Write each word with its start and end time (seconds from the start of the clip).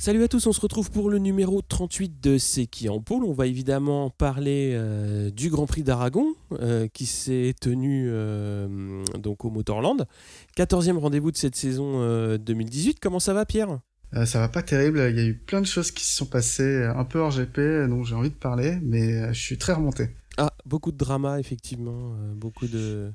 Salut 0.00 0.22
à 0.22 0.28
tous, 0.28 0.46
on 0.46 0.54
se 0.54 0.62
retrouve 0.62 0.90
pour 0.90 1.10
le 1.10 1.18
numéro 1.18 1.60
38 1.60 2.22
de 2.22 2.38
C'est 2.38 2.64
qui 2.64 2.88
en 2.88 3.02
pôle. 3.02 3.22
On 3.22 3.34
va 3.34 3.46
évidemment 3.46 4.08
parler 4.08 4.70
euh, 4.72 5.30
du 5.30 5.50
Grand 5.50 5.66
Prix 5.66 5.82
d'Aragon 5.82 6.32
euh, 6.52 6.88
qui 6.88 7.04
s'est 7.04 7.54
tenu 7.60 8.08
euh, 8.08 9.04
donc 9.18 9.44
au 9.44 9.50
Motorland. 9.50 10.06
14e 10.56 10.96
rendez-vous 10.96 11.30
de 11.30 11.36
cette 11.36 11.54
saison 11.54 12.00
2018. 12.38 12.98
Comment 12.98 13.20
ça 13.20 13.34
va 13.34 13.44
Pierre? 13.44 13.78
Ça 14.24 14.40
va 14.40 14.48
pas 14.48 14.62
terrible, 14.62 15.06
il 15.10 15.16
y 15.18 15.20
a 15.20 15.26
eu 15.26 15.36
plein 15.36 15.60
de 15.60 15.66
choses 15.66 15.90
qui 15.90 16.06
se 16.06 16.16
sont 16.16 16.24
passées 16.24 16.82
un 16.82 17.04
peu 17.04 17.18
hors 17.18 17.32
GP 17.32 17.86
dont 17.86 18.02
j'ai 18.02 18.14
envie 18.14 18.30
de 18.30 18.34
parler, 18.34 18.78
mais 18.80 19.34
je 19.34 19.38
suis 19.38 19.58
très 19.58 19.74
remonté. 19.74 20.08
Ah, 20.38 20.50
beaucoup 20.64 20.92
de 20.92 20.96
drama 20.96 21.38
effectivement, 21.38 22.14
beaucoup 22.36 22.68
de... 22.68 23.12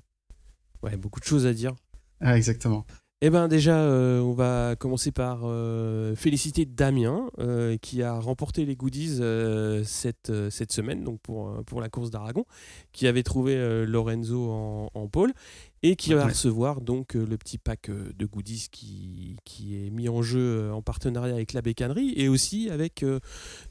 Ouais, 0.84 0.96
beaucoup 0.98 1.20
de 1.20 1.26
choses 1.26 1.48
à 1.48 1.54
dire. 1.54 1.74
Ah, 2.22 2.38
exactement. 2.38 2.86
Eh 3.22 3.30
bien 3.30 3.48
déjà, 3.48 3.78
euh, 3.78 4.20
on 4.20 4.34
va 4.34 4.76
commencer 4.76 5.12
par 5.12 5.44
euh, 5.44 6.16
féliciter 6.16 6.66
Damien 6.66 7.30
euh, 7.40 7.78
qui 7.78 8.04
a 8.04 8.20
remporté 8.20 8.66
les 8.66 8.76
goodies 8.76 9.22
cette, 9.86 10.32
semaine 10.50 11.18
pour 11.24 11.82
la 11.82 11.90
course 11.90 12.12
d'Aragon, 12.12 12.44
qui 12.92 13.08
avait 13.08 13.24
trouvé 13.24 13.86
Lorenzo 13.86 14.52
en, 14.52 14.90
en 14.94 15.08
pôle 15.08 15.34
et 15.84 15.96
qui 15.96 16.14
va 16.14 16.26
recevoir 16.28 16.82
donc 16.82 17.16
euh, 17.16 17.26
le 17.26 17.38
petit 17.38 17.58
pack 17.58 17.90
euh, 17.90 18.12
de 18.18 18.26
goodies 18.26 18.70
qui, 18.72 19.36
qui 19.46 19.76
est 19.76 19.90
mis 19.90 20.10
en 20.10 20.22
jeu 20.22 20.40
euh, 20.40 20.72
en 20.72 20.82
partenariat 20.82 21.36
avec 21.36 21.54
la 21.54 21.62
bécannerie 21.62 22.14
et 22.16 22.28
aussi 22.28 22.70
avec 22.70 23.06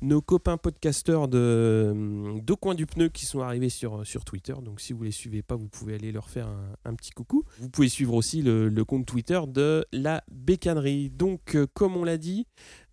nos 0.01 0.21
copains 0.21 0.57
podcasteurs 0.57 1.29
de 1.29 1.95
Deux 2.43 2.57
Coins 2.57 2.75
du 2.75 2.87
Pneu 2.87 3.09
qui 3.09 3.27
sont 3.27 3.41
arrivés 3.41 3.69
sur, 3.69 4.07
sur 4.07 4.25
Twitter. 4.25 4.55
Donc 4.63 4.81
si 4.81 4.93
vous 4.93 5.01
ne 5.01 5.07
les 5.07 5.13
suivez 5.13 5.43
pas, 5.43 5.57
vous 5.57 5.69
pouvez 5.69 5.95
aller 5.95 6.13
leur 6.13 6.29
faire 6.29 6.49
un, 6.85 6.95
petit 6.95 7.11
coucou. 7.11 7.45
Vous 7.59 7.69
pouvez 7.69 7.89
suivre 7.89 8.15
aussi 8.15 8.43
le, 8.43 8.69
le, 8.69 8.85
compte 8.85 9.07
Twitter 9.07 9.41
de 9.49 9.85
la 9.93 10.23
bécannerie. 10.31 11.11
Donc 11.11 11.57
comme 11.75 11.97
on 11.97 12.05
l'a 12.05 12.19
dit, 12.19 12.47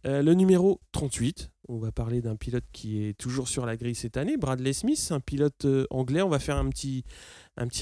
le 0.03 0.33
numéro 0.33 0.81
38, 0.93 1.50
on 1.67 1.77
va 1.77 1.91
parler 1.91 2.21
d'un 2.21 2.35
pilote 2.35 2.63
qui 2.71 3.03
est 3.03 3.13
toujours 3.17 3.47
sur 3.47 3.65
la 3.65 3.77
grille 3.77 3.95
cette 3.95 4.17
année, 4.17 4.37
Bradley 4.37 4.73
Smith, 4.73 5.09
un 5.11 5.19
pilote 5.19 5.65
anglais. 5.89 6.21
On 6.21 6.29
va 6.29 6.39
faire 6.39 6.57
un 6.57 6.69
petit, 6.69 7.03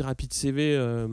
rapide 0.02 0.34
CV 0.34 0.76
euh, 0.76 1.08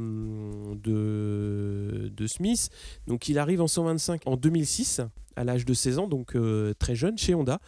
de, 0.75 2.11
de, 2.15 2.27
Smith. 2.27 2.71
Donc 3.07 3.29
il 3.29 3.39
arrive 3.39 3.61
en 3.61 3.69
125 3.69 4.23
en 4.27 4.37
2006, 4.37 5.01
à 5.37 5.45
l'âge 5.45 5.65
de 5.65 5.75
16 5.75 5.99
ans, 5.99 6.09
donc 6.09 6.35
euh, 6.35 6.75
très 6.79 6.95
jeune, 6.95 7.17
chez 7.19 7.35
Honda. 7.35 7.61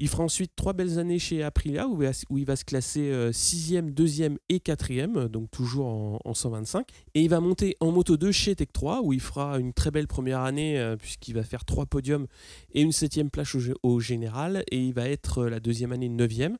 Il 0.00 0.08
fera 0.08 0.24
ensuite 0.24 0.52
trois 0.56 0.72
belles 0.72 0.98
années 0.98 1.18
chez 1.18 1.42
Aprilia, 1.42 1.86
où, 1.86 2.02
il 2.38 2.44
va 2.44 2.56
se 2.56 2.64
classer 2.64 3.30
6e, 3.30 3.88
euh, 3.88 3.90
2e 3.90 4.36
et 4.48 4.58
4e, 4.58 5.28
donc 5.28 5.50
toujours 5.50 6.18
en, 6.24 6.34
125. 6.34 6.88
Et 7.14 7.22
il 7.22 7.28
va 7.28 7.38
monter 7.40 7.76
en 7.78 7.92
Moto 7.92 8.16
2 8.16 8.32
chez 8.32 8.56
Tech 8.56 8.68
3, 8.72 9.02
où 9.02 9.12
il 9.12 9.20
fera 9.20 9.60
une 9.60 9.72
très 9.72 9.92
belle 9.92 10.08
première 10.08 10.40
année, 10.40 10.94
puisqu'il 10.98 11.34
va 11.34 11.44
faire 11.44 11.64
trois 11.64 11.86
podiums 11.86 12.26
et 12.72 12.82
une 12.82 12.92
septième 12.92 13.30
place 13.30 13.54
au, 13.82 14.00
général. 14.00 14.64
Et 14.72 14.78
il 14.78 14.94
va 14.94 15.08
être 15.08 15.44
la 15.46 15.60
deuxième 15.60 15.92
année 15.92 16.08
9e. 16.08 16.56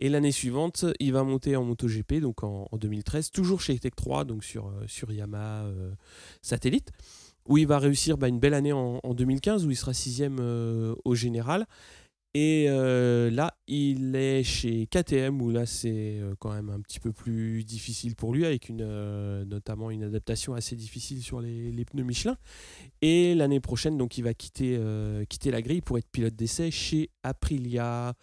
Et 0.00 0.08
l'année 0.08 0.32
suivante, 0.32 0.84
il 1.00 1.12
va 1.12 1.24
monter 1.24 1.56
en 1.56 1.64
MotoGP, 1.64 2.20
donc 2.20 2.44
en, 2.44 2.68
2013, 2.72 3.30
toujours 3.32 3.60
chez 3.60 3.76
Tech 3.78 3.92
3, 3.96 4.24
donc 4.24 4.44
sur, 4.44 4.68
euh, 4.68 4.84
sur 4.86 5.10
Yamaha 5.10 5.64
euh, 5.64 5.90
Satellite, 6.40 6.92
où 7.46 7.58
il 7.58 7.66
va 7.66 7.80
réussir 7.80 8.16
bah, 8.16 8.28
une 8.28 8.38
belle 8.38 8.54
année 8.54 8.72
en, 8.72 9.00
2015, 9.12 9.66
où 9.66 9.70
il 9.70 9.76
sera 9.76 9.92
sixième 9.92 10.38
euh, 10.40 10.94
au 11.04 11.16
général. 11.16 11.66
Et 12.34 12.66
là, 12.68 13.56
il 13.66 14.14
est 14.14 14.44
chez 14.44 14.86
KTM, 14.86 15.40
où 15.42 15.50
là, 15.50 15.66
c'est 15.66 16.20
quand 16.38 16.52
même 16.52 16.70
un 16.70 16.80
petit 16.80 17.00
peu 17.00 17.12
plus 17.12 17.64
difficile 17.64 18.14
pour 18.14 18.32
lui, 18.32 18.44
avec 18.44 18.68
une, 18.68 18.84
notamment 19.44 19.90
une 19.90 20.04
adaptation 20.04 20.54
assez 20.54 20.76
difficile 20.76 21.22
sur 21.22 21.40
les, 21.40 21.84
pneus 21.84 22.04
Michelin. 22.04 22.36
Et 23.02 23.34
l'année 23.34 23.60
prochaine, 23.60 23.98
donc, 23.98 24.18
il 24.18 24.22
va 24.22 24.34
quitter, 24.34 24.78
quitter 25.28 25.50
la 25.50 25.62
grille 25.62 25.80
pour 25.80 25.98
être 25.98 26.08
pilote 26.10 26.36
d'essai 26.36 26.70
chez 26.70 27.10
Aprilia. 27.24 28.14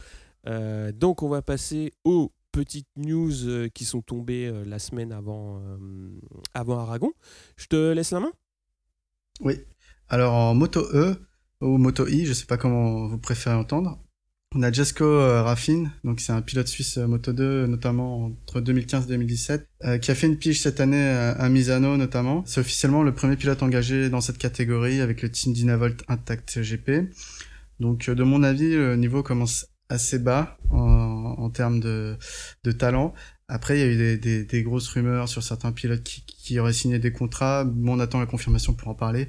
Euh, 0.48 0.92
donc 0.92 1.24
on 1.24 1.30
va 1.30 1.42
passer 1.42 1.92
aux 2.04 2.32
petites 2.52 2.90
news 2.96 3.48
euh, 3.48 3.68
qui 3.70 3.86
sont 3.86 4.02
tombées 4.02 4.48
euh, 4.48 4.64
la 4.66 4.80
semaine 4.80 5.12
avant, 5.12 5.62
avant 6.54 6.80
Aragon. 6.80 7.12
Je 7.58 7.68
te 7.68 7.92
laisse 7.92 8.12
la 8.12 8.20
main? 8.20 8.32
Oui. 9.42 9.60
Alors 10.08 10.34
en 10.34 10.54
moto 10.54 10.82
E 10.94 11.16
ou 11.66 11.78
moto 11.78 12.08
I, 12.08 12.26
je 12.26 12.34
sais 12.34 12.46
pas 12.46 12.58
comment 12.58 13.08
vous 13.08 13.18
préférez 13.18 13.56
entendre. 13.56 14.00
On 14.54 14.64
a 14.64 14.72
Jesco 14.72 15.06
Raffin, 15.44 15.92
donc 16.06 16.22
c'est 16.22 16.32
un 16.32 16.42
pilote 16.42 16.68
suisse 16.68 16.98
moto 16.98 17.34
2, 17.34 17.66
notamment 17.68 18.28
entre 18.28 18.62
2015 18.62 19.04
et 19.04 19.08
2017, 19.10 19.68
qui 20.02 20.12
a 20.12 20.16
fait 20.16 20.28
une 20.28 20.38
pige 20.38 20.62
cette 20.62 20.80
année 20.80 21.10
à 21.10 21.50
Misano 21.50 21.98
notamment. 21.98 22.42
C'est 22.46 22.62
officiellement 22.62 23.04
le 23.04 23.14
premier 23.14 23.36
pilote 23.36 23.62
engagé 23.64 24.10
dans 24.10 24.22
cette 24.22 24.38
catégorie 24.38 25.02
avec 25.02 25.22
le 25.22 25.30
team 25.30 25.52
Dynavolt 25.52 26.06
Intact 26.08 26.62
GP. 26.62 27.12
Donc 27.82 28.10
de 28.10 28.24
mon 28.24 28.44
avis, 28.44 28.76
le 28.76 28.96
niveau 28.96 29.24
commence 29.24 29.68
assez 29.90 30.20
bas 30.20 30.58
en, 30.72 31.50
termes 31.50 31.80
de, 31.80 32.18
talent. 32.78 33.14
Après, 33.48 33.78
il 33.78 33.80
y 33.80 33.84
a 33.84 33.88
eu 33.88 34.18
des, 34.18 34.44
des, 34.44 34.64
grosses 34.64 34.88
rumeurs 34.88 35.30
sur 35.30 35.44
certains 35.44 35.72
pilotes 35.72 36.04
qui, 36.04 36.25
qui, 36.46 36.60
auraient 36.60 36.74
signé 36.74 37.00
des 37.00 37.12
contrats. 37.12 37.64
Bon, 37.64 37.98
on 37.98 38.00
attend 38.00 38.20
la 38.20 38.26
confirmation 38.26 38.74
pour 38.74 38.88
en 38.88 38.94
parler. 38.94 39.28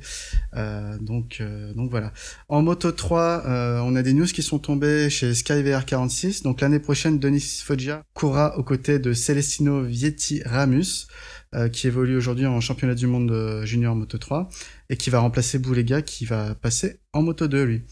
Euh, 0.54 0.96
donc, 0.98 1.38
euh, 1.40 1.72
donc 1.74 1.90
voilà. 1.90 2.12
En 2.48 2.62
Moto 2.62 2.92
3, 2.92 3.42
euh, 3.46 3.80
on 3.80 3.96
a 3.96 4.02
des 4.02 4.12
news 4.12 4.26
qui 4.26 4.42
sont 4.42 4.58
tombées 4.58 5.10
chez 5.10 5.34
SkyVR 5.34 5.84
46. 5.84 6.42
Donc 6.42 6.60
l'année 6.60 6.78
prochaine, 6.78 7.18
Denis 7.18 7.62
Foggia 7.64 8.02
courra 8.14 8.58
aux 8.58 8.62
côtés 8.62 8.98
de 8.98 9.12
Celestino 9.12 9.82
Vietti 9.82 10.42
Ramus, 10.44 11.06
euh, 11.54 11.68
qui 11.68 11.86
évolue 11.86 12.16
aujourd'hui 12.16 12.46
en 12.46 12.60
championnat 12.60 12.94
du 12.94 13.06
monde 13.06 13.62
junior 13.64 13.94
Moto 13.94 14.18
3 14.18 14.48
et 14.90 14.96
qui 14.96 15.10
va 15.10 15.20
remplacer 15.20 15.58
Boulega, 15.58 16.02
qui 16.02 16.24
va 16.24 16.54
passer 16.54 17.00
en 17.12 17.22
Moto 17.22 17.48
2 17.48 17.64
lui. 17.64 17.82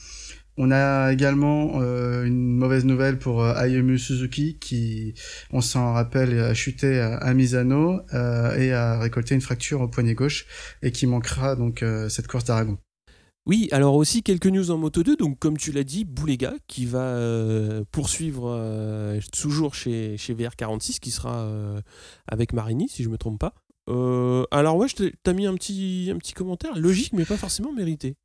On 0.56 0.70
a 0.70 1.12
également 1.12 1.80
euh, 1.80 2.24
une 2.24 2.56
mauvaise 2.56 2.84
nouvelle 2.84 3.18
pour 3.18 3.42
euh, 3.42 3.54
Ayumu 3.56 3.98
Suzuki 3.98 4.56
qui, 4.58 5.14
on 5.50 5.60
s'en 5.60 5.92
rappelle, 5.92 6.38
a 6.38 6.54
chuté 6.54 7.00
à, 7.00 7.34
Misano 7.34 8.00
euh, 8.12 8.56
et 8.56 8.72
a 8.72 9.00
récolté 9.00 9.34
une 9.34 9.40
fracture 9.40 9.80
au 9.80 9.88
poignet 9.88 10.14
gauche 10.14 10.46
et 10.82 10.92
qui 10.92 11.06
manquera 11.06 11.56
donc 11.56 11.84
cette 12.08 12.28
course 12.28 12.44
d'Aragon. 12.44 12.78
Oui, 13.46 13.68
alors 13.72 13.94
aussi 13.96 14.22
quelques 14.22 14.46
news 14.46 14.70
en 14.70 14.78
Moto 14.78 15.02
2. 15.02 15.16
Donc, 15.16 15.38
comme 15.38 15.58
tu 15.58 15.70
l'as 15.72 15.84
dit, 15.84 16.04
Boulega 16.04 16.54
qui 16.66 16.86
va 16.86 17.18
poursuivre 17.90 19.18
toujours 19.32 19.74
chez, 19.74 20.16
chez 20.16 20.34
VR46, 20.34 20.98
qui 21.00 21.10
sera 21.10 21.50
avec 22.26 22.52
Marini, 22.52 22.88
si 22.88 23.02
je 23.02 23.08
me 23.08 23.18
trompe 23.18 23.40
pas. 23.40 23.54
alors, 24.50 24.76
ouais, 24.76 24.88
je 24.88 25.08
t'ai 25.10 25.34
mis 25.34 25.46
un 25.46 25.54
petit 25.56 26.32
commentaire, 26.34 26.78
logique, 26.78 27.12
mais 27.12 27.24
pas 27.24 27.36
forcément 27.36 27.72
mérité. 27.72 28.16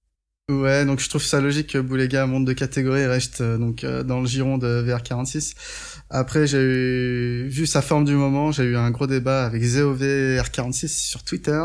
Ouais, 0.49 0.83
donc 0.83 0.99
je 0.99 1.07
trouve 1.07 1.21
ça 1.21 1.39
logique 1.39 1.67
que 1.73 1.77
Boulega 1.77 2.25
monte 2.25 2.45
de 2.45 2.53
catégorie 2.53 3.01
et 3.01 3.05
reste 3.05 3.41
euh, 3.41 3.59
donc 3.59 3.83
euh, 3.83 4.01
dans 4.01 4.19
le 4.19 4.25
giron 4.25 4.57
de 4.57 4.83
VR46. 4.83 5.53
Après, 6.09 6.47
j'ai 6.47 6.57
eu, 6.57 7.47
vu 7.47 7.67
sa 7.67 7.83
forme 7.83 8.03
du 8.03 8.15
moment, 8.15 8.51
j'ai 8.51 8.63
eu 8.63 8.75
un 8.75 8.89
gros 8.89 9.05
débat 9.05 9.45
avec 9.45 9.63
ZOV 9.63 10.01
R46 10.39 10.87
sur 10.87 11.23
Twitter. 11.23 11.63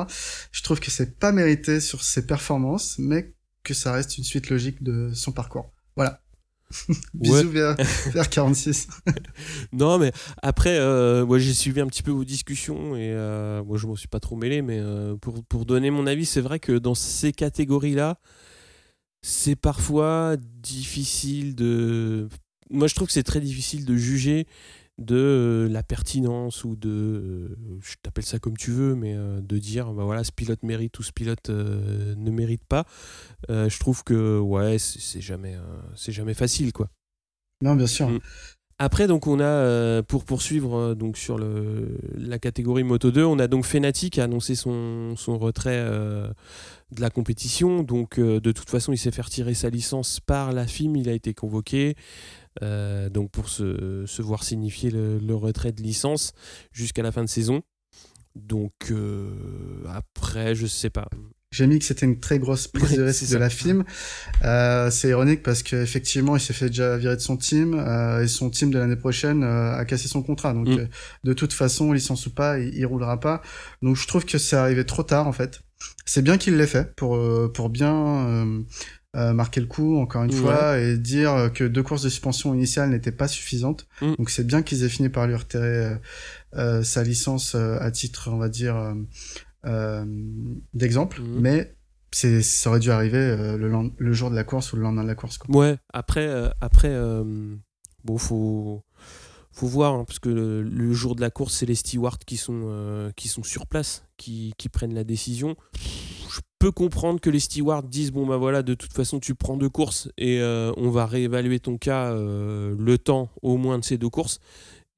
Je 0.53 0.63
trouve 0.63 0.81
que 0.81 0.91
c'est 0.91 1.19
pas 1.19 1.33
mérité 1.33 1.81
sur 1.81 2.05
ses 2.05 2.27
performances, 2.27 2.97
mais 2.99 3.33
que 3.63 3.73
ça 3.73 3.91
reste 3.91 4.19
une 4.19 4.25
suite 4.25 4.51
logique 4.51 4.83
de 4.83 5.11
son 5.15 5.33
parcours. 5.33 5.73
Voilà. 5.97 6.21
Bisous 7.15 7.53
VR, 7.53 8.29
46 8.29 8.89
non, 9.73 9.99
mais 9.99 10.13
après, 10.43 10.77
euh, 10.79 11.25
moi 11.25 11.39
j'ai 11.39 11.55
suivi 11.55 11.81
un 11.81 11.87
petit 11.87 12.03
peu 12.03 12.11
vos 12.11 12.25
discussions 12.25 12.97
et 12.97 13.15
moi 13.65 13.79
je 13.79 13.87
m'en 13.87 13.97
suis 13.97 14.09
pas 14.09 14.21
trop 14.21 14.37
mêlé, 14.37 14.61
mais 14.61 14.83
pour, 15.23 15.43
pour 15.45 15.65
donner 15.65 15.91
mon 15.91 16.07
avis, 16.07 16.27
c'est 16.27 16.43
vrai 16.43 16.59
que 16.59 16.73
dans 16.73 16.95
ces 16.95 17.33
catégories-là, 17.33 18.19
c'est 19.27 19.57
parfois 19.57 20.37
difficile 20.39 21.55
de. 21.55 22.29
Moi, 22.69 22.89
je 22.89 22.95
trouve 22.95 23.07
que 23.07 23.15
c'est 23.15 23.23
très 23.23 23.41
difficile 23.41 23.87
de 23.87 23.97
juger 23.97 24.47
de 24.99 25.17
euh, 25.17 25.69
la 25.71 25.83
pertinence 25.83 26.63
ou 26.63 26.77
de. 26.77 26.91
Euh, 26.91 27.57
je 27.81 27.95
t'appelle 28.03 28.27
ça 28.27 28.39
comme 28.39 28.55
tu 28.55 28.71
veux, 28.71 28.95
mais 28.95 29.15
euh, 29.15 29.41
de 29.41 29.57
dire, 29.57 29.95
bah 29.95 30.05
voilà, 30.05 30.25
ce 30.25 30.31
pilote 30.31 30.63
mérite 30.63 30.99
ou 30.99 31.03
ce 31.03 31.11
pilote 31.11 31.49
ne 31.49 32.31
mérite 32.31 32.65
pas. 32.69 32.85
je 33.49 33.79
trouve 33.79 34.05
que, 34.05 34.39
ouais, 34.39 34.79
c'est 34.79 35.23
jamais, 35.23 35.57
c'est 35.97 36.13
jamais 36.13 36.35
facile, 36.35 36.75
quoi. 36.75 36.91
Non, 37.63 37.77
bien 37.77 37.87
sûr. 37.87 38.11
Mm. 38.11 38.21
Après, 38.79 39.07
donc, 39.07 39.27
on 39.27 39.41
a, 39.41 40.03
pour 40.03 40.25
poursuivre 40.25 40.95
donc, 40.95 41.17
sur 41.17 41.39
le, 41.39 41.99
la 42.17 42.39
catégorie 42.39 42.83
Moto 42.83 43.11
2, 43.11 43.25
on 43.25 43.39
a 43.39 43.47
donc 43.47 43.65
Fenati 43.65 44.11
qui 44.11 44.21
a 44.21 44.25
annoncé 44.25 44.55
son, 44.55 45.15
retrait 45.39 45.81
de 46.95 47.01
la 47.01 47.11
compétition. 47.11 47.83
Donc, 47.83 48.19
euh, 48.19 48.41
de 48.41 48.53
toute 48.53 48.71
façon, 48.71 48.93
il 48.93 48.99
s'est 48.99 49.11
fait 49.11 49.23
retirer 49.23 49.55
sa 49.55 49.71
licence 49.71 50.21
par 50.21 50.53
la 50.53 50.67
FIM. 50.67 50.97
Il 50.97 51.09
a 51.09 51.13
été 51.13 51.35
convoqué. 51.35 51.97
Euh, 52.63 53.11
donc 53.11 53.33
pour 53.33 53.49
se, 53.49 54.07
se, 54.07 54.23
voir 54.23 54.45
signifier 54.45 54.89
le, 54.93 55.35
retrait 55.35 55.73
de 55.73 55.83
licence 55.83 56.33
jusqu'à 56.71 57.03
la 57.03 57.11
fin 57.11 57.25
de 57.25 57.29
saison. 57.29 57.63
Donc 58.37 58.93
après, 59.89 60.55
je 60.55 60.67
sais 60.67 60.91
pas. 60.91 61.09
J'ai 61.55 61.69
mis 61.69 61.79
que 61.79 61.85
c'était 61.85 62.05
une 62.05 62.19
très 62.19 62.41
grosse 62.41 62.67
prise 62.67 62.97
de 62.97 63.03
risque 63.05 63.31
de 63.31 63.37
la 63.37 63.49
film. 63.49 63.85
Euh, 64.43 64.91
c'est 64.91 65.09
ironique 65.11 65.45
parce 65.45 65.63
qu'effectivement, 65.63 66.35
il 66.37 66.41
s'est 66.41 66.53
fait 66.53 66.67
déjà 66.67 66.97
virer 66.97 67.15
de 67.15 67.21
son 67.21 67.37
team 67.37 67.75
euh, 67.75 68.23
et 68.25 68.27
son 68.27 68.51
team 68.51 68.73
de 68.73 68.79
l'année 68.81 68.97
prochaine 68.97 69.45
euh, 69.45 69.73
a 69.77 69.85
cassé 69.85 70.09
son 70.09 70.23
contrat. 70.25 70.53
Donc, 70.53 70.67
Mm. 70.67 70.89
de 71.23 71.33
toute 71.33 71.53
façon, 71.53 71.93
licence 71.93 72.27
ou 72.27 72.35
pas, 72.35 72.59
il, 72.59 72.75
il 72.75 72.85
roulera 72.87 73.21
pas. 73.21 73.41
Donc, 73.83 73.95
je 73.95 74.05
trouve 74.09 74.25
que 74.25 74.37
c'est 74.37 74.57
arrivé 74.57 74.85
trop 74.85 75.05
tard 75.05 75.29
en 75.29 75.33
fait. 75.33 75.61
C'est 76.05 76.23
bien 76.23 76.39
qu'il 76.39 76.57
l'ait 76.57 76.67
fait 76.67 76.93
pour 76.97 77.17
pour 77.53 77.69
bien 77.71 78.65
marquer 79.15 79.61
le 79.61 79.67
coup 79.69 79.97
encore 80.01 80.25
une 80.25 80.33
Ouais. 80.35 80.41
fois 80.41 80.79
et 80.81 80.97
dire 80.99 81.51
que 81.55 81.63
deux 81.63 81.85
courses 81.85 82.03
de 82.03 82.09
suspension 82.09 82.53
initiales 82.53 82.91
n'étaient 82.91 83.13
pas 83.13 83.29
suffisantes. 83.29 83.87
Mm. 84.03 84.15
Donc, 84.19 84.31
c'est 84.31 84.45
bien 84.47 84.63
qu'ils 84.63 84.83
aient 84.83 84.89
fini 84.89 85.09
par 85.09 85.29
lui 85.29 85.37
retirer 85.37 85.93
sa 86.83 87.03
licence 87.05 87.55
à 87.55 87.91
titre, 87.93 88.29
on 88.33 88.39
va 88.39 88.49
dire. 88.49 88.75
Euh, 89.67 90.05
d'exemple, 90.75 91.21
Mhm. 91.21 91.41
mais 91.41 91.75
c'est 92.13 92.43
ça 92.43 92.71
aurait 92.71 92.81
dû 92.81 92.91
arriver 92.91 93.19
euh, 93.19 93.57
le, 93.57 93.69
lend- 93.69 93.93
le 93.99 94.13
jour 94.13 94.31
de 94.31 94.37
la 94.37 94.45
course 94.45 94.73
ou 94.73 94.77
le 94.77 94.83
lendemain 94.83 95.03
de 95.03 95.09
la 95.09 95.15
course. 95.15 95.39
Quoi. 95.39 95.55
Ouais, 95.57 95.77
après, 95.93 96.27
euh, 96.27 96.49
après 96.61 96.93
bon, 98.05 98.19
faut, 98.19 98.83
faut 99.53 99.67
voir, 99.67 99.95
hein, 99.95 100.05
parce 100.07 100.19
que 100.19 100.29
le, 100.29 100.63
le 100.63 100.93
jour 100.93 101.15
de 101.17 101.21
la 101.21 101.31
course, 101.31 101.55
c'est 101.55 101.67
les 101.67 101.75
stewards 101.75 102.19
qui 102.19 102.37
sont, 102.37 102.63
euh, 102.67 103.11
qui 103.17 103.29
sont 103.29 103.43
sur 103.43 103.67
place, 103.67 104.05
qui, 104.17 104.53
qui 104.59 104.69
prennent 104.69 104.95
la 104.95 105.05
décision. 105.05 105.57
Je 106.29 106.41
peux 106.59 106.73
comprendre 106.73 107.21
que 107.21 107.31
les 107.31 107.41
stewards 107.41 107.83
disent 107.85 108.11
bon, 108.13 108.27
bah 108.27 108.37
voilà, 108.37 108.63
de 108.63 108.75
toute 108.75 108.93
façon, 108.93 109.21
tu 109.21 109.35
prends 109.35 109.57
deux 109.57 109.69
courses 109.69 110.09
et 110.19 110.41
euh, 110.41 110.73
on 110.77 110.91
va 110.91 111.07
réévaluer 111.07 111.61
ton 111.61 111.79
cas 111.79 112.13
euh, 112.13 112.75
le 112.79 112.99
temps 112.99 113.31
au 113.43 113.57
moins 113.57 113.79
de 113.79 113.85
ces 113.85 113.99
deux 113.99 114.09
courses. 114.11 114.41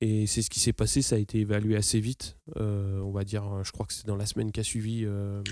Et 0.01 0.27
c'est 0.27 0.43
ce 0.43 0.51
qui 0.51 0.61
s'est 0.61 0.75
passé, 0.75 1.01
ça 1.01 1.17
a 1.17 1.19
été 1.19 1.41
évalué 1.41 1.77
assez 1.77 2.01
vite. 2.01 2.37
Euh, 2.57 3.01
on 3.01 3.11
va 3.13 3.25
dire, 3.25 3.65
je 3.65 3.73
crois 3.73 3.87
que 3.87 3.95
c'est 3.95 4.07
dans 4.07 4.17
la 4.17 4.27
semaine 4.27 4.53
qui 4.53 4.61
a 4.61 4.65
suivi. 4.65 5.05
euh, 5.07 5.43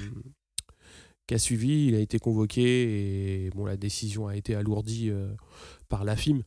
suivi, 1.39 1.87
il 1.87 1.95
a 1.95 2.01
été 2.01 2.19
convoqué 2.19 3.47
et 3.47 3.51
bon, 3.51 3.65
la 3.65 3.77
décision 3.77 4.27
a 4.27 4.37
été 4.37 4.55
alourdie 4.55 5.09
euh, 5.11 5.33
par 5.89 6.05
la 6.05 6.17
FIM. 6.17 6.43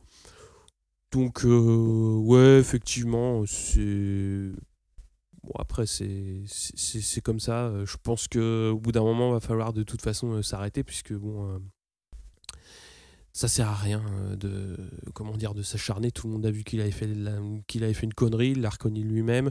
Donc, 1.10 1.40
ouais, 1.44 2.58
effectivement, 2.60 3.44
c'est. 3.46 4.52
Bon, 5.42 5.52
après, 5.58 5.86
c'est 5.86 6.44
comme 7.22 7.40
ça. 7.40 7.72
Je 7.84 7.96
pense 8.02 8.28
qu'au 8.28 8.78
bout 8.78 8.92
d'un 8.92 9.02
moment, 9.02 9.30
il 9.30 9.34
va 9.34 9.40
falloir 9.40 9.72
de 9.72 9.82
toute 9.82 10.02
façon 10.02 10.40
s'arrêter, 10.42 10.84
puisque 10.84 11.14
bon. 11.14 11.60
Ça 13.32 13.48
sert 13.48 13.68
à 13.68 13.74
rien 13.74 14.02
euh, 14.12 14.36
de 14.36 14.76
comment 15.14 15.32
de 15.54 15.62
s'acharner. 15.62 16.10
Tout 16.10 16.26
le 16.26 16.34
monde 16.34 16.46
a 16.46 16.50
vu 16.50 16.64
qu'il 16.64 16.80
avait 16.80 16.90
fait 16.90 17.08
qu'il 17.66 17.84
avait 17.84 17.94
fait 17.94 18.06
une 18.06 18.14
connerie 18.14 18.54
il 18.54 19.08
lui-même. 19.08 19.50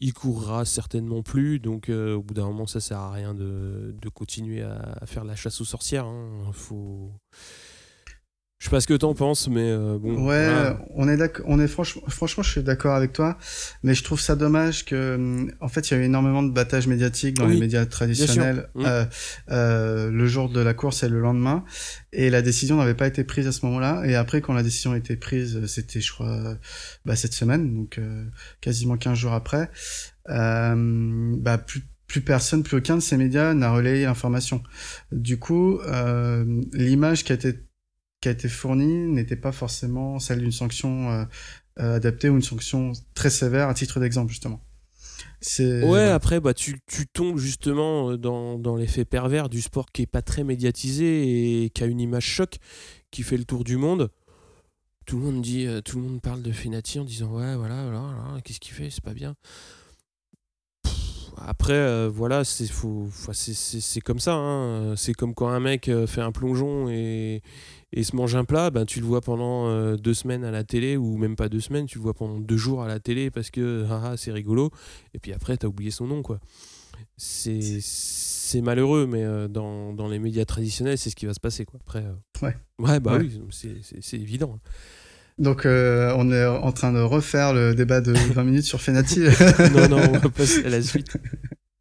Il 0.00 0.12
courra 0.12 0.64
certainement 0.64 1.22
plus. 1.22 1.58
Donc 1.58 1.88
euh, 1.88 2.14
au 2.14 2.22
bout 2.22 2.34
d'un 2.34 2.46
moment 2.46 2.66
ça 2.66 2.80
sert 2.80 2.98
à 2.98 3.12
rien 3.12 3.34
de, 3.34 3.94
continuer 4.12 4.62
à, 4.62 4.98
à 5.00 5.06
faire 5.06 5.24
la 5.24 5.36
chasse 5.36 5.60
aux 5.60 5.64
sorcières 5.64 6.06
hein. 6.06 6.50
faut 6.52 7.12
je 8.64 8.70
sais 8.70 8.76
pas 8.76 8.80
ce 8.80 8.86
que 8.86 8.94
t'en 8.94 9.12
penses 9.12 9.48
mais 9.48 9.68
euh, 9.68 9.98
bon 9.98 10.24
Ouais, 10.24 10.46
voilà. 10.46 10.80
on 10.94 11.06
est 11.06 11.18
d'accord, 11.18 11.44
on 11.46 11.60
est 11.60 11.68
franchement, 11.68 12.00
franchement, 12.08 12.42
je 12.42 12.50
suis 12.50 12.62
d'accord 12.62 12.94
avec 12.94 13.12
toi, 13.12 13.36
mais 13.82 13.92
je 13.94 14.02
trouve 14.02 14.18
ça 14.18 14.36
dommage 14.36 14.86
que, 14.86 15.46
en 15.60 15.68
fait, 15.68 15.90
il 15.90 15.94
y 15.94 15.96
a 15.98 16.00
eu 16.00 16.04
énormément 16.04 16.42
de 16.42 16.50
battage 16.50 16.86
médiatique 16.86 17.36
dans 17.36 17.44
Oui, 17.44 17.54
les 17.54 17.60
médias 17.60 17.84
traditionnels 17.84 18.70
euh, 18.78 19.04
euh, 19.50 20.10
le 20.10 20.26
jour 20.26 20.48
de 20.48 20.60
la 20.60 20.72
course 20.72 21.02
et 21.02 21.10
le 21.10 21.20
lendemain, 21.20 21.62
et 22.14 22.30
la 22.30 22.40
décision 22.40 22.78
n'avait 22.78 22.94
pas 22.94 23.06
été 23.06 23.22
prise 23.22 23.46
à 23.46 23.52
ce 23.52 23.66
moment-là. 23.66 24.02
Et 24.06 24.14
après, 24.14 24.40
quand 24.40 24.54
la 24.54 24.62
décision 24.62 24.92
a 24.92 24.96
été 24.96 25.16
prise, 25.16 25.66
c'était, 25.66 26.00
je 26.00 26.10
crois, 26.10 26.56
bah, 27.04 27.16
cette 27.16 27.34
semaine, 27.34 27.74
donc 27.74 27.98
euh, 27.98 28.24
quasiment 28.62 28.96
15 28.96 29.18
jours 29.18 29.34
après, 29.34 29.70
euh, 30.30 31.34
bah, 31.36 31.58
plus 31.58 31.82
plus 32.06 32.20
personne, 32.22 32.62
plus 32.62 32.76
aucun 32.78 32.94
de 32.96 33.00
ces 33.00 33.16
médias 33.18 33.52
n'a 33.54 33.72
relayé 33.72 34.04
l'information. 34.04 34.62
Du 35.12 35.38
coup, 35.38 35.80
euh, 35.80 36.62
l'image 36.72 37.24
qui 37.24 37.32
a 37.32 37.34
été 37.34 37.54
qui 38.24 38.28
a 38.28 38.32
été 38.32 38.48
fournie 38.48 39.06
n'était 39.12 39.36
pas 39.36 39.52
forcément 39.52 40.18
celle 40.18 40.38
d'une 40.38 40.50
sanction 40.50 41.10
euh, 41.10 41.24
euh, 41.78 41.96
adaptée 41.96 42.30
ou 42.30 42.36
une 42.36 42.42
sanction 42.42 42.92
très 43.14 43.28
sévère 43.28 43.68
à 43.68 43.74
titre 43.74 44.00
d'exemple 44.00 44.30
justement. 44.30 44.64
C'est 45.42 45.82
Ouais, 45.84 46.08
après, 46.08 46.40
bah, 46.40 46.54
tu, 46.54 46.80
tu 46.86 47.06
tombes 47.06 47.36
justement 47.36 48.12
euh, 48.12 48.16
dans, 48.16 48.58
dans 48.58 48.76
l'effet 48.76 49.04
pervers 49.04 49.50
du 49.50 49.60
sport 49.60 49.92
qui 49.92 50.00
est 50.00 50.06
pas 50.06 50.22
très 50.22 50.42
médiatisé 50.42 51.64
et 51.64 51.68
qui 51.68 51.82
a 51.82 51.86
une 51.86 52.00
image 52.00 52.24
choc 52.24 52.56
qui 53.10 53.22
fait 53.22 53.36
le 53.36 53.44
tour 53.44 53.62
du 53.62 53.76
monde. 53.76 54.10
Tout 55.04 55.18
le 55.18 55.24
monde 55.24 55.42
dit, 55.42 55.68
tout 55.84 55.98
le 55.98 56.04
monde 56.04 56.22
parle 56.22 56.40
de 56.40 56.50
Fenati 56.50 56.98
en 56.98 57.04
disant 57.04 57.26
ouais, 57.30 57.56
voilà, 57.56 57.82
voilà, 57.84 58.00
voilà, 58.00 58.40
qu'est-ce 58.42 58.58
qu'il 58.58 58.72
fait, 58.72 58.88
c'est 58.88 59.04
pas 59.04 59.12
bien. 59.12 59.34
Pff, 60.82 60.92
Après, 61.36 61.74
euh, 61.74 62.08
voilà, 62.08 62.42
c'est 62.44 62.64
c'est- 62.64 64.00
comme 64.00 64.18
ça. 64.18 64.32
hein. 64.34 64.96
C'est 64.96 65.12
comme 65.12 65.34
quand 65.34 65.48
un 65.48 65.60
mec 65.60 65.90
fait 66.06 66.22
un 66.22 66.32
plongeon 66.32 66.88
et, 66.88 67.42
et 67.96 68.02
se 68.04 68.14
mange 68.16 68.34
un 68.34 68.44
plat, 68.44 68.70
ben, 68.70 68.84
tu 68.84 68.98
le 69.00 69.06
vois 69.06 69.20
pendant 69.20 69.68
euh, 69.68 69.96
deux 69.96 70.14
semaines 70.14 70.44
à 70.44 70.50
la 70.50 70.64
télé, 70.64 70.96
ou 70.96 71.16
même 71.16 71.36
pas 71.36 71.48
deux 71.48 71.60
semaines, 71.60 71.86
tu 71.86 71.98
le 71.98 72.02
vois 72.02 72.12
pendant 72.14 72.38
deux 72.40 72.56
jours 72.56 72.82
à 72.82 72.88
la 72.88 72.98
télé 73.00 73.30
parce 73.30 73.50
que 73.50 73.86
ah, 73.88 74.02
ah, 74.12 74.16
c'est 74.16 74.32
rigolo. 74.32 74.70
Et 75.14 75.18
puis 75.18 75.32
après, 75.32 75.56
t'as 75.56 75.68
oublié 75.68 75.90
son 75.92 76.06
nom, 76.06 76.20
quoi. 76.22 76.40
C'est 77.16 78.60
malheureux, 78.62 79.06
mais 79.06 79.22
euh, 79.24 79.48
dans, 79.48 79.92
dans 79.92 80.08
les 80.08 80.18
médias 80.18 80.44
traditionnels, 80.44 80.98
c'est 80.98 81.10
ce 81.10 81.16
qui 81.16 81.26
va 81.26 81.34
se 81.34 81.40
passer, 81.40 81.64
quoi. 81.64 81.80
Après, 81.82 82.04
euh, 82.04 82.46
Ouais. 82.46 82.56
Ouais, 82.78 83.00
bah 83.00 83.12
Ouais. 83.16 83.20
oui, 83.20 83.40
c'est- 84.00 84.16
évident. 84.16 84.58
Donc 85.38 85.66
euh, 85.66 86.14
on 86.16 86.30
est 86.30 86.46
en 86.46 86.70
train 86.70 86.92
de 86.92 87.00
refaire 87.00 87.52
le 87.52 87.74
débat 87.74 88.00
de 88.00 88.12
20 88.12 88.44
minutes 88.44 88.64
sur 88.64 88.80
Fenati. 88.80 89.20
non, 89.74 89.88
non, 89.88 89.98
on 90.10 90.18
va 90.18 90.28
passer 90.30 90.64
à 90.64 90.68
la 90.68 90.80
suite. 90.82 91.16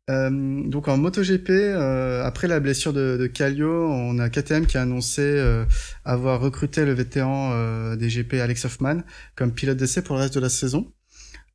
Euh, 0.10 0.68
donc 0.68 0.90
en 0.90 0.98
MotoGP, 0.98 1.50
euh, 1.50 2.24
après 2.26 2.48
la 2.48 2.60
blessure 2.60 2.92
de, 2.92 3.18
de 3.18 3.28
Kallio, 3.28 3.88
on 3.90 4.20
a 4.20 4.30
KTM 4.30 4.66
qui 4.66 4.78
a 4.78 4.82
annoncé 4.82 5.22
euh, 5.22 5.66
avoir 6.04 6.42
recruté 6.42 6.84
le 6.86 6.92
vétéran 6.94 7.52
euh, 7.54 7.96
des 7.96 8.10
GP 8.10 8.34
Alex 8.36 8.66
Hoffman 8.66 9.04
comme 9.36 9.54
pilote 9.54 9.78
d'essai 9.78 10.02
pour 10.02 10.16
le 10.16 10.24
reste 10.24 10.36
de 10.36 10.42
la 10.42 10.50
saison. 10.50 10.92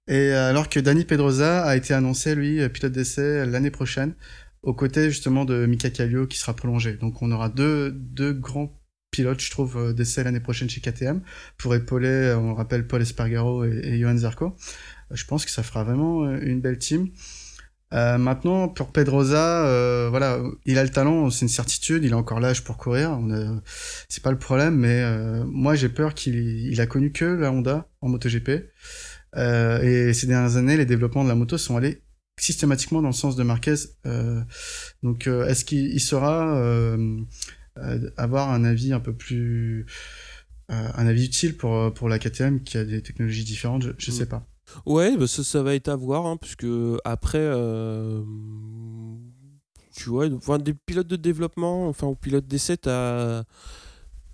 Et 0.09 0.31
alors 0.33 0.71
que 0.71 0.81
Dani 0.81 1.05
Pedrosa 1.05 1.63
a 1.63 1.77
été 1.77 1.93
annoncé, 1.93 2.35
lui, 2.35 2.67
pilote 2.71 2.93
d'essai 2.93 3.45
l'année 3.45 3.71
prochaine, 3.71 4.15
aux 4.63 4.73
côtés 4.73 5.11
justement 5.11 5.45
de 5.45 5.67
Mika 5.67 5.91
Kallio 5.91 6.27
qui 6.27 6.39
sera 6.39 6.55
prolongé. 6.57 6.95
Donc 6.95 7.21
on 7.21 7.31
aura 7.31 7.51
deux, 7.51 7.93
deux 7.93 8.33
grands 8.33 8.73
pilotes, 9.11 9.41
je 9.41 9.51
trouve, 9.51 9.77
euh, 9.77 9.93
d'essai 9.93 10.25
l'année 10.25 10.41
prochaine 10.41 10.71
chez 10.71 10.81
KTM 10.81 11.21
pour 11.59 11.75
épauler, 11.75 12.35
on 12.39 12.49
le 12.49 12.55
rappelle, 12.55 12.87
Paul 12.87 13.03
Espargaro 13.03 13.65
et, 13.67 13.81
et 13.85 13.99
Johan 13.99 14.17
Zarco. 14.17 14.57
Je 15.11 15.25
pense 15.25 15.45
que 15.45 15.51
ça 15.51 15.63
fera 15.63 15.85
vraiment 15.85 16.31
une 16.37 16.61
belle 16.61 16.79
team. 16.79 17.09
Euh, 17.95 18.19
maintenant, 18.19 18.69
pour 18.69 18.93
Pedrosa, 18.93 19.65
euh, 19.67 20.09
voilà, 20.11 20.39
il 20.67 20.77
a 20.79 20.85
le 20.85 20.91
talent, 20.91 21.31
c'est 21.31 21.43
une 21.47 21.49
certitude, 21.49 22.05
il 22.05 22.13
a 22.13 22.19
encore 22.19 22.39
l'âge 22.39 22.63
pour 22.63 22.77
courir, 22.77 23.11
on 23.13 23.31
a- 23.33 23.63
c'est 24.11 24.23
pas 24.23 24.31
le 24.31 24.39
problème, 24.39 24.77
mais 24.77 25.01
euh, 25.03 25.43
moi 25.47 25.75
j'ai 25.75 25.89
peur 25.89 26.13
qu'il 26.13 26.35
il 26.37 26.81
a 26.83 26.87
connu 26.87 27.13
que 27.13 27.25
la 27.25 27.51
Honda 27.51 27.89
en 28.03 28.09
MotoGP. 28.11 28.51
Euh, 29.37 29.83
et 29.83 30.13
ces 30.15 30.27
dernières 30.27 30.57
années, 30.57 30.77
les 30.77 30.87
développements 30.87 31.25
de 31.25 31.29
la 31.29 31.35
moto 31.35 31.57
sont 31.59 31.77
allés 31.77 32.03
systématiquement 32.39 33.01
dans 33.03 33.09
le 33.09 33.15
sens 33.15 33.37
de 33.37 33.43
Marquez. 33.43 33.75
Euh, 34.07 34.41
donc, 35.03 35.27
euh, 35.27 35.47
est-ce 35.49 35.65
qu'il 35.65 35.99
euh, 36.13 37.21
euh, 37.79 38.11
avoir 38.17 38.51
un 38.51 38.65
avis 38.65 38.93
un 38.93 39.01
peu 39.01 39.13
plus, 39.15 39.87
euh, 40.71 40.89
un 40.95 41.07
avis 41.07 41.25
utile 41.27 41.57
pour 41.57 41.93
pour 41.95 42.09
la 42.09 42.19
KTM 42.19 42.63
qui 42.63 42.77
a 42.79 42.85
des 42.85 43.03
technologies 43.03 43.45
différentes? 43.45 43.83
Je, 43.83 43.91
je 43.99 44.11
Mm. 44.11 44.15
sais 44.15 44.27
pas. 44.27 44.47
Ouais, 44.87 45.17
bah 45.17 45.27
ça, 45.27 45.43
ça 45.45 45.63
va 45.63 45.75
être 45.75 45.89
à 45.89 45.97
voir, 45.97 46.27
hein, 46.27 46.37
parce 46.37 46.55
après, 47.05 47.39
euh, 47.41 48.23
tu 49.95 50.11
vois, 50.11 50.27
enfin, 50.33 50.59
des 50.59 50.75
pilotes 50.75 51.07
de 51.09 51.17
développement, 51.17 51.89
enfin, 51.89 52.07
ou 52.07 52.15
pilotes 52.15 52.47
d'essai, 52.47 52.77
t'as 52.77 53.43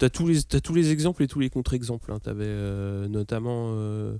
as 0.00 0.11
tous, 0.11 0.26
les- 0.29 0.45
exemples 0.91 1.23
et 1.23 1.29
tous 1.29 1.41
les 1.41 1.49
contre-exemples. 1.50 2.12
Hein. 2.12 2.19
T'avais 2.19 2.45
euh, 2.47 3.09
notamment, 3.09 3.73
euh, 3.75 4.19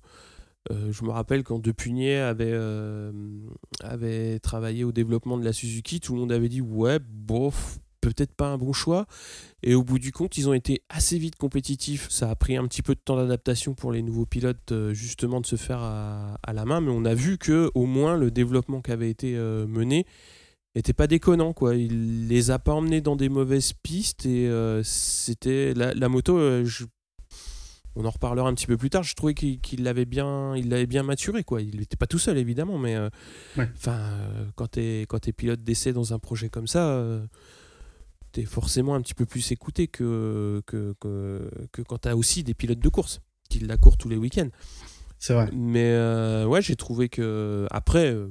je 0.71 1.05
me 1.05 1.11
rappelle 1.11 1.43
quand 1.45 1.59
Depugnet 1.59 2.17
avait, 2.19 2.55
avait 3.83 4.39
travaillé 4.41 4.85
au 4.85 4.93
développement 4.93 5.37
de 5.39 5.45
la 5.45 5.53
Suzuki, 5.53 6.01
tout 6.01 6.15
le 6.15 6.21
monde 6.21 6.33
avait 6.33 6.49
dit, 6.49 6.61
ouais, 6.63 6.99
bof, 7.01 7.79
peut-être 8.09 8.35
pas 8.35 8.49
un 8.49 8.59
bon 8.59 8.73
choix. 8.73 9.07
Et 9.63 9.75
au 9.75 9.83
bout 9.83 9.99
du 9.99 10.13
compte, 10.13 10.37
ils 10.37 10.49
ont 10.49 10.53
été 10.53 10.83
assez 10.89 11.19
vite 11.19 11.37
compétitifs. 11.37 12.09
Ça 12.11 12.31
a 12.31 12.35
pris 12.37 12.57
un 12.57 12.67
petit 12.67 12.83
peu 12.83 12.95
de 12.95 13.01
temps 13.01 13.17
d'adaptation 13.17 13.75
pour 13.75 13.93
les 13.93 14.03
nouveaux 14.03 14.27
pilotes, 14.27 14.73
euh, 14.73 14.93
justement, 14.93 15.41
de 15.41 15.47
se 15.47 15.57
faire 15.57 15.79
à, 15.81 16.39
à 16.43 16.53
la 16.53 16.65
main. 16.65 16.81
Mais 16.81 16.91
on 16.91 17.05
a 17.05 17.15
vu 17.15 17.39
que 17.39 17.71
au 17.75 17.87
moins 17.87 18.17
le 18.17 18.31
développement 18.31 18.83
qui 18.83 18.91
avait 18.93 19.11
été 19.11 19.37
euh, 19.37 19.67
mené 19.67 20.07
était 20.75 20.93
pas 20.93 21.07
déconnant. 21.07 21.53
Quoi. 21.53 21.77
Il 21.77 22.29
les 22.29 22.51
a 22.51 22.59
pas 22.59 22.73
emmenés 22.73 23.01
dans 23.01 23.17
des 23.17 23.29
mauvaises 23.29 23.73
pistes. 23.73 24.27
Et 24.27 24.49
euh, 24.49 24.83
c'était 24.83 25.73
la, 25.75 25.95
la 25.95 26.09
moto. 26.09 26.37
euh, 26.37 26.65
je- 26.65 26.85
on 27.97 28.05
en 28.05 28.11
reparlera 28.11 28.49
un 28.49 28.55
petit 28.55 28.67
peu 28.67 28.77
plus 28.77 28.91
tard. 28.91 29.05
Je 29.05 29.15
trouvais 29.15 29.35
qu'il 29.35 29.85
l'avait 29.85 30.05
bien, 30.05 30.57
il 30.57 30.69
l'avait 30.69 30.87
bien 30.87 31.05
maturé. 31.05 31.45
Quoi. 31.45 31.63
Il 31.63 31.79
n'était 31.79 31.97
pas 31.97 32.09
tout 32.09 32.19
seul, 32.19 32.37
évidemment. 32.39 32.77
Mais 32.77 32.97
euh, 32.97 33.09
Ouais. 33.57 33.69
enfin, 33.77 34.19
quand 34.57 34.73
tu 34.73 34.81
es, 34.81 35.07
quand 35.09 35.29
es 35.29 35.33
pilote 35.33 35.63
d'essai 35.63 35.93
dans 35.93 36.13
un 36.13 36.19
projet 36.19 36.49
comme 36.49 36.67
ça. 36.67 36.89
Euh, 38.39 38.47
forcément 38.47 38.95
un 38.95 39.01
petit 39.01 39.15
peu 39.15 39.27
plus 39.27 39.53
écouté 39.53 39.89
que, 39.89 40.63
que, 40.67 40.95
que, 41.01 41.51
que 41.73 41.83
quand 41.83 41.99
t'as 41.99 42.15
aussi 42.15 42.45
des 42.45 42.55
pilotes 42.55 42.79
de 42.79 42.89
course 42.89 43.21
qui 43.49 43.61
la 43.61 43.77
courent 43.77 43.97
tous 43.97 44.09
les 44.09 44.17
week-ends. 44.17 44.49
C'est 45.19 45.35
vrai. 45.35 45.49
Mais 45.53 45.91
euh, 45.93 46.47
ouais, 46.47 46.63
j'ai 46.63 46.77
trouvé 46.77 47.09
que 47.09 47.67
après, 47.71 48.13
euh, 48.13 48.29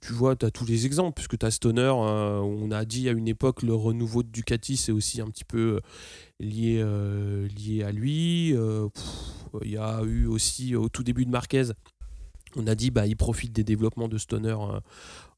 tu 0.00 0.12
vois, 0.12 0.36
tu 0.36 0.44
as 0.44 0.50
tous 0.50 0.66
les 0.66 0.86
exemples, 0.86 1.14
puisque 1.14 1.38
tu 1.38 1.46
as 1.46 1.50
Stoner, 1.50 1.90
on 1.90 2.70
a 2.70 2.84
dit 2.84 3.08
à 3.08 3.12
une 3.12 3.28
époque 3.28 3.62
le 3.62 3.74
renouveau 3.74 4.22
de 4.22 4.28
Ducati, 4.28 4.76
c'est 4.76 4.92
aussi 4.92 5.20
un 5.20 5.28
petit 5.28 5.44
peu 5.44 5.80
lié, 6.40 6.84
lié 7.56 7.84
à 7.84 7.92
lui. 7.92 8.54
Il 9.62 9.70
y 9.70 9.76
a 9.76 10.02
eu 10.02 10.26
aussi 10.26 10.74
au 10.74 10.88
tout 10.88 11.04
début 11.04 11.24
de 11.26 11.30
Marquez, 11.30 11.64
on 12.56 12.66
a 12.66 12.74
dit 12.74 12.90
bah 12.90 13.06
il 13.06 13.16
profite 13.16 13.52
des 13.52 13.64
développements 13.64 14.08
de 14.08 14.18
Stoner 14.18 14.56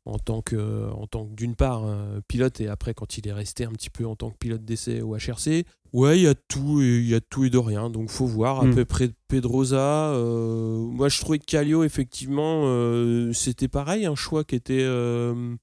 en 0.07 0.19
tant 0.19 0.41
que, 0.41 0.91
en 0.91 1.07
tant 1.07 1.27
que 1.27 1.35
d'une 1.35 1.57
part 1.57 1.85
pilote 2.29 2.61
et 2.61 2.69
après 2.69 2.95
quand 2.95 3.19
il 3.19 3.29
est 3.29 3.33
resté 3.33 3.65
un 3.65 3.73
petit 3.73 3.91
peu 3.91 4.07
en 4.07 4.17
tant 4.17 4.31
que 4.31 4.37
pilote 4.37 4.65
d'essai 4.65 5.03
au 5.03 5.17
HRC. 5.17 5.65
Ouais, 5.97 6.19
il 6.19 6.25
y 6.25 6.29
a 6.29 6.35
tout, 6.35 6.83
il 6.83 7.09
y 7.09 7.15
a 7.15 7.21
tout 7.21 7.45
et 7.45 7.51
de 7.51 7.57
rien, 7.57 7.89
donc 7.89 8.11
faut 8.11 8.27
voir. 8.27 8.61
À 8.61 8.65
hmm. 8.65 8.75
peu 8.75 8.85
près 8.85 9.11
Pedrosa, 9.29 10.11
euh, 10.11 10.77
moi 10.77 11.09
je 11.09 11.19
trouvais 11.21 11.39
que 11.39 11.47
Calio 11.47 11.85
effectivement 11.85 12.65
euh, 12.65 13.33
c'était 13.33 13.69
pareil, 13.69 14.05
un 14.05 14.15
choix 14.15 14.45
qui 14.45 14.57
était 14.57 14.83
euh, 14.83 15.57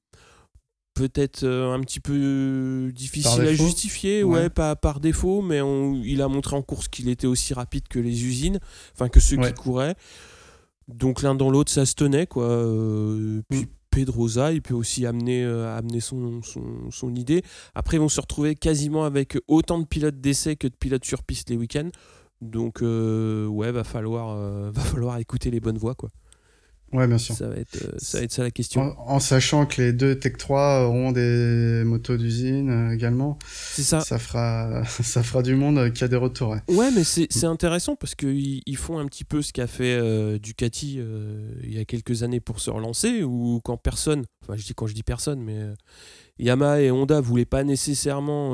peut-être 0.96 1.46
un 1.46 1.80
petit 1.82 2.00
peu 2.00 2.92
difficile 2.96 3.42
à 3.42 3.54
justifier, 3.54 4.24
ouais, 4.24 4.50
pas 4.50 4.76
par 4.76 5.00
défaut, 5.00 5.44
mais 5.44 5.60
il 6.04 6.22
a 6.24 6.28
montré 6.28 6.56
en 6.56 6.64
course 6.64 6.88
qu'il 6.88 7.10
était 7.10 7.28
aussi 7.28 7.54
rapide 7.54 7.88
que 7.88 8.00
les 8.00 8.26
usines, 8.26 8.60
enfin 8.94 9.10
que 9.10 9.20
ceux 9.20 9.38
qui 9.38 9.54
couraient. 9.54 9.96
Donc 10.88 11.22
l'un 11.22 11.36
dans 11.36 11.52
l'autre, 11.52 11.72
ça 11.72 11.86
se 11.86 11.94
tenait 11.94 12.26
quoi. 12.26 12.48
puis 13.50 13.62
hmm. 13.62 13.68
Pedrosa, 13.94 14.52
il 14.52 14.62
peut 14.64 14.74
aussi 14.74 15.06
amener, 15.06 15.44
euh, 15.44 15.80
son, 16.00 17.16
idée. 17.16 17.44
Après, 17.76 17.98
ils 17.98 18.00
vont 18.00 18.10
se 18.10 18.20
retrouver 18.20 18.56
quasiment 18.56 19.06
avec 19.06 19.38
autant 19.48 19.78
de 19.78 19.86
pilotes 19.86 20.20
d'essai 20.20 20.56
que 20.56 20.68
de 20.68 20.74
pilotes 20.74 21.06
sur 21.06 21.22
piste 21.22 21.52
les 21.52 21.58
week-ends. 21.58 21.90
Donc, 22.42 22.82
euh, 22.82 23.46
ouais, 23.46 23.72
va 23.72 23.84
falloir, 23.84 24.30
euh, 24.32 24.72
va 24.74 24.82
falloir 24.82 25.18
écouter 25.20 25.52
les 25.52 25.60
bonnes 25.60 25.78
voix. 25.78 25.96
Ouais, 26.94 27.08
bien 27.08 27.18
sûr. 27.18 27.36
Ça 27.36 27.48
va 27.48 27.56
être, 27.56 27.76
euh, 27.76 27.96
ça, 27.98 28.20
va 28.20 28.24
être 28.24 28.32
ça 28.32 28.44
la 28.44 28.52
question. 28.52 28.96
En, 29.00 29.20
sachant 29.20 29.66
que 29.66 29.82
les 29.82 29.94
deux 29.94 30.16
Tech 30.16 30.38
3 30.38 30.84
auront 30.84 31.12
des 31.12 31.84
motos 31.86 32.18
d'usine 32.18 32.70
euh, 32.70 32.94
également. 32.94 33.40
C'est 33.48 33.82
ça. 33.82 34.02
Ça 34.02 34.20
fera, 34.20 34.84
ça 34.88 35.24
fera 35.24 35.42
du 35.42 35.56
monde 35.56 35.92
qui 35.92 36.04
a 36.04 36.08
des 36.08 36.16
retours. 36.16 36.56
Ouais, 36.68 36.92
mais 36.92 37.04
c'est 37.04 37.46
intéressant 37.46 37.96
parce 37.96 38.14
qu'ils 38.14 38.62
ils 38.66 38.78
font 38.78 39.00
un 39.00 39.08
petit 39.08 39.24
peu 39.24 39.42
ce 39.42 39.52
qu'a 39.52 39.68
fait 39.68 39.98
euh, 40.00 40.38
Ducati 40.38 41.00
il 41.64 41.74
y 41.74 41.80
a 41.80 41.86
quelques 41.86 42.24
années 42.24 42.40
pour 42.40 42.60
se 42.60 42.70
relancer, 42.70 43.24
ou 43.24 43.60
quand 43.64 43.78
personne, 43.78 44.26
enfin 44.44 44.56
je 44.56 44.64
dis 44.64 44.74
quand 44.76 44.86
je 44.86 44.94
dis 44.94 45.04
personne, 45.04 45.42
mais 45.42 45.60
Yamaha 46.38 46.82
et 46.82 46.92
Honda 46.92 47.22
voulaient 47.22 47.46
pas 47.46 47.64
nécessairement 47.64 48.54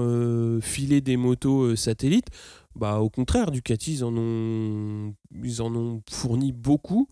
filer 0.62 1.02
des 1.02 1.18
motos 1.18 1.76
satellites. 1.76 2.28
Bah, 2.76 3.00
au 3.00 3.10
contraire, 3.10 3.52
Ducati, 3.52 3.96
ils 3.96 4.04
en 4.04 4.16
ont, 4.16 5.14
ils 5.44 5.62
en 5.62 5.76
ont 5.76 6.02
fourni 6.10 6.54
beaucoup 6.54 7.10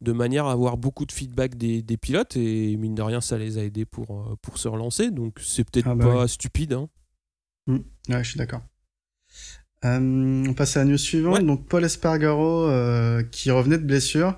de 0.00 0.12
manière 0.12 0.46
à 0.46 0.52
avoir 0.52 0.76
beaucoup 0.76 1.06
de 1.06 1.12
feedback 1.12 1.56
des, 1.56 1.82
pilotes 1.96 2.36
et 2.36 2.76
mine 2.76 2.94
de 2.94 3.02
rien 3.02 3.20
ça 3.20 3.38
les 3.38 3.58
a 3.58 3.64
aidés 3.64 3.84
pour, 3.84 4.20
euh, 4.20 4.36
pour 4.42 4.58
se 4.58 4.68
relancer. 4.68 5.10
Donc 5.10 5.38
c'est 5.42 5.64
peut-être 5.68 5.88
ah 5.88 5.94
bah 5.94 6.04
pas 6.04 6.28
stupide 6.28 6.72
hein. 6.72 6.88
mmh. 7.66 7.78
ouais 8.10 8.24
je 8.24 8.30
suis 8.30 8.38
d'accord. 8.38 8.62
Euh, 9.84 10.44
on 10.48 10.54
passe 10.54 10.76
à 10.76 10.80
la 10.80 10.86
news 10.86 10.98
suivante. 10.98 11.44
Donc 11.44 11.68
Paul 11.68 11.84
Espargaro 11.84 12.68
euh, 12.68 13.22
qui 13.22 13.52
revenait 13.52 13.78
de 13.78 13.84
blessure. 13.84 14.36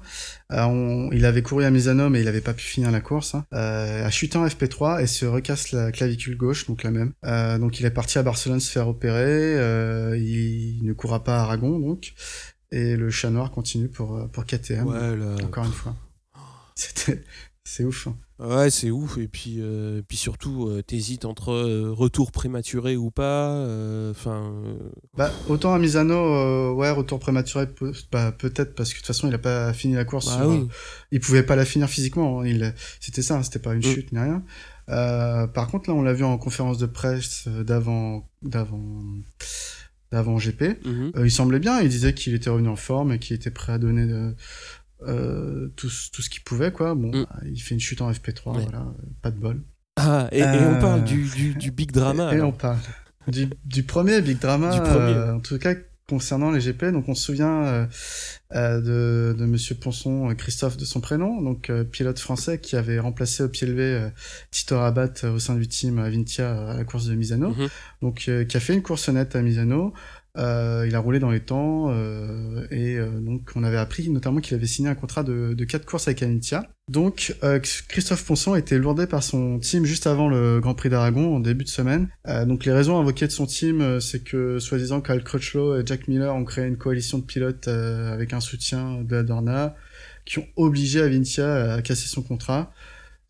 Il 0.50 1.25
avait 1.25 1.43
couru 1.43 1.64
à 1.64 1.71
Misano 1.71 2.11
mais 2.11 2.21
il 2.21 2.25
n'avait 2.25 2.40
pas 2.40 2.52
pu 2.52 2.64
finir 2.64 2.90
la 2.90 3.00
course 3.00 3.37
hein. 3.37 3.45
a 3.52 4.11
chuté 4.11 4.37
en 4.37 4.45
FP3 4.45 5.00
et 5.00 5.07
se 5.07 5.25
recasse 5.25 5.71
la 5.71 5.93
clavicule 5.93 6.37
gauche 6.37 6.67
donc 6.67 6.83
la 6.83 6.90
même. 6.90 7.12
Donc 7.61 7.81
il 7.81 7.87
est 7.87 7.90
parti 7.90 8.19
à 8.19 8.23
Barcelone 8.23 8.61
se 8.61 8.71
faire 8.71 8.88
opérer. 8.88 9.55
Il 10.19 10.81
ne 10.83 10.93
courra 10.93 11.23
pas 11.23 11.38
à 11.38 11.43
Aragon 11.43 11.79
donc 11.79 12.14
et 12.73 12.97
le 12.97 13.11
chat 13.11 13.31
noir 13.31 13.50
continue 13.50 13.89
pour, 13.89 14.17
euh, 14.17 14.27
pour 14.27 14.45
KTM. 14.45 14.89
Encore 15.45 15.65
une 15.65 15.73
fois. 15.73 15.95
C'était. 16.75 17.23
C'est 17.62 17.85
ouf. 17.85 18.09
Hein. 18.09 18.17
Ouais, 18.39 18.71
c'est 18.71 18.91
ouf. 18.91 19.19
Et 19.19 19.29
puis, 19.29 19.57
euh, 19.59 20.00
puis 20.09 20.17
surtout, 20.17 20.67
euh, 20.67 20.83
t'hésites 20.83 21.27
entre 21.27 21.53
retour 21.91 22.33
prématuré 22.33 22.97
ou 22.97 23.11
pas. 23.11 23.50
Enfin. 24.11 24.55
bah, 25.17 25.31
autant 25.49 25.75
à 25.75 25.79
Misano, 25.79 26.75
ouais, 26.75 26.91
retour 26.91 27.21
prématuré, 27.21 27.69
bah, 28.11 28.33
peut-être 28.33 28.75
parce 28.75 28.91
que 28.91 28.95
de 28.95 29.00
toute 29.00 29.07
façon, 29.07 29.29
il 29.29 29.35
a 29.35 29.39
pas 29.39 29.73
fini 29.75 29.95
la 29.95 30.05
course. 30.05 30.27
Bah 30.39 30.49
il 31.12 31.21
pouvait 31.21 31.43
pas 31.43 31.55
la 31.55 31.67
finir 31.67 31.89
physiquement. 31.89 32.41
Hein. 32.41 32.47
Il, 32.47 32.75
c'était 32.99 33.23
ça. 33.23 33.37
Hein, 33.37 33.43
c'était 33.43 33.59
pas 33.59 33.75
une 33.75 33.81
mm. 33.81 33.95
chute 33.95 34.12
ni 34.12 34.19
rien. 34.19 34.43
par 34.87 35.69
contre, 35.69 35.91
là, 35.91 35.95
on 35.95 36.03
l'a 36.03 36.15
vu 36.15 36.25
en 36.25 36.39
conférence 36.39 36.79
de 36.79 36.87
presse 36.87 37.47
d'avant, 37.47 38.27
d'avant 38.43 39.03
d'avant 40.12 40.37
GP. 40.37 40.85
Mhm. 40.85 41.12
Euh, 41.17 41.26
il 41.26 41.31
semblait 41.31 41.61
bien, 41.61 41.81
il 41.81 41.88
disait 41.88 42.14
qu'il 42.14 42.35
était 42.35 42.50
revenu 42.50 42.69
en 42.69 42.76
forme 42.76 43.12
et 43.12 43.19
qu'il 43.19 43.37
était 43.37 43.50
prêt 43.50 43.73
à 43.73 43.79
donner 43.79 44.07
de, 44.07 44.35
euh, 45.02 45.69
tout, 45.76 45.88
tout, 46.12 46.23
ce 46.23 46.31
qu'il 46.31 46.43
pouvait, 46.43 46.73
quoi. 46.73 46.95
Bon, 46.95 47.09
mm. 47.09 47.25
bah, 47.25 47.40
il 47.45 47.61
fait 47.61 47.75
une 47.75 47.81
chute 47.81 48.02
en 48.02 48.11
FP3, 48.11 48.61
voilà, 48.61 48.87
pas 49.23 49.31
de 49.31 49.38
bol. 49.38 49.62
Ah, 49.97 50.29
et, 50.33 50.43
on 50.43 50.81
parle 50.81 51.05
du, 51.05 51.25
du, 51.25 51.55
du, 51.55 51.71
big 51.71 51.93
drama. 51.93 52.35
Et, 52.35 52.40
on 52.40 52.52
parle 52.52 52.79
du, 53.29 53.49
du, 53.64 53.83
premier 53.83 54.21
big 54.23 54.38
drama, 54.38 54.73
du 54.73 54.81
premier. 54.81 55.12
Euh, 55.12 55.37
en 55.37 55.40
tout 55.40 55.59
cas 55.59 55.75
concernant 56.11 56.50
les 56.50 56.61
GP. 56.61 56.87
Donc 56.87 57.09
on 57.09 57.14
se 57.14 57.23
souvient 57.23 57.64
euh, 57.64 57.87
euh, 58.52 58.81
de, 58.81 59.38
de 59.38 59.47
Monsieur 59.47 59.76
Ponson, 59.76 60.29
euh, 60.29 60.35
Christophe 60.35 60.76
de 60.76 60.85
son 60.85 61.00
prénom, 61.00 61.40
donc 61.40 61.71
pilote 61.93 62.19
français 62.19 62.59
qui 62.59 62.76
avait 62.76 62.99
remplacé 62.99 63.45
au 63.45 63.49
pied 63.49 63.67
levé 63.67 64.09
Tito 64.50 64.76
Rabat 64.76 65.25
au 65.25 65.38
sein 65.38 65.55
du 65.55 65.69
team 65.69 65.99
Avintia 65.99 66.71
à 66.73 66.76
la 66.76 66.85
course 66.85 67.07
de 67.07 67.14
Misano. 67.14 67.50
Mhm. 67.50 67.69
Donc 68.02 68.31
qui 68.49 68.57
a 68.57 68.61
fait 68.61 68.75
une 68.75 68.83
course 68.83 69.09
nette 69.09 69.37
à 69.37 69.43
Misano. 69.43 69.95
Euh, 70.39 70.85
il 70.87 70.95
a 70.95 71.01
roulé 71.01 71.19
dans 71.19 71.31
les 71.31 71.41
temps 71.41 71.87
euh, 71.91 72.65
et 72.71 72.97
euh, 72.97 73.09
donc 73.19 73.51
on 73.57 73.65
avait 73.65 73.77
appris 73.77 74.09
notamment 74.11 74.41
qu'il 74.41 74.55
avait 74.55 74.67
signé 74.67 74.89
un 74.89 74.95
contrat 74.95 75.25
de, 75.25 75.55
de 75.55 75.65
4 75.65 75.85
courses 75.85 76.07
avec 76.07 76.23
Anitia. 76.23 76.69
Donc 76.89 77.37
Christophe 77.89 78.25
Ponson 78.25 78.53
a 78.55 78.59
été 78.59 78.79
lourdé 78.79 79.07
par 79.07 79.23
son 79.23 79.59
team 79.59 79.85
juste 79.85 80.07
avant 80.07 80.29
le 80.29 80.61
Grand 80.61 80.75
Prix 80.75 80.89
d'Aragon 80.89 81.37
en 81.37 81.41
début 81.41 81.65
de 81.65 81.69
semaine. 81.69 82.09
donc 82.47 82.65
les 82.65 82.73
raisons 82.73 82.99
invoquées 82.99 83.29
de 83.29 83.33
son 83.33 83.47
team, 83.47 84.01
c'est 84.01 84.25
que 84.25 84.59
soi-disant 84.59 85.01
Kyle 85.01 85.23
Crutchlow 85.23 85.79
et 85.79 85.83
Jack 85.87 86.09
Miller 86.09 86.35
ont 86.35 86.45
créé 86.45 86.67
une 86.67 86.79
coalition 86.79 87.19
de 87.19 87.23
pilotes 87.23 87.69
avec 87.69 88.33
un 88.33 88.41
soutien 88.41 89.05
de 89.05 89.17
Adorna 89.17 89.77
qui 90.25 90.41
ont 90.41 90.47
obligé 90.57 91.01
Avintia 91.01 91.75
à 91.75 91.83
casser 91.83 92.09
son 92.09 92.23
contrat 92.23 92.73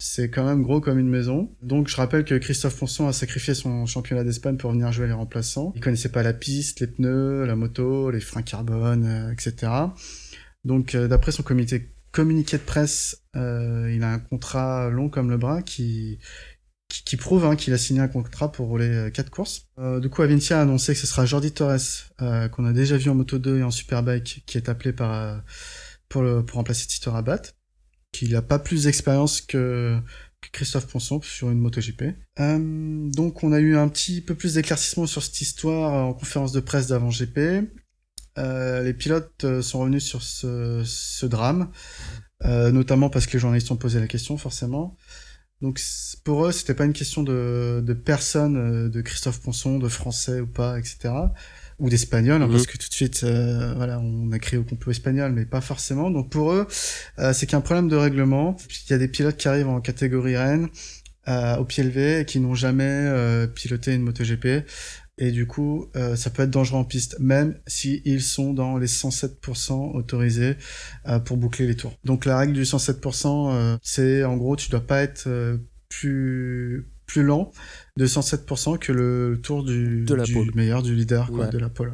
c'est 0.00 0.30
quand 0.30 0.45
même 0.47 0.62
gros 0.62 0.80
comme 0.80 0.99
une 0.99 1.11
maison. 1.11 1.54
Donc 1.62 1.88
je 1.88 1.97
rappelle 1.97 2.25
que 2.25 2.35
Christophe 2.35 2.78
Ponson 2.78 3.07
a 3.07 3.12
sacrifié 3.12 3.54
son 3.54 3.85
championnat 3.85 4.25
d'Espagne 4.25 4.57
pour 4.57 4.73
venir 4.73 4.90
jouer 4.90 5.07
les 5.07 5.12
remplaçants. 5.12 5.73
Il 5.76 5.83
connaissait 5.83 6.09
pas 6.09 6.23
la 6.23 6.33
piste, 6.33 6.80
les 6.80 6.87
pneus, 6.87 7.45
la 7.45 7.54
moto, 7.54 8.11
les 8.11 8.21
freins 8.21 8.42
carbone, 8.42 9.04
euh, 9.04 9.33
etc. 9.33 9.71
Donc 10.64 10.95
euh, 10.95 11.07
d'après 11.07 11.33
son 11.33 11.42
comité 11.42 11.92
communiqué 12.12 12.57
de 12.57 12.62
presse, 12.62 13.25
euh, 13.37 13.92
il 13.95 14.02
a 14.02 14.11
un 14.11 14.19
contrat 14.19 14.88
long 14.88 15.11
comme 15.11 15.28
le 15.30 15.37
bras 15.37 15.62
qui 15.62 16.19
qui, 16.88 17.16
prouve 17.16 17.45
hein, 17.45 17.54
qu'il 17.54 17.73
a 17.73 17.78
signé 17.78 18.00
un 18.00 18.09
contrat 18.09 18.50
pour 18.50 18.66
rouler 18.66 19.11
quatre 19.14 19.30
courses. 19.30 19.69
du 20.00 20.11
coup, 20.11 20.23
Avintia 20.23 20.59
a 20.59 20.62
annoncé 20.62 20.92
que 20.92 20.99
ce 20.99 21.07
sera 21.07 21.25
Jordi 21.25 21.52
Torres, 21.52 21.78
qu'on 22.19 22.64
a 22.64 22.73
déjà 22.73 22.97
vu 22.97 23.11
en 23.11 23.14
Moto 23.14 23.38
2 23.38 23.59
et 23.59 23.62
en 23.62 23.71
Superbike, 23.71 24.42
qui 24.45 24.59
est 24.59 24.69
appelé 24.69 24.92
par, 24.92 25.40
pour, 26.09 26.23
le, 26.23 26.45
pour 26.45 26.57
remplacer 26.57 26.88
Tito 26.88 27.12
Rabat 27.12 27.42
qu'il 28.12 28.32
n'a 28.32 28.42
pas 28.42 28.58
plus 28.58 28.84
d'expérience 28.84 29.40
que, 29.40 30.00
Christophe 30.52 30.86
Ponson 30.86 31.20
sur 31.22 31.50
une 31.50 31.58
MotoGP. 31.58 32.16
Euh, 32.40 33.10
donc 33.10 33.44
on 33.44 33.52
a 33.52 33.60
eu 33.60 33.76
un 33.76 33.88
petit 33.88 34.22
peu 34.22 34.34
plus 34.34 34.54
d'éclaircissement 34.54 35.06
sur 35.06 35.22
cette 35.22 35.40
histoire 35.40 35.92
en 35.92 36.14
conférence 36.14 36.52
de 36.52 36.60
presse 36.60 36.86
d'avant 36.88 37.10
GP. 37.10 37.68
Euh, 38.38 38.82
les 38.82 38.94
pilotes 38.94 39.44
euh, 39.44 39.60
sont 39.60 39.80
revenus 39.80 40.02
sur 40.02 40.22
ce, 40.22 41.26
drame, 41.26 41.70
notamment 42.42 43.10
parce 43.10 43.26
que 43.26 43.34
les 43.34 43.38
journalistes 43.38 43.70
ont 43.70 43.76
posé 43.76 44.00
la 44.00 44.06
question 44.06 44.38
forcément. 44.38 44.96
Donc 45.60 45.78
pour 46.24 46.46
eux, 46.46 46.52
c'était 46.52 46.74
pas 46.74 46.86
une 46.86 46.94
question 46.94 47.22
de, 47.22 47.82
de 47.84 47.92
personne, 47.92 48.88
de 48.90 49.00
Christophe 49.02 49.42
Ponson, 49.42 49.78
de 49.78 49.88
français 49.88 50.40
ou 50.40 50.46
pas, 50.46 50.78
etc 50.78 51.10
ou 51.80 51.88
d'espagnol, 51.88 52.40
hein, 52.40 52.46
mhm. 52.46 52.52
parce 52.52 52.66
que 52.66 52.76
tout 52.76 52.88
de 52.88 52.94
suite, 52.94 53.22
euh, 53.25 53.75
voilà, 53.75 53.99
on 53.99 54.30
a 54.30 54.38
créé 54.38 54.58
au 54.58 54.64
complot 54.64 54.92
espagnol, 54.92 55.32
mais 55.32 55.46
pas 55.46 55.60
forcément. 55.60 56.10
Donc 56.10 56.30
pour 56.30 56.52
eux, 56.52 56.68
euh, 57.18 57.32
c'est 57.32 57.46
qu'un 57.46 57.60
problème 57.60 57.88
de 57.88 57.96
règlement. 57.96 58.56
Il 58.87 58.90
y 58.90 58.94
a 58.94 58.99
des 58.99 59.08
pilotes 59.08 59.37
qui 59.37 59.49
arrivent 59.49 59.68
en 59.68 59.80
catégorie 59.80 60.37
Rennes, 60.37 60.68
euh, 61.28 61.56
au 61.56 61.64
pied 61.64 61.82
levé, 61.82 62.20
et 62.20 62.25
qui 62.25 62.38
n'ont 62.38 62.54
jamais 62.54 63.10
piloté 63.54 63.94
une 63.94 64.02
MotoGP. 64.02 64.64
Et 65.22 65.32
du 65.32 65.46
coup, 65.46 65.90
ça 66.16 66.30
peut 66.30 66.44
être 66.44 66.50
dangereux 66.50 66.78
en 66.78 66.84
piste, 66.84 67.18
même 67.18 67.58
si 67.66 68.00
ils 68.06 68.22
sont 68.22 68.54
dans 68.54 68.78
les 68.78 68.87
107% 68.87 69.94
autorisés 69.94 70.56
pour 71.26 71.37
boucler 71.37 71.66
les 71.66 71.76
tours. 71.76 71.92
Donc 72.04 72.25
la 72.25 72.38
règle 72.38 72.54
du 72.54 72.62
107%, 72.62 73.78
c'est 73.82 74.25
en 74.25 74.38
gros, 74.38 74.56
tu 74.56 74.70
dois 74.70 74.87
pas 74.87 75.02
être 75.02 75.28
plus 75.90 76.90
plus 77.10 77.22
lent 77.25 77.50
de 78.00 78.07
107% 78.07 78.78
que 78.78 78.92
le 78.92 79.38
tour 79.42 79.62
du, 79.62 80.07
de 80.07 80.14
la 80.14 80.25
meilleur, 80.54 80.83
du 80.83 80.95
leader 80.95 81.30
de 81.30 81.59
la 81.59 81.69
pole. 81.69 81.92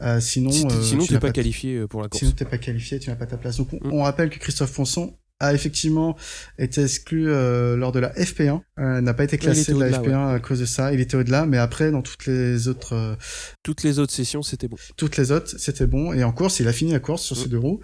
Euh, 0.00 0.18
sinon, 0.18 0.50
euh, 0.50 0.82
sinon 0.82 1.04
tu 1.04 1.12
n'es 1.12 1.20
pas, 1.20 1.30
qualifié 1.30 1.76
euh, 1.76 1.86
pour 1.86 2.00
la 2.00 2.08
course. 2.08 2.20
Sinon 2.20 2.32
t'es 2.32 2.46
pas 2.46 2.56
qualifié, 2.56 2.98
tu 2.98 3.10
n'as 3.10 3.16
pas 3.16 3.26
ta 3.26 3.36
place. 3.36 3.58
Donc 3.58 3.68
on, 3.84 3.98
mm. 3.98 4.00
rappelle 4.00 4.30
que 4.30 4.38
Christophe 4.38 4.70
Fonson 4.70 5.14
a 5.38 5.52
effectivement 5.52 6.16
été 6.58 6.82
exclu 6.82 7.26
lors 7.26 7.92
de 7.92 8.00
la 8.00 8.14
FP1, 8.14 8.62
n'a 8.78 9.12
pas 9.12 9.24
été 9.24 9.36
classé 9.36 9.74
de 9.74 9.78
la 9.78 9.90
FP1 9.90 10.34
à 10.36 10.40
cause 10.40 10.60
de 10.60 10.64
ça. 10.64 10.94
Il 10.94 11.00
était 11.00 11.18
au-delà, 11.18 11.44
mais 11.44 11.58
après 11.58 11.90
dans 11.90 12.00
toutes 12.00 12.24
les 12.24 12.68
autres 12.68 13.18
toutes 13.62 13.82
les 13.82 13.98
autres 13.98 14.14
sessions 14.14 14.42
c'était 14.42 14.68
bon. 14.68 14.76
Toutes 14.96 15.18
les 15.18 15.32
autres 15.32 15.54
c'était 15.58 15.86
bon 15.86 16.14
et 16.14 16.24
en 16.24 16.32
course 16.32 16.60
il 16.60 16.68
a 16.68 16.72
fini 16.72 16.92
la 16.92 17.00
course 17.00 17.22
sur 17.22 17.36
ses 17.36 17.48
mm. 17.48 17.50
deux 17.50 17.58
roues. 17.58 17.80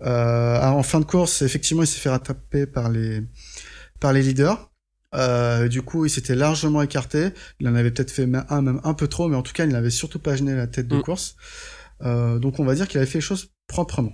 en 0.00 0.82
fin 0.82 0.98
de 0.98 1.04
course 1.04 1.42
effectivement 1.42 1.84
il 1.84 1.86
s'est 1.86 2.00
fait 2.00 2.10
rattraper 2.10 2.66
par 2.66 2.90
les 2.90 3.22
par 4.00 4.12
les 4.12 4.22
leaders. 4.22 4.68
Euh, 5.14 5.68
du 5.68 5.82
coup, 5.82 6.04
il 6.04 6.10
s'était 6.10 6.34
largement 6.34 6.82
écarté. 6.82 7.30
Il 7.60 7.68
en 7.68 7.74
avait 7.74 7.90
peut-être 7.90 8.10
fait 8.10 8.28
un, 8.48 8.62
même 8.62 8.80
un 8.84 8.94
peu 8.94 9.08
trop, 9.08 9.28
mais 9.28 9.36
en 9.36 9.42
tout 9.42 9.52
cas, 9.52 9.64
il 9.64 9.72
n'avait 9.72 9.90
surtout 9.90 10.18
pas 10.18 10.36
gêné 10.36 10.54
la 10.54 10.66
tête 10.66 10.88
de 10.88 10.96
Mm. 10.96 11.02
course. 11.02 11.36
Euh, 12.02 12.38
donc, 12.38 12.60
on 12.60 12.64
va 12.64 12.74
dire 12.74 12.86
qu'il 12.88 12.98
avait 12.98 13.06
fait 13.06 13.18
les 13.18 13.22
choses 13.22 13.50
proprement. 13.66 14.12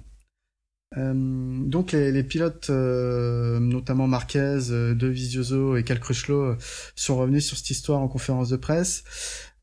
Euh, 0.97 1.13
donc, 1.15 1.91
les, 1.93 2.13
les 2.13 2.23
pilotes, 2.23 2.71
euh, 2.71 3.59
notamment 3.59 4.07
Marquez, 4.07 4.71
euh, 4.71 4.95
De 4.95 5.09
Vizioso 5.09 5.77
et 5.77 5.83
Cal 5.83 5.99
Crutchlow, 5.99 6.41
euh, 6.43 6.57
sont 6.95 7.17
revenus 7.17 7.45
sur 7.47 7.57
cette 7.57 7.71
histoire 7.71 8.01
en 8.01 8.07
conférence 8.09 8.49
de 8.51 8.57
presse. 8.57 9.03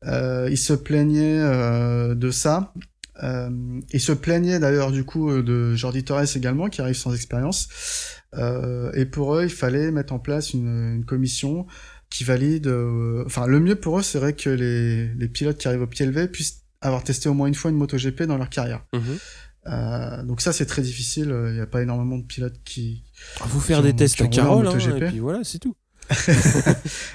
Euh, 0.04 0.48
ils 0.50 0.58
se 0.58 0.74
plaignaient 0.74 1.38
euh, 1.40 2.14
de 2.14 2.30
ça. 2.30 2.74
Euh, 3.22 3.50
ils 3.92 4.00
se 4.00 4.12
plaignaient 4.12 4.58
d'ailleurs 4.58 4.90
du 4.90 5.04
coup 5.04 5.30
de 5.42 5.74
Jordi 5.74 6.02
Torres 6.04 6.36
également, 6.36 6.68
qui 6.68 6.80
arrive 6.82 6.96
sans 6.96 7.14
expérience. 7.14 7.68
Euh, 8.36 8.90
et 8.94 9.04
pour 9.04 9.34
eux, 9.36 9.44
il 9.44 9.50
fallait 9.50 9.90
mettre 9.90 10.12
en 10.12 10.18
place 10.18 10.54
une, 10.54 10.94
une 10.96 11.04
commission 11.04 11.66
qui 12.10 12.24
valide. 12.24 12.66
euh, 12.66 13.22
Enfin, 13.26 13.46
le 13.46 13.60
mieux 13.60 13.76
pour 13.76 13.98
eux 13.98 14.02
serait 14.02 14.32
que 14.34 14.50
les, 14.50 15.08
les 15.14 15.28
pilotes 15.28 15.58
qui 15.58 15.68
arrivent 15.68 15.82
au 15.82 15.86
pied 15.86 16.06
levé 16.06 16.28
puissent 16.28 16.62
avoir 16.80 17.04
testé 17.04 17.28
au 17.28 17.34
moins 17.34 17.46
une 17.46 17.54
fois 17.54 17.70
une 17.70 17.76
MotoGP 17.76 18.22
dans 18.24 18.38
leur 18.38 18.48
carrière. 18.50 18.84
Mhm. 18.92 19.02
Euh, 19.68 20.22
donc 20.24 20.40
ça, 20.40 20.52
c'est 20.52 20.66
très 20.66 20.82
difficile. 20.82 21.34
Il 21.48 21.54
n'y 21.54 21.60
a 21.60 21.66
pas 21.66 21.82
énormément 21.82 22.18
de 22.18 22.24
pilotes 22.24 22.60
qui... 22.64 23.04
Faut 23.14 23.60
faire 23.60 23.78
Qui 23.78 23.84
des 23.84 23.94
tests 23.94 24.20
à 24.20 24.26
Carole, 24.26 24.66
hein, 24.66 24.78
et 24.78 25.06
puis 25.08 25.18
voilà, 25.20 25.40
c'est 25.44 25.58
tout. 25.58 25.76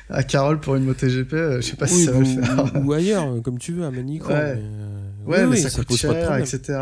À 0.10 0.24
Carole 0.24 0.60
pour 0.60 0.76
une 0.76 0.86
MotoGP, 0.86 1.32
je 1.32 1.62
sais 1.62 1.76
pas 1.76 1.88
si 1.88 2.06
ça 2.06 2.12
va 2.14 2.20
le 2.20 2.26
faire. 2.26 2.72
ou 2.86 2.94
ailleurs, 2.94 3.42
comme 3.44 3.60
tu 3.60 3.74
veux, 3.74 3.84
à 3.86 3.92
Manico. 3.92 4.28
Ouais. 4.30 4.56
mais, 4.56 4.62
euh, 4.64 5.02
Ouais, 5.26 5.38
oui, 5.44 5.50
mais 5.50 5.56
oui, 5.58 5.62
ça, 5.62 5.70
coûte 5.72 5.88
pose 5.88 6.02
pas 6.04 6.08
de 6.14 6.14
cher, 6.14 6.38
etc. 6.38 6.80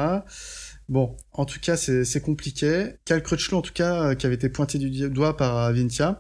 Bon, 0.88 1.18
en 1.38 1.46
tout 1.46 1.60
cas, 1.60 1.76
c'est 1.78 2.22
compliqué. 2.22 2.94
Cal 3.06 3.22
Crutchlow, 3.22 3.58
en 3.58 3.62
tout 3.62 3.74
cas, 3.74 4.04
euh, 4.12 4.16
qui 4.16 4.26
avait 4.26 4.36
été 4.36 4.50
pointé 4.50 4.78
du 4.80 5.10
doigt 5.10 5.36
par 5.38 5.58
Avintia, 5.58 6.20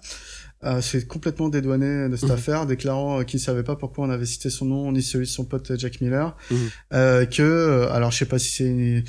euh, 0.63 0.81
s'est 0.81 1.05
complètement 1.05 1.49
dédouané 1.49 2.09
de 2.09 2.15
cette 2.15 2.29
Mhm. 2.29 2.35
affaire, 2.35 2.65
déclarant 2.65 3.19
euh, 3.19 3.23
qu'il 3.23 3.39
ne 3.39 3.43
savait 3.43 3.63
pas 3.63 3.75
pourquoi 3.75 4.05
on 4.05 4.09
avait 4.09 4.25
cité 4.25 4.49
son 4.49 4.65
nom, 4.65 4.91
ni 4.91 5.01
celui 5.01 5.25
de 5.25 5.29
son 5.31 5.45
pote 5.45 5.71
euh, 5.71 5.77
Jack 5.77 6.01
Miller. 6.01 6.35
Mhm. 6.51 6.57
Euh, 6.93 7.25
que, 7.25 7.41
euh, 7.43 7.91
alors 7.91 8.11
je 8.11 8.17
sais 8.17 8.25
pas 8.25 8.39
si 8.39 8.49
c'est 8.49 8.65
une, 8.65 9.03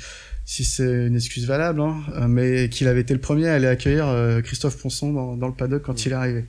si 0.45 0.63
c'est 0.65 1.07
une 1.07 1.15
excuse 1.15 1.45
valable, 1.47 1.81
hein, 1.81 1.97
euh, 2.15 2.27
mais 2.27 2.69
qu'il 2.69 2.87
avait 2.87 3.01
été 3.01 3.13
le 3.13 3.19
premier 3.19 3.47
à 3.49 3.55
aller 3.55 3.67
accueillir 3.67 4.07
euh, 4.07 4.41
Christophe 4.41 4.77
Ponson 4.81 5.11
dans, 5.13 5.35
dans 5.35 5.47
le 5.47 5.53
paddock 5.55 5.81
quand 5.83 5.93
Mhm. 5.93 6.03
il 6.05 6.11
est 6.11 6.15
arrivé. 6.15 6.45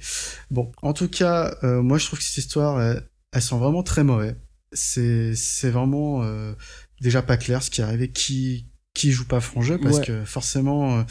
Bon, 0.50 0.70
en 0.82 0.92
tout 0.92 1.08
cas, 1.08 1.56
euh, 1.64 1.80
moi 1.82 1.98
je 1.98 2.06
trouve 2.06 2.18
que 2.18 2.24
cette 2.24 2.36
histoire, 2.38 2.80
elle, 2.80 3.02
elle 3.32 3.42
sent 3.42 3.56
vraiment 3.58 3.82
très 3.82 4.04
mauvais. 4.04 4.36
C'est 4.72 5.34
c'est 5.34 5.70
vraiment 5.70 6.22
euh, 6.22 6.52
déjà 7.00 7.22
pas 7.22 7.38
clair 7.38 7.62
ce 7.62 7.70
qui 7.70 7.80
est 7.80 7.84
arrivé, 7.84 8.08
qui 8.10 8.66
qui 8.99 9.12
joue 9.12 9.25
pas 9.26 9.40
franc 9.40 9.62
jeu, 9.62 9.78
parce 9.78 9.99
Ouais. 9.99 10.07
que 10.07 10.25
forcément, 10.25 10.99
euh, 10.99 11.02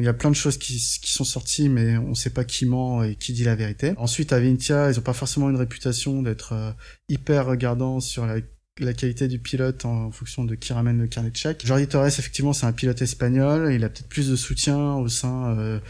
il 0.00 0.04
y 0.04 0.08
a 0.08 0.12
plein 0.12 0.30
de 0.30 0.36
choses 0.36 0.58
qui, 0.58 0.74
qui 1.02 1.12
sont 1.12 1.24
sorties, 1.24 1.68
mais 1.70 1.96
on 1.96 2.14
sait 2.14 2.30
pas 2.30 2.44
qui 2.44 2.66
ment 2.66 3.02
et 3.02 3.14
qui 3.16 3.32
dit 3.32 3.44
la 3.44 3.54
vérité. 3.54 3.94
Ensuite, 3.96 4.32
à 4.32 4.38
Vintia, 4.40 4.90
ils 4.90 4.98
ont 4.98 5.02
pas 5.02 5.14
forcément 5.14 5.48
une 5.48 5.56
réputation 5.56 6.22
d'être 6.22 6.52
euh, 6.52 6.70
hyper 7.08 7.46
regardants 7.46 8.00
sur 8.00 8.26
la, 8.26 8.36
la 8.78 8.92
qualité 8.92 9.26
du 9.26 9.38
pilote 9.38 9.86
en 9.86 10.10
fonction 10.10 10.44
de 10.44 10.54
qui 10.54 10.72
ramène 10.74 10.98
le 11.00 11.06
carnet 11.08 11.30
de 11.30 11.36
chèque. 11.36 11.64
Jordi 11.64 11.86
Torres, 11.88 12.06
effectivement, 12.06 12.52
c'est 12.52 12.66
un 12.66 12.72
pilote 12.72 13.00
espagnol. 13.00 13.72
Il 13.72 13.82
a 13.84 13.88
peut-être 13.88 14.08
plus 14.08 14.28
de 14.28 14.36
soutien 14.36 14.94
au 14.96 15.08
sein 15.08 15.56
euh, 15.58 15.80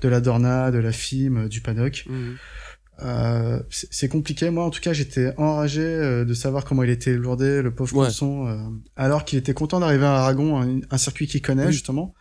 de 0.00 0.08
la 0.08 0.20
Dorna, 0.22 0.70
de 0.70 0.78
la 0.78 0.92
FIM, 0.92 1.48
du 1.48 1.60
paddock. 1.60 2.04
Mhm. 2.08 2.36
Euh, 3.00 3.60
c'est 3.70 4.08
compliqué. 4.08 4.50
Moi, 4.50 4.64
en 4.64 4.70
tout 4.70 4.80
cas, 4.80 4.92
j'étais 4.92 5.34
enragé 5.38 5.80
euh, 5.82 6.24
de 6.24 6.34
savoir 6.34 6.64
comment 6.64 6.82
il 6.82 6.90
était 6.90 7.14
lourdé, 7.14 7.62
le 7.62 7.74
pauvre 7.74 7.96
Ouais. 7.96 8.08
Euh, 8.22 8.56
alors 8.96 9.24
qu'il 9.24 9.38
était 9.38 9.54
content 9.54 9.80
d'arriver 9.80 10.04
à 10.04 10.14
Aragon, 10.16 10.60
un, 10.60 10.80
un 10.90 10.98
circuit 10.98 11.26
qu'il 11.26 11.42
connaît 11.42 11.66
Oui. 11.66 11.72
justement, 11.72 12.14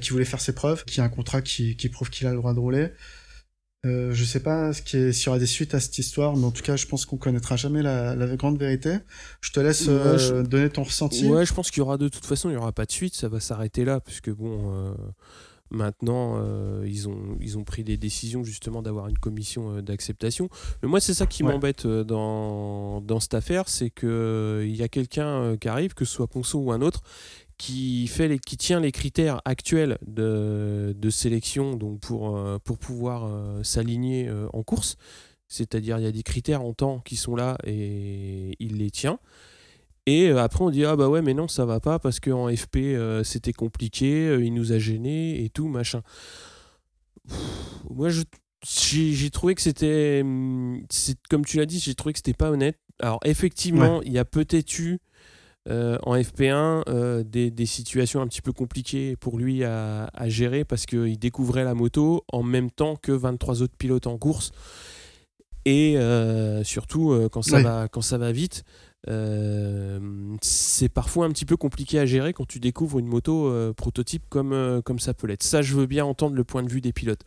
qui 0.00 0.10
voulait 0.10 0.24
faire 0.24 0.40
ses 0.40 0.54
preuves, 0.54 0.84
qui 0.84 1.00
a 1.00 1.04
un 1.04 1.08
contrat 1.08 1.40
qui, 1.40 1.76
qui 1.76 1.88
prouve 1.88 2.10
qu'il 2.10 2.26
a 2.26 2.30
le 2.30 2.36
droit 2.36 2.52
de 2.54 2.58
rouler. 2.58 2.88
Je 3.84 4.24
sais 4.24 4.40
pas 4.40 4.72
ce 4.74 4.82
qui 4.82 5.14
s'il 5.14 5.26
y 5.26 5.28
aura 5.30 5.38
des 5.38 5.46
suites 5.46 5.72
à 5.74 5.80
cette 5.80 5.96
histoire, 5.98 6.36
mais 6.36 6.44
en 6.44 6.50
tout 6.50 6.62
cas, 6.62 6.76
je 6.76 6.84
pense 6.86 7.06
qu'on 7.06 7.16
connaîtra 7.16 7.56
jamais 7.56 7.80
la, 7.82 8.14
la 8.14 8.36
grande 8.36 8.58
vérité. 8.58 8.98
Je 9.40 9.50
te 9.50 9.60
laisse 9.60 9.86
Ouais, 9.86 10.18
je- 10.18 10.42
donner 10.42 10.68
ton 10.68 10.82
ressenti. 10.82 11.26
Ouais, 11.26 11.46
je 11.46 11.54
pense 11.54 11.70
qu'il 11.70 11.78
y 11.78 11.80
aura 11.82 11.96
de 11.96 12.08
toute 12.08 12.26
façon, 12.26 12.50
il 12.50 12.54
y 12.54 12.56
aura 12.56 12.72
pas 12.72 12.84
de 12.84 12.92
suite, 12.92 13.14
ça 13.14 13.28
va 13.28 13.40
s'arrêter 13.40 13.84
là, 13.86 14.00
puisque 14.00 14.30
bon, 14.30 14.74
euh, 14.74 14.94
maintenant 15.70 16.34
euh, 16.38 16.84
ils 16.86 17.08
ont 17.08 17.36
ils 17.40 17.58
ont 17.58 17.64
pris 17.64 17.84
des 17.84 17.96
décisions 17.96 18.44
justement 18.44 18.82
d'avoir 18.82 19.08
une 19.08 19.18
commission 19.18 19.76
euh, 19.76 19.82
d'acceptation. 19.82 20.48
Mais 20.82 20.88
moi, 20.88 21.00
c'est 21.00 21.14
ça 21.14 21.26
qui 21.26 21.42
Ouais. 21.42 21.52
m'embête 21.52 21.86
euh, 21.86 22.04
dans 22.04 23.00
dans 23.00 23.20
cette 23.20 23.34
affaire, 23.34 23.68
c'est 23.68 23.90
que 23.90 24.06
euh, 24.06 24.66
il 24.66 24.76
y 24.76 24.82
a 24.82 24.88
quelqu'un 24.88 25.56
qui 25.56 25.68
arrive, 25.68 25.94
que 25.94 26.04
ce 26.04 26.12
soit 26.14 26.26
Ponceau 26.26 26.58
ou 26.60 26.72
un 26.72 26.80
autre, 26.82 27.02
qui 27.58 28.06
fait 28.06 28.28
les, 28.28 28.38
qui 28.38 28.56
tient 28.56 28.80
les 28.80 28.92
critères 28.92 29.40
actuels 29.44 29.98
de, 30.06 30.94
de 30.96 31.10
sélection 31.10 31.74
donc 31.76 32.00
pour 32.00 32.38
pour 32.64 32.78
pouvoir 32.78 33.28
s'aligner 33.64 34.30
en 34.52 34.62
course. 34.62 34.96
C'est-à-dire, 35.50 35.98
il 35.98 36.04
y 36.04 36.06
a 36.06 36.12
des 36.12 36.22
critères 36.22 36.62
en 36.62 36.74
temps 36.74 37.00
qui 37.04 37.16
sont 37.16 37.34
là 37.34 37.56
et 37.64 38.54
il 38.60 38.76
les 38.78 38.90
tient. 38.90 39.18
Et 40.10 40.28
euh, 40.30 40.38
après, 40.42 40.64
on 40.64 40.70
dit 40.70 40.84
Ah 40.86 40.96
bah 40.96 41.08
ouais, 41.08 41.20
mais 41.20 41.34
non, 41.34 41.48
ça 41.48 41.66
va 41.66 41.80
pas 41.80 41.98
parce 41.98 42.18
qu'en 42.18 42.48
FP, 42.54 42.76
euh, 42.78 43.22
c'était 43.24 43.52
compliqué, 43.52 44.26
euh, 44.28 44.42
il 44.42 44.54
nous 44.54 44.72
a 44.72 44.78
gênés 44.78 45.44
et 45.44 45.50
tout, 45.50 45.68
machin. 45.68 46.00
Pff, 47.28 47.36
moi, 47.90 48.08
j'ai 48.10 49.30
trouvé 49.30 49.54
que 49.54 49.60
c'était. 49.60 50.24
c'est- 50.90 51.18
Comme 51.28 51.44
tu 51.44 51.58
l'as 51.58 51.66
dit, 51.66 51.78
j'ai 51.78 51.94
trouvé 51.94 52.12
que 52.14 52.18
c'était 52.20 52.32
pas 52.32 52.50
honnête. 52.50 52.78
Alors, 53.00 53.20
effectivement, 53.24 54.00
il 54.02 54.12
y 54.12 54.18
a 54.18 54.24
peut-être 54.24 54.78
eu 54.78 54.98
euh, 55.68 55.98
en 56.04 56.16
FP1 56.16 56.82
euh, 56.88 57.22
des, 57.22 57.50
des 57.50 57.66
situations 57.66 58.22
un 58.22 58.26
petit 58.26 58.40
peu 58.40 58.52
compliquées 58.52 59.14
pour 59.16 59.36
lui 59.38 59.62
à, 59.64 60.08
à 60.14 60.28
gérer 60.30 60.64
parce 60.64 60.86
qu'il 60.86 61.18
découvrait 61.18 61.64
la 61.64 61.74
moto 61.74 62.24
en 62.32 62.42
même 62.42 62.70
temps 62.70 62.96
que 62.96 63.12
23 63.12 63.60
autres 63.62 63.76
pilotes 63.76 64.06
en 64.06 64.16
course. 64.16 64.50
Et 65.66 65.98
euh, 65.98 66.64
surtout, 66.64 67.12
euh, 67.12 67.28
quand, 67.28 67.42
ça 67.42 67.58
va, 67.64 67.88
quand 67.88 68.00
ça 68.00 68.16
va 68.16 68.32
vite, 68.32 68.64
euh, 69.06 70.36
c'est 70.42 70.88
parfois 70.88 71.26
un 71.26 71.30
petit 71.30 71.44
peu 71.44 71.56
compliqué 71.56 71.98
à 71.98 72.06
gérer 72.06 72.32
quand 72.32 72.46
tu 72.46 72.58
découvres 72.58 72.98
une 72.98 73.06
moto 73.06 73.46
euh, 73.46 73.72
prototype 73.72 74.24
comme, 74.28 74.52
euh, 74.52 74.82
comme 74.82 74.98
ça 74.98 75.14
peut 75.14 75.26
l'être. 75.26 75.42
Ça, 75.42 75.62
je 75.62 75.74
veux 75.74 75.86
bien 75.86 76.04
entendre 76.04 76.34
le 76.34 76.44
point 76.44 76.62
de 76.62 76.68
vue 76.68 76.80
des 76.80 76.92
pilotes. 76.92 77.22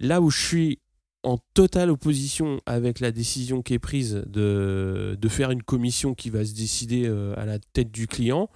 Là 0.00 0.20
où 0.20 0.30
je 0.30 0.44
suis 0.44 0.78
en 1.22 1.38
totale 1.54 1.90
opposition 1.90 2.60
avec 2.66 2.98
la 2.98 3.12
décision 3.12 3.62
qui 3.62 3.74
est 3.74 3.78
prise 3.78 4.24
de, 4.26 5.16
de 5.20 5.28
faire 5.28 5.52
une 5.52 5.62
commission 5.62 6.14
qui 6.14 6.30
va 6.30 6.44
se 6.44 6.52
décider 6.52 7.06
à 7.36 7.46
la 7.46 7.60
tête 7.60 7.92
du 7.92 8.08
client, 8.08 8.50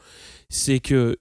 c'est 0.48 0.80
que 0.80 1.16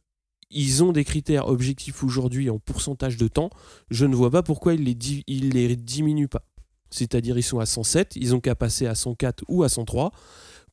ils 0.50 0.84
ont 0.84 0.92
des 0.92 1.04
critères 1.04 1.48
objectifs 1.48 2.04
aujourd'hui 2.04 2.50
en 2.50 2.58
pourcentage 2.58 3.18
de 3.18 3.28
temps. 3.28 3.52
Je 3.92 4.08
ne 4.08 4.16
vois 4.16 4.32
pas 4.32 4.42
pourquoi 4.42 4.74
ils 4.74 4.84
les, 4.84 5.28
les 5.28 5.76
diminuent 5.76 6.28
pas. 6.28 6.44
C'est-à-dire 6.90 7.38
ils 7.38 7.44
sont 7.44 7.60
à 7.60 7.68
107, 7.68 8.16
ils 8.16 8.34
ont 8.34 8.40
qu'à 8.40 8.56
passer 8.56 8.88
à 8.88 8.96
104 8.96 9.44
ou 9.48 9.62
à 9.62 9.70
103 9.70 10.12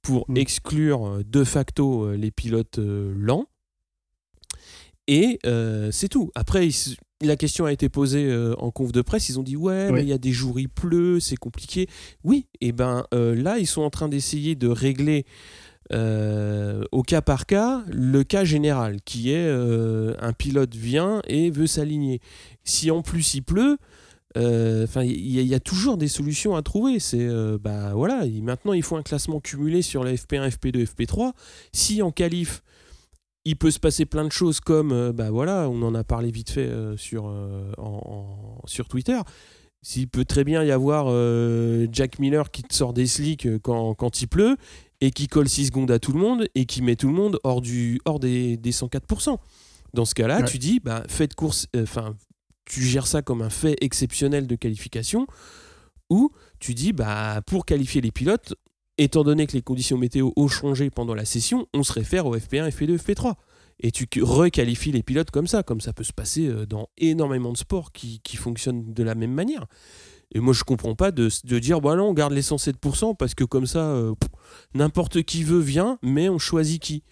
pour 0.03 0.25
Mm. 0.29 0.37
exclure 0.37 1.07
euh, 1.07 1.23
de 1.25 1.45
facto 1.45 2.05
euh, 2.07 2.17
les 2.17 2.31
pilotes 2.31 2.79
euh, 2.79 3.12
lents. 3.17 3.47
Et 5.09 5.38
euh, 5.47 5.91
c'est 5.91 6.09
tout. 6.09 6.31
Après, 6.35 6.69
la 7.21 7.37
question 7.37 7.65
a 7.65 7.73
été 7.73 7.88
posée 7.88 8.25
euh, 8.31 8.55
en 8.59 8.71
conf 8.71 8.93
de 8.93 9.03
presse. 9.03 9.29
Ils 9.29 9.38
ont 9.38 9.43
dit 9.43 9.57
ouais, 9.57 9.87
Oui. 9.88 9.93
mais 9.95 10.03
il 10.03 10.09
y 10.09 10.12
a 10.12 10.19
des 10.19 10.33
jours 10.33 10.61
il 10.61 10.69
pleut, 10.69 11.19
c'est 11.21 11.37
compliqué. 11.37 11.88
Oui, 12.25 12.47
et 12.61 12.73
ben 12.73 13.05
euh, 13.12 13.35
là, 13.35 13.59
ils 13.59 13.67
sont 13.67 13.83
en 13.83 13.91
train 13.91 14.09
d'essayer 14.09 14.55
de 14.55 14.69
régler 14.69 15.25
au 15.91 17.03
cas 17.03 17.21
par 17.21 17.45
cas 17.45 17.85
le 17.88 18.25
cas 18.25 18.45
général, 18.45 19.03
qui 19.05 19.31
est 19.31 19.47
un 19.51 20.33
pilote 20.33 20.75
vient 20.75 21.21
et 21.27 21.51
veut 21.51 21.67
s'aligner. 21.67 22.21
Si 22.65 22.91
en 22.91 23.03
plus 23.03 23.35
il 23.35 23.43
pleut, 23.43 23.77
enfin, 24.37 25.03
il 25.05 25.31
y, 25.31 25.38
a- 25.38 25.42
il 25.42 25.49
y 25.49 25.55
a 25.55 25.61
toujours 25.61 25.97
des 25.97 26.09
solutions 26.09 26.55
à 26.57 26.62
trouver. 26.62 26.99
C'est 27.01 27.21
euh, 27.27 27.59
bah 27.61 27.92
voilà, 27.95 28.25
il- 28.27 28.42
maintenant 28.42 28.73
il 28.73 28.83
faut 28.83 28.97
un 28.97 29.03
classement 29.03 29.40
cumulé 29.40 29.83
sur 29.83 30.05
la 30.05 30.12
FP1, 30.14 30.49
FP2, 30.49 30.85
FP3. 30.87 31.33
Si 31.73 32.03
en 32.03 32.11
qualif 32.11 32.62
il 33.45 33.57
peut 33.57 33.73
se 33.73 33.81
passer 33.81 34.07
plein 34.07 34.25
de 34.25 34.31
choses 34.33 34.61
comme 34.61 34.92
euh, 34.92 35.12
bah 35.12 35.31
voilà, 35.31 35.68
on 35.68 35.83
en 35.83 35.95
a 35.95 36.05
parlé 36.05 36.31
vite 36.31 36.51
fait 36.51 36.61
euh, 36.68 36.97
sur 36.97 37.27
euh, 37.27 37.73
en- 37.79 38.61
en- 38.62 38.66
sur 38.66 38.87
Twitter. 38.88 39.18
S'il 39.85 40.07
peut 40.09 40.25
très 40.25 40.45
bien 40.45 40.62
y 40.62 40.71
avoir 40.71 41.07
euh, 41.09 41.88
Jack 41.90 42.21
Miller 42.21 42.53
qui 42.53 42.62
te 42.62 42.73
sort 42.73 42.92
des 42.92 43.07
slicks 43.09 43.47
euh, 43.47 43.59
quand, 43.61 43.95
quand 43.95 44.23
il 44.23 44.29
pleut 44.29 44.57
et 45.01 45.11
qui 45.11 45.27
colle 45.27 45.49
6 45.49 45.66
secondes 45.66 45.90
à 45.90 45.99
tout 45.99 46.12
le 46.12 46.21
monde 46.21 46.47
et 46.55 46.66
qui 46.66 46.83
met 46.83 46.95
tout 46.95 47.09
le 47.09 47.14
monde 47.14 47.40
hors, 47.42 47.61
du, 47.61 48.01
hors 48.05 48.21
des, 48.21 48.57
des 48.57 48.71
104%. 48.71 49.37
Dans 49.92 50.05
ce 50.05 50.14
cas-là, 50.14 50.38
Ouais. 50.38 50.45
tu 50.45 50.59
dis, 50.59 50.79
bah, 50.79 51.03
faites 51.09 51.35
course, 51.35 51.66
euh, 51.75 51.83
enfin, 51.83 52.14
tu 52.64 52.83
gères 52.83 53.07
ça 53.07 53.22
comme 53.22 53.42
un 53.42 53.51
fait 53.51 53.77
exceptionnel 53.81 54.46
de 54.46 54.57
qualification, 54.57 55.27
ou 56.11 56.31
tu 56.59 56.75
dis, 56.75 56.92
bah, 56.92 57.40
pour 57.46 57.64
qualifier 57.64 58.01
les 58.01 58.11
pilotes, 58.11 58.55
étant 58.98 59.25
donné 59.25 59.46
que 59.46 59.53
les 59.53 59.62
conditions 59.62 59.98
météo 59.98 60.31
ont 60.37 60.48
changé 60.48 60.90
pendant 60.90 61.14
la 61.14 61.25
session, 61.25 61.66
on 61.75 61.83
se 61.83 61.92
réfère 61.92 62.27
au 62.27 62.37
FP1, 62.37 62.68
FP2, 62.68 62.98
FP3. 62.98 63.35
Et 63.81 63.90
tu 63.90 64.07
requalifies 64.22 64.92
les 64.92 65.03
pilotes 65.03 65.31
comme 65.31 65.46
ça, 65.46 65.62
comme 65.62 65.81
ça 65.81 65.92
peut 65.92 66.05
se 66.05 66.12
passer 66.12 66.46
euh, 66.46 66.66
dans 66.66 66.88
énormément 66.98 67.53
de 67.53 67.57
sports 67.57 67.90
qui, 67.90 68.20
fonctionnent 68.37 68.92
de 68.92 69.03
la 69.03 69.14
même 69.14 69.33
manière. 69.33 69.66
Et 70.35 70.40
moi, 70.40 70.55
je 70.55 70.62
comprends 70.62 70.94
pas 70.94 71.11
de, 71.11 71.29
dire, 71.59 71.81
bah 71.81 71.96
non, 71.96 72.11
on 72.11 72.14
garde 72.14 72.33
les 72.33 72.42
107% 72.42 73.16
parce 73.16 73.35
que 73.35 73.44
comme 73.44 73.66
ça, 73.66 73.90
euh, 73.90 74.14
n'importe 74.75 75.22
qui 75.22 75.42
veut 75.42 75.61
vient, 75.61 75.98
mais 76.03 76.29
on 76.29 76.38
choisit 76.38 76.81
qui. 76.81 77.03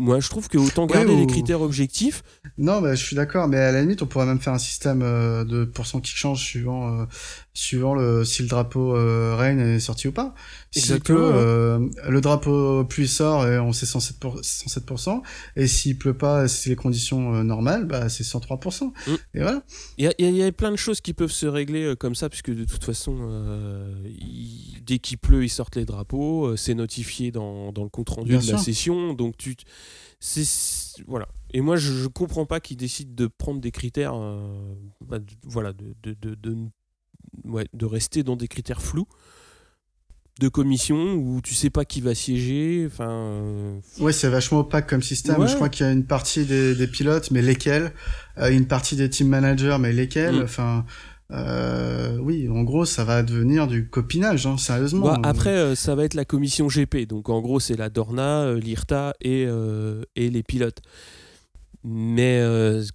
Moi, 0.00 0.18
je 0.20 0.30
trouve 0.30 0.48
que 0.48 0.56
autant 0.56 0.86
garder 0.86 1.14
les 1.14 1.26
critères 1.26 1.60
objectifs. 1.60 2.22
Non, 2.56 2.80
mais 2.80 2.96
je 2.96 3.04
suis 3.04 3.16
d'accord, 3.16 3.48
mais 3.48 3.58
à 3.58 3.70
la 3.70 3.82
limite, 3.82 4.00
on 4.00 4.06
pourrait 4.06 4.24
même 4.24 4.40
faire 4.40 4.54
un 4.54 4.58
système 4.58 5.02
euh, 5.02 5.44
de 5.44 5.64
pourcent 5.66 6.00
qui 6.00 6.12
change 6.16 6.42
suivant, 6.42 6.88
euh, 6.88 7.04
suivant 7.52 7.94
le, 7.94 8.24
si 8.24 8.42
le 8.42 8.48
drapeau 8.48 8.96
euh, 8.96 9.34
Reign 9.36 9.58
est 9.58 9.80
sorti 9.80 10.08
ou 10.08 10.12
pas. 10.12 10.34
Si 10.70 11.00
que, 11.00 11.12
euh, 11.12 11.88
le 12.08 12.20
drapeau 12.20 12.84
pluie 12.84 13.08
sort 13.08 13.46
et 13.46 13.58
on 13.58 13.72
sait 13.72 13.86
107%, 13.86 14.40
107% 14.40 15.22
et 15.56 15.66
s'il 15.66 15.98
pleut 15.98 16.16
pas, 16.16 16.46
si 16.48 16.68
les 16.68 16.76
conditions 16.76 17.42
normales, 17.42 17.86
bah, 17.86 18.08
c'est 18.08 18.24
103%. 18.24 18.86
Mm. 18.86 18.92
Et 19.34 19.40
voilà. 19.40 19.62
Il 19.98 20.12
y, 20.18 20.24
y, 20.24 20.42
a 20.42 20.52
plein 20.52 20.70
de 20.70 20.76
choses 20.76 21.00
qui 21.00 21.12
peuvent 21.12 21.32
se 21.32 21.46
régler 21.46 21.94
comme 21.98 22.14
ça, 22.14 22.28
puisque 22.28 22.50
de 22.50 22.64
toute 22.64 22.84
façon, 22.84 23.18
dès 24.86 24.98
qu'il 24.98 25.18
pleut, 25.18 25.44
ils 25.44 25.50
sortent 25.50 25.76
les 25.76 25.84
drapeaux, 25.84 26.56
c'est 26.56 26.74
notifié 26.74 27.32
dans, 27.32 27.72
dans, 27.72 27.82
le 27.82 27.90
compte 27.90 28.10
rendu 28.10 28.36
de 28.36 28.52
la 28.52 28.58
session, 28.58 29.12
donc 29.14 29.36
tu 29.36 29.56
c'est 30.20 30.44
voilà. 31.06 31.28
Et 31.52 31.60
moi, 31.62 31.76
je, 31.76 31.92
je 31.92 32.06
comprends 32.06 32.46
pas 32.46 32.60
qu'ils 32.60 32.76
décident 32.76 33.12
de 33.14 33.26
prendre 33.26 33.60
des 33.60 33.70
critères, 33.70 34.14
euh, 34.14 34.74
bah, 35.00 35.18
voilà, 35.44 35.72
de 35.72 35.94
de, 36.02 36.14
de, 36.14 36.34
de, 36.34 36.56
ouais, 37.44 37.66
de, 37.72 37.86
rester 37.86 38.22
dans 38.22 38.36
des 38.36 38.48
critères 38.48 38.82
flous 38.82 39.06
de 40.38 40.48
commission 40.48 41.14
où 41.14 41.40
tu 41.42 41.54
sais 41.54 41.68
pas 41.68 41.84
qui 41.84 42.00
va 42.00 42.14
siéger. 42.14 42.84
Enfin. 42.86 43.10
Euh, 43.10 43.80
ouais, 43.98 44.12
c'est 44.12 44.28
vachement 44.28 44.60
opaque 44.60 44.88
comme 44.88 45.02
système. 45.02 45.46
Je 45.46 45.54
crois 45.54 45.68
qu'il 45.68 45.84
y 45.84 45.88
a 45.88 45.92
une 45.92 46.06
partie 46.06 46.46
des, 46.46 46.74
des 46.74 46.86
pilotes, 46.86 47.30
mais 47.30 47.42
lesquels 47.42 47.92
euh, 48.38 48.50
Une 48.50 48.66
partie 48.66 48.96
des 48.96 49.10
team 49.10 49.28
managers, 49.28 49.76
mais 49.78 49.92
lesquels 49.92 50.36
mm. 50.36 50.44
Enfin. 50.44 50.84
Euh, 51.32 52.18
oui, 52.18 52.48
en 52.48 52.62
gros, 52.62 52.84
ça 52.84 53.04
va 53.04 53.22
devenir 53.22 53.68
du 53.68 53.86
copinage, 53.88 54.48
hein, 54.48 54.56
sérieusement. 54.56 55.06
Bah, 55.06 55.20
après, 55.22 55.76
ça 55.76 55.94
va 55.94 56.04
être 56.04 56.14
la 56.14 56.24
commission 56.24 56.66
GP. 56.66 57.06
Donc, 57.06 57.28
en 57.28 57.40
gros, 57.40 57.60
c'est 57.60 57.76
la 57.76 57.88
Dorna, 57.88 58.52
l'IRTA 58.54 59.14
et, 59.20 59.46
et 60.16 60.30
les 60.30 60.42
pilotes. 60.42 60.80
Mais 61.82 62.42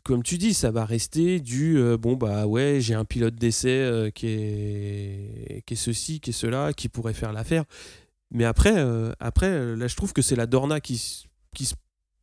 comme 0.04 0.21
tu 0.21 0.38
dis, 0.38 0.54
ça 0.54 0.69
va 0.69 0.86
rester 0.86 1.39
du 1.39 1.80
bon, 2.00 2.15
bah 2.15 2.45
ouais, 2.45 2.78
j'ai 2.80 2.93
un 2.93 3.06
pilote 3.06 3.36
d'essai 3.36 4.12
qui, 4.13 4.28
est, 4.28 5.63
qui 5.65 5.74
est 5.74 5.78
ceci, 5.78 6.19
qui 6.19 6.30
est 6.30 6.34
cela, 6.34 6.71
qui 6.71 6.88
pourrait 6.88 7.15
faire 7.15 7.34
l'affaire. 7.34 7.63
Mais 8.30 8.45
après, 8.45 8.76
après, 9.19 9.76
là, 9.76 9.88
je 9.88 9.95
trouve 9.95 10.13
que 10.13 10.21
c'est 10.21 10.36
la 10.36 10.45
Dorna 10.45 10.82
qui, 10.82 11.26
qui 11.56 11.65
se 11.65 11.74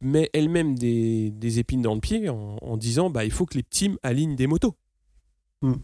met 0.01 0.31
elle-même 0.33 0.79
des, 0.79 1.31
des, 1.31 1.59
épines 1.59 1.83
dans 1.83 1.95
le 1.95 2.01
pied 2.01 2.29
en, 2.29 2.59
en, 2.61 2.77
disant 2.77 3.11
bah, 3.11 3.25
il 3.25 3.33
faut 3.33 3.47
que 3.47 3.57
les 3.57 3.65
teams 3.65 3.97
alignent 4.03 4.37
des 4.37 4.47
motos. 4.47 4.77
Hmm. 5.63 5.75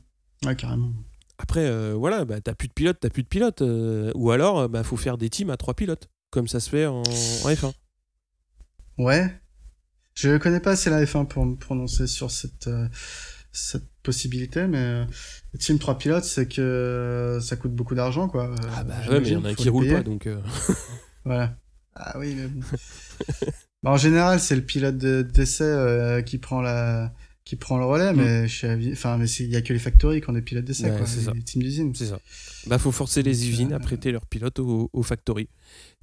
Ouais, 0.44 0.54
carrément. 0.54 0.92
Après, 1.38 1.66
euh, 1.66 1.94
voilà, 1.94 2.24
bah, 2.24 2.40
t'as 2.40 2.54
plus 2.54 2.68
de 2.68 2.72
pilote, 2.72 2.98
t'as 3.00 3.10
plus 3.10 3.22
de 3.22 3.28
pilote. 3.28 3.62
Euh, 3.62 4.12
ou 4.14 4.30
alors, 4.30 4.58
euh, 4.58 4.68
bah, 4.68 4.82
faut 4.82 4.96
faire 4.96 5.18
des 5.18 5.30
teams 5.30 5.50
à 5.50 5.56
trois 5.56 5.74
pilotes, 5.74 6.08
comme 6.30 6.48
ça 6.48 6.60
se 6.60 6.68
fait 6.68 6.86
en, 6.86 7.02
F1. 7.02 7.72
Ouais. 8.98 9.40
Je 10.18 10.36
connais 10.36 10.58
pas 10.58 10.72
assez 10.72 10.90
la 10.90 11.04
F1 11.04 11.26
pour 11.26 11.46
me 11.46 11.54
prononcer 11.54 12.08
sur 12.08 12.30
cette, 12.30 12.68
cette 13.52 13.86
possibilité, 14.02 14.66
mais 14.66 15.04
le 15.52 15.58
team 15.58 15.78
trois 15.78 15.96
pilotes, 15.96 16.24
c'est 16.24 16.48
que 16.48 17.38
ça 17.40 17.54
coûte 17.54 17.72
beaucoup 17.72 17.94
d'argent, 17.94 18.28
quoi. 18.28 18.52
Ah 18.76 18.82
bah 18.82 18.94
ouais, 19.08 19.20
mais 19.20 19.28
il 19.28 19.32
y 19.34 19.36
en 19.36 19.44
a 19.44 19.54
qui 19.54 19.68
roulent 19.68 19.88
pas, 19.88 20.02
donc. 20.02 20.28
voilà. 21.24 21.56
Ah 21.94 22.18
oui, 22.18 22.34
mais 22.34 22.48
bon. 22.48 22.60
bah, 23.84 23.92
en 23.92 23.96
général, 23.96 24.40
c'est 24.40 24.56
le 24.56 24.62
pilote 24.62 24.98
d'essai 24.98 26.22
qui 26.26 26.38
prend 26.38 26.62
la 26.62 27.12
qui 27.48 27.56
prend 27.56 27.78
le 27.78 27.84
relais, 27.86 28.12
mm. 28.12 28.16
mais 28.16 28.48
chez 28.48 28.90
enfin, 28.92 29.16
mais 29.16 29.26
il 29.26 29.50
y 29.50 29.56
a 29.56 29.62
que 29.62 29.72
les 29.72 29.78
factories 29.78 30.20
qui 30.20 30.28
ont 30.28 30.34
des 30.34 30.42
pilotes 30.42 30.66
d'essai, 30.66 30.90
quoi, 30.90 31.06
les, 31.34 31.42
teams 31.42 31.62
d'usine. 31.62 31.94
C'est 31.94 32.06
ça. 32.06 32.18
Bah, 32.66 32.78
faut 32.78 32.92
forcer 32.92 33.22
les 33.22 33.48
usines 33.48 33.72
à 33.72 33.78
prêter 33.78 34.12
leurs 34.12 34.26
pilotes 34.26 34.58
aux, 34.58 34.90
aux 34.92 35.02
factories, 35.02 35.48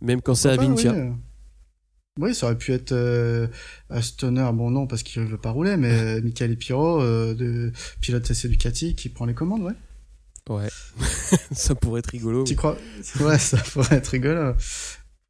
même 0.02 0.22
quand 0.22 0.34
c'est 0.34 0.50
à 0.50 0.56
Vintia. 0.56 0.94
Oui. 0.94 1.12
Ça 2.34 2.46
aurait 2.46 2.58
pu 2.58 2.72
être 2.72 2.94
euh, 2.94 3.48
Stoner, 4.02 4.50
bon 4.54 4.72
non, 4.72 4.88
parce 4.88 5.04
qu'il 5.04 5.22
ne 5.24 5.28
veut 5.28 5.38
pas 5.38 5.52
rouler, 5.52 5.76
mais 5.78 6.22
Michael 6.24 6.52
Epiro, 6.52 7.02
euh, 7.02 7.34
de 7.34 7.72
pilote 8.00 8.30
essai 8.30 8.48
Ducati, 8.48 8.96
qui 8.96 9.10
prend 9.10 9.26
les 9.26 9.34
commandes, 9.34 9.64
ouais. 9.64 9.74
Ouais, 10.48 10.70
ça 11.52 11.76
pourrait 11.76 12.00
être 12.00 12.12
rigolo. 12.12 12.44
Tu 12.44 12.56
crois? 12.56 12.78
Ouais, 13.20 13.40
ça 13.40 13.58
pourrait 13.74 13.98
être 13.98 14.08
rigolo. 14.08 14.54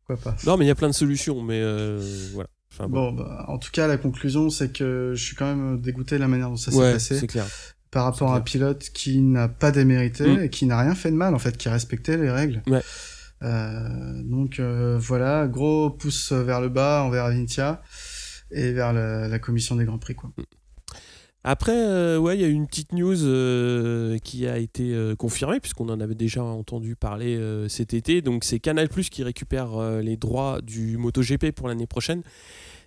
Pourquoi 0.05 0.31
pas? 0.31 0.37
Non, 0.45 0.57
mais 0.57 0.65
il 0.65 0.67
y 0.67 0.71
a 0.71 0.75
plein 0.75 0.89
de 0.89 0.93
solutions, 0.93 1.41
mais 1.41 1.61
euh, 1.61 1.99
voilà 2.33 2.49
bon, 2.87 3.13
bah, 3.13 3.45
en 3.47 3.57
tout 3.57 3.71
cas, 3.71 3.87
la 3.87 3.97
conclusion, 3.97 4.49
c'est 4.49 4.71
que 4.71 5.13
je 5.15 5.23
suis 5.23 5.35
quand 5.35 5.45
même 5.45 5.79
dégoûté 5.79 6.15
de 6.15 6.21
la 6.21 6.27
manière 6.27 6.49
dont 6.49 6.57
ça 6.57 6.71
s'est 6.71 6.93
passé. 6.93 7.27
Clair. 7.27 7.47
Par 7.91 8.03
rapport 8.03 8.33
à 8.33 8.37
un 8.37 8.41
pilote 8.41 8.89
qui 8.93 9.21
n'a 9.21 9.47
pas 9.47 9.71
démérité 9.71 10.27
mm. 10.27 10.41
et 10.43 10.49
qui 10.49 10.65
n'a 10.65 10.77
rien 10.79 10.95
fait 10.95 11.11
de 11.11 11.15
mal, 11.15 11.33
en 11.33 11.39
fait, 11.39 11.55
qui 11.55 11.69
respectait 11.69 12.17
les 12.17 12.29
règles. 12.29 12.61
Ouais. 12.67 12.81
Euh, 13.43 14.21
donc 14.23 14.59
euh, 14.59 14.97
voilà, 14.99 15.47
gros 15.47 15.89
pouce 15.89 16.31
vers 16.31 16.61
le 16.61 16.69
bas 16.69 17.03
envers 17.03 17.29
Vintia 17.29 17.81
et 18.51 18.71
vers 18.71 18.93
la, 18.93 19.39
commission 19.39 19.75
des 19.75 19.85
Grands 19.85 19.97
Prix. 19.97 20.15
Quoi. 20.15 20.31
Mm. 20.37 20.43
Après, 21.43 21.77
euh, 21.77 22.17
ouais, 22.17 22.35
il 22.35 22.41
y 22.41 22.43
a 22.43 22.47
une 22.47 22.65
petite 22.65 22.91
news 22.91 24.17
qui 24.23 24.47
a 24.47 24.57
été 24.57 25.13
confirmée, 25.19 25.59
puisqu'on 25.59 25.89
en 25.89 25.99
avait 25.99 26.15
déjà 26.15 26.43
entendu 26.43 26.95
parler 26.95 27.39
cet 27.69 27.93
été. 27.93 28.23
Donc, 28.23 28.43
c'est 28.43 28.59
Canal 28.59 28.89
Plus 28.89 29.09
qui 29.11 29.23
récupère 29.23 29.79
les 30.01 30.17
droits 30.17 30.59
du 30.63 30.97
MotoGP 30.97 31.51
pour 31.51 31.67
l'année 31.67 31.87
prochaine. 31.87 32.23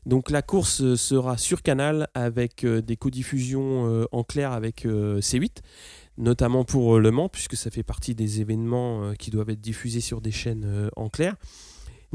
Donc 0.07 0.31
la 0.31 0.43
course 0.43 0.95
sera 0.95 1.37
sur 1.37 1.61
Canal 1.61 2.09
avec 2.15 2.65
des 2.65 2.97
codiffusions 2.97 4.07
en 4.11 4.25
clair 4.25 4.53
avec 4.53 4.87
C8, 4.87 5.59
notamment 6.19 6.65
pour 6.65 6.99
Le 6.99 7.11
Mans, 7.11 7.29
puisque 7.29 7.57
ça 7.57 7.71
fait 7.71 7.83
partie 7.83 8.15
des 8.15 8.41
événements 8.41 9.15
qui 9.19 9.31
doivent 9.31 9.51
être 9.51 9.61
diffusés 9.61 10.01
sur 10.01 10.21
des 10.21 10.31
chaînes 10.31 10.91
en 10.97 11.09
clair. 11.09 11.37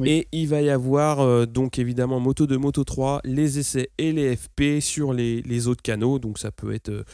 Et 0.04 0.28
il 0.32 0.48
va 0.48 0.62
y 0.62 0.70
avoir 0.70 1.48
donc 1.48 1.78
évidemment 1.78 2.20
Moto 2.20 2.48
2, 2.48 2.58
Moto 2.58 2.84
3, 2.84 3.22
les 3.26 3.60
essais 3.60 3.92
et 4.00 4.12
les 4.12 4.36
FP 4.36 4.80
sur 4.82 5.14
les, 5.14 5.68
autres 5.68 5.84
canaux. 5.84 6.20
Donc 6.20 6.40
ça 6.40 6.52
peut 6.52 6.74
être 6.74 7.06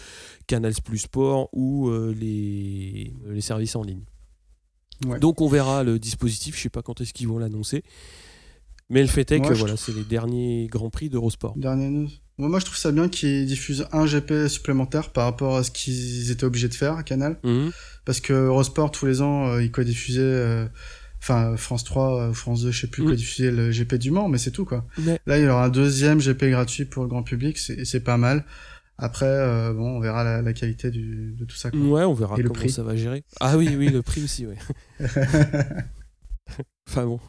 Canal 0.47 0.73
Plus 0.83 0.99
Sport 0.99 1.49
ou 1.53 1.91
les, 1.91 3.13
les, 3.27 3.41
services 3.41 3.75
en 3.75 3.83
ligne. 3.83 4.03
Donc 5.19 5.41
on 5.41 5.47
verra 5.47 5.83
le 5.83 5.99
dispositif, 5.99 6.55
je 6.55 6.59
ne 6.59 6.63
sais 6.63 6.69
pas 6.69 6.81
quand 6.81 7.01
est-ce 7.01 7.13
qu'ils 7.13 7.27
vont 7.27 7.37
l'annoncer. 7.37 7.83
Mais 8.89 9.01
le 9.01 9.07
fait 9.07 9.31
est 9.31 9.39
que 9.39 9.53
voilà, 9.53 9.77
c'est 9.77 9.93
les 9.93 10.03
derniers 10.03 10.67
Grands 10.67 10.89
Prix 10.89 11.09
d'Eurosport. 11.09 11.53
Moi, 12.47 12.59
je 12.59 12.65
trouve 12.65 12.77
ça 12.77 12.91
bien 12.93 13.09
qu'ils 13.09 13.45
diffusent 13.45 13.85
un 13.91 14.05
GP 14.05 14.47
supplémentaire 14.47 15.09
par 15.09 15.25
rapport 15.25 15.57
à 15.57 15.63
ce 15.63 15.71
qu'ils 15.71 16.31
étaient 16.31 16.45
obligés 16.45 16.69
de 16.69 16.73
faire 16.73 16.93
à 16.93 17.03
Canal. 17.03 17.37
Mhm. 17.43 17.71
Parce 18.05 18.21
que 18.21 18.33
Eurosport, 18.33 18.91
tous 18.91 19.05
les 19.05 19.21
ans, 19.21 19.49
euh, 19.49 19.63
ils 19.63 19.71
co-diffusaient. 19.71 20.21
Euh, 20.21 20.65
enfin, 21.21 21.57
France 21.57 21.83
3, 21.83 22.29
euh, 22.29 22.33
France 22.33 22.63
2, 22.63 22.71
je 22.71 22.81
sais 22.81 22.87
plus, 22.87 23.03
mmh. 23.03 23.07
co-diffusaient 23.07 23.51
le 23.51 23.71
GP 23.71 23.95
du 23.95 24.11
Mans, 24.11 24.29
mais 24.29 24.37
c'est 24.37 24.51
tout, 24.51 24.63
quoi. 24.63 24.85
Là, 25.25 25.37
il 25.37 25.43
y 25.43 25.47
aura 25.47 25.65
un 25.65 25.69
deuxième 25.69 26.19
GP 26.19 26.45
gratuit 26.45 26.85
pour 26.85 27.03
le 27.03 27.09
grand 27.09 27.23
public, 27.23 27.57
c'est 27.57 27.99
pas 27.99 28.17
mal. 28.17 28.45
Après, 28.97 29.27
bon, 29.73 29.97
on 29.97 29.99
verra 29.99 30.41
la, 30.41 30.53
qualité 30.53 30.91
du, 30.91 31.35
de 31.37 31.45
tout 31.45 31.55
ça. 31.55 31.71
Quoi. 31.71 31.79
Ouais, 31.79 32.03
on 32.03 32.13
verra 32.13 32.35
comment 32.37 32.67
ça 32.69 32.83
va 32.83 32.95
gérer. 32.95 33.23
Ah 33.41 33.57
oui, 33.57 33.75
oui, 33.77 33.89
le 33.89 34.01
prix 34.01 34.23
aussi, 34.23 34.47
ouais. 34.47 34.57
enfin 36.87 37.05
bon. 37.05 37.19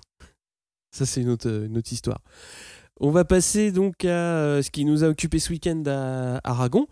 Ça, 0.93 1.07
c'est 1.07 1.21
une 1.21 1.29
autre, 1.29 1.49
une 1.49 1.77
autre 1.77 1.93
histoire. 1.93 2.21
On 3.03 3.11
va 3.11 3.25
passer 3.25 3.73
donc 3.73 4.05
à 4.05 4.09
euh, 4.09 4.61
ce 4.61 4.71
qui 4.71 4.85
nous 4.85 5.05
a 5.05 5.09
occupé 5.09 5.39
ce 5.39 5.49
week-end 5.49 5.83
à 5.87 6.39
Aragon. 6.45 6.87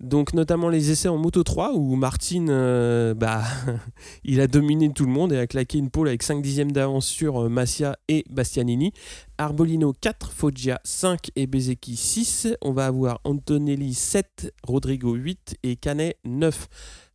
Donc 0.00 0.32
notamment 0.32 0.70
les 0.70 0.90
essais 0.90 1.10
en 1.10 1.18
Moto 1.18 1.42
3 1.42 1.74
où 1.74 1.96
Martin, 1.96 2.48
euh, 2.48 3.12
bah, 3.12 3.42
il 4.24 4.40
a 4.40 4.46
dominé 4.46 4.90
tout 4.90 5.04
le 5.04 5.12
monde 5.12 5.34
et 5.34 5.38
a 5.38 5.46
claqué 5.46 5.76
une 5.76 5.90
pole 5.90 6.08
avec 6.08 6.22
5 6.22 6.40
dixièmes 6.40 6.72
d'avance 6.72 7.04
sur 7.04 7.42
euh, 7.42 7.48
Massia 7.50 7.98
et 8.08 8.24
Bastianini. 8.30 8.94
Arbolino 9.36 9.92
4, 9.92 10.32
Foggia 10.32 10.80
5 10.84 11.30
et 11.36 11.46
Bezeki 11.46 11.94
6. 11.94 12.56
On 12.62 12.72
va 12.72 12.86
avoir 12.86 13.20
Antonelli 13.24 13.92
7, 13.92 14.54
Rodrigo 14.62 15.12
8 15.12 15.58
et 15.62 15.76
Canet 15.76 16.16
9. 16.24 16.68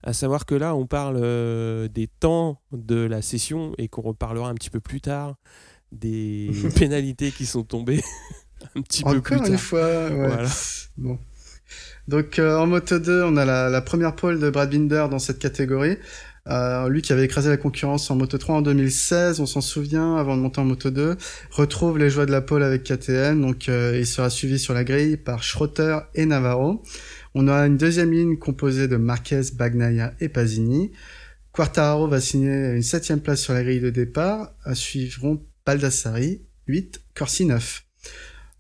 À 0.04 0.14
savoir 0.14 0.46
que 0.46 0.54
là, 0.54 0.76
on 0.76 0.86
parle 0.86 1.20
des 1.90 2.06
temps 2.06 2.62
de 2.72 2.98
la 2.98 3.24
session 3.24 3.74
et 3.80 3.88
qu'on 3.88 4.04
reparlera 4.04 4.50
un 4.50 4.54
petit 4.54 4.70
peu 4.70 4.80
plus 4.80 5.02
tard 5.02 5.36
des 5.92 6.52
pénalités 6.76 7.32
qui 7.32 7.46
sont 7.46 7.64
tombées 7.64 8.04
un 8.76 8.82
petit 8.82 9.04
peu 9.04 9.22
plus 9.22 9.38
tard. 9.38 9.48
une 9.48 9.58
fois, 9.58 10.10
Voilà. 10.10 10.50
Bon. 10.98 11.20
Donc 12.08 12.40
euh, 12.40 12.58
en 12.58 12.68
Moto 12.68 13.00
2, 13.00 13.24
on 13.24 13.38
a 13.38 13.46
la, 13.46 13.82
première 13.82 14.16
pole 14.16 14.40
de 14.40 14.50
Brad 14.50 14.70
Binder 14.70 15.08
dans 15.10 15.20
cette 15.20 15.40
catégorie. 15.40 15.98
Euh, 16.48 16.88
lui 16.90 17.02
qui 17.02 17.12
avait 17.12 17.26
écrasé 17.26 17.50
la 17.50 17.58
concurrence 17.58 18.12
en 18.12 18.16
Moto 18.16 18.38
3 18.38 18.58
en 18.58 18.62
2016, 18.62 19.40
on 19.40 19.48
s'en 19.48 19.62
souvient, 19.62 20.16
avant 20.16 20.38
de 20.38 20.42
monter 20.42 20.62
en 20.62 20.66
Moto 20.66 20.92
2, 20.92 21.18
retrouve 21.50 21.98
les 21.98 22.12
joies 22.12 22.28
de 22.28 22.32
la 22.32 22.42
pole 22.42 22.62
avec 22.62 22.84
KTM, 22.84 23.42
donc 23.42 23.68
euh, 23.68 23.98
il 23.98 24.06
sera 24.06 24.30
suivi 24.30 24.60
sur 24.60 24.76
la 24.76 24.84
grille 24.84 25.18
par 25.18 25.42
Schroeter 25.42 25.98
et 26.14 26.28
Navarro. 26.28 26.84
On 27.34 27.48
a 27.48 27.66
une 27.66 27.78
deuxième 27.78 28.12
ligne 28.12 28.38
composée 28.38 28.88
de 28.88 28.96
Marquez, 28.96 29.42
Bagnaia 29.56 30.14
et 30.20 30.30
Pasini. 30.30 30.92
Quartararo 31.52 32.08
va 32.08 32.22
signer 32.22 32.76
une 32.76 32.84
septième 32.84 33.22
place 33.22 33.42
sur 33.42 33.54
la 33.54 33.64
grille 33.64 33.82
de 33.82 33.90
départ, 33.90 34.52
suivront 34.74 35.42
Baldassari, 35.66 36.42
8, 36.68 37.02
Corsi 37.14 37.46
9. 37.46 37.86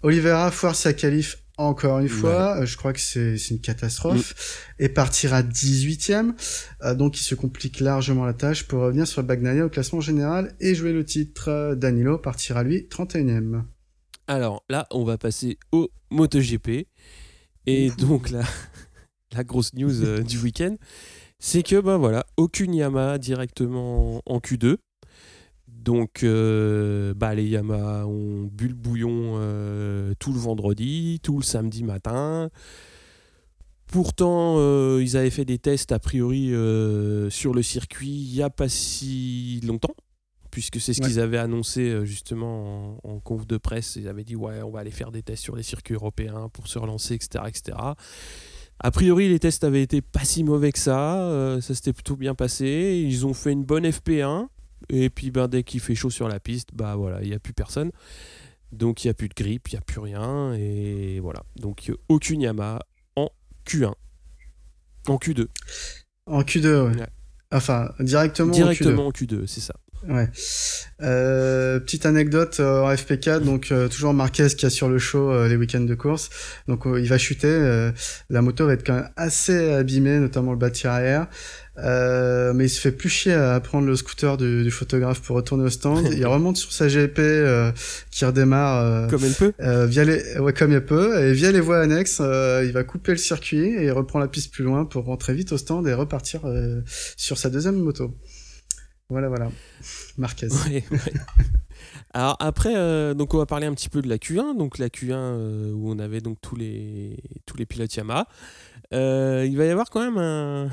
Oliveira 0.03 0.51
foire 0.51 0.75
sa 0.75 0.93
qualif 0.93 1.37
encore 1.57 1.99
une 1.99 2.09
fois, 2.09 2.57
euh, 2.57 2.65
je 2.65 2.75
crois 2.75 2.91
que 2.91 2.99
c'est 2.99 3.37
une 3.49 3.61
catastrophe, 3.61 4.33
mm. 4.79 4.83
et 4.83 4.89
partira 4.89 5.41
18ème, 5.41 6.33
euh, 6.83 6.95
donc 6.95 7.17
il 7.17 7.23
se 7.23 7.33
complique 7.33 7.79
largement 7.79 8.25
la 8.25 8.33
tâche 8.33 8.67
pour 8.67 8.81
revenir 8.81 9.07
sur 9.07 9.23
Bagnaia 9.23 9.65
au 9.65 9.69
classement 9.69 10.01
général 10.01 10.53
et 10.59 10.75
jouer 10.75 10.91
le 10.91 11.05
titre. 11.05 11.75
Danilo 11.75 12.17
partira 12.17 12.63
lui 12.63 12.87
31ème. 12.89 13.63
Alors 14.27 14.65
là, 14.69 14.87
on 14.91 15.03
va 15.03 15.17
passer 15.17 15.57
au 15.71 15.89
MotoGP. 16.11 16.87
Et 17.67 17.89
donc 17.97 18.31
la, 18.31 18.43
la 19.31 19.43
grosse 19.43 19.73
news 19.73 20.03
euh, 20.03 20.21
du 20.21 20.37
week-end, 20.39 20.75
c'est 21.39 21.63
que 21.63 21.79
ben 21.79 21.97
voilà, 21.97 22.25
aucune 22.37 22.73
Yamaha 22.73 23.17
directement 23.17 24.21
en 24.25 24.39
Q2. 24.39 24.77
Donc 25.85 26.23
euh, 26.23 27.13
bah, 27.13 27.35
les 27.35 27.45
Yamaha 27.45 28.07
ont 28.07 28.49
bu 28.51 28.69
le 28.69 28.73
bouillon 28.73 29.35
euh, 29.35 30.13
tout 30.17 30.33
le 30.33 30.39
vendredi, 30.39 31.19
tout 31.21 31.37
le 31.37 31.43
samedi 31.43 31.83
matin. 31.83 32.49
Pourtant, 33.85 34.55
euh, 34.57 34.99
ils 35.03 35.15
avaient 35.15 35.29
fait 35.29 35.45
des 35.45 35.59
tests 35.59 35.91
a 35.91 35.99
priori 35.99 36.47
sur 37.29 37.53
le 37.53 37.61
circuit 37.61 38.09
il 38.09 38.33
n'y 38.33 38.41
a 38.41 38.49
pas 38.49 38.67
si 38.67 39.61
longtemps, 39.63 39.93
puisque 40.49 40.81
c'est 40.81 40.93
ce 40.93 41.01
Ouais. 41.03 41.07
qu'ils 41.07 41.19
avaient 41.19 41.37
annoncé 41.37 42.03
justement 42.03 42.97
en, 43.03 43.11
en 43.11 43.19
conf 43.19 43.45
de 43.45 43.57
presse. 43.57 43.95
Ils 43.95 44.07
avaient 44.07 44.23
dit 44.23 44.35
ouais, 44.35 44.63
on 44.63 44.71
va 44.71 44.79
aller 44.79 44.89
faire 44.89 45.11
des 45.11 45.21
tests 45.21 45.43
sur 45.43 45.55
les 45.55 45.61
circuits 45.63 45.93
européens 45.93 46.49
pour 46.51 46.67
se 46.67 46.79
relancer, 46.79 47.13
etc., 47.13 47.43
etc. 47.47 47.77
A 48.79 48.91
priori, 48.91 49.29
les 49.29 49.37
tests 49.39 49.63
avaient 49.63 49.83
été 49.83 50.01
pas 50.01 50.25
si 50.25 50.43
mauvais 50.43 50.71
que 50.71 50.79
ça. 50.79 51.59
ça 51.61 51.75
s'était 51.75 51.93
plutôt 51.93 52.15
bien 52.15 52.33
passé. 52.33 53.03
Ils 53.07 53.23
ont 53.27 53.35
fait 53.35 53.51
une 53.51 53.63
bonne 53.63 53.85
FP1. 53.85 54.47
Et 54.89 55.09
puis, 55.09 55.31
ben, 55.31 55.47
dès 55.47 55.63
qu'il 55.63 55.79
fait 55.79 55.95
chaud 55.95 56.09
sur 56.09 56.27
la 56.27 56.39
piste, 56.39 56.69
bah 56.73 56.95
voilà, 56.95 57.21
il 57.21 57.29
n'y 57.29 57.35
a 57.35 57.39
plus 57.39 57.53
personne. 57.53 57.91
Donc, 58.71 59.03
il 59.03 59.07
n'y 59.07 59.11
a 59.11 59.13
plus 59.13 59.29
de 59.29 59.33
grippe, 59.33 59.69
il 59.69 59.75
n'y 59.75 59.79
a 59.79 59.81
plus 59.81 59.99
rien. 59.99 60.53
Et 60.53 61.19
voilà. 61.19 61.43
Donc, 61.55 61.91
aucune 62.09 62.41
Yamaha 62.41 62.79
en 63.15 63.29
Q1. 63.67 63.93
En 65.07 65.17
Q2. 65.17 65.47
En 66.25 66.41
Q2, 66.41 66.65
ouais. 66.65 66.97
Ouais. 66.97 67.07
Enfin, 67.51 67.91
directement, 67.99 68.51
Directement 68.51 69.07
en 69.07 69.11
Q2, 69.11 69.45
c'est 69.47 69.61
ça. 69.61 69.73
en 69.73 69.79
Q2. 69.79 69.85
Ouais. 70.07 70.29
Euh, 71.01 71.79
petite 71.79 72.05
anecdote 72.05 72.59
euh, 72.59 72.81
en 72.83 72.93
FP4, 72.93 73.41
donc 73.41 73.71
euh, 73.71 73.87
toujours 73.87 74.13
Marquez 74.13 74.47
qui 74.55 74.65
assure 74.65 74.87
le 74.87 74.97
show 74.97 75.47
les 75.47 75.55
week-ends 75.55 75.81
de 75.81 75.95
course. 75.95 76.29
Donc 76.67 76.83
il 76.85 77.07
va 77.07 77.17
chuter. 77.17 77.91
la 78.29 78.41
moto 78.41 78.65
va 78.65 78.73
être 78.73 78.85
quand 78.85 78.95
même 78.95 79.09
assez 79.15 79.73
abîmée, 79.73 80.19
notamment 80.19 80.51
le 80.51 80.57
bâti 80.57 80.87
arrière. 80.87 81.27
Euh, 81.77 82.53
mais 82.53 82.65
il 82.65 82.69
se 82.69 82.79
fait 82.79 82.91
plus 82.93 83.09
chier 83.09 83.33
à 83.33 83.59
prendre 83.59 83.85
le 83.85 83.95
scooter 83.97 84.37
du, 84.37 84.63
du 84.63 84.71
photographe 84.71 85.21
pour 85.21 85.35
retourner 85.35 85.65
au 85.65 85.69
stand. 85.69 86.07
il 86.13 86.25
remonte 86.35 86.55
sur 86.57 86.71
sa 86.71 86.87
GP 86.87 87.19
euh, 87.19 87.71
qui 88.11 88.23
redémarre. 88.25 88.81
euh, 88.83 89.07
Comme 89.09 89.23
elle 89.25 89.33
peut. 89.33 89.53
euh, 89.61 89.85
via 89.85 90.03
les, 90.05 90.39
ouais, 90.39 90.53
comme 90.53 90.71
il 90.71 90.81
peut, 90.81 91.21
et 91.21 91.33
via 91.33 91.51
les 91.51 91.59
voies 91.59 91.81
annexes, 91.81 92.19
euh, 92.21 92.63
il 92.65 92.71
va 92.71 92.83
couper 92.83 93.11
le 93.11 93.17
circuit 93.17 93.65
et 93.75 93.85
il 93.85 93.91
reprend 93.91 94.19
la 94.19 94.27
piste 94.29 94.53
plus 94.53 94.63
loin 94.63 94.85
pour 94.85 95.03
rentrer 95.05 95.33
vite 95.33 95.51
au 95.51 95.57
stand 95.57 95.85
et 95.87 95.93
repartir 95.93 96.45
euh, 96.45 96.81
sur 97.17 97.37
sa 97.37 97.49
deuxième 97.49 97.75
moto. 97.77 98.15
Voilà, 99.09 99.27
voilà. 99.27 99.51
Marquez. 100.17 100.47
Ouais, 100.67 100.83
ouais. 100.91 100.99
Alors 102.13 102.37
après, 102.39 102.73
euh, 102.77 103.13
donc 103.13 103.33
on 103.33 103.37
va 103.37 103.45
parler 103.45 103.67
un 103.67 103.73
petit 103.73 103.89
peu 103.89 104.01
de 104.01 104.07
la 104.07 104.15
Q1, 104.17 104.57
donc 104.57 104.77
la 104.77 104.87
Q1 104.87 105.11
euh, 105.11 105.71
où 105.73 105.91
on 105.91 105.99
avait 105.99 106.21
donc 106.21 106.37
tous 106.41 106.55
les 106.55 107.17
tous 107.45 107.57
les 107.57 107.65
pilotes 107.65 107.93
Yamaha. 107.93 108.27
Euh, 108.93 109.45
il 109.45 109.57
va 109.57 109.65
y 109.65 109.69
avoir 109.69 109.89
quand 109.89 109.99
même 109.99 110.17
un. 110.17 110.69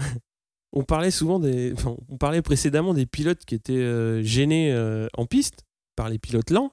On 0.72 0.84
parlait 0.84 1.10
souvent 1.10 1.38
des, 1.38 1.74
on 2.08 2.16
parlait 2.16 2.40
précédemment 2.40 2.94
des 2.94 3.04
pilotes 3.04 3.44
qui 3.44 3.54
étaient 3.54 3.74
euh, 3.74 4.22
gênés 4.22 4.72
euh, 4.72 5.06
en 5.14 5.26
piste 5.26 5.66
par 5.96 6.08
les 6.08 6.18
pilotes 6.18 6.50
lents. 6.50 6.72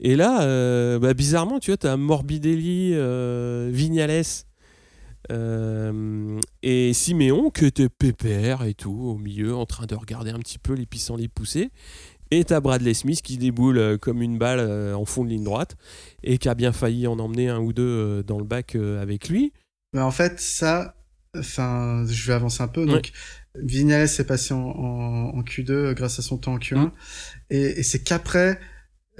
Et 0.00 0.16
là, 0.16 0.42
euh, 0.42 0.98
bah, 0.98 1.12
bizarrement, 1.12 1.58
tu 1.58 1.70
vois, 1.70 1.76
tu 1.76 1.86
as 1.86 1.96
Morbidelli, 1.96 2.94
Vignales 3.70 4.24
et 6.62 6.92
Siméon 6.94 7.50
qui 7.50 7.66
étaient 7.66 7.88
PPR 7.90 8.64
et 8.64 8.74
tout, 8.74 8.92
au 8.92 9.18
milieu, 9.18 9.54
en 9.54 9.66
train 9.66 9.84
de 9.84 9.94
regarder 9.94 10.30
un 10.30 10.38
petit 10.38 10.58
peu 10.58 10.72
les 10.72 10.86
pissenlits 10.86 11.28
pousser. 11.28 11.70
Et 12.30 12.44
t'as 12.44 12.60
Bradley 12.60 12.94
Smith 12.94 13.20
qui 13.22 13.36
déboule 13.36 13.98
comme 13.98 14.22
une 14.22 14.38
balle 14.38 14.94
en 14.94 15.04
fond 15.04 15.24
de 15.24 15.30
ligne 15.30 15.44
droite 15.44 15.76
et 16.22 16.38
qui 16.38 16.48
a 16.48 16.54
bien 16.54 16.72
failli 16.72 17.06
en 17.06 17.18
emmener 17.18 17.48
un 17.48 17.58
ou 17.58 17.72
deux 17.72 18.22
dans 18.22 18.38
le 18.38 18.44
bac 18.44 18.76
avec 18.76 19.28
lui. 19.28 19.52
Mais 19.92 20.00
en 20.00 20.10
fait, 20.10 20.38
ça, 20.38 20.94
enfin, 21.36 22.04
je 22.08 22.26
vais 22.26 22.32
avancer 22.32 22.62
un 22.62 22.68
peu. 22.68 22.86
Donc, 22.86 23.12
Vignales 23.54 24.04
est 24.04 24.26
passé 24.26 24.54
en, 24.54 24.58
en, 24.58 25.38
en 25.38 25.42
Q2 25.42 25.94
grâce 25.94 26.18
à 26.18 26.22
son 26.22 26.38
temps 26.38 26.54
en 26.54 26.58
Q1. 26.58 26.76
Mm. 26.78 26.92
Et, 27.50 27.80
et 27.80 27.82
c'est 27.82 28.02
qu'après, 28.02 28.58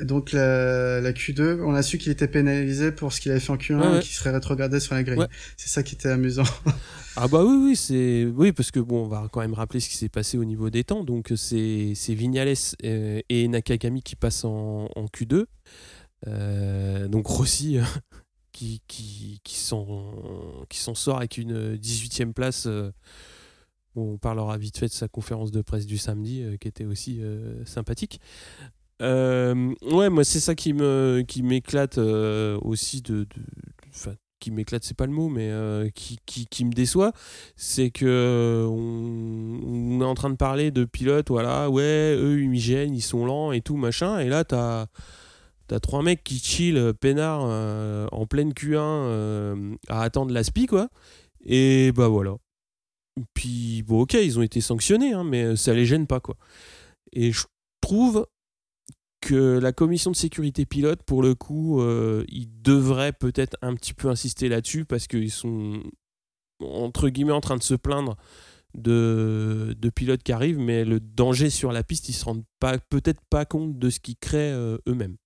donc 0.00 0.32
la, 0.32 1.00
la 1.00 1.12
Q2, 1.12 1.60
on 1.62 1.74
a 1.74 1.82
su 1.82 1.98
qu'il 1.98 2.12
était 2.12 2.28
pénalisé 2.28 2.92
pour 2.92 3.12
ce 3.12 3.20
qu'il 3.20 3.32
avait 3.32 3.40
fait 3.40 3.50
en 3.50 3.56
Q1 3.56 3.80
Ouais, 3.80 3.86
ouais. 3.88 3.98
et 3.98 4.00
qu'il 4.00 4.14
serait 4.14 4.30
rétrogradé 4.30 4.80
sur 4.80 4.94
la 4.94 5.02
grille. 5.02 5.18
Ouais. 5.18 5.26
C'est 5.56 5.68
ça 5.68 5.82
qui 5.82 5.94
était 5.94 6.10
amusant. 6.10 6.44
Ah 7.20 7.26
bah 7.26 7.42
oui, 7.44 7.56
oui, 7.60 7.74
c'est 7.74 8.26
oui 8.32 8.52
parce 8.52 8.70
que 8.70 8.78
bon, 8.78 9.04
on 9.04 9.08
va 9.08 9.26
quand 9.32 9.40
même 9.40 9.54
rappeler 9.54 9.80
ce 9.80 9.88
qui 9.88 9.96
s'est 9.96 10.08
passé 10.08 10.38
au 10.38 10.44
niveau 10.44 10.70
des 10.70 10.84
temps. 10.84 11.02
Donc 11.02 11.32
c'est 11.34 11.94
Vignales 12.10 12.54
euh, 12.84 13.20
et 13.28 13.48
Nakagami 13.48 14.02
qui 14.02 14.14
passent 14.14 14.44
en, 14.44 14.88
en 14.94 15.06
Q2. 15.06 15.46
Euh, 16.28 17.08
donc 17.08 17.26
Rossi 17.26 17.78
euh, 17.78 17.82
qui 18.58 18.82
qui 18.88 19.40
qui 19.44 19.56
s'en 19.56 19.86
qui 20.68 20.78
sort 20.78 21.18
avec 21.18 21.38
une 21.38 21.76
18e 21.76 22.32
place. 22.32 22.66
euh, 22.66 22.90
on 23.94 24.18
parlera 24.18 24.58
vite 24.58 24.78
fait 24.78 24.86
de 24.86 24.92
sa 24.92 25.08
conférence 25.08 25.50
de 25.50 25.62
presse 25.62 25.86
du 25.86 25.98
samedi 25.98 26.42
euh, 26.42 26.56
qui 26.56 26.68
était 26.68 26.84
aussi 26.84 27.18
euh, 27.20 27.64
sympathique. 27.64 28.20
Ouais, 29.00 30.10
moi 30.10 30.24
c'est 30.24 30.40
ça 30.40 30.56
qui 30.56 30.72
me 30.72 31.22
qui 31.26 31.42
m'éclate 31.44 31.98
aussi 31.98 33.00
de, 33.00 33.28
qui 34.40 34.50
m'éclate, 34.50 34.82
c'est 34.82 34.96
pas 34.96 35.06
le 35.06 35.12
mot, 35.12 35.28
mais 35.28 35.52
qui, 35.94 36.18
qui, 36.26 36.46
qui 36.46 36.64
me 36.64 36.72
déçoit, 36.72 37.12
c'est 37.54 37.90
que 37.90 38.66
on 38.68 40.00
est 40.00 40.04
en 40.04 40.14
train 40.14 40.30
de 40.30 40.36
parler 40.36 40.72
de 40.72 40.84
pilotes, 40.84 41.28
voilà, 41.28 41.70
ouais, 41.70 42.16
eux 42.16 42.42
ils 42.42 42.58
gênent, 42.58 42.94
ils 42.94 43.02
sont 43.02 43.24
lents 43.24 43.52
et 43.52 43.60
tout 43.60 43.76
machin, 43.76 44.18
et 44.18 44.28
là 44.28 44.42
t'as 44.42 44.86
T'as 45.68 45.80
trois 45.80 46.02
mecs 46.02 46.24
qui 46.24 46.38
chill 46.38 46.78
euh, 46.78 46.94
peinard 46.94 47.42
euh, 47.44 48.08
en 48.10 48.26
pleine 48.26 48.52
Q1 48.52 48.78
euh, 48.78 49.76
à 49.88 50.02
attendre 50.02 50.32
la 50.32 50.42
SPI, 50.42 50.66
quoi. 50.66 50.88
Et 51.44 51.92
bah 51.92 52.08
voilà. 52.08 52.36
Puis 53.34 53.82
bon, 53.82 54.00
ok, 54.00 54.14
ils 54.14 54.38
ont 54.38 54.42
été 54.42 54.62
sanctionnés, 54.62 55.12
hein, 55.12 55.24
mais 55.24 55.56
ça 55.56 55.74
les 55.74 55.84
gêne 55.84 56.06
pas, 56.06 56.20
quoi. 56.20 56.36
Et 57.12 57.32
je 57.32 57.44
trouve 57.82 58.26
que 59.20 59.58
la 59.58 59.72
commission 59.72 60.10
de 60.10 60.16
sécurité 60.16 60.64
pilote, 60.64 61.02
pour 61.02 61.22
le 61.22 61.34
coup, 61.34 61.82
ils 62.28 62.48
devraient 62.62 63.12
peut-être 63.12 63.56
un 63.60 63.74
petit 63.74 63.92
peu 63.92 64.08
insister 64.08 64.48
là-dessus 64.48 64.84
parce 64.84 65.08
qu'ils 65.08 65.32
sont, 65.32 65.82
entre 66.60 67.08
guillemets, 67.08 67.32
en 67.32 67.40
train 67.40 67.56
de 67.56 67.62
se 67.62 67.74
plaindre 67.74 68.16
de, 68.74 69.74
de 69.76 69.90
pilotes 69.90 70.22
qui 70.22 70.32
arrivent, 70.32 70.60
mais 70.60 70.84
le 70.84 71.00
danger 71.00 71.50
sur 71.50 71.72
la 71.72 71.82
piste, 71.82 72.08
ils 72.08 72.14
se 72.14 72.24
rendent 72.24 72.44
peut-être 72.60 73.20
pas 73.28 73.44
compte 73.44 73.78
de 73.78 73.90
ce 73.90 73.98
qu'ils 73.98 74.16
créent 74.16 74.54
eux-mêmes. 74.86 75.16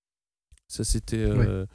Ça, 0.72 0.85
c'était 0.85 1.18
euh, 1.18 1.66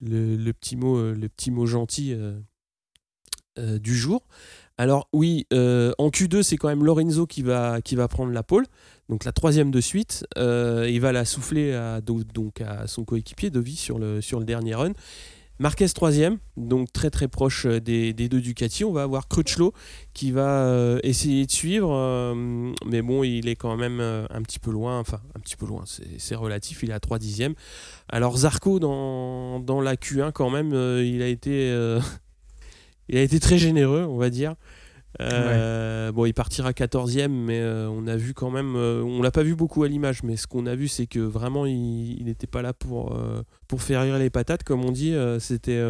le, 0.00 0.36
le 0.36 0.52
petit 0.54 0.76
mot, 0.76 0.96
euh, 0.96 1.14
le 1.14 1.28
petit 1.28 1.50
mot 1.50 1.66
gentil 1.66 2.14
euh, 2.14 3.78
du 3.78 3.94
jour. 3.94 4.26
Alors 4.78 5.10
oui, 5.12 5.46
en 5.52 6.08
Q2, 6.08 6.42
c'est 6.42 6.56
quand 6.56 6.68
même 6.68 6.84
Lorenzo 6.84 7.26
qui 7.26 7.42
va, 7.42 7.82
qui 7.82 7.96
va 7.96 8.08
prendre 8.08 8.32
la 8.32 8.42
pole, 8.42 8.66
donc 9.10 9.24
la 9.24 9.32
troisième 9.32 9.70
de 9.70 9.80
suite. 9.80 10.26
Il 10.36 11.00
va 11.00 11.12
la 11.12 11.26
souffler 11.26 11.74
à, 11.74 12.00
donc 12.00 12.60
à 12.62 12.86
son 12.86 13.04
coéquipier 13.04 13.50
Dovi 13.50 13.76
sur 13.76 13.98
le, 13.98 14.22
sur 14.22 14.40
le 14.40 14.46
dernier 14.46 14.74
run. 14.74 14.92
Marquez 15.60 15.88
troisième, 15.88 16.38
donc 16.56 16.92
très 16.92 17.10
très 17.10 17.28
proche 17.28 17.66
euh, 17.66 17.80
des, 17.80 18.12
deux 18.12 18.40
Ducati. 18.40 18.84
On 18.84 18.92
va 18.92 19.04
avoir 19.04 19.28
Crutchlow 19.28 19.72
qui 20.12 20.32
va 20.32 20.64
euh, 20.64 20.98
essayer 21.04 21.46
de 21.46 21.50
suivre, 21.50 21.92
euh, 21.92 22.72
mais 22.84 23.02
bon, 23.02 23.22
il 23.22 23.46
est 23.46 23.54
quand 23.54 23.76
même 23.76 24.00
un 24.00 24.42
petit 24.42 24.58
peu 24.58 24.72
loin, 24.72 24.98
enfin 24.98 25.20
un 25.36 25.40
petit 25.40 25.54
peu 25.54 25.66
loin, 25.66 25.84
c'est 26.18 26.34
relatif, 26.34 26.82
il 26.82 26.90
est 26.90 26.94
à 26.94 26.98
3 26.98 27.20
dixièmes. 27.20 27.54
Alors 28.08 28.36
Zarco 28.38 28.80
dans, 28.80 29.80
la 29.80 29.94
Q1 29.94 30.32
quand 30.32 30.50
même, 30.50 30.72
il 31.04 31.22
a 31.22 31.28
été... 31.28 31.72
il 33.08 33.16
a 33.16 33.22
été 33.22 33.38
très 33.38 33.58
généreux, 33.58 34.04
on 34.08 34.16
va 34.16 34.30
dire. 34.30 34.56
Euh, 35.20 36.12
Bon, 36.12 36.26
il 36.26 36.34
partira 36.34 36.72
14e, 36.72 37.28
mais 37.28 37.60
euh, 37.60 37.88
on 37.88 38.06
a 38.06 38.16
vu 38.16 38.34
quand 38.34 38.50
même, 38.50 38.76
euh, 38.76 39.02
on 39.02 39.20
l'a 39.22 39.30
pas 39.30 39.42
vu 39.42 39.56
beaucoup 39.56 39.82
à 39.82 39.88
l'image, 39.88 40.22
mais 40.22 40.36
ce 40.36 40.46
qu'on 40.46 40.66
a 40.66 40.74
vu, 40.74 40.86
c'est 40.86 41.06
que 41.06 41.18
vraiment, 41.18 41.66
il 41.66 42.24
n'était 42.24 42.46
pas 42.46 42.62
là 42.62 42.72
pour, 42.72 43.18
pour 43.66 43.82
faire 43.82 44.02
rire 44.02 44.18
les 44.18 44.30
patates, 44.30 44.62
comme 44.62 44.84
on 44.84 44.92
dit. 44.92 45.14
C'était 45.40 45.82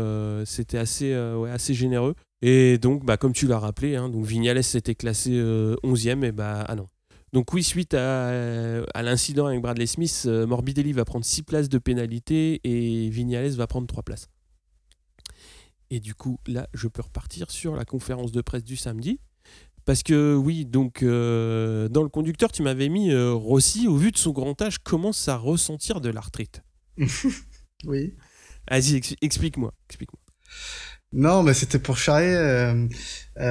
c'était 0.44 0.78
assez, 0.78 1.12
assez 1.14 1.74
généreux. 1.74 2.14
Et 2.42 2.78
donc, 2.78 3.04
bah, 3.04 3.16
comme 3.16 3.32
tu 3.32 3.46
l'as 3.46 3.58
rappelé, 3.58 3.96
hein, 3.96 4.08
donc 4.08 4.24
Vignales 4.24 4.62
s'était 4.62 4.94
classé 4.94 5.30
euh, 5.32 5.76
11e, 5.82 6.24
et 6.24 6.32
bah, 6.32 6.64
ah 6.68 6.74
non. 6.74 6.88
Donc 7.32 7.52
oui, 7.52 7.62
suite 7.62 7.94
à, 7.94 8.28
à 8.94 9.02
l'incident 9.02 9.46
avec 9.46 9.60
Bradley 9.60 9.86
Smith, 9.86 10.26
Morbidelli 10.26 10.92
va 10.92 11.04
prendre 11.04 11.24
6 11.24 11.42
places 11.42 11.68
de 11.68 11.78
pénalité 11.78 12.60
et 12.62 13.08
Vignales 13.08 13.50
va 13.52 13.66
prendre 13.66 13.86
3 13.86 14.02
places. 14.04 14.28
Et 15.90 16.00
du 16.00 16.14
coup, 16.14 16.38
là, 16.46 16.68
je 16.74 16.88
peux 16.88 17.02
repartir 17.02 17.50
sur 17.50 17.76
la 17.76 17.84
conférence 17.84 18.32
de 18.32 18.40
presse 18.40 18.64
du 18.64 18.76
samedi. 18.76 19.20
Parce 19.84 20.02
que 20.02 20.34
oui, 20.34 20.64
donc 20.64 21.02
euh, 21.02 21.88
dans 21.90 22.02
le 22.02 22.08
conducteur, 22.08 22.50
tu 22.50 22.62
m'avais 22.62 22.88
mis 22.88 23.10
euh, 23.12 23.32
Rossi, 23.32 23.86
au 23.86 23.96
vu 23.96 24.12
de 24.12 24.16
son 24.18 24.30
grand 24.30 24.60
âge, 24.62 24.78
commence 24.78 25.28
à 25.28 25.36
ressentir 25.36 26.00
de 26.00 26.08
l'arthrite. 26.10 26.62
Oui. 27.86 28.14
Vas-y, 28.70 28.94
ex- 28.94 29.14
explique-moi. 29.20 29.74
Explique-moi. 29.90 30.18
Non, 31.12 31.42
mais 31.42 31.52
c'était 31.52 31.78
pour 31.78 31.98
charrier, 31.98 32.34
euh, 32.34 32.86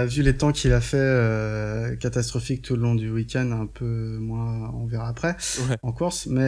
vu 0.08 0.24
les 0.24 0.36
temps 0.36 0.52
qu'il 0.52 0.74
a 0.74 0.82
fait 0.82 1.98
catastrophiques 2.00 2.64
tout 2.64 2.76
le 2.76 2.82
long 2.82 2.96
du 2.96 3.12
week-end, 3.12 3.52
un 3.52 3.68
peu 3.68 4.18
moins, 4.18 4.72
on 4.74 4.88
verra 4.88 5.08
après, 5.08 5.38
Ouais. 5.70 5.78
en 5.84 5.92
course. 5.94 6.26
Mais 6.26 6.42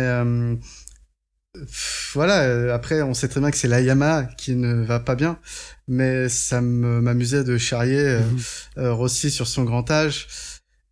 voilà, 2.13 2.43
euh, 2.43 2.73
après, 2.73 3.01
on 3.01 3.13
sait 3.13 3.27
très 3.27 3.39
bien 3.39 3.51
que 3.51 3.57
c'est 3.57 3.67
la 3.67 3.81
Yamaha 3.81 4.23
qui 4.23 4.55
ne 4.55 4.83
va 4.83 4.99
pas 4.99 5.15
bien, 5.15 5.39
mais 5.87 6.29
ça 6.29 6.61
m'amusait 6.61 7.43
de 7.43 7.57
charrier 7.57 7.99
euh, 7.99 8.21
euh, 8.77 8.93
Rossi 8.93 9.31
sur 9.31 9.47
son 9.47 9.63
grand 9.63 9.89
âge, 9.91 10.27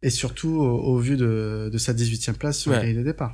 et 0.02 0.10
surtout 0.10 0.49
au, 0.49 0.97
vu 0.99 1.15
de, 1.15 1.69
de, 1.71 1.78
sa 1.78 1.93
18e 1.93 2.34
place 2.34 2.60
sur 2.60 2.71
ouais. 2.71 2.93
de 2.93 3.04
départ. 3.04 3.34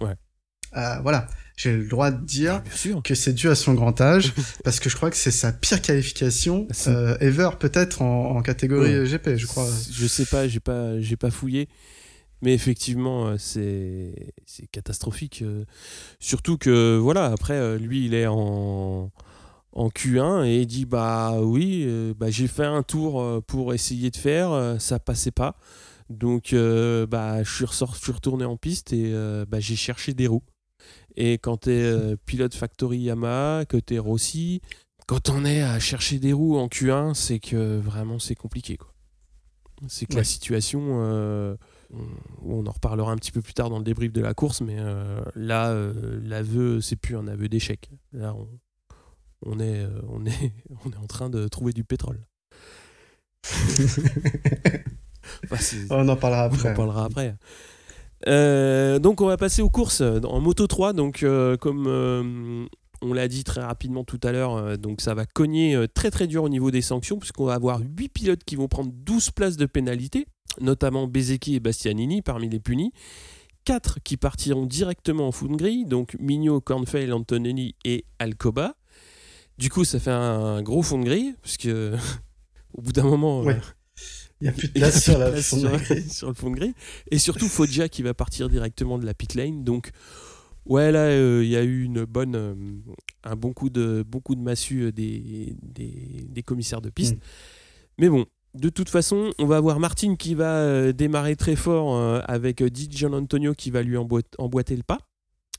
voilà, 0.74 1.28
j'ai 1.58 1.76
le 1.76 1.88
droit 1.88 2.12
de 2.12 2.24
dire 2.24 2.62
ah, 2.64 3.02
que 3.04 3.16
c'est 3.16 3.34
dû 3.34 3.50
à 3.50 3.56
son 3.56 3.74
grand 3.74 4.00
âge, 4.02 4.34
parce 4.64 4.80
que 4.80 4.90
je 4.90 4.96
crois 4.96 5.10
que 5.10 5.18
c'est 5.18 5.32
sa 5.32 5.52
pire 5.52 5.82
qualification 5.82 6.68
ever, 7.20 7.50
peut-être 7.60 8.02
en, 8.02 8.42
catégorie 8.42 9.08
GP, 9.08 9.36
je 9.36 9.48
crois. 9.48 9.68
Je 9.92 10.08
sais 10.08 10.26
pas, 10.26 10.48
j'ai 10.48 10.60
pas, 10.60 11.00
j'ai 11.00 11.18
pas 11.18 11.32
fouillé. 11.32 11.68
Mais 12.42 12.54
effectivement, 12.54 13.28
euh, 13.28 13.36
c'est 13.38 14.68
catastrophique. 14.72 15.42
Euh. 15.42 15.66
Surtout 16.20 16.58
que, 16.58 16.98
voilà, 16.98 17.26
après, 17.26 17.56
euh, 17.56 17.78
lui, 17.78 18.06
il 18.06 18.14
est 18.14 18.28
en, 18.28 19.12
en 19.74 19.90
Q1 19.90 20.46
et 20.46 20.62
il 20.62 20.68
dit 20.68 20.86
Bah 20.86 21.42
oui, 21.42 21.88
bah, 22.18 22.30
j'ai 22.30 22.48
fait 22.48 22.66
un 22.66 22.84
tour 22.84 23.44
pour 23.46 23.74
essayer 23.74 24.10
de 24.10 24.18
faire, 24.18 24.78
ça 24.80 25.00
passait 25.00 25.32
pas. 25.32 25.58
Donc, 26.10 26.54
bah, 26.54 27.44
je 27.44 27.54
suis, 27.54 27.66
ressort, 27.66 27.96
je 27.96 28.00
suis 28.00 28.12
retourné 28.12 28.46
en 28.46 28.58
piste 28.58 28.94
et 28.94 29.14
bah, 29.48 29.60
j'ai 29.60 29.76
cherché 29.76 30.14
des 30.14 30.28
roues. 30.28 30.44
Et 31.16 31.34
quand 31.34 31.58
tu 31.58 31.72
es 31.72 32.16
pilote 32.26 32.56
Factory 32.56 33.00
Yamaha, 33.00 33.66
que 33.66 33.78
tu 33.78 33.96
es 33.96 34.00
Rossi, 34.00 34.62
quand 35.08 35.30
on 35.30 35.44
est 35.44 35.62
à 35.62 35.80
chercher 35.80 36.20
des 36.20 36.34
roues 36.34 36.58
en 36.58 36.68
Q1, 36.68 37.14
c'est 37.14 37.40
que 37.40 37.78
vraiment 37.80 38.20
c'est 38.20 38.36
compliqué. 38.36 38.78
C'est 39.88 40.06
que 40.06 40.16
la 40.16 40.24
situation 40.24 41.58
on 42.46 42.66
en 42.66 42.72
reparlera 42.72 43.12
un 43.12 43.18
petit 43.18 43.32
peu 43.32 43.42
plus 43.42 43.54
tard 43.54 43.70
dans 43.70 43.78
le 43.78 43.84
débrief 43.84 44.12
de 44.12 44.22
la 44.22 44.34
course, 44.34 44.62
mais 44.62 44.78
euh, 44.78 45.22
là, 45.36 45.70
euh, 45.70 46.20
l'aveu, 46.24 46.82
c'est 46.82 46.96
plus 46.96 47.16
un 47.16 47.28
aveu 47.28 47.50
d'échec. 47.50 47.90
Là, 48.14 48.36
on, 49.46 49.60
est, 49.60 49.84
euh, 49.84 50.02
on, 50.10 50.26
est, 50.26 50.54
on 50.86 50.92
est 50.92 50.98
en 50.98 51.08
train 51.08 51.30
de 51.30 51.48
trouver 51.48 51.74
du 51.74 51.84
pétrole. 51.84 52.26
on 55.90 56.08
en 56.10 56.16
parlera 56.16 56.44
après. 56.44 56.70
On 56.70 56.72
en 56.72 56.76
parlera 56.76 57.06
après. 57.06 57.36
donc 59.00 59.22
on 59.22 59.28
va 59.28 59.38
passer 59.38 59.62
aux 59.62 59.70
courses 59.70 60.02
en 60.02 60.42
Moto 60.42 60.68
3. 60.68 60.94
Donc 60.94 61.26
comme 61.60 62.68
on 63.02 63.14
l'a 63.14 63.30
dit 63.30 63.46
très 63.46 63.62
rapidement 63.62 64.04
tout 64.04 64.20
à 64.24 64.34
l'heure, 64.34 64.78
donc 64.78 65.00
ça 65.00 65.14
va 65.14 65.26
cogner 65.26 65.86
très 65.94 66.12
très 66.12 66.28
dur 66.28 66.44
au 66.44 66.50
niveau 66.50 66.70
des 66.70 66.82
sanctions 66.82 67.18
puisqu'on 67.18 67.46
va 67.46 67.54
avoir 67.54 67.80
8 67.80 68.10
pilotes 68.10 68.44
qui 68.44 68.58
vont 68.58 68.68
prendre 68.68 68.92
12 68.94 69.32
places 69.32 69.56
de 69.56 69.66
pénalité 69.66 70.28
notamment 70.60 71.08
Bezeki 71.08 71.56
et 71.56 71.60
Bastianini 71.60 72.22
parmi 72.22 72.50
les 72.50 72.60
punis. 72.60 72.92
Quatre 73.66 74.00
qui 74.04 74.18
partiront 74.18 74.66
directement 74.66 75.28
en 75.28 75.32
foot 75.32 75.52
gris, 75.52 75.86
donc 75.86 76.16
Mignot, 76.20 76.62
Cornfeld, 76.62 77.12
Antonelli 77.12 77.76
et 77.86 78.06
Alcoba. 78.18 78.76
Du 79.58 79.70
coup, 79.70 79.84
ça 79.84 80.00
fait 80.00 80.12
un 80.12 80.62
gros 80.62 80.82
fond 80.82 81.00
de 81.00 81.04
grille, 81.04 81.36
parce 81.42 81.58
que 81.58 81.94
au 82.74 82.82
bout 82.82 82.94
d'un 82.94 83.04
moment, 83.04 83.46
euh, 83.48 83.54
il 84.40 84.46
n'y 84.46 84.48
a 84.48 84.54
plus 84.54 84.70
de 84.70 84.74
place, 84.74 85.04
sur, 85.04 85.18
la 85.18 85.42
sur, 85.42 86.30
le 86.30 86.34
fond 86.34 86.50
de 86.50 86.56
grille. 86.56 86.74
Et 87.12 87.20
surtout, 87.20 87.48
Foggia 87.48 87.90
qui 87.90 88.02
va 88.02 88.14
partir 88.14 88.50
directement 88.50 88.98
de 88.98 89.06
la 89.06 89.14
pit 89.14 89.36
lane. 89.36 89.66
Donc, 89.66 89.92
ouais, 90.66 90.92
là, 90.94 91.08
euh, 91.08 91.44
il 91.44 91.50
y 91.50 91.58
a 91.58 91.64
eu 91.64 91.84
une 91.84 92.06
bonne, 92.06 92.36
euh, 92.36 92.56
un 93.26 93.36
bon 93.36 93.52
coup 93.52 93.70
de, 93.70 94.04
bon 94.08 94.22
de 94.30 94.42
massue 94.42 94.94
des, 94.94 95.58
des, 95.62 96.44
commissaires 96.44 96.82
de 96.82 96.90
piste. 96.90 97.16
Mm. 97.16 97.20
Mais 97.98 98.10
bon, 98.10 98.26
de 98.56 98.70
toute 98.70 98.90
façon, 98.90 99.32
on 99.38 99.46
va 99.46 99.58
avoir 99.58 99.80
Martin 99.80 100.16
qui 100.16 100.34
va 100.34 100.56
euh, 100.56 100.92
démarrer 100.92 101.36
très 101.36 101.56
fort 101.56 101.96
euh, 101.96 102.20
avec 102.28 102.62
euh, 102.62 102.70
Di 102.70 103.06
Antonio 103.06 103.54
qui 103.54 103.70
va 103.70 103.84
lui 103.84 103.96
emboîter 103.96 104.76
le 104.76 104.84
pas, 104.84 104.98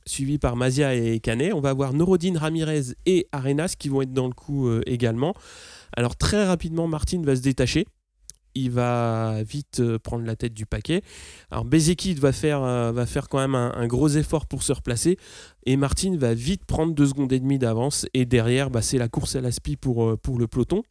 suivi 0.06 0.38
par 0.38 0.56
Mazia 0.56 0.94
et 0.94 1.20
Canet. 1.20 1.52
On 1.52 1.60
va 1.60 1.70
avoir 1.70 1.92
Norodine 1.92 2.36
Ramirez 2.36 2.94
et 3.06 3.28
Arenas 3.30 3.74
qui 3.78 3.88
vont 3.88 4.02
être 4.02 4.12
dans 4.12 4.26
le 4.26 4.34
coup 4.34 4.68
également. 4.86 5.34
Alors 5.96 6.16
très 6.16 6.46
rapidement, 6.46 6.88
Martin 6.88 7.22
va 7.22 7.36
se 7.36 7.42
détacher. 7.42 7.86
Il 8.56 8.72
va 8.72 9.44
vite 9.44 9.80
prendre 9.98 10.24
la 10.24 10.34
tête 10.34 10.54
du 10.54 10.66
paquet. 10.66 11.02
Alors 11.52 11.64
Bezeki 11.64 12.14
va 12.14 12.32
faire, 12.32 12.60
quand 13.30 13.38
même 13.38 13.54
un, 13.54 13.86
gros 13.86 14.08
effort 14.08 14.46
pour 14.46 14.64
se 14.64 14.72
replacer. 14.72 15.16
Et 15.66 15.76
Martin 15.76 16.16
va 16.16 16.34
vite 16.34 16.64
prendre 16.64 16.92
deux 16.92 17.06
secondes 17.06 17.32
et 17.32 17.38
demie 17.38 17.58
d'avance. 17.58 18.06
Et 18.14 18.24
derrière, 18.24 18.70
bah, 18.70 18.82
c'est 18.82 18.98
la 18.98 19.08
course 19.08 19.36
à 19.36 19.40
la 19.40 19.52
spi 19.52 19.76
pour, 19.76 20.18
pour 20.18 20.38
le 20.38 20.48
peloton. 20.48 20.82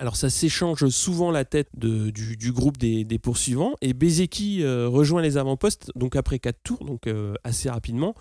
Alors 0.00 0.14
ça 0.14 0.30
s'échange 0.30 0.88
souvent 0.90 1.32
la 1.32 1.44
tête 1.44 1.68
du, 1.74 2.52
groupe 2.52 2.76
des, 2.76 3.18
poursuivants 3.18 3.74
et 3.80 3.94
Bezeki 3.94 4.62
euh, 4.62 4.88
rejoint 4.88 5.22
les 5.22 5.36
avant-postes 5.36 5.90
donc 5.96 6.14
après 6.14 6.38
4 6.38 6.56
tours, 6.62 6.84
donc 6.84 7.08
euh, 7.08 7.34
assez 7.42 7.68
rapidement, 7.68 8.14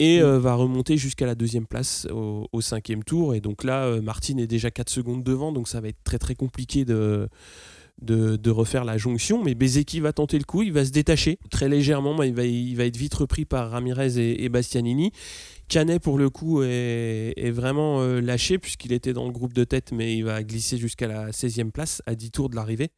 et 0.00 0.20
euh, 0.20 0.40
va 0.40 0.54
remonter 0.54 0.96
jusqu'à 0.96 1.26
la 1.26 1.36
deuxième 1.36 1.66
place 1.66 2.08
au, 2.10 2.60
cinquième 2.60 3.04
tour. 3.04 3.36
Et 3.36 3.40
donc 3.40 3.62
là, 3.62 4.00
Martin 4.00 4.36
est 4.38 4.48
déjà 4.48 4.72
4 4.72 4.90
secondes 4.90 5.22
devant, 5.22 5.52
donc 5.52 5.68
ça 5.68 5.80
va 5.80 5.88
être 5.88 6.02
très 6.02 6.18
très 6.18 6.34
compliqué 6.34 6.84
de, 6.84 7.28
de, 8.00 8.50
refaire 8.50 8.84
la 8.84 8.98
jonction. 8.98 9.44
Mais 9.44 9.54
Bezeki 9.54 10.00
va 10.00 10.12
tenter 10.12 10.38
le 10.38 10.44
coup, 10.44 10.62
il 10.62 10.72
va 10.72 10.84
se 10.84 10.90
détacher 10.90 11.38
très 11.52 11.68
légèrement, 11.68 12.16
mais 12.18 12.30
il 12.30 12.34
va, 12.34 12.44
il 12.44 12.74
va 12.74 12.84
être 12.84 12.96
vite 12.96 13.14
repris 13.14 13.44
par 13.44 13.70
Ramirez 13.70 14.18
et, 14.18 14.44
et 14.44 14.48
Bastianini. 14.48 15.12
Canet, 15.72 16.02
pour 16.02 16.18
le 16.18 16.28
coup, 16.28 16.62
est, 16.62 17.50
vraiment 17.50 18.02
euh, 18.02 18.20
lâché 18.20 18.58
puisqu'il 18.58 18.92
était 18.92 19.14
dans 19.14 19.24
le 19.24 19.32
groupe 19.32 19.54
de 19.54 19.64
tête, 19.64 19.90
mais 19.90 20.14
il 20.14 20.22
va 20.22 20.42
glisser 20.42 20.76
jusqu'à 20.76 21.06
la 21.06 21.30
16e 21.30 21.70
place 21.70 22.02
à 22.04 22.14
10 22.14 22.30
tours 22.30 22.50
de 22.50 22.56
l'arrivée 22.56 22.90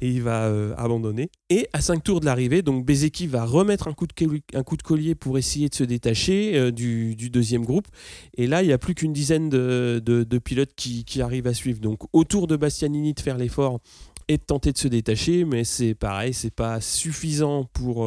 et 0.00 0.10
il 0.10 0.20
va 0.20 0.44
euh, 0.44 0.74
abandonner. 0.76 1.30
Et 1.48 1.68
à 1.72 1.80
5 1.80 2.04
tours 2.04 2.20
de 2.20 2.26
l'arrivée, 2.26 2.60
donc 2.60 2.84
Bezeki 2.84 3.28
va 3.28 3.46
remettre 3.46 3.88
un 3.88 3.94
coup, 3.94 4.06
de, 4.06 4.82
collier 4.82 5.14
pour 5.14 5.38
essayer 5.38 5.70
de 5.70 5.74
se 5.74 5.84
détacher 5.84 6.54
euh, 6.54 6.70
du, 6.70 7.14
deuxième 7.30 7.64
groupe. 7.64 7.88
Et 8.36 8.46
là, 8.46 8.62
il 8.62 8.66
n'y 8.66 8.74
a 8.74 8.78
plus 8.78 8.94
qu'une 8.94 9.14
dizaine 9.14 9.48
de, 9.48 10.38
pilotes 10.44 10.74
qui, 10.76 11.06
qui, 11.06 11.22
arrivent 11.22 11.46
à 11.46 11.54
suivre. 11.54 11.80
Donc 11.80 12.00
autour 12.12 12.46
de 12.46 12.56
Bastianini 12.56 13.14
de 13.14 13.20
faire 13.20 13.38
l'effort 13.38 13.80
et 14.28 14.36
de 14.36 14.42
tenter 14.42 14.72
de 14.72 14.78
se 14.78 14.88
détacher, 14.88 15.46
mais 15.46 15.64
c'est 15.64 15.94
pareil, 15.94 16.34
c'est 16.34 16.54
pas 16.54 16.82
suffisant 16.82 17.64
pour 17.72 18.06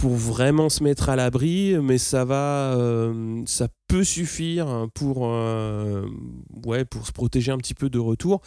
pour 0.00 0.14
vraiment 0.14 0.70
se 0.70 0.82
mettre 0.82 1.10
à 1.10 1.16
l'abri, 1.16 1.76
mais 1.82 1.98
ça 1.98 2.24
va, 2.24 2.72
euh, 2.74 3.42
ça 3.44 3.68
peut 3.86 4.02
suffire 4.02 4.66
euh, 4.68 4.86
pour 4.94 5.26
se 7.06 7.12
protéger 7.12 7.52
un 7.52 7.58
petit 7.58 7.74
peu 7.74 7.90
de 7.90 7.98
retour. 7.98 8.40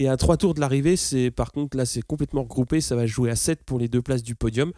Et 0.00 0.06
à 0.06 0.16
trois 0.16 0.36
tours 0.36 0.54
de 0.54 0.60
l'arrivée, 0.60 0.96
c'est 0.96 1.32
par 1.32 1.50
contre 1.50 1.76
là 1.76 1.84
c'est 1.84 2.02
complètement 2.02 2.42
regroupé, 2.42 2.80
ça 2.80 2.94
va 2.94 3.06
jouer 3.06 3.30
à 3.30 3.36
7 3.36 3.64
pour 3.64 3.80
les 3.80 3.88
deux 3.88 4.00
places 4.00 4.22
du 4.22 4.36
podium. 4.36 4.72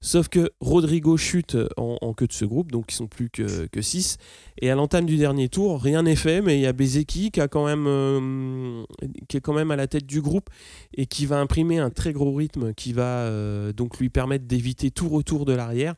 Sauf 0.00 0.28
que 0.28 0.50
Rodrigo 0.60 1.16
chute 1.16 1.56
en, 1.76 2.12
queue 2.12 2.26
de 2.26 2.32
ce 2.32 2.44
groupe, 2.44 2.72
donc 2.72 2.92
ils 2.92 2.96
sont 2.96 3.06
plus 3.06 3.30
que, 3.30 3.66
que 3.66 3.80
6. 3.80 4.18
Et 4.60 4.70
à 4.70 4.74
l'entame 4.74 5.06
du 5.06 5.16
dernier 5.16 5.48
tour, 5.48 5.80
rien 5.80 6.02
n'est 6.02 6.16
fait, 6.16 6.42
mais 6.42 6.58
il 6.58 6.62
y 6.62 6.66
a 6.66 6.72
Bezeki 6.72 7.30
qui, 7.30 7.40
a 7.40 7.46
quand 7.46 7.66
même, 7.66 7.86
euh, 7.86 8.84
est 9.02 9.40
quand 9.40 9.52
même 9.52 9.70
à 9.70 9.76
la 9.76 9.86
tête 9.86 10.06
du 10.06 10.20
groupe 10.20 10.50
et 10.92 11.06
qui 11.06 11.26
va 11.26 11.38
imprimer 11.38 11.78
un 11.78 11.90
très 11.90 12.12
gros 12.12 12.34
rythme 12.34 12.74
qui 12.74 12.92
va 12.92 13.20
euh, 13.20 13.72
donc 13.72 13.98
lui 13.98 14.10
permettre 14.10 14.44
d'éviter 14.44 14.90
tout 14.90 15.08
retour 15.08 15.44
de 15.44 15.52
l'arrière. 15.52 15.94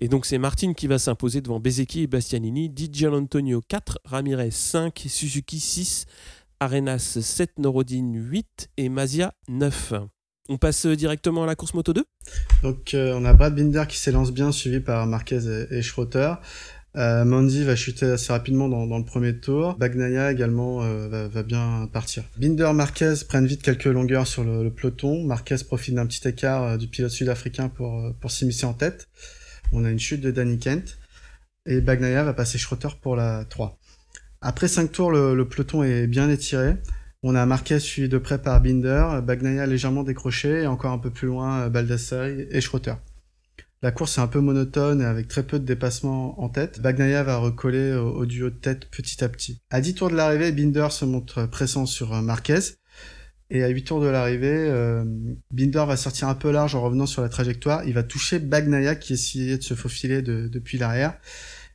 Et 0.00 0.06
donc 0.06 0.24
c'est 0.24 0.38
Martin 0.38 0.72
qui 0.72 0.86
va 0.86 0.98
s'imposer 0.98 1.40
devant 1.40 1.58
Bezeki 1.58 2.02
et 2.02 2.06
Bastianini, 2.06 2.68
Di 2.68 3.06
Antonio 3.06 3.60
4, 3.66 3.98
Ramirez 4.04 4.52
5, 4.52 5.04
Suzuki 5.08 5.58
6. 5.58 6.06
Arenas 6.62 7.18
7, 7.18 7.58
Norodine 7.58 8.14
8 8.14 8.68
et 8.76 8.90
Mazia 8.90 9.32
9. 9.48 9.94
On 10.50 10.58
passe 10.58 10.86
directement 10.86 11.44
à 11.44 11.46
la 11.46 11.54
course 11.54 11.72
Moto 11.72 11.94
2 11.94 12.04
Donc 12.62 12.92
euh, 12.92 13.14
on 13.14 13.24
a 13.24 13.32
Brad 13.32 13.54
Binder 13.54 13.84
qui 13.88 13.96
s'élance 13.96 14.30
bien, 14.30 14.52
suivi 14.52 14.80
par 14.80 15.06
Marquez 15.06 15.40
et, 15.70 15.80
Schroeter. 15.80 16.34
Euh, 16.96 17.24
Mandy 17.24 17.64
va 17.64 17.76
chuter 17.76 18.04
assez 18.04 18.30
rapidement 18.30 18.68
dans, 18.68 18.98
le 18.98 19.04
premier 19.04 19.38
tour. 19.38 19.74
Bagnaia 19.78 20.30
également 20.32 20.82
euh, 20.82 21.28
va, 21.28 21.42
bien 21.42 21.88
partir. 21.90 22.24
Binder, 22.36 22.72
Marquez 22.74 23.14
prennent 23.26 23.46
vite 23.46 23.62
quelques 23.62 23.86
longueurs 23.86 24.26
sur 24.26 24.44
le, 24.44 24.68
peloton. 24.70 25.24
Marquez 25.24 25.56
profite 25.66 25.94
d'un 25.94 26.06
petit 26.06 26.28
écart 26.28 26.76
du 26.76 26.88
pilote 26.88 27.10
sud-africain 27.10 27.70
pour, 27.70 28.12
pour 28.20 28.30
s'immiscer 28.30 28.66
en 28.66 28.74
tête. 28.74 29.08
On 29.72 29.86
a 29.86 29.90
une 29.90 30.00
chute 30.00 30.20
de 30.20 30.30
Danny 30.30 30.58
Kent. 30.58 30.98
Et 31.64 31.80
Bagnaia 31.80 32.22
va 32.24 32.34
passer 32.34 32.58
Schroeter 32.58 32.88
pour 33.00 33.16
la 33.16 33.46
3. 33.48 33.78
Après 34.42 34.68
5 34.68 34.90
tours, 34.90 35.10
le, 35.10 35.44
peloton 35.44 35.82
est 35.82 36.06
bien 36.06 36.30
étiré. 36.30 36.76
On 37.22 37.34
a 37.34 37.44
Marquez 37.44 37.78
suivi 37.78 38.08
de 38.08 38.16
près 38.16 38.40
par 38.40 38.60
Binder, 38.62 39.20
Bagnaia 39.22 39.66
légèrement 39.66 40.02
décroché 40.02 40.62
et 40.62 40.66
encore 40.66 40.92
un 40.92 40.98
peu 40.98 41.10
plus 41.10 41.28
loin 41.28 41.68
Baldassari 41.68 42.46
et 42.50 42.60
Schroeter. 42.62 42.94
La 43.82 43.92
course 43.92 44.16
est 44.16 44.20
un 44.22 44.26
peu 44.26 44.40
monotone 44.40 45.02
et 45.02 45.04
avec 45.04 45.28
très 45.28 45.42
peu 45.42 45.58
de 45.58 45.64
dépassements 45.64 46.42
en 46.42 46.48
tête. 46.48 46.80
Bagnaia 46.80 47.22
va 47.22 47.36
recoller 47.36 47.92
au, 47.92 48.24
duo 48.24 48.48
de 48.48 48.54
tête 48.54 48.86
petit 48.90 49.22
à 49.22 49.28
petit. 49.28 49.60
À 49.70 49.82
10 49.82 49.94
tours 49.94 50.10
de 50.10 50.16
l'arrivée, 50.16 50.52
Binder 50.52 50.88
se 50.90 51.04
montre 51.04 51.44
pressant 51.44 51.84
sur 51.84 52.14
euh, 52.14 52.22
Marquez. 52.22 52.58
Et 53.50 53.64
à 53.64 53.68
8 53.68 53.84
tours 53.84 54.00
de 54.00 54.06
l'arrivée, 54.06 54.48
euh, 54.52 55.04
Binder 55.50 55.84
va 55.86 55.96
sortir 55.96 56.28
un 56.28 56.34
peu 56.34 56.50
large 56.50 56.74
en 56.74 56.82
revenant 56.82 57.06
sur 57.06 57.20
la 57.20 57.28
trajectoire. 57.28 57.84
Il 57.84 57.94
va 57.94 58.02
toucher 58.02 58.38
Bagnaia 58.38 58.94
qui 58.94 59.12
essayait 59.14 59.58
de 59.58 59.62
se 59.62 59.74
faufiler 59.74 60.22
depuis 60.22 60.78
l'arrière. 60.78 61.18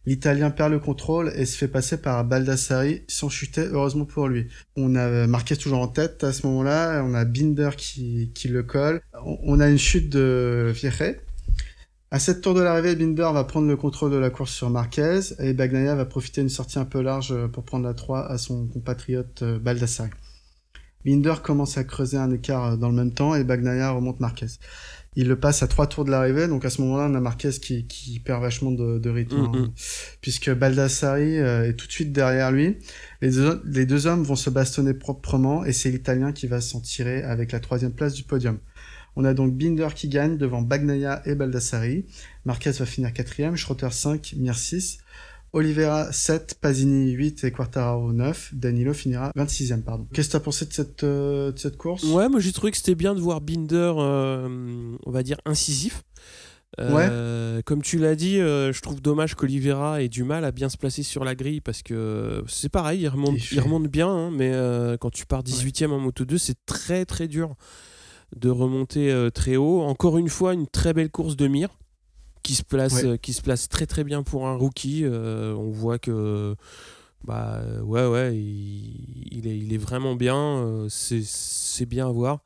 L'Italien 0.06 0.52
perd 0.52 0.72
le 0.72 0.80
contrôle 0.80 1.32
et 1.36 1.46
se 1.46 1.58
fait 1.58 1.68
passer 1.68 1.98
par 1.98 2.24
Baldassari 2.26 3.02
sans 3.08 3.30
chuter, 3.30 3.68
heureusement 3.72 4.06
pour 4.06 4.28
lui. 4.28 4.48
On 4.76 4.96
a 4.96 5.26
Marquez 5.28 5.58
toujours 5.58 5.80
en 5.80 5.88
tête 5.88 6.24
à 6.24 6.32
ce 6.32 6.46
moment-là, 6.48 7.04
on 7.04 7.14
a 7.14 7.26
Binder 7.26 7.72
qui, 7.76 8.32
qui 8.36 8.48
le 8.48 8.64
colle, 8.64 9.02
on 9.24 9.60
a 9.60 9.70
une 9.70 9.80
chute 9.80 10.10
de 10.10 10.72
Vierre. 10.74 11.16
À 12.12 12.20
cette 12.20 12.42
tour 12.42 12.54
de 12.54 12.62
l'arrivée, 12.62 12.96
Binder 12.96 13.30
va 13.34 13.44
prendre 13.44 13.68
le 13.68 13.76
contrôle 13.76 14.12
de 14.12 14.18
la 14.18 14.30
course 14.30 14.54
sur 14.54 14.70
Marquez 14.70 15.20
et 15.40 15.54
Bagnaia 15.54 15.96
va 15.96 16.06
profiter 16.06 16.40
d'une 16.40 16.50
sortie 16.50 16.80
un 16.80 16.86
peu 16.86 17.02
large 17.02 17.34
euh, 17.34 17.48
pour 17.48 17.66
prendre 17.66 17.84
la 17.86 17.94
3 17.94 18.32
à 18.32 18.38
son 18.38 18.68
compatriote 18.68 19.42
euh, 19.42 19.60
Baldassare. 19.60 20.12
Binder 21.04 21.34
commence 21.44 21.78
à 21.78 21.84
creuser 21.84 22.18
un 22.18 22.32
écart 22.32 22.66
euh, 22.66 22.78
dans 22.78 22.90
le 22.90 22.96
même 22.96 23.14
temps 23.14 23.36
et 23.36 23.44
Bagnaia 23.44 23.92
remonte 23.92 24.20
Marquez. 24.22 24.48
Il 25.16 25.28
le 25.28 25.40
passe 25.40 25.64
à 25.64 25.68
trois 25.68 25.88
tours 25.88 26.04
de 26.04 26.12
l'arrivée, 26.12 26.48
donc 26.48 26.66
à 26.66 26.70
ce 26.70 26.82
moment-là, 26.82 27.08
on 27.10 27.16
a 27.16 27.20
Marquez 27.20 27.52
qui, 27.52 27.88
qui 27.88 28.20
perd 28.20 28.42
vachement 28.42 28.72
de, 28.72 29.00
de 29.00 29.10
rythme, 29.10 29.36
Mm, 29.36 29.56
hein, 29.56 29.60
mm. 29.60 29.74
puisque 30.22 30.54
Baldassari 30.54 31.40
euh, 31.40 31.70
est 31.70 31.74
tout 31.74 31.88
de 31.88 31.92
suite 31.92 32.12
derrière 32.12 32.52
lui. 32.52 32.78
Les 33.22 33.32
deux, 33.32 33.62
les 33.66 33.86
deux 33.86 34.08
hommes 34.08 34.24
vont 34.24 34.36
se 34.36 34.50
bastonner 34.50 34.94
proprement 34.94 35.66
et 35.66 35.74
c'est 35.74 35.92
l'Italien 35.92 36.32
qui 36.32 36.48
va 36.48 36.62
s'en 36.62 36.80
tirer 36.80 37.24
avec 37.24 37.52
la 37.52 37.60
troisième 37.60 37.94
place 37.94 38.14
du 38.14 38.24
podium. 38.24 38.60
On 39.16 39.24
a 39.24 39.34
donc 39.34 39.54
Binder 39.54 39.88
qui 39.96 40.10
gagne 40.10 40.38
devant 40.38 40.62
Bagnaia 40.62 41.22
et 41.26 41.36
Baldassari. 41.36 42.06
Marquez 42.44 42.72
va 42.72 42.86
finir 42.86 43.14
quatrième, 43.14 43.56
Schroeter 43.56 43.92
5, 43.92 44.36
Mir 44.38 44.56
6. 44.56 44.98
Oliveira 45.56 46.12
7, 46.12 46.56
Pasini 46.60 47.12
8 47.12 47.46
et 47.46 47.52
Quartararo 47.52 48.12
9. 48.12 48.52
Danilo 48.56 48.94
finira 48.94 49.32
26e, 49.38 49.84
pardon. 49.84 50.06
Qu'est-ce 50.12 50.28
que 50.28 50.34
t'as 50.34 50.42
pensé 50.42 50.66
de 50.66 50.74
cette, 50.74 51.06
euh, 51.06 51.54
de 51.54 51.58
cette 51.58 51.78
course? 51.78 52.04
Ouais, 52.04 52.28
moi 52.28 52.42
j'ai 52.42 52.52
trouvé 52.52 52.72
que 52.72 52.78
c'était 52.78 52.94
bien 52.94 53.16
de 53.16 53.22
voir 53.22 53.40
Binder, 53.40 53.94
euh, 53.98 54.98
on 55.06 55.12
va 55.12 55.24
dire, 55.24 55.38
incisif. 55.46 56.04
Euh, 56.78 57.62
Comme 57.64 57.82
tu 57.82 57.98
l'as 58.00 58.16
dit, 58.16 58.36
je 58.36 58.82
trouve 58.82 59.02
dommage 59.02 59.36
qu'Olivera 59.36 60.02
ait 60.04 60.10
du 60.10 60.26
mal 60.26 60.44
à 60.44 60.52
bien 60.52 60.68
se 60.68 60.76
placer 60.76 61.04
sur 61.04 61.24
la 61.24 61.34
grille 61.34 61.62
parce 61.62 61.82
que 61.82 62.44
c'est 62.50 62.68
pareil, 62.68 63.04
il 63.04 63.08
remonte, 63.08 63.50
Il 63.50 63.62
remonte 63.62 63.88
bien, 63.88 64.10
hein, 64.10 64.32
mais 64.32 64.52
quand 65.00 65.10
tu 65.10 65.26
pars 65.26 65.42
18ème 65.42 65.92
en 65.92 66.00
Moto 66.00 66.26
2, 66.26 66.38
c'est 66.38 66.58
très 66.66 67.06
très 67.06 67.30
dur 67.30 67.56
de 68.36 68.50
remonter 68.50 69.30
très 69.34 69.56
haut. 69.56 69.84
Encore 69.84 70.18
une 70.18 70.28
fois, 70.28 70.54
une 70.54 70.68
très 70.68 70.92
belle 70.92 71.12
course 71.12 71.38
de 71.38 71.48
Mir 71.48 71.70
qui 72.46 72.54
se 72.56 72.64
place, 72.64 72.94
Ouais. 72.94 73.06
euh, 73.06 73.18
qui 73.18 73.34
se 73.34 73.42
place 73.42 73.68
très 73.68 73.88
très 73.88 74.04
bien 74.04 74.22
pour 74.24 74.48
un 74.48 74.56
rookie. 74.56 75.02
Euh, 75.04 75.54
on 75.56 75.72
voit 75.72 75.98
que 76.00 76.56
bah 77.26 77.56
euh, 77.64 77.82
ouais 77.82 78.06
ouais, 78.06 78.38
il, 78.38 79.28
il 79.32 79.48
est, 79.48 79.58
il 79.58 79.74
est 79.74 79.78
vraiment 79.80 80.16
bien. 80.16 80.38
euh, 80.38 80.88
c'est 80.90 81.86
bien 81.88 82.08
à 82.08 82.12
voir. 82.12 82.40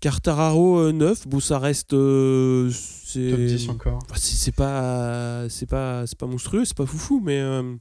Cartararo 0.00 0.78
euh, 0.78 0.92
9, 0.92 1.26
bon 1.28 1.40
ça 1.40 1.58
reste 1.58 1.94
euh, 1.94 2.70
c'est 2.70 3.30
Top 3.30 3.40
10 3.40 3.68
encore. 3.70 3.98
Enfin, 4.04 4.14
c'est 4.16 4.36
c'est 4.36 4.54
pas 4.54 5.46
c'est 5.48 5.68
pas 5.68 6.06
c'est 6.06 6.18
pas 6.18 6.26
monstrueux, 6.26 6.64
c'est 6.64 6.76
pas 6.76 6.86
foufou 6.86 7.20
mais 7.24 7.40
euh, 7.40 7.74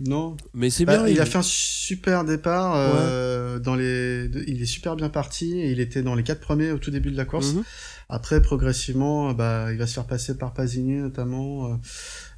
Non. 0.00 0.36
mais 0.54 0.70
c'est 0.70 0.84
Bah, 0.84 0.98
bien. 0.98 1.08
il 1.08 1.20
a 1.20 1.26
fait 1.26 1.38
un 1.38 1.42
super 1.42 2.24
départ. 2.24 2.74
euh, 2.76 3.58
dans 3.58 3.74
les... 3.76 4.28
Il 4.46 4.60
est 4.62 4.66
super 4.66 4.94
bien 4.96 5.08
parti. 5.08 5.60
Il 5.70 5.80
était 5.80 6.02
dans 6.02 6.14
les 6.14 6.22
quatre 6.22 6.40
premiers 6.40 6.70
au 6.72 6.78
tout 6.78 6.90
début 6.90 7.10
de 7.10 7.16
la 7.16 7.24
course. 7.24 7.54
Mhm. 7.54 7.64
Après, 8.10 8.40
progressivement, 8.40 9.32
bah, 9.34 9.70
il 9.70 9.76
va 9.78 9.86
se 9.86 9.92
faire 9.94 10.06
passer 10.06 10.38
par 10.38 10.54
Pasini 10.54 10.94
notamment. 10.96 11.78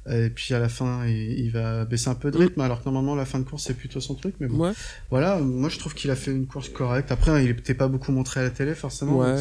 euh, 0.07 0.25
et 0.25 0.29
puis 0.29 0.53
à 0.53 0.59
la 0.59 0.67
fin, 0.67 1.05
il, 1.05 1.39
il 1.39 1.51
va 1.51 1.85
baisser 1.85 2.09
un 2.09 2.15
peu 2.15 2.29
de 2.31 2.37
rythme, 2.37 2.59
alors 2.61 2.79
que 2.79 2.85
normalement, 2.89 3.15
la 3.15 3.23
fin 3.25 3.39
de 3.39 3.45
course, 3.45 3.63
c'est 3.63 3.73
plutôt 3.75 4.01
son 4.01 4.15
truc. 4.15 4.35
Mais 4.41 4.47
bon, 4.47 4.57
Ouais. 4.67 4.73
voilà, 5.11 5.37
moi 5.39 5.69
je 5.69 5.79
trouve 5.79 5.93
qu'il 5.93 6.11
a 6.11 6.15
fait 6.15 6.31
une 6.31 6.45
course 6.47 6.67
correcte. 6.69 7.11
Après, 7.11 7.45
il 7.45 7.55
n'était 7.55 7.73
pas 7.73 7.87
beaucoup 7.87 8.11
montré 8.11 8.41
à 8.41 8.43
la 8.43 8.49
télé, 8.49 8.73
forcément. 8.75 9.17
Ouais. 9.19 9.37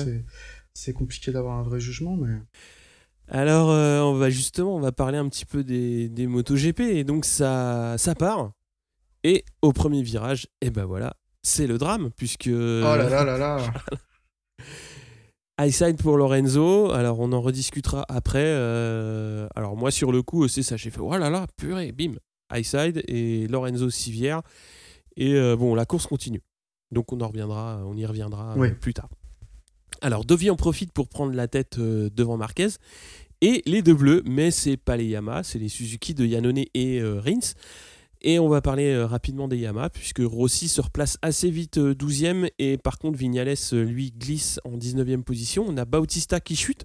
c'est- 0.75 0.93
compliqué 0.93 1.33
d'avoir 1.33 1.59
un 1.59 1.63
vrai 1.63 1.81
jugement, 1.81 2.17
mais. 2.17 2.37
Alors, 3.29 3.71
euh, 3.71 4.01
on 4.01 4.15
va 4.15 4.31
justement, 4.31 4.75
on 4.77 4.81
va 4.81 4.93
parler 4.93 5.19
un 5.19 5.29
petit 5.29 5.45
peu 5.45 5.63
des, 5.65 6.09
des 6.09 6.27
MotoGP. 6.27 6.81
Et 6.81 7.05
donc, 7.05 7.25
ça, 7.25 7.97
ça 7.99 8.15
part. 8.15 8.53
Et 9.25 9.45
au 9.63 9.73
premier 9.73 10.03
virage, 10.03 10.47
et 10.63 10.71
ben 10.71 10.85
voilà, 10.85 11.17
c'est 11.43 11.67
le 11.67 11.77
drame, 11.77 12.11
puisque. 12.17 12.49
Oh 12.49 12.81
là 12.83 13.09
là 13.09 13.25
là 13.25 13.37
là 13.37 13.59
High 15.61 15.73
side 15.73 15.97
pour 15.97 16.17
Lorenzo. 16.17 16.91
Alors, 16.91 17.21
on 17.21 17.33
en 17.33 17.41
rediscutera 17.41 18.05
après. 18.09 18.39
euh, 18.45 19.47
alors, 19.55 19.77
moi, 19.77 19.91
sur 19.91 20.11
le 20.13 20.23
coup, 20.23 20.49
c'est 20.49 20.63
ça. 20.63 20.77
J'ai 20.77 20.91
fait, 20.91 21.01
oh 21.01 21.15
là 21.17 21.29
là, 21.29 21.47
purée, 21.57 21.93
bim. 21.93 22.15
High 22.53 22.65
side 22.65 23.03
et 23.07 23.47
Lorenzo 23.47 23.91
Sivière. 23.91 24.41
Et 25.17 25.35
euh, 25.35 25.57
bon, 25.57 25.75
la 25.75 25.85
course 25.85 26.07
continue. 26.07 26.41
Donc, 26.91 27.13
on 27.13 27.21
en 27.21 27.29
reviendra, 27.29 27.83
on 27.85 27.95
y 27.97 28.07
reviendra 28.07 28.53
euh, 28.53 28.59
Oui. 28.59 28.71
plus 28.73 28.95
tard. 28.95 29.09
Alors, 30.01 30.25
Dovi 30.25 30.49
en 30.51 30.57
profite 30.57 30.93
pour 30.93 31.09
prendre 31.09 31.35
la 31.35 31.47
tête 31.47 31.79
devant 31.79 32.37
Marquez. 32.39 32.69
Et 33.43 33.63
les 33.67 33.83
deux 33.83 33.95
bleus, 33.95 34.23
mais 34.25 34.51
c'est 34.51 34.77
pas 34.79 34.97
les 34.97 35.07
Yamaha, 35.07 35.43
c'est 35.43 35.59
les 35.59 35.69
Suzuki 35.69 36.15
de 36.15 36.25
Yannone 36.25 36.63
et 36.75 37.03
Rins. 37.03 37.55
Et 38.23 38.39
on 38.39 38.49
va 38.49 38.61
parler 38.61 38.93
euh, 38.93 39.07
rapidement 39.07 39.49
des 39.49 39.59
Yamaha, 39.59 39.91
puisque 39.91 40.21
Rossi 40.21 40.69
se 40.69 40.81
replace 40.81 41.17
assez 41.23 41.51
vite 41.51 41.79
euh, 41.79 41.95
12e, 41.95 42.51
et 42.59 42.77
par 42.77 42.99
contre 42.99 43.19
Vignales, 43.19 43.55
euh, 43.73 43.83
lui, 43.83 44.13
glisse 44.13 44.61
en 44.65 44.77
19e 44.77 45.23
position. 45.23 45.65
On 45.67 45.77
a 45.77 45.85
Bautista 45.85 46.41
qui 46.41 46.57
chute, 46.57 46.85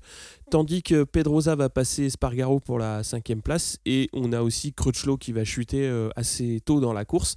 tandis 0.49 0.81
que 0.81 1.03
Pedrosa 1.03 1.55
va 1.55 1.69
passer 1.69 2.09
Spargaro 2.09 2.59
pour 2.59 2.79
la 2.79 3.01
5e 3.01 3.41
place, 3.41 3.77
et 3.85 4.09
on 4.13 4.31
a 4.31 4.41
aussi 4.41 4.73
Crutchlow 4.73 5.17
qui 5.17 5.31
va 5.33 5.43
chuter 5.43 5.85
euh, 5.85 6.09
assez 6.15 6.61
tôt 6.65 6.79
dans 6.79 6.93
la 6.93 7.05
course. 7.05 7.35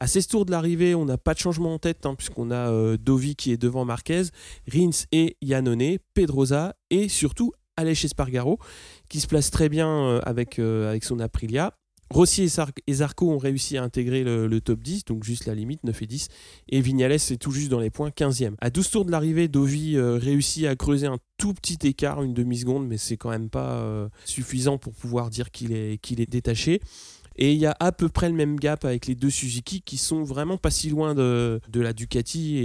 À 0.00 0.06
16 0.06 0.28
tours 0.28 0.46
de 0.46 0.52
l'arrivée, 0.52 0.94
on 0.94 1.04
n'a 1.04 1.18
pas 1.18 1.34
de 1.34 1.40
changement 1.40 1.74
en 1.74 1.78
tête, 1.80 2.06
hein, 2.06 2.14
puisqu'on 2.14 2.52
a 2.52 2.70
euh, 2.70 2.96
Dovi 2.96 3.34
qui 3.34 3.50
est 3.50 3.56
devant 3.56 3.84
Marquez, 3.84 4.22
Rins 4.72 5.06
et 5.10 5.36
Yannone, 5.42 5.98
Pedrosa, 6.14 6.76
et 6.90 7.08
surtout 7.08 7.52
Aleix 7.76 8.04
Espargaro, 8.04 8.60
qui 9.08 9.18
se 9.18 9.26
place 9.26 9.50
très 9.50 9.68
bien 9.68 9.88
euh, 9.88 10.20
avec, 10.22 10.60
euh, 10.60 10.88
avec 10.88 11.02
son 11.02 11.18
Aprilia. 11.18 11.76
Rossi 12.10 12.44
et, 12.44 12.48
Sar- 12.48 12.70
Zarco 12.90 13.30
ont 13.30 13.38
réussi 13.38 13.76
à 13.76 13.82
intégrer 13.82 14.24
le, 14.24 14.60
top 14.60 14.82
10, 14.82 15.04
donc 15.04 15.24
juste 15.24 15.46
la 15.46 15.54
limite, 15.54 15.84
9 15.84 16.02
et 16.02 16.06
10. 16.06 16.28
Et 16.70 16.80
Vignales 16.80 17.12
est 17.12 17.40
tout 17.40 17.50
juste 17.50 17.70
dans 17.70 17.80
les 17.80 17.90
points, 17.90 18.08
15e. 18.10 18.54
À 18.60 18.70
12 18.70 18.90
tours 18.90 19.04
de 19.04 19.10
l'arrivée, 19.10 19.48
Dovi 19.48 19.96
euh, 19.96 20.16
réussit 20.16 20.66
à 20.66 20.76
creuser 20.76 21.06
un 21.06 21.18
tout 21.36 21.52
petit 21.52 21.78
écart, 21.86 22.22
une 22.22 22.34
demi-seconde, 22.34 22.86
mais 22.86 22.96
c'est 22.96 23.16
quand 23.16 23.30
même 23.30 23.50
pas 23.50 23.72
euh, 23.72 24.08
suffisant 24.24 24.78
pour 24.78 24.94
pouvoir 24.94 25.30
dire 25.30 25.50
qu'il 25.50 25.72
est, 25.72 26.30
détaché. 26.30 26.80
Et 27.36 27.52
il 27.52 27.58
y 27.58 27.66
a 27.66 27.76
à 27.78 27.92
peu 27.92 28.08
près 28.08 28.28
le 28.28 28.34
même 28.34 28.58
gap 28.58 28.84
avec 28.84 29.06
les 29.06 29.14
deux 29.14 29.30
Suzuki 29.30 29.80
qui 29.82 29.96
sont 29.96 30.24
vraiment 30.24 30.56
pas 30.56 30.70
si 30.70 30.90
loin 30.90 31.14
de, 31.14 31.60
la 31.72 31.92
Ducati 31.92 32.58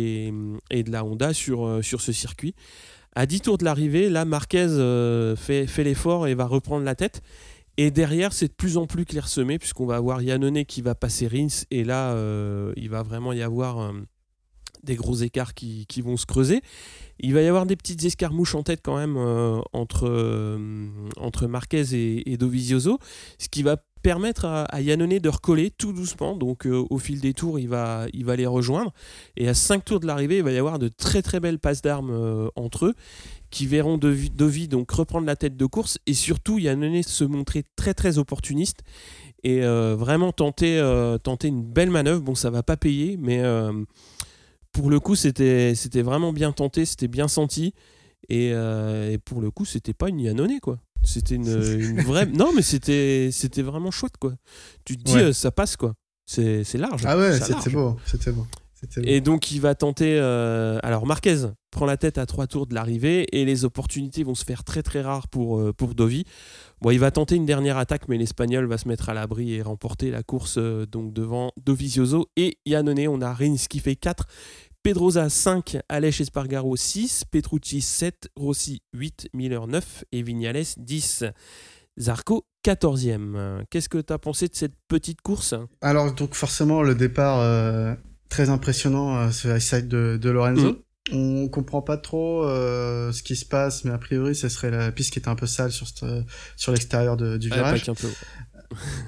et, 0.72 0.84
de 0.84 0.92
la 0.92 1.06
Honda 1.06 1.34
sur, 1.34 1.68
euh, 1.68 1.82
ce 1.82 2.12
circuit. 2.12 2.56
À 3.16 3.28
10 3.28 3.42
tours 3.42 3.58
de 3.60 3.66
l'arrivée, 3.66 4.10
là, 4.10 4.26
Marquez 4.26 4.66
fait 5.38 5.84
l'effort 5.84 6.26
et 6.26 6.34
va 6.34 6.46
reprendre 6.46 6.84
la 6.84 6.96
tête. 6.96 7.22
Et 7.78 7.90
derrière, 7.90 8.34
c'est 8.34 8.50
de 8.50 8.54
plus 8.54 8.78
en 8.78 8.86
plus 8.86 9.06
clairsemé, 9.06 9.58
puisqu'on 9.58 9.86
va 9.86 9.96
avoir 9.96 10.22
Yannone 10.22 10.66
qui 10.66 10.82
va 10.82 10.94
passer 10.94 11.28
Rins. 11.28 11.66
Et 11.72 11.84
là, 11.84 12.12
euh, 12.12 12.72
il 12.76 12.90
va 12.90 13.02
vraiment 13.02 13.34
y 13.34 13.42
avoir 13.42 13.80
euh, 13.80 13.94
des 14.84 14.96
gros 14.96 15.16
écarts 15.16 15.56
qui, 15.56 15.88
vont 16.04 16.18
se 16.18 16.28
creuser. 16.28 16.62
Il 17.20 17.34
va 17.34 17.42
y 17.42 17.48
avoir 17.48 17.66
des 17.66 17.76
petites 17.76 18.04
escarmouches 18.04 18.54
en 18.54 18.62
tête 18.62 18.82
quand 18.84 18.98
même 18.98 19.18
euh, 19.18 19.60
entre, 19.72 20.60
entre 21.18 21.48
Marquez 21.48 21.96
et, 21.96 22.32
et 22.32 22.38
Dovizioso, 22.38 23.00
ce 23.40 23.50
qui 23.50 23.64
va 23.64 23.78
permettre 24.04 24.46
à, 24.46 24.64
à 24.66 24.82
Yannone 24.82 25.18
de 25.18 25.30
recoller 25.30 25.72
tout 25.72 25.94
doucement. 25.94 26.36
Donc 26.36 26.68
au 26.68 26.98
fil 27.00 27.22
des 27.22 27.34
tours, 27.34 27.58
il 27.58 27.70
va, 27.70 28.06
il 28.14 28.26
va 28.26 28.36
les 28.36 28.46
rejoindre. 28.46 28.92
Et 29.36 29.48
à 29.48 29.54
5 29.56 29.84
tours 29.84 30.00
de 30.00 30.06
l'arrivée, 30.06 30.38
il 30.38 30.44
va 30.44 30.52
y 30.52 30.58
avoir 30.58 30.78
de 30.78 30.90
très 30.90 31.22
très 31.22 31.40
belles 31.40 31.60
passes 31.60 31.82
d'armes 31.82 32.50
entre 32.56 32.88
eux 32.88 32.94
qui 33.54 33.68
verront 33.68 34.00
Dovi, 34.00 34.32
Dovi 34.32 34.68
donc 34.68 34.90
reprendre 34.92 35.28
la 35.28 35.36
tête 35.36 35.56
de 35.56 35.66
course 35.68 36.00
et 36.08 36.14
surtout 36.16 36.58
Yannone 36.58 37.04
se 37.04 37.24
montrer 37.24 37.64
très 37.76 37.94
très 37.94 38.18
opportuniste 38.18 38.80
et 39.44 39.64
euh, 39.64 39.96
vraiment 39.96 40.32
tenter, 40.32 40.80
euh, 40.80 41.18
tenter 41.20 41.50
une 41.50 41.64
belle 41.64 41.92
manœuvre. 41.92 42.22
Bon, 42.22 42.34
ça 42.34 42.50
va 42.50 42.64
pas 42.64 42.78
payer, 42.78 43.16
mais 43.22 43.42
euh, 43.44 43.72
pour 44.72 44.90
le 44.90 45.00
coup, 45.00 45.16
c'était 45.16 45.76
c'était 45.76 46.02
vraiment 46.02 46.34
bien 46.34 46.52
tenté, 46.52 46.84
c'était 46.86 47.08
bien 47.08 47.28
senti. 47.28 47.74
Et, 48.30 48.48
et 48.48 49.18
pour 49.26 49.40
le 49.42 49.52
coup, 49.52 49.66
c'était 49.66 49.94
pas 49.94 50.10
une 50.10 50.20
Yannone, 50.20 50.60
quoi. 50.62 50.80
C'était 51.04 51.36
une, 51.36 51.48
une 51.48 52.02
vraie. 52.02 52.26
Non, 52.26 52.52
mais 52.56 52.62
c'était 52.62 53.30
c'était 53.32 53.62
vraiment 53.62 53.92
chouette, 53.92 54.18
quoi. 54.20 54.34
Tu 54.86 54.98
te 54.98 55.04
dis, 55.04 55.14
Ouais. 55.16 55.34
ça 55.34 55.52
passe, 55.52 55.76
quoi. 55.76 55.94
C'est 56.26 56.64
c'est 56.64 56.78
large. 56.80 57.04
Ah 57.06 57.18
ouais, 57.18 57.38
c'était 57.40 57.70
beau, 57.70 57.98
c'était 58.06 58.32
beau. 58.32 58.48
Et 59.04 59.22
donc 59.22 59.52
il 59.52 59.62
va 59.62 59.76
tenter. 59.76 60.18
euh, 60.20 60.80
alors 60.84 61.06
Marquez 61.06 61.48
prend 61.72 61.86
la 61.86 61.98
tête 61.98 62.18
à 62.18 62.26
trois 62.26 62.46
tours 62.48 62.68
de 62.68 62.76
l'arrivée 62.76 63.26
et 63.32 63.46
les 63.46 63.66
opportunités 63.66 64.24
vont 64.24 64.36
se 64.36 64.46
faire 64.46 64.64
très 64.64 64.84
très 64.84 65.02
rares 65.02 65.28
pour, 65.28 65.60
euh, 65.60 65.74
pour 65.74 65.96
Dovi. 65.96 66.24
Bon, 66.82 66.92
il 66.92 67.00
va 67.00 67.10
tenter 67.10 67.36
une 67.36 67.46
dernière 67.46 67.78
attaque, 67.78 68.08
mais 68.08 68.18
l'Espagnol 68.18 68.66
va 68.68 68.78
se 68.78 68.88
mettre 68.88 69.10
à 69.10 69.14
l'abri 69.14 69.54
et 69.54 69.62
remporter 69.62 70.12
la 70.12 70.22
course 70.22 70.56
euh, 70.58 70.86
donc 70.86 71.14
devant 71.14 71.52
Dovizioso 71.64 72.28
et 72.36 72.58
Yannone. 72.66 73.08
On 73.08 73.22
a 73.22 73.34
Rins 73.34 73.56
qui 73.70 73.80
fait 73.80 73.96
4, 73.96 74.28
Pedrosa 74.84 75.30
5, 75.30 75.78
Aleix 75.90 76.20
Espargaro 76.22 76.76
6, 76.76 77.24
Petrucci 77.32 77.82
7, 77.82 78.30
Rossi 78.36 78.82
8, 78.94 79.30
Miller 79.34 79.66
9 79.66 80.04
et 80.12 80.22
Vignales 80.22 80.64
10. 80.78 81.26
Zarco 82.00 82.46
14e. 82.66 83.34
Euh, 83.36 83.64
Qu'est-ce 83.70 83.90
que 83.90 84.00
tu 84.00 84.14
as 84.14 84.20
pensé 84.20 84.48
de 84.48 84.56
cette 84.56 84.74
petite 84.88 85.22
course? 85.22 85.56
Alors, 85.82 86.14
donc 86.14 86.34
forcément, 86.34 86.82
le 86.82 86.96
départ 86.96 87.40
très 88.34 88.50
impressionnant, 88.50 89.16
euh, 89.20 89.30
ce 89.32 89.48
high 89.48 89.60
side 89.60 89.88
de, 89.88 90.18
de 90.20 90.30
Lorenzo. 90.32 90.72
Mm. 90.72 91.16
On 91.16 91.48
comprend 91.50 91.84
pas 91.84 91.98
trop 91.98 92.44
euh, 92.46 93.12
ce 93.12 93.22
qui 93.22 93.36
se 93.36 93.46
passe, 93.46 93.84
mais 93.84 93.92
a 93.92 93.98
priori, 94.00 94.34
ce 94.34 94.50
serait 94.50 94.72
la 94.72 94.92
piste 94.92 95.14
qui 95.14 95.20
était 95.20 95.28
un 95.30 95.36
peu 95.36 95.46
sale 95.46 95.72
sur, 95.72 95.86
cette- 95.88 96.06
sur 96.56 96.72
l'extérieur 96.72 97.16
de- 97.16 97.38
du 97.38 97.50
Ouais, 97.50 97.56
virage. 97.58 97.86
peu. 97.86 98.08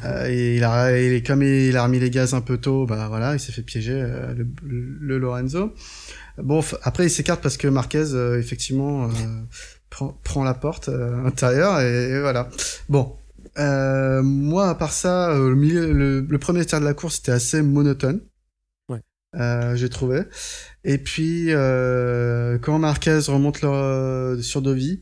Euh, 0.04 0.28
et 0.30 0.58
il 0.58 0.64
a, 0.64 0.96
il 0.96 1.24
comme 1.24 1.42
il 1.42 1.76
a 1.76 1.84
remis 1.86 2.00
les 2.00 2.12
gaz 2.12 2.36
un 2.36 2.42
peu 2.42 2.58
tôt, 2.60 2.86
bah 2.86 3.08
voilà, 3.08 3.34
il 3.34 3.40
s'est 3.40 3.52
fait 3.52 3.64
piéger 3.64 3.94
euh, 4.00 4.36
le, 4.36 4.46
le- 4.64 4.98
le 5.00 5.18
Lorenzo. 5.18 5.74
Bon, 6.38 6.62
après 6.84 7.06
il 7.08 7.10
s'écarte 7.10 7.42
parce 7.42 7.58
que 7.58 7.68
Marquez, 7.68 8.14
euh, 8.14 8.38
effectivement, 8.38 9.06
euh, 9.06 9.08
prend, 9.90 10.20
prend 10.24 10.44
la 10.44 10.54
porte 10.54 10.90
à 10.90 11.10
l'intérieur 11.24 11.80
et, 11.80 12.20
voilà. 12.22 12.48
Bon, 12.90 13.16
moi 13.58 14.70
à 14.70 14.76
part 14.76 14.92
ça, 14.94 15.34
le, 15.34 15.56
milieu, 15.56 15.92
le, 15.94 16.38
premier 16.38 16.64
tiers 16.66 16.80
de 16.82 16.86
la 16.86 16.94
course 16.94 17.18
était 17.20 17.32
assez 17.32 17.64
monotone. 17.64 18.20
Ouais. 19.36 19.76
j'ai 19.76 19.90
trouvé. 19.90 20.22
Et 20.84 20.98
puis 20.98 21.50
quand 22.62 22.80
Marquez 22.80 23.20
remonte 23.28 23.62
leur, 23.62 24.42
sur 24.44 24.62
Dovi 24.62 25.02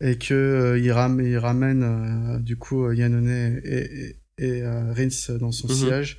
et 0.00 0.18
que 0.18 0.78
il, 0.82 0.92
ram, 0.92 1.20
il 1.20 1.38
ramène 1.38 2.38
du 2.42 2.56
coup 2.56 2.90
Yannone 2.90 3.28
et, 3.64 4.16
et 4.38 4.62
euh, 4.62 4.92
Rins 4.92 5.38
dans 5.38 5.52
son 5.52 5.68
mhm. 5.68 5.74
sillage. 5.74 6.18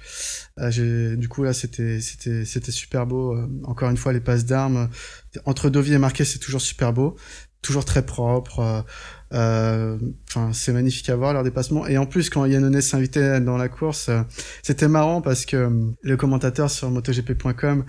Euh, 0.60 1.16
du 1.16 1.28
coup 1.28 1.44
là 1.44 1.54
c'était 1.54 2.00
c'était 2.02 2.46
c'était 2.46 2.72
super 2.72 3.06
beau. 3.06 3.36
Euh, 3.36 3.48
encore 3.64 3.90
une 3.90 3.98
fois 3.98 4.14
les 4.14 4.20
passes 4.20 4.46
d'armes 4.46 4.90
entre 5.46 5.70
Dovi 5.70 5.94
et 5.94 5.98
Marquez 5.98 6.26
c'est 6.26 6.40
toujours 6.40 6.62
super 6.62 6.94
beau, 6.94 7.16
toujours 7.62 7.86
très 7.86 8.06
propre. 8.06 8.86
Enfin 9.32 10.52
c'est 10.54 10.74
magnifique 10.74 11.10
à 11.10 11.16
voir 11.16 11.34
leur 11.34 11.44
dépassement. 11.44 11.88
Et 11.88 11.98
en 11.98 12.06
plus 12.06 12.30
quand 12.30 12.46
Yannone 12.46 12.82
s'invitait 12.82 13.40
dans 13.42 13.58
la 13.58 13.70
course, 13.70 14.10
c'était 14.64 14.88
marrant 14.88 15.22
parce 15.22 15.46
que 15.46 15.70
le 16.02 16.18
commentateur 16.18 16.70
sur 16.70 16.90
MotoGP.com 16.92 17.86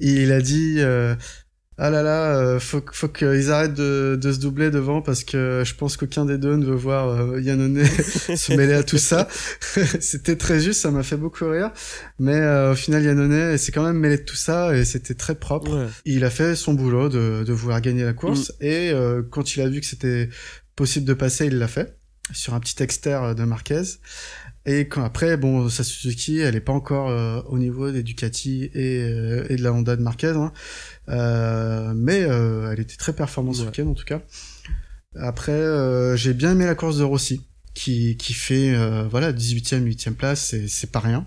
il 0.00 0.32
a 0.32 0.40
dit 0.40 0.80
ah 1.80 1.90
là 1.90 2.02
là, 2.02 2.36
euh, 2.36 2.58
faut, 2.58 2.82
faut 2.92 3.06
qu'ils 3.06 3.52
arrêtent 3.52 3.74
de, 3.74 4.18
de, 4.20 4.32
se 4.32 4.40
doubler 4.40 4.70
devant 4.70 5.00
parce 5.00 5.22
que 5.22 5.62
je 5.64 5.74
pense 5.76 5.96
qu'aucun 5.96 6.24
des 6.24 6.36
deux 6.36 6.56
ne 6.56 6.66
veut 6.66 6.74
voir 6.74 7.08
euh, 7.08 7.40
Yannone 7.40 7.84
se 7.86 8.52
mêler 8.54 8.72
à 8.72 8.82
tout 8.82 8.98
ça. 8.98 9.28
c'était 10.00 10.34
très 10.34 10.58
juste, 10.58 10.80
ça 10.80 10.90
m'a 10.90 11.04
fait 11.04 11.16
beaucoup 11.16 11.48
rire. 11.48 11.70
Mais 12.18 12.34
euh, 12.34 12.72
au 12.72 12.74
final, 12.74 13.04
Yannone 13.04 13.56
s'est 13.56 13.70
quand 13.70 13.84
même 13.84 13.98
mêlé 13.98 14.18
de 14.18 14.24
tout 14.24 14.36
ça 14.36 14.76
et 14.76 14.84
c'était 14.84 15.14
très 15.14 15.36
propre. 15.36 15.86
Il 16.04 16.24
a 16.24 16.30
fait 16.30 16.56
son 16.56 16.74
boulot 16.74 17.08
de, 17.08 17.44
de 17.46 17.52
vouloir 17.52 17.80
gagner 17.80 18.02
la 18.02 18.12
course 18.12 18.50
mm. 18.60 18.64
et 18.64 18.90
euh, 18.90 19.22
quand 19.30 19.54
il 19.54 19.62
a 19.62 19.68
vu 19.68 19.80
que 19.80 19.86
c'était 19.86 20.30
possible 20.78 21.06
de 21.06 21.14
passer, 21.14 21.46
il 21.46 21.58
l'a 21.58 21.66
fait 21.66 21.98
sur 22.32 22.54
un 22.54 22.60
petit 22.60 22.80
externe 22.82 23.34
de 23.34 23.42
Marquez. 23.42 23.82
Et 24.64 24.86
quand 24.86 25.02
après, 25.02 25.36
bon, 25.36 25.68
sa 25.68 25.82
Suzuki, 25.82 26.38
elle 26.38 26.54
est 26.54 26.60
pas 26.60 26.72
encore 26.72 27.08
euh, 27.08 27.40
au 27.46 27.58
niveau 27.58 27.90
des 27.90 28.04
Ducati 28.04 28.70
et, 28.74 29.02
euh, 29.02 29.46
et, 29.48 29.56
de 29.56 29.62
la 29.62 29.72
Honda 29.72 29.96
de 29.96 30.02
Marquez, 30.02 30.34
hein. 30.36 30.52
euh, 31.08 31.94
mais 31.96 32.22
euh, 32.22 32.70
elle 32.70 32.78
était 32.78 32.96
très 32.96 33.12
performante 33.12 33.56
ce 33.56 33.64
week-end 33.64 33.88
en 33.88 33.94
tout 33.94 34.04
cas. 34.04 34.22
Après, 35.16 36.16
j'ai 36.16 36.32
bien 36.32 36.52
aimé 36.52 36.64
la 36.64 36.76
course 36.76 36.98
de 36.98 37.02
Rossi, 37.02 37.40
qui, 37.74 38.16
qui 38.16 38.34
fait 38.34 38.76
voilà 39.08 39.32
18e, 39.32 39.82
8e 39.82 40.12
place, 40.12 40.54
c'est 40.68 40.92
pas 40.92 41.00
rien. 41.00 41.26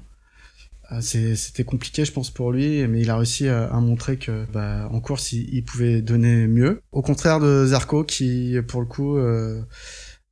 C'était 1.00 1.64
compliqué, 1.64 2.04
je 2.04 2.12
pense, 2.12 2.30
pour 2.32 2.52
lui, 2.52 2.86
mais 2.88 3.02
il 3.02 3.10
a 3.10 3.18
réussi 3.18 3.48
à, 3.48 3.66
à 3.66 3.80
montrer 3.80 4.18
que 4.18 4.46
bah, 4.52 4.90
en 4.92 5.00
course, 5.00 5.32
il, 5.32 5.54
il, 5.54 5.64
pouvait 5.64 6.02
donner 6.02 6.48
mieux. 6.48 6.82
Au 6.92 7.02
contraire 7.02 7.40
de 7.40 7.66
Zarco, 7.66 8.04
qui 8.04 8.58
pour 8.68 8.82
le 8.82 8.88
coup 8.88 9.18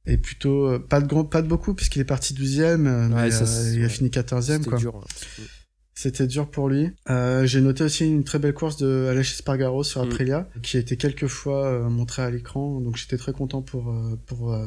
et 0.09 0.17
plutôt 0.17 0.67
euh, 0.67 0.79
pas 0.79 1.01
de 1.01 1.07
grand, 1.07 1.23
pas 1.23 1.41
de 1.41 1.47
beaucoup 1.47 1.73
puisqu'il 1.73 2.01
est 2.01 2.05
parti 2.05 2.33
12e, 2.33 2.87
euh, 2.87 3.07
mais 3.09 3.33
euh, 3.33 3.73
il 3.75 3.85
a 3.85 3.89
fini 3.89 4.09
14e 4.09 4.65
quoi. 4.65 4.77
Dur, 4.77 4.95
hein. 4.95 5.43
C'était 5.93 6.27
dur 6.27 6.49
pour 6.49 6.69
lui. 6.69 6.89
Euh, 7.09 7.45
j'ai 7.45 7.59
noté 7.59 7.83
aussi 7.83 8.07
une 8.07 8.23
très 8.23 8.39
belle 8.39 8.53
course 8.53 8.77
de 8.77 9.07
Aleix 9.09 9.23
Spargaro 9.23 9.83
sur 9.83 10.03
mm. 10.03 10.07
Aprilia, 10.07 10.49
qui 10.63 10.77
a 10.77 10.79
été 10.79 10.95
quelques 10.95 11.27
fois 11.27 11.65
euh, 11.65 11.89
montrée 11.89 12.21
à 12.21 12.31
l'écran. 12.31 12.79
Donc 12.79 12.95
j'étais 12.95 13.17
très 13.17 13.33
content 13.33 13.61
pour 13.61 13.93
pour 14.25 14.57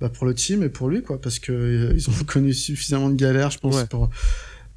bah, 0.00 0.08
pour 0.08 0.26
le 0.26 0.34
team 0.34 0.62
et 0.62 0.68
pour 0.68 0.88
lui 0.88 1.02
quoi, 1.02 1.20
parce 1.20 1.38
que 1.38 1.94
ils 1.94 2.10
ont 2.10 2.24
connu 2.26 2.52
suffisamment 2.52 3.10
de 3.10 3.16
galères, 3.16 3.50
je 3.50 3.58
pense, 3.58 3.84
pour 3.84 4.10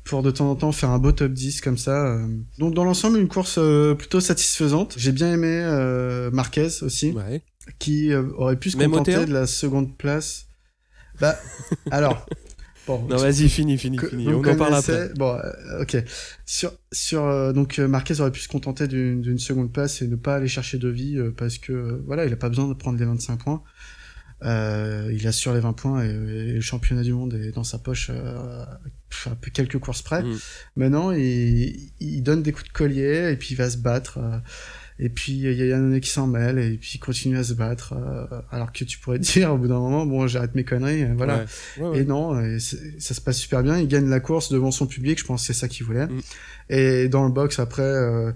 pour 0.09 0.23
de 0.23 0.31
temps 0.31 0.49
en 0.49 0.55
temps 0.55 0.71
faire 0.71 0.89
un 0.89 0.99
beau 0.99 1.11
top 1.11 1.31
10 1.31 1.61
comme 1.61 1.77
ça. 1.77 2.17
Donc 2.57 2.73
dans 2.73 2.83
l'ensemble, 2.83 3.17
une 3.19 3.27
course 3.27 3.59
plutôt 3.97 4.19
satisfaisante. 4.19 4.95
J'ai 4.97 5.11
bien 5.11 5.31
aimé 5.33 6.29
Marquez 6.31 6.69
aussi. 6.81 7.11
Ouais 7.11 7.43
qui 7.77 8.11
euh, 8.11 8.29
aurait 8.37 8.55
pu 8.55 8.71
se 8.71 8.77
contenter 8.77 9.25
de 9.25 9.33
la 9.33 9.45
seconde 9.45 9.97
place. 9.97 10.47
Bah, 11.19 11.37
alors. 11.91 12.25
Bon, 12.87 13.05
non, 13.07 13.17
vas-y, 13.17 13.49
fini, 13.49 13.77
fini, 13.77 13.99
fini. 13.99 14.27
On 14.29 14.43
en 14.43 14.55
parle 14.55 14.73
après. 14.73 15.09
Bon, 15.13 15.35
euh, 15.35 15.83
ok. 15.83 15.97
Sur, 16.47 16.71
sur, 16.91 17.23
euh, 17.23 17.53
donc, 17.53 17.77
Marquez 17.77 18.19
aurait 18.19 18.31
pu 18.31 18.39
se 18.39 18.47
contenter 18.47 18.87
d'une 18.87 19.37
seconde 19.37 19.71
place 19.71 20.01
et 20.01 20.07
ne 20.07 20.15
pas 20.15 20.37
aller 20.37 20.47
chercher 20.47 20.79
de 20.79 20.89
vie 20.89 21.19
parce 21.37 21.59
que, 21.59 22.01
voilà, 22.07 22.25
il 22.25 22.33
a 22.33 22.35
pas 22.35 22.49
besoin 22.49 22.67
de 22.67 22.73
prendre 22.73 22.97
les 22.97 23.05
25 23.05 23.43
points. 23.43 23.61
Il 24.41 25.27
assure 25.27 25.53
les 25.53 25.59
20 25.59 25.73
points 25.73 26.03
et, 26.03 26.13
le 26.13 26.61
championnat 26.61 27.03
du 27.03 27.13
monde 27.13 27.33
est 27.33 27.51
dans 27.51 27.63
sa 27.63 27.77
poche 27.77 28.09
à 28.09 28.79
quelques 29.53 29.79
courses 29.79 30.01
près. 30.01 30.23
Mm. 30.23 30.37
Maintenant, 30.75 31.11
il, 31.11 31.91
il, 31.99 32.21
donne 32.21 32.43
des 32.43 32.51
coups 32.51 32.67
de 32.67 32.73
collier 32.73 33.31
et 33.31 33.35
puis 33.35 33.49
il 33.51 33.57
va 33.57 33.69
se 33.69 33.77
battre. 33.77 34.19
Et 35.01 35.07
puis 35.07 35.31
il 35.31 35.39
y 35.39 35.61
a 35.61 35.65
Yannone 35.65 36.01
qui 36.01 36.09
s'en 36.09 36.27
mêle 36.27 36.59
et 36.59 36.77
puis 36.77 36.91
il 36.95 36.99
continue 36.99 37.37
à 37.37 37.43
se 37.43 37.53
battre. 37.53 37.93
Euh, 37.93 38.41
alors 38.51 38.73
que 38.73 38.83
tu 38.83 38.99
pourrais 38.99 39.19
dire 39.19 39.53
au 39.53 39.57
bout 39.57 39.69
d'un 39.69 39.79
moment, 39.79 40.05
bon, 40.05 40.27
j'arrête 40.27 40.55
mes 40.55 40.65
conneries, 40.65 41.03
euh, 41.03 41.13
voilà. 41.15 41.45
Et 41.95 42.03
non, 42.03 42.35
ça 42.59 43.13
se 43.13 43.21
passe 43.21 43.37
super 43.37 43.63
bien. 43.63 43.77
Il 43.79 43.87
gagne 43.87 44.09
la 44.09 44.19
course 44.19 44.51
devant 44.51 44.71
son 44.71 44.87
public. 44.87 45.17
Je 45.17 45.25
pense 45.25 45.41
que 45.41 45.53
c'est 45.53 45.59
ça 45.59 45.69
qu'il 45.69 45.85
voulait. 45.85 46.07
Mm. 46.07 46.21
Et 46.69 47.09
dans 47.09 47.25
le 47.25 47.31
box 47.31 47.59
après. 47.59 48.33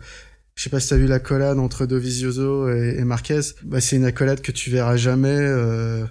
Je 0.56 0.64
sais 0.64 0.70
pas 0.70 0.80
si 0.80 0.90
t'as 0.90 0.98
vu 0.98 1.08
l'accolade 1.08 1.58
entre 1.58 1.86
Dovizioso 1.86 2.70
et, 2.70 2.98
et 3.00 3.04
Marquez. 3.04 3.42
Bah, 3.64 3.82
c'est 3.82 3.96
une 3.96 4.06
accolade 4.06 4.42
que 4.42 4.52
tu 4.52 4.70
verras 4.70 4.98
jamais, 4.98 5.30
euh, 5.30 6.06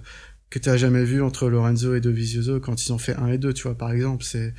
que 0.49 0.59
tu 0.59 0.69
as 0.69 0.77
jamais 0.77 1.03
vu 1.03 1.21
entre 1.21 1.49
Lorenzo 1.49 1.95
et 1.95 2.01
Dovizioso 2.01 2.59
quand 2.59 2.85
ils 2.85 2.91
ont 2.93 2.97
fait 2.97 3.15
1 3.15 3.27
et 3.27 3.37
2, 3.37 3.53
tu 3.53 3.63
vois, 3.63 3.77
par 3.77 3.91
exemple. 3.91 4.23
C'est, 4.23 4.53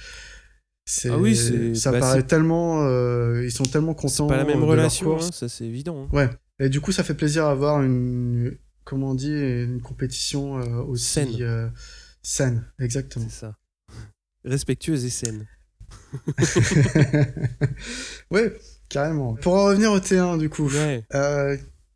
ah 1.08 1.18
oui, 1.18 1.34
ça 1.76 1.92
bah, 1.92 2.00
paraît 2.00 2.22
tellement, 2.24 2.82
euh, 2.82 3.42
ils 3.44 3.52
sont 3.52 3.62
tellement 3.62 3.94
contents. 3.94 4.26
pas 4.26 4.36
la 4.36 4.44
même 4.44 4.62
relation, 4.62 5.16
hein, 5.16 5.30
ça 5.32 5.48
c'est 5.48 5.64
évident. 5.64 6.04
Hein. 6.04 6.16
Ouais. 6.16 6.30
Et 6.58 6.68
du 6.68 6.80
coup, 6.80 6.92
ça 6.92 7.02
fait 7.02 7.14
plaisir 7.14 7.46
à 7.46 7.54
voir 7.54 7.82
une, 7.82 8.56
comment 8.84 9.10
on 9.10 9.14
dit, 9.14 9.32
une 9.32 9.80
compétition 9.80 10.58
euh, 10.58 10.82
aussi 10.82 11.06
saine. 11.06 11.36
Euh, 11.40 11.68
saine, 12.22 12.64
exactement. 12.78 13.26
C'est 13.28 13.40
ça. 13.40 13.56
Respectueuse 14.44 15.04
et 15.06 15.10
saine. 15.10 15.46
ouais, 18.30 18.54
carrément. 18.94 19.34
Pour 19.34 19.54
en 19.54 19.64
revenir 19.66 19.92
au 19.92 19.98
T1, 19.98 20.38
du 20.38 20.48
coup. 20.48 20.70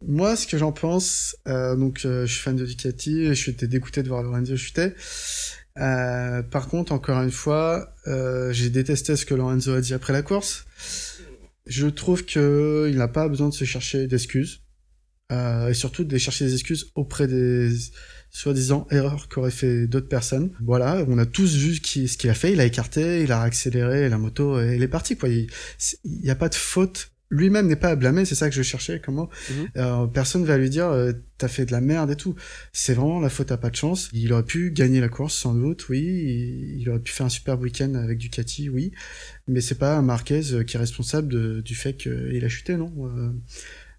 moi, 0.06 0.36
ce 0.36 0.46
que 0.46 0.58
j'en 0.58 0.72
pense, 0.72 1.36
donc 1.46 2.00
je 2.02 2.26
suis 2.26 2.40
fan 2.40 2.56
de 2.56 2.66
Ducati, 2.66 3.26
je 3.26 3.32
suis 3.32 3.52
dégoûté 3.52 4.02
de 4.02 4.08
voir 4.08 4.22
Lorenzo 4.22 4.56
chuter. 4.56 4.94
Euh, 5.80 6.42
par 6.42 6.68
contre, 6.68 6.92
encore 6.92 7.22
une 7.22 7.30
fois, 7.30 7.94
euh, 8.06 8.52
j'ai 8.52 8.70
détesté 8.70 9.16
ce 9.16 9.24
que 9.24 9.34
Lorenzo 9.34 9.74
a 9.74 9.80
dit 9.80 9.94
après 9.94 10.12
la 10.12 10.22
course. 10.22 10.66
Je 11.66 11.86
trouve 11.86 12.24
que 12.24 12.88
il 12.90 12.96
n'a 12.96 13.08
pas 13.08 13.28
besoin 13.28 13.48
de 13.48 13.54
se 13.54 13.64
chercher 13.64 14.06
d'excuses. 14.06 14.60
Euh, 15.30 15.68
et 15.68 15.74
surtout 15.74 16.04
de 16.04 16.18
chercher 16.18 16.46
des 16.46 16.54
excuses 16.54 16.90
auprès 16.94 17.26
des 17.26 17.70
soi-disant 18.38 18.86
erreurs 18.92 19.28
qu'auraient 19.28 19.50
fait 19.50 19.88
d'autres 19.88 20.08
personnes. 20.08 20.50
Voilà, 20.60 21.04
on 21.08 21.18
a 21.18 21.26
tous 21.26 21.56
vu 21.56 21.74
ce 21.74 22.16
qu'il 22.16 22.30
a 22.30 22.34
fait, 22.34 22.52
il 22.52 22.60
a 22.60 22.64
écarté, 22.64 23.22
il 23.22 23.32
a 23.32 23.42
accéléré 23.42 24.08
la 24.08 24.16
moto 24.16 24.60
et 24.60 24.76
il 24.76 24.82
est 24.84 24.88
parti 24.88 25.16
quoi. 25.16 25.28
Il 25.28 25.48
n'y 26.04 26.30
a 26.30 26.36
pas 26.36 26.48
de 26.48 26.54
faute 26.54 27.10
lui-même 27.30 27.66
n'est 27.66 27.76
pas 27.76 27.90
à 27.90 27.96
blâmer, 27.96 28.24
c'est 28.24 28.34
ça 28.34 28.48
que 28.48 28.54
je 28.54 28.62
cherchais 28.62 29.02
comment 29.04 29.28
mhm. 29.50 29.68
euh, 29.76 30.06
personne 30.06 30.44
va 30.44 30.56
lui 30.56 30.70
dire 30.70 30.86
euh, 30.86 31.12
t'as 31.36 31.48
fait 31.48 31.66
de 31.66 31.72
la 31.72 31.80
merde 31.80 32.10
et 32.10 32.16
tout. 32.16 32.34
C'est 32.72 32.94
vraiment 32.94 33.20
la 33.20 33.28
faute 33.28 33.52
à 33.52 33.58
pas 33.58 33.70
de 33.70 33.76
chance. 33.76 34.08
Il 34.12 34.32
aurait 34.32 34.44
pu 34.44 34.70
gagner 34.70 35.00
la 35.00 35.08
course 35.08 35.34
sans 35.34 35.54
doute, 35.54 35.88
oui. 35.88 36.76
Il, 36.78 36.88
aurait 36.88 37.00
pu 37.00 37.12
faire 37.12 37.26
un 37.26 37.30
super 37.30 37.60
week-end 37.60 37.94
avec 37.94 38.18
Ducati, 38.18 38.70
oui. 38.70 38.92
Mais 39.46 39.60
c'est 39.60 39.74
pas 39.74 40.00
Marquez 40.00 40.52
euh, 40.52 40.62
qui 40.62 40.76
est 40.76 40.80
responsable 40.80 41.62
du 41.62 41.74
fait 41.74 41.96
qu'il 41.96 42.42
a 42.42 42.48
chuté, 42.48 42.76
non. 42.76 42.92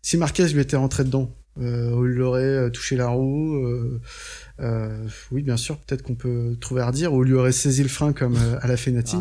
si 0.02 0.18
Marquez 0.18 0.48
lui 0.48 0.62
était 0.62 0.78
rentré 0.78 1.04
dedans, 1.04 1.36
euh, 1.62 2.12
il 2.14 2.22
aurait 2.22 2.72
touché 2.72 2.96
la 2.96 3.10
roue, 3.10 4.00
euh, 4.62 5.08
oui, 5.32 5.42
bien 5.42 5.58
sûr, 5.58 5.78
peut-être 5.78 6.02
qu'on 6.02 6.16
peut 6.16 6.58
trouver 6.60 6.82
à 6.82 6.88
redire, 6.88 7.14
ou 7.14 7.24
lui 7.24 7.34
aurait 7.34 7.52
saisi 7.52 7.82
le 7.82 7.90
frein 7.90 8.14
comme 8.14 8.36
euh, 8.36 8.60
à 8.62 8.68
la 8.68 8.78
Fenati. 8.78 9.16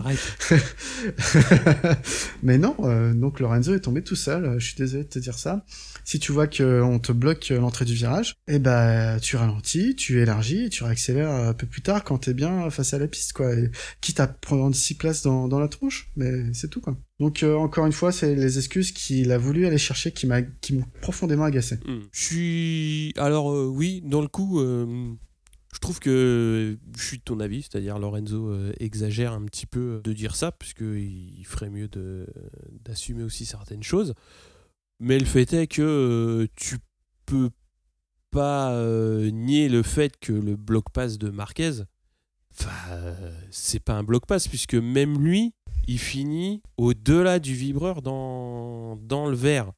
Mais 2.43 2.59
non, 2.59 2.75
euh, 2.81 3.15
donc 3.15 3.41
Lorenzo 3.41 3.75
est 3.75 3.81
tombé 3.81 4.03
tout 4.03 4.17
seul, 4.17 4.59
je 4.59 4.67
suis 4.67 4.77
désolé 4.77 5.05
de 5.05 5.09
te 5.09 5.19
dire 5.19 5.39
ça. 5.39 5.65
Si 6.05 6.19
tu 6.19 6.33
vois 6.33 6.47
qu'on 6.47 6.99
te 6.99 7.13
bloque 7.13 7.51
l'entrée 7.51 7.85
du 7.85 7.95
virage, 7.95 8.35
eh 8.49 8.59
ben 8.59 9.19
tu 9.21 9.37
ralentis, 9.37 9.95
tu 9.95 10.21
élargis, 10.21 10.65
et 10.65 10.69
tu 10.71 10.83
réaccélères 10.83 11.31
un 11.31 11.55
peu 11.55 11.67
plus 11.67 11.83
tard 11.83 12.03
quand 12.03 12.19
t'es 12.19 12.35
bien 12.35 12.71
face 12.71 12.95
à 12.95 12.99
la 12.99 13.07
piste, 13.07 13.35
quoi. 13.35 13.53
Et, 13.53 13.71
quitte 14.01 14.19
à 14.21 14.27
prendre 14.27 14.75
six 14.75 14.95
places 14.95 15.23
dans, 15.23 15.49
dans 15.49 15.61
la 15.61 15.69
tronche, 15.69 16.11
mais 16.17 16.53
c'est 16.55 16.69
tout, 16.69 16.81
quoi. 16.81 16.97
Donc 17.21 17.43
encore 17.43 17.85
une 17.85 17.93
fois, 17.93 18.13
c'est 18.13 18.35
les 18.35 18.59
excuses 18.59 18.93
qu'il 18.93 19.33
a 19.33 19.39
voulu 19.39 19.67
aller 19.67 19.77
chercher 19.77 20.13
qui 20.13 20.27
m'a 20.27 20.41
qui 20.43 20.75
m'ont 20.75 20.85
profondément 21.03 21.45
agacé. 21.45 21.77
Hmm. 21.85 22.03
Je 22.13 22.21
suis 22.21 23.13
alors 23.17 23.53
oui, 23.69 24.03
dans 24.07 24.23
le 24.23 24.29
coup 24.29 24.61
je 25.73 25.79
trouve 25.81 26.01
que 26.01 26.79
je 26.97 27.03
suis 27.03 27.19
de 27.19 27.23
ton 27.23 27.41
avis, 27.41 27.63
c'est-à-dire 27.63 27.99
Lorenzo 27.99 28.49
euh, 28.49 28.73
exagère 28.79 29.33
un 29.33 29.45
petit 29.45 29.67
peu 29.67 30.01
de 30.03 30.13
dire 30.13 30.35
ça, 30.35 30.51
puisqu'il 30.51 31.45
ferait 31.45 31.71
mieux 31.71 31.89
d'assumer 32.85 33.23
aussi 33.23 33.45
certaines 33.45 33.83
choses. 33.83 34.15
Mais 34.99 35.19
le 35.19 35.27
fait 35.27 35.53
est 35.53 35.67
que 35.67 35.83
euh, 35.83 36.47
tu 36.57 36.79
peux 37.27 37.51
pas 38.31 38.73
euh, 38.73 39.31
nier 39.31 39.69
le 39.69 39.83
fait 39.83 40.19
que 40.19 40.33
le 40.33 40.57
bloc 40.57 40.91
pass 40.91 41.19
de 41.19 41.31
Marquez, 41.31 41.83
c'est 43.51 43.81
pas 43.81 43.95
un 43.95 44.03
bloc 44.03 44.27
pass, 44.27 44.49
puisque 44.49 44.75
même 44.75 45.23
lui, 45.23 45.53
il 45.87 45.99
finit 45.99 46.63
au-delà 46.77 47.39
du 47.39 47.55
vibreur 47.55 48.03
dans, 48.03 48.97
dans 48.97 49.29
le 49.29 49.37
verre. 49.37 49.73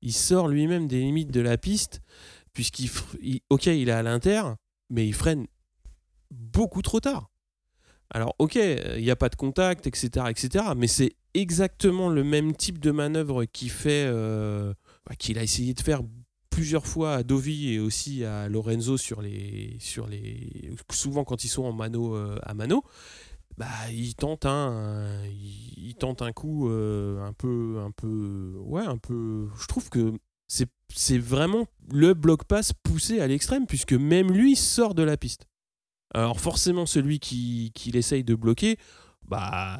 Il 0.00 0.12
sort 0.12 0.48
lui-même 0.48 0.86
des 0.86 1.00
limites 1.00 1.32
de 1.32 1.40
la 1.40 1.58
piste 1.58 2.00
puisqu'il, 2.58 2.90
ok, 3.50 3.66
il 3.66 3.88
est 3.88 3.92
à 3.92 4.02
l'inter, 4.02 4.42
mais 4.90 5.06
il 5.06 5.14
freine 5.14 5.46
beaucoup 6.30 6.82
trop 6.82 7.00
tard. 7.00 7.30
Alors, 8.10 8.34
ok, 8.38 8.54
il 8.54 9.02
n'y 9.02 9.10
a 9.10 9.16
pas 9.16 9.28
de 9.28 9.36
contact, 9.36 9.86
etc., 9.86 10.26
etc., 10.30 10.66
mais 10.76 10.86
c'est 10.86 11.14
exactement 11.34 12.08
le 12.08 12.24
même 12.24 12.54
type 12.56 12.78
de 12.78 12.90
manœuvre 12.90 13.44
qu'il 13.44 13.70
fait, 13.70 14.06
euh, 14.06 14.72
bah, 15.06 15.14
qu'il 15.14 15.38
a 15.38 15.42
essayé 15.42 15.74
de 15.74 15.80
faire 15.80 16.02
plusieurs 16.48 16.86
fois 16.86 17.14
à 17.14 17.22
Dovi 17.22 17.74
et 17.74 17.78
aussi 17.78 18.24
à 18.24 18.48
Lorenzo 18.48 18.96
sur 18.96 19.20
les, 19.20 19.76
sur 19.78 20.06
les, 20.06 20.70
souvent 20.90 21.24
quand 21.24 21.44
ils 21.44 21.48
sont 21.48 21.64
en 21.64 21.72
mano 21.72 22.16
euh, 22.16 22.38
à 22.42 22.54
mano. 22.54 22.82
Bah, 23.58 23.66
il 23.92 24.14
tente 24.14 24.46
un, 24.46 25.04
il, 25.26 25.94
tente 25.96 26.22
un 26.22 26.32
coup 26.32 26.70
euh, 26.70 27.20
un 27.24 27.32
peu, 27.32 27.80
un 27.84 27.90
peu, 27.90 28.54
ouais, 28.60 28.84
un 28.84 28.98
peu. 28.98 29.48
Je 29.60 29.66
trouve 29.66 29.90
que 29.90 30.12
c'est, 30.48 31.18
vraiment 31.18 31.66
le 31.92 32.14
bloc 32.14 32.44
pass 32.44 32.72
poussé 32.72 33.20
à 33.20 33.26
l'extrême 33.26 33.66
puisque 33.66 33.92
même 33.92 34.32
lui 34.32 34.56
sort 34.56 34.94
de 34.94 35.02
la 35.02 35.16
piste. 35.16 35.46
Alors 36.14 36.40
forcément, 36.40 36.86
celui 36.86 37.20
qui, 37.20 37.70
qui 37.74 37.90
essaye 37.90 38.24
de 38.24 38.34
bloquer, 38.34 38.78
bah, 39.28 39.78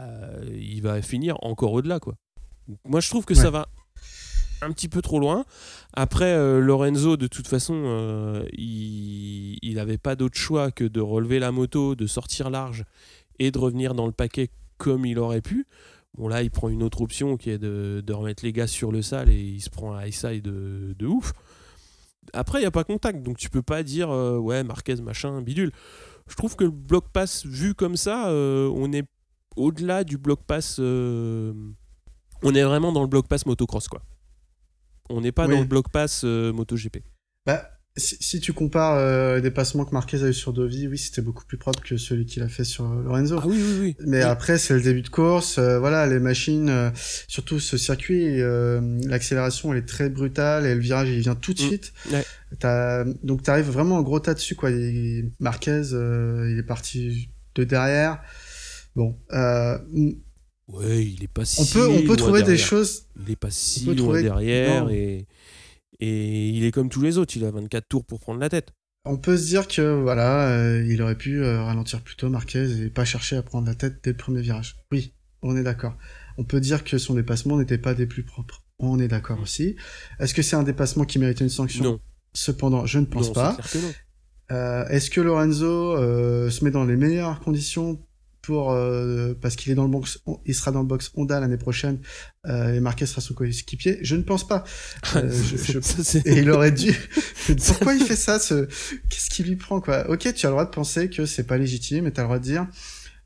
il 0.52 0.82
va 0.82 1.00
finir 1.02 1.36
encore 1.42 1.72
au-delà, 1.72 1.98
quoi. 2.00 2.14
Moi, 2.84 3.00
je 3.00 3.08
trouve 3.08 3.24
que 3.24 3.34
ça 3.34 3.50
va 3.50 3.68
un 4.60 4.72
petit 4.72 4.88
peu 4.88 5.02
trop 5.02 5.20
loin. 5.20 5.44
Après, 5.94 6.32
euh, 6.32 6.60
Lorenzo, 6.60 7.16
de 7.16 7.26
toute 7.26 7.46
façon, 7.46 7.82
euh, 7.86 8.44
il 8.52 9.74
n'avait 9.74 9.98
pas 9.98 10.16
d'autre 10.16 10.36
choix 10.36 10.70
que 10.70 10.84
de 10.84 11.00
relever 11.00 11.38
la 11.38 11.52
moto, 11.52 11.94
de 11.94 12.06
sortir 12.06 12.50
large 12.50 12.84
et 13.38 13.50
de 13.50 13.58
revenir 13.58 13.94
dans 13.94 14.06
le 14.06 14.12
paquet 14.12 14.50
comme 14.76 15.06
il 15.06 15.18
aurait 15.18 15.40
pu. 15.40 15.66
Bon, 16.16 16.28
là, 16.28 16.42
il 16.42 16.50
prend 16.50 16.68
une 16.68 16.82
autre 16.82 17.00
option 17.00 17.36
qui 17.36 17.50
est 17.50 17.59
de, 17.59 18.02
de 18.04 18.12
remettre 18.12 18.44
les 18.44 18.52
gars 18.52 18.66
sur 18.66 18.90
le 18.90 19.02
sale 19.02 19.28
et 19.28 19.40
il 19.40 19.61
se 19.61 19.70
prend 19.70 19.94
un 19.94 20.04
high 20.04 20.12
side 20.12 20.42
de, 20.42 20.94
de 20.98 21.06
ouf. 21.06 21.32
Après, 22.32 22.59
il 22.59 22.62
n'y 22.62 22.66
a 22.66 22.72
pas 22.72 22.84
contact, 22.84 23.22
donc 23.22 23.38
tu 23.38 23.50
peux 23.50 23.62
pas 23.62 23.82
dire 23.82 24.11
euh, 24.11 24.38
ouais, 24.38 24.64
Marquez, 24.64 24.96
machin, 24.96 25.40
bidule 25.42 25.72
je 26.28 26.34
trouve 26.36 26.56
que 26.56 26.64
le 26.64 26.70
bloc 26.70 27.09
pass 27.11 27.46
vu 27.46 27.74
comme 27.74 27.96
ça, 27.96 28.28
euh, 28.28 28.70
on 28.74 28.92
est 28.92 29.04
au-delà 29.56 30.04
du 30.04 30.18
bloc 30.18 30.40
pass. 30.46 30.76
Euh, 30.78 31.54
on 32.42 32.54
est 32.54 32.62
vraiment 32.62 32.92
dans 32.92 33.00
le 33.00 33.06
bloc 33.06 33.26
pass 33.26 33.46
motocross, 33.46 33.88
quoi. 33.88 34.02
On 35.09 35.22
n'est 35.22 35.32
pas 35.32 35.48
dans 35.48 35.59
le 35.59 35.64
bloc 35.64 35.88
pass 35.90 36.24
MotoGP. 36.24 36.98
Bah, 37.46 37.78
si, 37.99 38.40
tu 38.40 38.53
compares 38.53 38.96
euh, 38.96 39.36
les 39.36 39.42
dépassements 39.42 39.84
que 39.84 39.92
Marquez 39.92 40.22
a 40.22 40.28
eu 40.28 40.34
sur 40.34 40.53
Dovi, 40.53 40.88
oui, 40.88 40.99
c'était 40.99 41.22
beaucoup 41.22 41.44
plus 41.44 41.59
propre 41.59 41.82
que 41.82 41.96
celui 41.96 42.26
qu'il 42.26 42.42
a 42.42 42.49
fait 42.49 42.64
sur 42.64 42.84
Lorenzo. 42.84 43.38
Ah 43.40 43.46
oui, 43.46 43.61
oui, 43.61 43.78
oui. 43.80 43.96
Mais 44.07 44.22
après, 44.22 44.59
c'est 44.59 44.74
le 44.74 44.80
début 44.80 45.03
de 45.03 45.09
course. 45.09 45.59
voilà, 45.59 46.07
les 46.07 46.18
machines, 46.18 46.92
surtout 47.26 47.61
ce 47.61 47.76
circuit, 47.76 48.38
l'accélération, 49.07 49.72
elle 49.72 49.80
est 49.80 49.86
très 49.86 50.09
brutale 50.09 50.66
et 50.66 50.74
le 50.74 50.80
virage, 50.80 51.09
il 51.09 51.20
vient 51.20 51.34
tout 51.34 51.55
de 51.55 51.62
mm. 51.62 51.66
suite. 51.66 51.92
Ouais. 52.11 52.24
As, 52.62 53.05
donc 53.22 53.42
tu 53.42 53.51
arrives 53.51 53.70
vraiment 53.70 53.96
en 53.96 54.03
gros 54.03 54.20
tas 54.20 54.34
dessus 54.34 54.55
quoi. 54.55 54.70
Marquez, 55.38 55.82
euh, 55.92 56.51
il 56.51 56.59
est 56.59 56.66
parti 56.66 57.28
de 57.55 57.64
derrière. 57.64 58.22
Bon. 58.96 59.16
Euh, 59.32 59.78
ouais, 60.68 61.05
il 61.05 61.22
est 61.22 61.32
pas 61.32 61.44
si. 61.44 61.61
On 61.61 61.66
peut, 61.66 61.88
on 61.88 62.03
peut 62.07 62.16
trouver 62.16 62.42
des 62.42 62.57
choses. 62.57 63.05
Il 63.24 63.30
est 63.30 63.36
pas 63.36 63.51
si 63.51 63.84
loin 63.94 64.20
derrière 64.20 64.88
et, 64.90 65.26
et 66.01 66.49
il 66.49 66.64
est 66.64 66.70
comme 66.70 66.88
tous 66.88 67.03
les 67.03 67.18
autres. 67.18 67.36
Il 67.36 67.44
a 67.44 67.51
24 67.51 67.86
tours 67.88 68.05
pour 68.05 68.20
prendre 68.20 68.40
la 68.40 68.49
tête. 68.49 68.72
On 69.05 69.16
peut 69.16 69.36
se 69.36 69.46
dire 69.46 69.68
que 69.68 70.01
voilà, 70.01 70.49
euh, 70.51 70.84
il 70.86 71.01
aurait 71.01 71.16
pu 71.16 71.42
ralentir 71.42 72.03
plus 72.03 72.16
tôt 72.16 72.28
Marquez 72.28 72.82
et 72.82 72.90
pas 72.90 73.05
chercher 73.05 73.36
à 73.36 73.42
prendre 73.42 73.66
la 73.66 73.74
tête 73.74 74.01
dès 74.03 74.11
le 74.11 74.16
premier 74.16 74.42
virage. 74.42 74.76
Oui, 74.92 75.14
on 75.42 75.57
est 75.57 75.62
d'accord. 75.62 75.96
On 76.36 76.44
peut 76.44 76.61
dire 76.61 76.84
que 76.84 76.99
son 76.99 77.14
dépassement 77.14 77.57
n'était 77.59 77.78
pas 77.78 77.94
des 77.94 78.07
plus 78.07 78.22
propres. 78.22 78.64
On 78.78 79.01
est 79.01 79.09
d'accord 79.09 79.40
aussi. 79.40 79.76
Est-ce 80.20 80.34
que 80.34 80.42
c'est 80.42 80.57
un 80.57 80.62
dépassement 80.62 81.05
qui 81.05 81.18
méritait 81.18 81.44
une 81.44 81.51
sanction? 81.51 81.84
Non. 81.84 82.01
Cependant, 82.34 82.86
je 82.86 82.99
ne 82.99 83.07
pense 83.07 83.32
pas. 83.32 83.57
Euh, 84.51 84.86
est-ce 84.88 85.11
que 85.11 85.20
Lorenzo 85.20 85.96
euh, 85.96 86.49
se 86.51 86.64
met 86.64 86.70
dans 86.70 86.84
les 86.84 86.96
meilleures 86.96 87.40
conditions 87.40 88.01
euh, 88.57 89.34
parce 89.40 89.57
qu'il 89.57 89.70
est 89.72 89.74
dans 89.74 89.84
le 89.84 89.90
box, 89.90 90.20
il 90.46 90.55
sera 90.55 90.72
dans 90.72 90.80
le 90.80 90.86
box 90.86 91.11
Honda 91.14 91.40
l'année 91.40 91.57
prochaine 91.57 92.01
et 92.46 92.80
Marquez 92.80 93.05
sera 93.05 93.20
son 93.20 93.34
coéquipier 93.34 93.99
Je 94.01 94.16
ne 94.16 94.22
pense 94.22 94.46
pas. 94.46 94.64
et 96.24 96.38
il 96.38 96.51
aurait 96.51 96.72
dû. 96.72 96.96
Pourquoi 97.66 97.94
il 97.94 98.03
fait 98.03 98.16
ça 98.16 98.38
ce... 98.38 98.64
Qu'est-ce 99.11 99.28
qui 99.28 99.42
lui 99.42 99.57
prend 99.57 99.80
quoi? 99.80 100.09
Ok, 100.09 100.32
tu 100.32 100.46
as 100.46 100.49
le 100.49 100.53
droit 100.53 100.64
de 100.64 100.70
penser 100.70 101.11
que 101.11 101.26
c'est 101.26 101.46
pas 101.46 101.59
légitime, 101.59 102.07
et 102.07 102.12
tu 102.12 102.20
as 102.20 102.22
le 102.22 102.28
droit 102.28 102.38
de 102.38 102.44
dire 102.44 102.66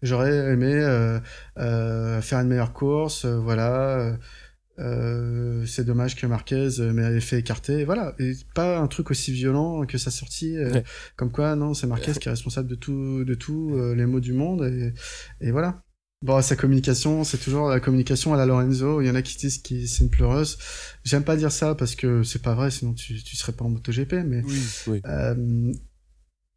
j'aurais 0.03 0.53
aimé 0.53 0.81
faire 1.57 2.41
une 2.41 2.49
meilleure 2.49 2.73
course, 2.73 3.25
voilà 3.27 4.17
euh, 4.79 5.67
c'est 5.67 5.85
dommage 5.85 6.17
que 6.17 6.27
Marquez 6.27 6.81
euh, 6.81 6.93
m'ait 6.93 7.21
fait 7.21 7.39
écarter. 7.39 7.85
Voilà, 7.85 8.15
et 8.19 8.33
pas 8.55 8.79
un 8.79 8.87
truc 8.87 9.11
aussi 9.11 9.33
violent 9.33 9.85
que 9.87 9.99
sa 9.99 10.11
sortie. 10.11 10.57
Euh, 10.57 10.81
comme 11.17 11.31
quoi, 11.31 11.55
non, 11.57 11.75
c'est 11.75 11.87
Marquez 11.87 12.13
qui 12.13 12.29
est 12.29 12.31
responsable 12.31 12.69
de 12.69 12.75
tout, 12.75 13.25
de 13.25 13.35
tout 13.35 13.77
les 13.95 14.07
maux 14.07 14.21
du 14.21 14.33
monde. 14.33 14.65
Et, 14.65 15.47
et 15.47 15.51
voilà. 15.51 15.83
Bon, 16.23 16.41
sa 16.41 16.55
communication, 16.55 17.25
c'est 17.25 17.39
toujours 17.39 17.69
la 17.69 17.81
communication 17.81 18.33
à 18.33 18.37
la 18.37 18.47
Lorenzo. 18.47 19.01
Il 19.01 19.09
y 19.09 19.11
en 19.11 19.17
a 19.17 19.23
qui 19.23 19.37
disent 19.37 19.61
que 19.61 19.87
c'est 19.87 20.05
une 20.05 20.11
pleureuse. 20.11 20.57
J'aime 21.05 21.25
pas 21.25 21.37
dire 21.37 21.51
ça 21.51 21.75
parce 21.75 21.97
que 21.97 22.23
c'est 22.23 22.43
pas 22.43 22.55
vrai, 22.55 22.71
sinon 22.71 22.95
tu, 22.95 23.21
tu 23.23 23.37
serais 23.37 23.53
pas 23.53 23.65
en 23.65 23.71
MotoGP. 23.71 24.15
Mais 24.25 24.43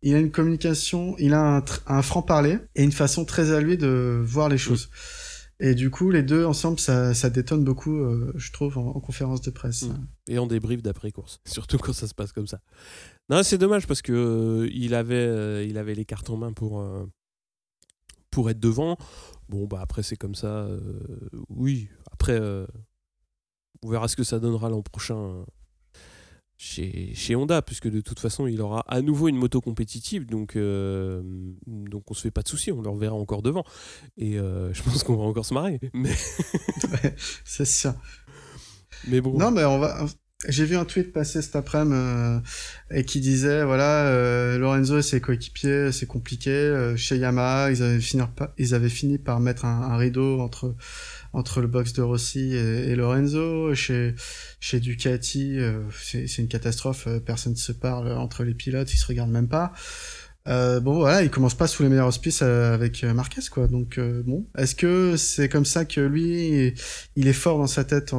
il 0.04 0.14
a 0.14 0.20
une 0.20 0.30
communication, 0.30 1.16
il 1.18 1.34
a 1.34 1.42
un, 1.42 1.66
un 1.88 2.02
franc-parler 2.04 2.60
et 2.76 2.84
une 2.84 2.92
façon 2.92 3.26
très 3.26 3.52
à 3.52 3.60
lui 3.60 3.76
de 3.76 4.22
voir 4.24 4.50
les 4.50 4.60
choses. 4.60 4.90
Et 5.60 5.74
du 5.74 5.90
coup, 5.90 6.12
les 6.12 6.24
deux 6.24 6.46
ensemble, 6.46 6.80
ça, 6.80 7.14
ça 7.14 7.30
détonne 7.30 7.64
beaucoup, 7.64 7.96
euh, 7.98 8.34
je 8.36 8.52
trouve, 8.52 8.78
en, 8.78 9.00
conférence 9.00 9.42
de 9.42 9.52
presse. 9.52 9.84
Mm. 9.84 10.08
Et 10.28 10.38
en 10.38 10.48
débrief 10.48 10.82
d'après-course, 10.82 11.40
surtout 11.46 11.78
quand 11.78 11.94
ça 11.94 12.08
se 12.08 12.14
passe 12.14 12.34
comme 12.34 12.48
ça. 12.48 12.60
Non, 13.30 13.42
c'est 13.44 13.58
dommage 13.58 13.88
parce 13.88 14.02
que 14.02 14.12
euh, 14.12 14.70
il, 14.74 14.94
avait, 14.94 15.16
euh, 15.16 15.76
avait 15.76 15.96
les 15.96 16.06
cartes 16.06 16.30
en 16.30 16.38
main 16.38 16.52
pour, 16.52 16.86
pour 18.32 18.50
être 18.50 18.60
devant. 18.60 18.98
Bon, 19.48 19.66
bah 19.66 19.80
après, 19.82 20.04
c'est 20.04 20.18
comme 20.18 20.36
ça. 20.36 20.68
oui, 21.50 21.90
après, 22.12 22.40
on 23.82 23.90
verra 23.90 24.08
ce 24.08 24.16
que 24.16 24.24
ça 24.24 24.40
donnera 24.40 24.70
l'an 24.70 24.82
prochain 24.82 25.46
chez, 26.58 27.14
chez, 27.14 27.36
Honda, 27.36 27.62
puisque 27.62 27.90
de 27.90 28.02
toute 28.02 28.20
façon, 28.20 28.48
il 28.48 28.62
aura 28.62 28.86
à 28.88 29.02
nouveau 29.02 29.28
une 29.28 29.36
moto 29.36 29.62
compétitive, 29.62 30.26
donc, 30.26 30.56
euh, 30.56 31.22
donc 31.68 32.10
on 32.10 32.14
se 32.14 32.22
fait 32.22 32.32
pas 32.32 32.44
de 32.44 32.48
soucis, 32.48 32.72
on 32.72 32.82
le 32.82 32.90
reverra 32.90 33.16
encore 33.16 33.42
devant. 33.42 33.66
Et 34.18 34.40
euh, 34.40 34.74
je 34.74 34.82
pense 34.84 35.04
qu'on 35.04 35.18
va 35.18 35.24
encore 35.24 35.46
se 35.46 35.54
marrer. 35.54 35.80
Mais... 35.94 36.12
c'est 37.44 37.66
ça. 37.66 37.98
Mais 39.08 39.22
bon. 39.22 39.38
Non, 39.38 39.52
mais 39.52 39.66
on 39.66 39.80
va. 39.80 40.06
J'ai 40.48 40.66
vu 40.66 40.76
un 40.76 40.86
tweet 40.86 41.12
passer 41.12 41.42
cet 41.42 41.56
après-midi 41.56 41.96
euh, 41.96 42.40
et 42.92 43.04
qui 43.04 43.20
disait 43.20 43.64
voilà 43.64 44.58
Lorenzo 44.58 45.00
et 45.00 45.02
ses 45.02 45.20
coéquipiers 45.20 45.92
c'est 45.92 46.06
compliqué 46.06 46.94
chez 46.98 47.18
Yamaha 47.18 47.72
ils 47.72 47.82
avaient 47.82 48.02
fini 48.02 48.22
par, 48.36 48.50
ils 48.58 48.76
avaient 48.76 48.90
fini 48.90 49.18
par 49.18 49.40
mettre 49.40 49.66
un, 49.66 49.82
un 49.84 49.98
rideau 49.98 50.42
entre 50.42 50.76
entre 51.36 51.60
le 51.60 51.68
box 51.68 51.94
de 51.94 52.02
Rossi 52.02 52.56
et, 52.56 52.96
Lorenzo. 52.96 53.76
Chez, 53.76 54.16
chez 54.60 54.80
Ducati, 54.80 55.60
euh, 55.60 55.82
c'est 56.02 56.38
une 56.38 56.48
catastrophe. 56.48 57.08
Euh, 57.08 57.20
personne 57.20 57.54
ne 57.54 57.58
se 57.58 57.74
parle 57.74 58.12
entre 58.14 58.44
les 58.44 58.54
pilotes, 58.54 58.92
ils 58.94 58.98
se 58.98 59.06
regardent 59.06 59.32
même 59.32 59.50
pas. 59.50 59.74
Euh, 60.48 60.80
bon 60.80 60.94
voilà, 60.94 61.24
il 61.24 61.32
commence 61.32 61.56
pas 61.56 61.66
sous 61.68 61.82
les 61.82 61.90
meilleurs 61.90 62.08
auspices 62.08 62.44
avec 62.44 63.04
Marquez 63.04 63.42
quoi. 63.52 63.68
Donc 63.68 64.00
bon, 64.00 64.48
est-ce 64.58 64.76
que 64.76 65.18
c'est 65.18 65.50
comme 65.50 65.66
ça 65.66 65.86
que 65.86 66.02
lui, 66.02 66.74
il 67.16 67.28
est 67.28 67.34
fort 67.34 67.58
dans 67.58 67.68
sa 67.68 67.84
tête 67.84 68.14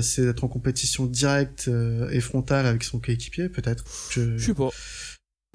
C'est 0.00 0.22
d'être 0.22 0.44
en 0.44 0.48
compétition 0.48 1.06
directe 1.06 1.70
et 2.10 2.20
frontale 2.20 2.66
avec 2.66 2.82
son 2.82 2.98
coéquipier 2.98 3.48
peut-être? 3.48 3.84
Je... 4.10 4.36
Je 4.36 4.46
sais 4.46 4.54
pas. 4.54 4.70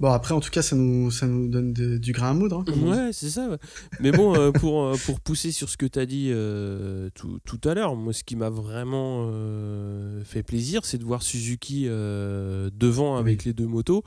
Bon, 0.00 0.10
après, 0.10 0.34
en 0.34 0.40
tout 0.40 0.50
cas, 0.50 0.62
ça 0.62 0.74
nous, 0.74 1.12
ça 1.12 1.28
nous 1.28 1.48
donne 1.48 1.72
du 1.72 2.12
grain 2.12 2.30
à 2.30 2.34
moudre. 2.34 2.64
Hein, 2.66 3.06
ouais, 3.06 3.12
c'est 3.12 3.30
ça. 3.30 3.56
Mais 4.00 4.10
bon, 4.10 4.34
euh, 4.34 4.50
pour, 4.50 4.82
euh, 4.82 4.96
pour 5.06 5.20
pousser 5.20 5.52
sur 5.52 5.68
ce 5.68 5.76
que 5.76 5.86
tu 5.86 5.98
as 5.98 6.06
dit 6.06 6.30
euh, 6.32 7.08
tout, 7.14 7.38
tout, 7.44 7.60
à 7.68 7.74
l'heure, 7.74 7.94
moi, 7.94 8.12
ce 8.12 8.24
qui 8.24 8.34
m'a 8.34 8.50
vraiment 8.50 9.30
fait 10.24 10.42
plaisir, 10.42 10.84
c'est 10.84 10.98
de 10.98 11.04
voir 11.04 11.22
Suzuki 11.22 11.84
devant 11.84 13.16
avec 13.16 13.44
les 13.44 13.52
deux 13.52 13.66
motos. 13.66 14.02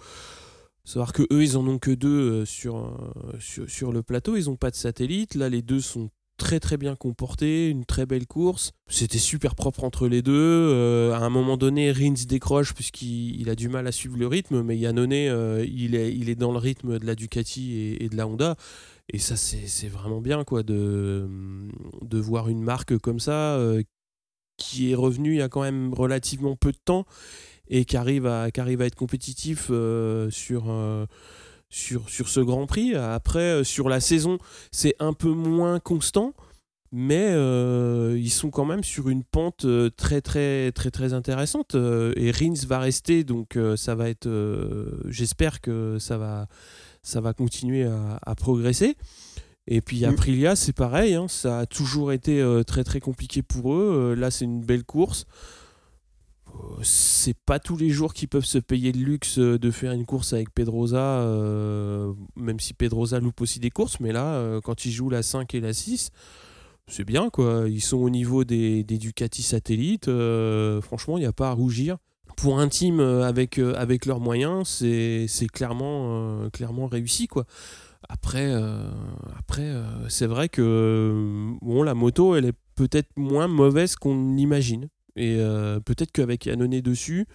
Savoir 0.83 1.13
que 1.13 1.23
eux, 1.31 1.43
ils 1.43 1.57
en 1.57 1.65
ont 1.65 1.79
que 1.79 1.91
deux 1.91 2.45
sur, 2.45 2.95
sur, 3.39 3.69
sur, 3.69 3.91
le 3.91 4.03
plateau, 4.03 4.35
ils 4.35 4.45
n'ont 4.45 4.57
pas 4.57 4.71
de 4.71 4.75
satellite. 4.75 5.33
Là, 5.35 5.49
les 5.49 5.61
deux 5.61 5.79
sont 5.79 6.09
très 6.37 6.59
très 6.59 6.77
bien 6.77 6.95
comporté, 6.95 7.69
une 7.69 7.85
très 7.85 8.05
belle 8.05 8.27
course. 8.27 8.71
C'était 8.87 9.17
super 9.17 9.55
propre 9.55 9.83
entre 9.83 10.07
les 10.07 10.21
deux. 10.21 10.33
Euh, 10.33 11.13
à 11.13 11.19
un 11.19 11.29
moment 11.29 11.57
donné, 11.57 11.91
Rins 11.91 12.25
décroche 12.27 12.73
puisqu'il 12.73 13.49
a 13.49 13.55
du 13.55 13.69
mal 13.69 13.87
à 13.87 13.91
suivre 13.91 14.17
le 14.17 14.27
rythme, 14.27 14.61
mais 14.61 14.77
Yannone, 14.77 15.13
euh, 15.13 15.65
il, 15.67 15.95
est, 15.95 16.35
dans 16.35 16.51
le 16.51 16.57
rythme 16.57 16.99
de 16.99 17.05
la 17.05 17.15
Ducati 17.15 17.97
et, 17.99 18.09
de 18.09 18.15
la 18.15 18.27
Honda. 18.27 18.55
Et 19.11 19.19
ça, 19.19 19.35
c'est 19.37 19.87
vraiment 19.87 20.21
bien 20.21 20.43
quoi, 20.43 20.63
de, 20.63 21.27
voir 22.11 22.49
une 22.49 22.61
marque 22.61 22.97
comme 22.97 23.19
ça 23.19 23.55
euh, 23.55 23.83
qui 24.57 24.91
est 24.91 24.95
revenue 24.95 25.33
il 25.33 25.37
y 25.37 25.41
a 25.41 25.49
quand 25.49 25.61
même 25.61 25.93
relativement 25.93 26.55
peu 26.55 26.71
de 26.71 26.79
temps 26.83 27.05
et 27.67 27.85
qui 27.85 27.97
arrive 27.97 28.25
à 28.25 28.47
être 28.47 28.95
compétitif 28.95 29.71
sur 30.29 31.07
sur, 31.69 32.09
sur 32.09 32.29
ce 32.29 32.39
Grand 32.39 32.65
Prix. 32.65 32.95
Après, 32.95 33.39
euh, 33.39 33.63
sur 33.63 33.89
la 33.89 33.99
saison, 33.99 34.37
c'est 34.71 34.95
un 34.99 35.13
peu 35.13 35.29
moins 35.29 35.79
constant. 35.79 36.33
mais 36.91 37.27
euh, 37.31 38.15
ils 38.17 38.29
sont 38.29 38.49
quand 38.51 38.63
même 38.63 38.83
sur 38.83 39.09
une 39.09 39.23
pente 39.23 39.65
euh, 39.65 39.89
très 39.89 40.21
très 40.21 40.71
très 40.71 40.91
très 40.91 41.11
intéressante 41.13 41.75
et 41.75 42.31
Rins 42.31 42.65
va 42.67 42.79
rester 42.79 43.23
donc 43.25 43.57
ça 43.75 43.95
va 43.95 44.07
être 44.07 44.29
j'espère 45.09 45.59
que 45.59 45.97
ça 45.99 46.17
va 46.17 46.47
ça 47.01 47.19
va 47.19 47.33
continuer 47.33 47.83
à, 47.83 48.35
progresser 48.35 48.95
et 49.67 49.81
puis 49.81 50.01
mm. 50.01 50.09
Aprilia 50.09 50.55
c'est 50.55 50.73
pareil 50.73 51.15
hein, 51.15 51.27
ça 51.27 51.59
a 51.59 51.65
toujours 51.65 52.13
été 52.13 52.41
très 52.65 52.85
très 52.85 53.01
compliqué 53.01 53.41
pour 53.41 53.73
eux 53.73 54.15
là 54.17 54.31
c'est 54.31 54.45
une 54.45 54.63
belle 54.63 54.85
course 54.85 55.25
c'est 56.81 57.37
pas 57.45 57.59
tous 57.59 57.77
les 57.77 57.89
jours 57.89 58.13
qu'ils 58.13 58.27
peuvent 58.27 58.45
se 58.45 58.57
payer 58.57 58.91
le 58.91 59.03
luxe 59.03 59.39
de 59.39 59.71
faire 59.71 59.91
une 59.91 60.05
course 60.05 60.33
avec 60.33 60.53
Pedrosa, 60.53 61.25
même 62.35 62.59
si 62.59 62.73
Pedrosa 62.73 63.19
loupe 63.19 63.41
aussi 63.41 63.59
des 63.59 63.71
courses, 63.71 63.99
mais 63.99 64.11
là, 64.11 64.59
quand 64.63 64.85
ils 64.85 64.91
jouent 64.91 65.09
la 65.09 65.23
5 65.23 65.53
et 65.55 65.59
la 65.59 65.73
6, 65.73 66.11
c'est 66.87 67.03
bien 67.03 67.29
quoi. 67.29 67.65
Ils 67.67 67.81
sont 67.81 67.97
au 67.97 68.09
niveau 68.09 68.43
des, 68.43 68.83
Ducati 68.83 69.41
satellites. 69.41 70.07
Euh, 70.07 70.81
franchement, 70.81 71.17
il 71.17 71.21
n'y 71.21 71.27
a 71.27 71.33
pas 71.33 71.49
à 71.49 71.53
rougir. 71.53 71.97
Pour 72.37 72.59
un 72.59 72.67
team 72.67 72.99
euh, 72.99 73.23
avec, 73.23 73.59
euh, 73.59 73.97
leurs 74.05 74.19
moyens, 74.19 74.67
c'est 74.67 75.47
clairement, 75.51 76.49
réussi 76.89 77.27
quoi. 77.27 77.45
Après, 78.07 78.53
c'est 80.09 80.27
vrai 80.27 80.47
que 80.47 81.55
la 81.83 81.93
moto, 81.95 82.35
elle 82.35 82.45
est 82.45 82.57
peut-être 82.75 83.09
moins 83.15 83.47
mauvaise 83.47 83.95
qu'on 83.95 84.35
l'imagine. 84.35 84.89
Et 85.15 85.37
peut-être 85.85 86.11
qu'avec 86.11 86.45
Yannone 86.45 86.81
dessus, 86.81 87.25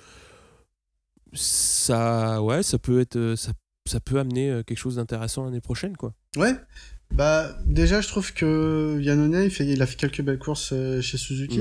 ça, 1.33 2.43
ouais, 2.43 2.63
ça 2.63 2.79
peut 2.79 3.01
être, 3.01 3.35
ça, 3.37 3.53
ça 3.89 4.01
peut 4.01 4.19
amener 4.19 4.63
quelque 4.67 4.79
chose 4.79 4.97
d'intéressant 4.97 5.45
l'année 5.45 5.61
prochaine, 5.61 5.97
quoi. 5.97 6.13
Ouais, 6.37 6.55
bah, 7.13 7.57
déjà, 7.67 8.01
je 8.01 8.09
trouve 8.09 8.33
que 8.33 8.99
Yannone, 9.01 9.43
il, 9.45 9.51
fait, 9.51 9.67
il 9.67 9.83
a 9.83 9.87
fait 9.87 9.97
quelques 9.97 10.23
belles 10.23 10.39
courses 10.39 10.71
euh, 10.73 11.01
chez 11.01 11.19
Suzuki. 11.19 11.61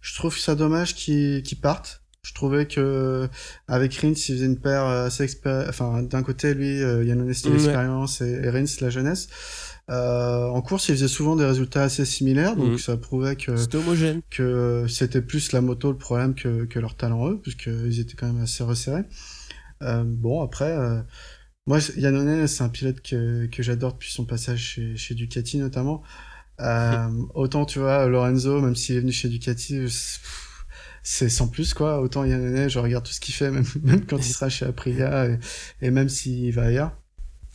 Je 0.00 0.14
trouve 0.14 0.36
ça 0.38 0.54
dommage 0.54 0.94
qu'il 0.94 1.42
parte. 1.60 2.02
Je 2.22 2.34
trouvais 2.34 2.66
que 2.66 3.28
avec 3.66 3.94
Rins, 3.96 4.10
il 4.10 4.16
faisait 4.16 4.46
une 4.46 4.60
paire 4.60 4.84
assez 4.84 5.24
expérience. 5.24 5.68
Enfin, 5.68 6.02
d'un 6.02 6.22
côté, 6.22 6.54
lui, 6.54 6.80
euh, 6.80 7.04
Yannone, 7.04 7.32
c'était 7.34 7.50
l'expérience 7.50 8.20
et, 8.20 8.48
Rins, 8.48 8.64
la 8.80 8.90
jeunesse. 8.90 9.28
Euh, 9.90 10.46
en 10.46 10.62
course, 10.62 10.88
il 10.88 10.94
faisait 10.94 11.08
souvent 11.08 11.36
des 11.36 11.44
résultats 11.44 11.82
assez 11.82 12.04
similaires, 12.04 12.56
donc 12.56 12.74
mm. 12.74 12.78
ça 12.78 12.96
prouvait 12.96 13.36
que 13.36 13.56
c'était 13.56 13.78
homogène, 13.78 14.22
que 14.30 14.86
c'était 14.88 15.20
plus 15.20 15.52
la 15.52 15.60
moto 15.60 15.90
le 15.90 15.98
problème 15.98 16.34
que, 16.34 16.64
que 16.64 16.78
leur 16.78 16.94
talent 16.94 17.28
eux, 17.28 17.40
puisqu'ils 17.40 18.00
étaient 18.00 18.14
quand 18.14 18.32
même 18.32 18.42
assez 18.42 18.62
resserrés. 18.62 19.04
Euh, 19.82 20.04
bon, 20.06 20.42
après, 20.42 20.70
euh, 20.70 21.00
moi, 21.66 21.78
Yannone, 21.96 22.46
c'est 22.46 22.62
un 22.62 22.68
pilote 22.68 23.00
que, 23.02 23.46
que 23.46 23.62
j'adore 23.62 23.92
depuis 23.92 24.12
son 24.12 24.24
passage 24.24 24.60
chez, 24.60 24.96
chez 24.96 25.14
Ducati 25.14 25.58
notamment. 25.58 26.02
Euh, 26.60 27.08
autant, 27.34 27.64
tu 27.64 27.78
vois, 27.80 28.06
Lorenzo, 28.06 28.60
même 28.60 28.76
s'il 28.76 28.96
est 28.96 29.00
venu 29.00 29.12
chez 29.12 29.28
Ducati, 29.28 29.86
c'est 31.02 31.28
sans 31.28 31.48
plus, 31.48 31.74
quoi. 31.74 32.00
Autant 32.00 32.24
Yannone, 32.24 32.68
je 32.68 32.78
regarde 32.78 33.04
tout 33.04 33.12
ce 33.12 33.20
qu'il 33.20 33.34
fait, 33.34 33.50
même, 33.52 33.66
même 33.82 34.06
quand 34.06 34.18
il 34.18 34.24
sera 34.32 34.48
chez 34.48 34.64
Aprilia, 34.66 35.26
et, 35.26 35.38
et 35.80 35.90
même 35.90 36.08
s'il 36.08 36.52
va 36.52 36.64
ailleurs. 36.64 36.96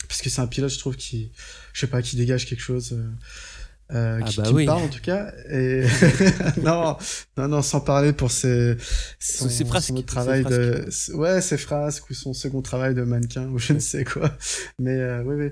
Parce 0.08 0.22
que 0.22 0.30
c'est 0.30 0.40
un 0.40 0.46
pilote, 0.46 0.70
je 0.70 0.78
trouve, 0.78 0.96
qui, 0.96 1.30
je 1.72 1.80
sais 1.80 1.86
pas, 1.86 2.02
qui 2.02 2.16
dégage 2.16 2.46
quelque 2.46 2.62
chose. 2.62 2.92
Euh, 2.92 3.10
euh, 3.90 4.20
ah 4.22 4.28
qui, 4.28 4.36
bah 4.36 4.50
parle 4.66 4.82
en 4.82 4.88
tout 4.88 5.00
cas. 5.00 5.32
Et 5.50 5.86
non, 6.62 6.96
non, 7.36 7.48
non, 7.48 7.62
sans 7.62 7.80
parler 7.80 8.12
pour 8.12 8.30
ses, 8.30 8.76
son, 9.18 9.48
ses 9.48 9.64
frasques, 9.64 9.88
son 9.88 10.02
travail 10.02 10.44
de, 10.44 10.86
ouais, 11.14 11.40
ses 11.40 11.56
frasques 11.56 12.10
ou 12.10 12.14
son 12.14 12.34
second 12.34 12.60
travail 12.60 12.94
de 12.94 13.02
mannequin 13.02 13.48
ou 13.48 13.58
je 13.58 13.72
ne 13.72 13.78
sais 13.78 14.04
quoi. 14.04 14.36
Mais 14.78 14.96
euh, 14.96 15.22
oui, 15.24 15.36
oui. 15.36 15.50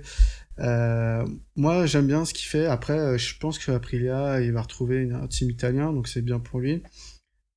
Euh, 0.59 1.26
moi, 1.54 1.86
j'aime 1.86 2.07
bien 2.07 2.24
ce 2.26 2.34
qu'il 2.34 2.46
fait. 2.46 2.66
Après, 2.66 3.18
je 3.18 3.38
pense 3.38 3.59
que 3.59 3.72
Aprilia, 3.72 4.40
il 4.42 4.52
va 4.52 4.62
retrouver 4.62 5.11
un 5.11 5.26
team 5.28 5.50
italien, 5.50 5.92
donc 5.92 6.09
c'est 6.09 6.22
bien 6.22 6.38
pour 6.38 6.61
lui. 6.61 6.82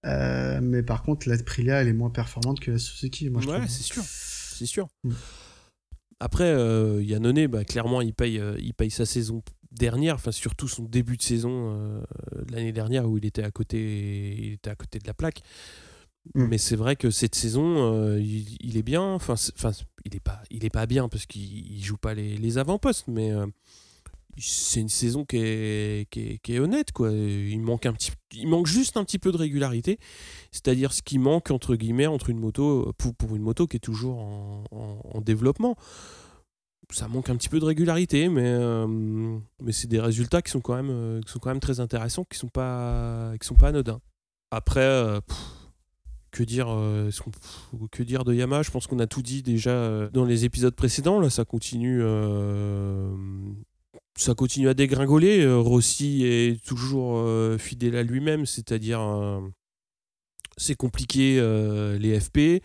Mais 0.03 0.83
par 0.83 1.03
contre, 1.03 1.27
l'Aprilia, 1.27 1.81
elle 1.81 1.89
est 1.89 1.93
moins 1.93 2.09
performante 2.09 2.61
que 2.61 2.71
la 2.71 2.77
Suzuki. 2.77 3.29
Moi, 3.29 3.41
je 3.41 3.49
ouais, 3.49 3.67
c'est 3.67 3.83
sûr, 3.83 4.03
c'est 4.03 4.65
sûr. 4.65 4.87
Mm. 5.03 5.11
Après, 6.19 6.51
euh, 6.51 7.01
Yannone, 7.01 7.47
bah, 7.47 7.63
clairement, 7.63 8.01
il 8.01 8.13
paye, 8.13 8.41
il 8.59 8.73
paye 8.73 8.91
sa 8.91 9.05
saison 9.05 9.41
dernière, 9.71 10.15
enfin 10.15 10.31
surtout 10.31 10.67
son 10.67 10.83
début 10.83 11.17
de 11.17 11.21
saison 11.21 11.73
euh, 11.73 12.01
l'année 12.51 12.71
dernière 12.71 13.07
où 13.07 13.17
il 13.17 13.25
était 13.25 13.43
à 13.43 13.51
côté, 13.51 14.35
il 14.37 14.53
était 14.53 14.69
à 14.69 14.75
côté 14.75 14.99
de 14.99 15.07
la 15.07 15.13
plaque. 15.13 15.41
Mm. 16.35 16.45
Mais 16.45 16.57
c'est 16.57 16.75
vrai 16.75 16.95
que 16.95 17.11
cette 17.11 17.35
saison, 17.35 17.93
euh, 17.93 18.19
il, 18.19 18.77
est 18.77 18.83
bien. 18.83 19.01
Enfin, 19.01 19.35
enfin, 19.55 19.71
il 20.05 20.15
est 20.15 20.19
pas, 20.19 20.41
il 20.49 20.65
est 20.65 20.69
pas 20.69 20.85
bien 20.85 21.09
parce 21.09 21.25
qu'il 21.25 21.83
joue 21.83 21.97
pas 21.97 22.13
les, 22.13 22.37
les 22.37 22.57
avant-postes, 22.57 23.07
mais 23.07 23.31
euh, 23.31 23.45
c'est 24.37 24.79
une 24.79 24.89
saison 24.89 25.25
qui 25.25 25.37
est, 25.37 26.09
qui 26.09 26.39
est, 26.47 26.59
honnête 26.59 26.91
quoi. 26.91 27.11
Il 27.11 27.59
manque 27.61 27.85
un 27.85 27.93
petit, 27.93 28.11
il 28.33 28.47
manque 28.47 28.67
juste 28.67 28.97
un 28.97 29.03
petit 29.03 29.19
peu 29.19 29.31
de 29.31 29.37
régularité, 29.37 29.99
c'est-à-dire 30.51 30.93
ce 30.93 31.01
qui 31.01 31.19
manque 31.19 31.51
entre 31.51 31.75
guillemets 31.75 32.07
entre 32.07 32.29
une 32.29 32.39
moto 32.39 32.93
pour, 32.97 33.15
pour 33.15 33.35
une 33.35 33.41
moto 33.41 33.67
qui 33.67 33.77
est 33.77 33.81
toujours 33.81 34.19
en, 34.19 34.63
en 34.71 35.21
développement 35.21 35.75
ça 36.91 37.07
manque 37.07 37.29
un 37.29 37.35
petit 37.35 37.49
peu 37.49 37.59
de 37.59 37.65
régularité, 37.65 38.29
mais, 38.29 38.45
euh, 38.45 38.87
mais 39.61 39.71
c'est 39.71 39.87
des 39.87 39.99
résultats 39.99 40.41
qui 40.41 40.51
sont, 40.51 40.61
quand 40.61 40.75
même, 40.75 40.89
euh, 40.89 41.21
qui 41.21 41.31
sont 41.31 41.39
quand 41.39 41.49
même 41.49 41.59
très 41.59 41.79
intéressants, 41.79 42.25
qui 42.25 42.37
sont 42.37 42.47
pas, 42.47 43.33
qui 43.39 43.47
sont 43.47 43.55
pas 43.55 43.69
anodins. 43.69 44.01
Après, 44.51 44.81
euh, 44.81 45.19
que 46.31 46.43
dire, 46.43 46.67
que 47.91 48.03
dire 48.03 48.23
de 48.23 48.33
Yamaha? 48.33 48.63
Je 48.63 48.71
pense 48.71 48.87
qu'on 48.87 48.99
a 48.99 49.07
tout 49.07 49.21
dit 49.21 49.41
déjà 49.43 50.07
dans 50.13 50.25
les 50.25 50.45
épisodes 50.45 50.75
précédents. 50.75 51.19
Là, 51.19 51.29
ça 51.29 51.43
continue, 51.43 52.03
ça 54.19 54.35
continue 54.35 54.69
à 54.69 54.73
dégringoler. 54.73 55.51
Rossi 55.51 56.25
est 56.25 56.63
toujours 56.65 57.23
fidèle 57.59 57.95
à 57.95 58.03
lui-même, 58.03 58.45
c'est-à-dire 58.45 58.99
c'est 60.59 60.75
compliqué 60.75 61.37
euh, 61.39 61.97
les 61.97 62.19
FP. 62.19 62.61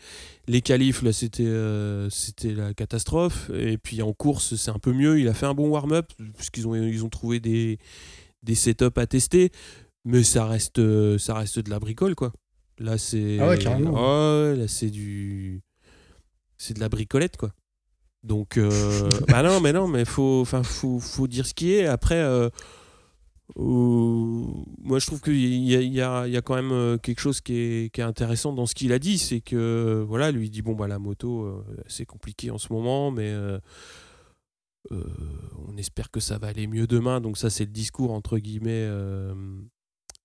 Les 0.48 0.60
qualifs, 0.60 1.02
là, 1.02 1.12
c'était 1.12 1.46
euh, 1.46 2.10
c'était 2.10 2.52
la 2.52 2.74
catastrophe. 2.74 3.50
Et 3.54 3.78
puis 3.78 4.02
en 4.02 4.12
course, 4.12 4.56
c'est 4.56 4.70
un 4.70 4.78
peu 4.78 4.92
mieux. 4.92 5.20
Il 5.20 5.28
a 5.28 5.34
fait 5.34 5.46
un 5.46 5.54
bon 5.54 5.68
warm-up, 5.68 6.12
puisqu'ils 6.36 6.66
ont, 6.66 6.74
ils 6.74 7.04
ont 7.04 7.08
trouvé 7.08 7.40
des, 7.40 7.78
des 8.42 8.54
setups 8.54 8.96
à 8.96 9.06
tester. 9.06 9.50
Mais 10.04 10.22
ça 10.22 10.46
reste, 10.46 10.80
ça 11.18 11.34
reste 11.34 11.60
de 11.60 11.70
la 11.70 11.78
bricole, 11.78 12.14
quoi. 12.14 12.32
Là, 12.78 12.98
c'est. 12.98 13.38
Ah 13.40 13.48
ouais, 13.48 13.58
carrément. 13.58 13.92
là, 13.92 14.68
c'est 14.68 14.90
du. 14.90 15.62
C'est 16.58 16.74
de 16.74 16.80
la 16.80 16.88
bricolette, 16.88 17.36
quoi. 17.36 17.52
Donc. 18.24 18.56
Euh, 18.56 19.08
bah 19.28 19.42
non, 19.42 19.60
mais 19.60 19.72
non, 19.72 19.86
mais 19.86 20.04
faut, 20.04 20.44
faut, 20.44 20.98
faut 20.98 21.26
dire 21.28 21.46
ce 21.46 21.54
qui 21.54 21.74
est. 21.74 21.86
Après 21.86 22.22
moi 23.56 24.98
je 24.98 25.06
trouve 25.06 25.20
qu'il 25.20 25.36
y 25.36 25.76
a, 25.76 25.80
y, 25.80 26.00
a, 26.00 26.26
y 26.26 26.36
a, 26.36 26.42
quand 26.42 26.54
même 26.54 26.72
euh, 26.72 26.98
quelque 26.98 27.20
chose 27.20 27.40
qui 27.40 27.54
est, 27.56 27.92
qui 27.92 28.00
est 28.00 28.04
intéressant 28.04 28.52
dans 28.52 28.66
ce 28.66 28.74
qu'il 28.74 28.92
a 28.92 28.98
dit, 28.98 29.18
c'est 29.18 29.40
que 29.40 30.04
voilà, 30.06 30.30
lui 30.30 30.46
il 30.46 30.50
dit 30.50 30.62
bon 30.62 30.74
bah 30.74 30.88
la 30.88 30.98
moto 30.98 31.42
euh, 31.42 31.64
c'est 31.86 32.06
compliqué 32.06 32.50
en 32.50 32.58
ce 32.58 32.72
moment, 32.72 33.10
mais 33.10 33.30
euh, 33.30 33.58
on 34.90 35.76
espère 35.76 36.10
que 36.10 36.20
ça 36.20 36.38
va 36.38 36.48
aller 36.48 36.66
mieux 36.66 36.86
demain. 36.86 37.20
Donc 37.20 37.36
ça 37.36 37.50
c'est 37.50 37.64
le 37.64 37.70
discours 37.70 38.12
entre 38.12 38.38
guillemets, 38.38 38.88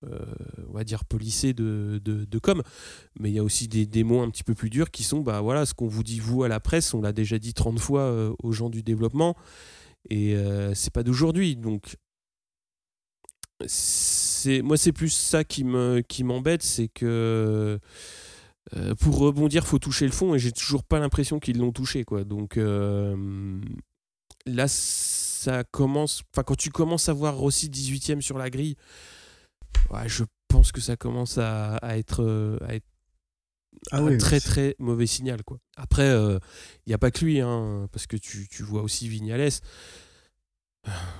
on 0.03 0.73
va 0.73 0.83
dire 0.83 1.05
polissé 1.05 1.53
de, 1.53 1.99
de, 2.03 2.39
com. 2.39 2.61
Mais 3.19 3.29
il 3.29 3.33
y 3.33 3.39
a 3.39 3.43
aussi 3.43 3.67
des, 3.67 4.03
mots 4.03 4.21
un 4.21 4.29
petit 4.29 4.43
peu 4.43 4.55
plus 4.55 4.69
durs 4.69 4.91
qui 4.91 5.03
sont 5.03 5.19
bah 5.19 5.41
voilà 5.41 5.65
ce 5.65 5.73
qu'on 5.73 5.87
vous 5.87 6.03
dit 6.03 6.19
vous 6.19 6.43
à 6.43 6.47
la 6.47 6.59
presse, 6.59 6.93
on 6.93 7.01
l'a 7.01 7.11
déjà 7.11 7.37
dit 7.39 7.53
30 7.53 7.79
fois 7.79 8.33
aux 8.41 8.51
gens 8.51 8.69
du 8.69 8.83
développement. 8.83 9.35
Et 10.09 10.35
c'est 10.73 10.93
pas 10.93 11.03
d'aujourd'hui, 11.03 11.55
donc 11.55 11.97
c'est 13.67 14.61
moi 14.61 14.77
c'est 14.77 14.91
plus 14.91 15.09
ça 15.09 15.43
qui 15.43 15.63
me 15.63 16.01
qui 16.01 16.23
m'embête 16.23 16.63
c'est 16.63 16.87
que 16.87 17.79
euh, 18.75 18.95
pour 18.95 19.17
rebondir 19.17 19.65
faut 19.65 19.79
toucher 19.79 20.05
le 20.05 20.11
fond 20.11 20.35
et 20.35 20.39
j'ai 20.39 20.51
toujours 20.51 20.83
pas 20.83 20.99
l'impression 20.99 21.39
qu'ils 21.39 21.57
l'ont 21.57 21.71
touché 21.71 22.03
quoi 22.03 22.23
donc 22.23 22.57
euh, 22.57 23.59
là 24.45 24.67
ça 24.67 25.63
commence 25.63 26.23
enfin 26.31 26.43
quand 26.43 26.55
tu 26.55 26.69
commences 26.69 27.09
à 27.09 27.13
voir 27.13 27.35
Rossi 27.35 27.69
18ème 27.69 28.21
sur 28.21 28.37
la 28.37 28.49
grille 28.49 28.75
je 30.05 30.23
pense 30.47 30.71
que 30.71 30.81
ça 30.81 30.95
commence 30.95 31.37
à, 31.37 31.79
être 31.97 32.59
à 32.67 32.75
être 32.75 32.85
ah 33.91 33.99
un 33.99 34.17
très 34.17 34.39
très 34.39 34.75
mauvais 34.79 35.05
signal 35.05 35.43
quoi 35.43 35.59
après 35.77 36.07
il 36.07 36.11
euh, 36.11 36.39
n'y 36.87 36.93
a 36.93 36.97
pas 36.97 37.11
que 37.11 37.23
lui 37.23 37.39
hein, 37.39 37.87
parce 37.91 38.07
que 38.07 38.17
tu, 38.17 38.47
tu 38.49 38.63
vois 38.63 38.81
aussi 38.81 39.07
Vignales 39.07 39.51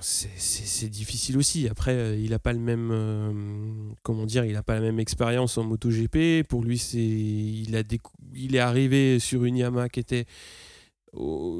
c'est 0.00 0.88
difficile 0.88 1.36
aussi. 1.36 1.68
Après, 1.68 1.92
euh, 1.92 2.16
il 2.16 2.30
n'a 2.30 2.38
pas 2.38 2.52
le 2.52 2.58
même, 2.58 2.90
euh, 2.92 3.92
comment 4.02 4.26
dire, 4.26 4.44
il 4.44 4.56
a 4.56 4.62
pas 4.62 4.74
la 4.74 4.80
même 4.80 5.00
expérience 5.00 5.58
en 5.58 5.64
MotoGP. 5.64 6.46
Pour 6.48 6.62
lui, 6.62 6.78
c'est, 6.78 6.98
il 6.98 7.76
a 7.76 7.82
il 8.34 8.56
est 8.56 8.60
arrivé 8.60 9.18
sur 9.18 9.44
une 9.44 9.56
Yamaha 9.56 9.88
qui 9.88 10.00
était 10.00 10.24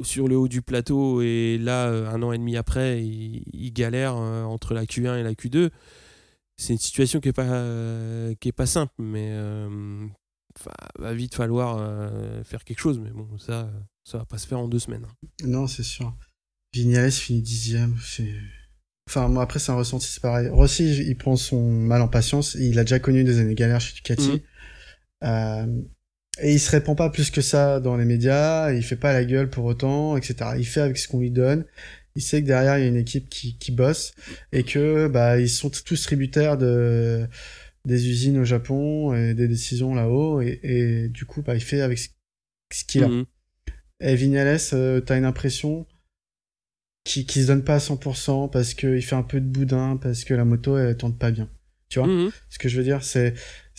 sur 0.03 0.29
le 0.29 0.37
haut 0.37 0.49
du 0.49 0.63
plateau 0.63 1.23
et 1.23 1.59
là, 1.59 1.89
euh, 1.89 2.09
un 2.09 2.23
an 2.23 2.33
et 2.33 2.39
demi 2.39 2.57
après, 2.57 3.03
il, 3.03 3.73
galère 3.73 4.15
entre 4.17 4.75
la 4.75 4.85
Q1 4.85 5.19
et 5.19 5.23
la 5.23 5.33
Q2. 5.33 5.71
C'est 6.61 6.75
une 6.75 6.79
situation 6.79 7.21
qui 7.21 7.31
est 7.31 7.33
pas, 7.33 8.35
qui 8.39 8.49
est 8.49 8.53
pas 8.53 8.67
simple, 8.67 8.93
mais 8.99 9.33
va 10.99 11.15
vite 11.15 11.35
falloir 11.35 12.13
faire 12.45 12.65
quelque 12.65 12.81
chose. 12.81 12.99
Mais 12.99 13.11
bon, 13.11 13.39
ça, 13.39 13.71
ça 14.05 14.19
va 14.19 14.25
pas 14.25 14.39
se 14.39 14.47
faire 14.47 14.59
en 14.59 14.69
deux 14.69 14.79
semaines. 14.79 15.07
Non, 15.45 15.67
c'est 15.67 15.83
sûr. 15.83 16.15
Vignales 16.73 17.11
finit 17.11 17.43
dixième, 17.43 17.97
c'est. 18.03 18.35
Enfin, 19.09 19.29
moi, 19.29 19.43
après, 19.43 19.59
c'est 19.59 19.73
un 19.73 19.77
ressenti, 19.77 20.07
c'est 20.07 20.23
pareil. 20.23 20.49
Rossi, 20.49 20.99
il 20.99 21.17
prend 21.17 21.35
son 21.35 21.69
mal 21.69 22.01
en 22.03 22.09
patience. 22.09 22.55
Il 22.55 22.79
a 22.79 22.85
déjà 22.85 23.01
connu 23.01 23.25
des 23.25 23.39
années 23.41 23.55
galères 23.55 23.81
chez 23.81 23.95
Ducati. 23.95 24.43
Euh, 25.25 25.83
et 26.41 26.55
il 26.55 26.61
se 26.61 26.71
répand 26.71 26.97
pas 26.97 27.11
plus 27.11 27.31
que 27.31 27.41
ça 27.41 27.81
dans 27.81 27.97
les 27.97 28.05
médias. 28.05 28.73
Il 28.73 28.85
fait 28.85 28.97
pas 28.97 29.13
la 29.13 29.25
gueule 29.25 29.51
pour 29.51 29.65
autant, 29.65 30.17
etc. 30.17 30.53
Il 30.59 30.67
fait 30.67 30.81
avec 30.81 30.97
ce 30.97 31.09
qu'on 31.09 31.19
lui 31.19 31.31
donne. 31.31 31.65
Il 32.17 32.23
sait 32.23 32.43
que 32.43 32.47
derrière, 32.47 32.79
il 32.79 32.83
y 32.83 32.85
a 32.85 32.89
une 32.89 32.97
équipe 32.97 33.29
qui, 33.29 33.57
qui 33.59 33.73
bosse 33.73 34.13
et 34.53 34.65
que, 34.65 35.09
bah, 35.09 35.39
ils 35.39 35.49
sont 35.49 35.71
tous 35.71 36.03
tributaires 36.03 36.59
de, 36.59 37.27
des 37.85 38.09
usines 38.09 38.39
au 38.39 38.45
Japon 38.45 39.15
et 39.15 39.35
des 39.35 39.49
décisions 39.49 39.95
là-haut. 39.95 40.41
Et, 40.41 40.61
et 40.63 41.09
du 41.09 41.25
coup, 41.25 41.43
bah, 41.43 41.55
il 41.55 41.63
fait 41.63 41.81
avec 41.81 41.99
ce, 41.99 42.85
qu'il 42.87 43.05
a. 43.05 43.09
Mhm. 43.09 43.25
Et 44.01 44.15
Vignales, 44.17 44.59
euh, 44.73 45.01
t'as 45.01 45.19
une 45.19 45.25
impression 45.25 45.87
qui 47.05 47.27
qui 47.27 47.43
se 47.43 47.47
donne 47.49 47.65
pas 47.65 47.77
à 47.77 47.81
100% 47.81 48.49
parce 48.49 48.75
qu'il 48.75 49.03
fait 49.03 49.17
un 49.17 49.23
peu 49.23 49.41
de 49.41 49.47
boudin, 49.47 49.97
parce 49.97 50.25
que 50.25 50.35
la 50.35 50.45
moto 50.45 50.77
elle 50.77 50.97
tourne 50.97 51.17
pas 51.17 51.31
bien. 51.31 51.49
Tu 51.89 51.99
vois 51.99 52.09
Mhm. 52.09 52.31
Ce 52.49 52.59
que 52.59 52.69
je 52.69 52.77
veux 52.77 52.85
dire, 52.85 53.03
c'est- 53.03 53.35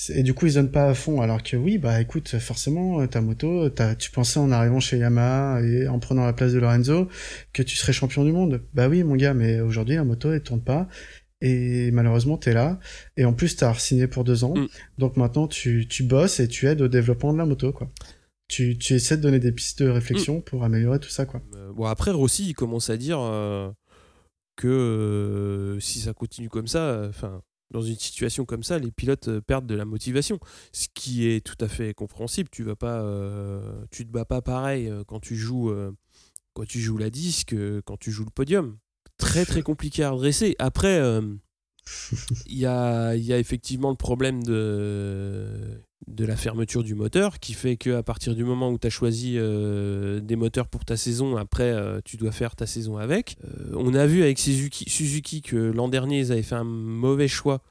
et 0.09 0.23
du 0.23 0.33
coup 0.33 0.47
ils 0.47 0.55
donnent 0.55 0.71
pas 0.71 0.89
à 0.89 0.93
fond. 0.93 1.21
Alors 1.21 1.43
que 1.43 1.55
oui, 1.57 1.77
bah 1.77 2.01
écoute, 2.01 2.37
forcément 2.39 3.05
ta 3.07 3.21
moto, 3.21 3.69
tu 3.99 4.11
pensais 4.11 4.39
en 4.39 4.51
arrivant 4.51 4.79
chez 4.79 4.97
Yamaha 4.97 5.61
et 5.61 5.87
en 5.87 5.99
prenant 5.99 6.25
la 6.25 6.33
place 6.33 6.53
de 6.53 6.59
Lorenzo 6.59 7.07
que 7.53 7.63
tu 7.63 7.75
serais 7.75 7.93
champion 7.93 8.23
du 8.23 8.31
monde. 8.31 8.61
Bah 8.73 8.87
oui 8.87 9.03
mon 9.03 9.15
gars, 9.15 9.33
mais 9.33 9.59
aujourd'hui 9.59 9.95
la 9.95 10.03
moto 10.03 10.31
elle 10.31 10.41
tourne 10.43 10.61
pas. 10.61 10.87
Et 11.41 11.89
malheureusement, 11.91 12.37
t'es 12.37 12.53
là. 12.53 12.79
Et 13.17 13.25
en 13.25 13.33
plus, 13.33 13.55
t'as 13.55 13.73
signé 13.73 14.07
pour 14.07 14.23
deux 14.23 14.43
ans. 14.43 14.53
Mm. 14.55 14.67
Donc 14.99 15.17
maintenant, 15.17 15.47
tu, 15.47 15.87
tu 15.87 16.03
bosses 16.03 16.39
et 16.39 16.47
tu 16.47 16.67
aides 16.67 16.81
au 16.81 16.87
développement 16.87 17.33
de 17.33 17.39
la 17.39 17.45
moto, 17.45 17.73
quoi. 17.73 17.89
Tu, 18.47 18.77
tu 18.77 18.93
essaies 18.93 19.17
de 19.17 19.23
donner 19.23 19.39
des 19.39 19.51
pistes 19.51 19.81
de 19.81 19.89
réflexion 19.89 20.37
Mm. 20.37 20.41
pour 20.43 20.63
améliorer 20.63 20.99
tout 20.99 21.09
ça, 21.09 21.25
quoi. 21.25 21.41
Euh, 21.55 21.71
bon, 21.73 21.85
après, 21.85 22.11
Rossi, 22.11 22.49
il 22.49 22.53
commence 22.53 22.91
à 22.91 22.97
dire 22.97 23.19
euh, 23.19 23.71
que 24.55 24.67
euh, 24.67 25.79
si 25.79 25.99
ça 25.99 26.13
continue 26.13 26.49
comme 26.49 26.67
ça, 26.67 27.07
enfin, 27.09 27.41
dans 27.71 27.81
une 27.81 27.95
situation 27.95 28.45
comme 28.45 28.63
ça, 28.63 28.77
les 28.77 28.91
pilotes 28.91 29.29
euh, 29.29 29.41
perdent 29.41 29.65
de 29.65 29.75
la 29.75 29.85
motivation. 29.85 30.39
Ce 30.71 30.87
qui 30.93 31.27
est 31.27 31.45
tout 31.45 31.57
à 31.63 31.67
fait 31.67 31.93
compréhensible. 31.93 32.49
Tu 32.51 32.63
vas 32.63 32.75
pas, 32.75 33.01
euh, 33.01 33.83
tu 33.89 34.05
te 34.05 34.11
bats 34.11 34.25
pas 34.25 34.41
pareil 34.41 34.87
euh, 34.87 35.03
quand 35.05 35.19
tu 35.19 35.35
joues, 35.35 35.71
euh, 35.71 35.91
quand 36.53 36.65
tu 36.65 36.79
joues 36.79 36.97
la 36.97 37.09
disque, 37.09 37.55
quand 37.85 37.97
tu 37.97 38.11
joues 38.11 38.25
le 38.25 38.31
podium. 38.31 38.77
Très 39.17 39.45
très 39.45 39.61
compliqué 39.61 40.03
à 40.03 40.11
redresser. 40.11 40.55
Après, 40.59 40.99
euh, 40.99 41.21
il 42.45 42.57
y, 42.57 42.65
a, 42.65 43.15
il 43.15 43.23
y 43.23 43.33
a 43.33 43.39
effectivement 43.39 43.89
le 43.89 43.95
problème 43.95 44.43
de, 44.43 45.81
de 46.07 46.25
la 46.25 46.35
fermeture 46.35 46.83
du 46.83 46.95
moteur 46.95 47.39
qui 47.39 47.53
fait 47.53 47.77
qu'à 47.77 48.03
partir 48.03 48.35
du 48.35 48.43
moment 48.43 48.69
où 48.69 48.77
tu 48.77 48.87
as 48.87 48.89
choisi 48.89 49.35
euh, 49.37 50.19
des 50.19 50.35
moteurs 50.35 50.67
pour 50.67 50.83
ta 50.83 50.97
saison, 50.97 51.37
après 51.37 51.71
euh, 51.71 52.01
tu 52.03 52.17
dois 52.17 52.31
faire 52.31 52.55
ta 52.55 52.65
saison 52.65 52.97
avec. 52.97 53.37
Euh, 53.43 53.75
on 53.75 53.93
a 53.93 54.05
vu 54.07 54.23
avec 54.23 54.39
Suzuki, 54.39 54.89
Suzuki 54.89 55.41
que 55.41 55.55
l'an 55.55 55.87
dernier 55.87 56.19
ils 56.19 56.31
avaient 56.31 56.41
fait 56.41 56.55
un 56.55 56.63
mauvais 56.63 57.27
choix 57.27 57.61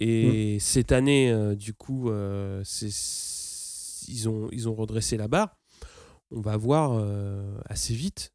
et 0.00 0.58
cette 0.58 0.90
année, 0.90 1.32
du 1.54 1.74
coup, 1.74 2.10
ils, 2.10 4.28
ont, 4.28 4.48
ils 4.50 4.68
ont 4.68 4.74
redressé 4.74 5.16
la 5.16 5.28
barre. 5.28 5.56
On 6.32 6.40
va 6.40 6.56
voir 6.56 7.00
assez 7.66 7.94
vite 7.94 8.32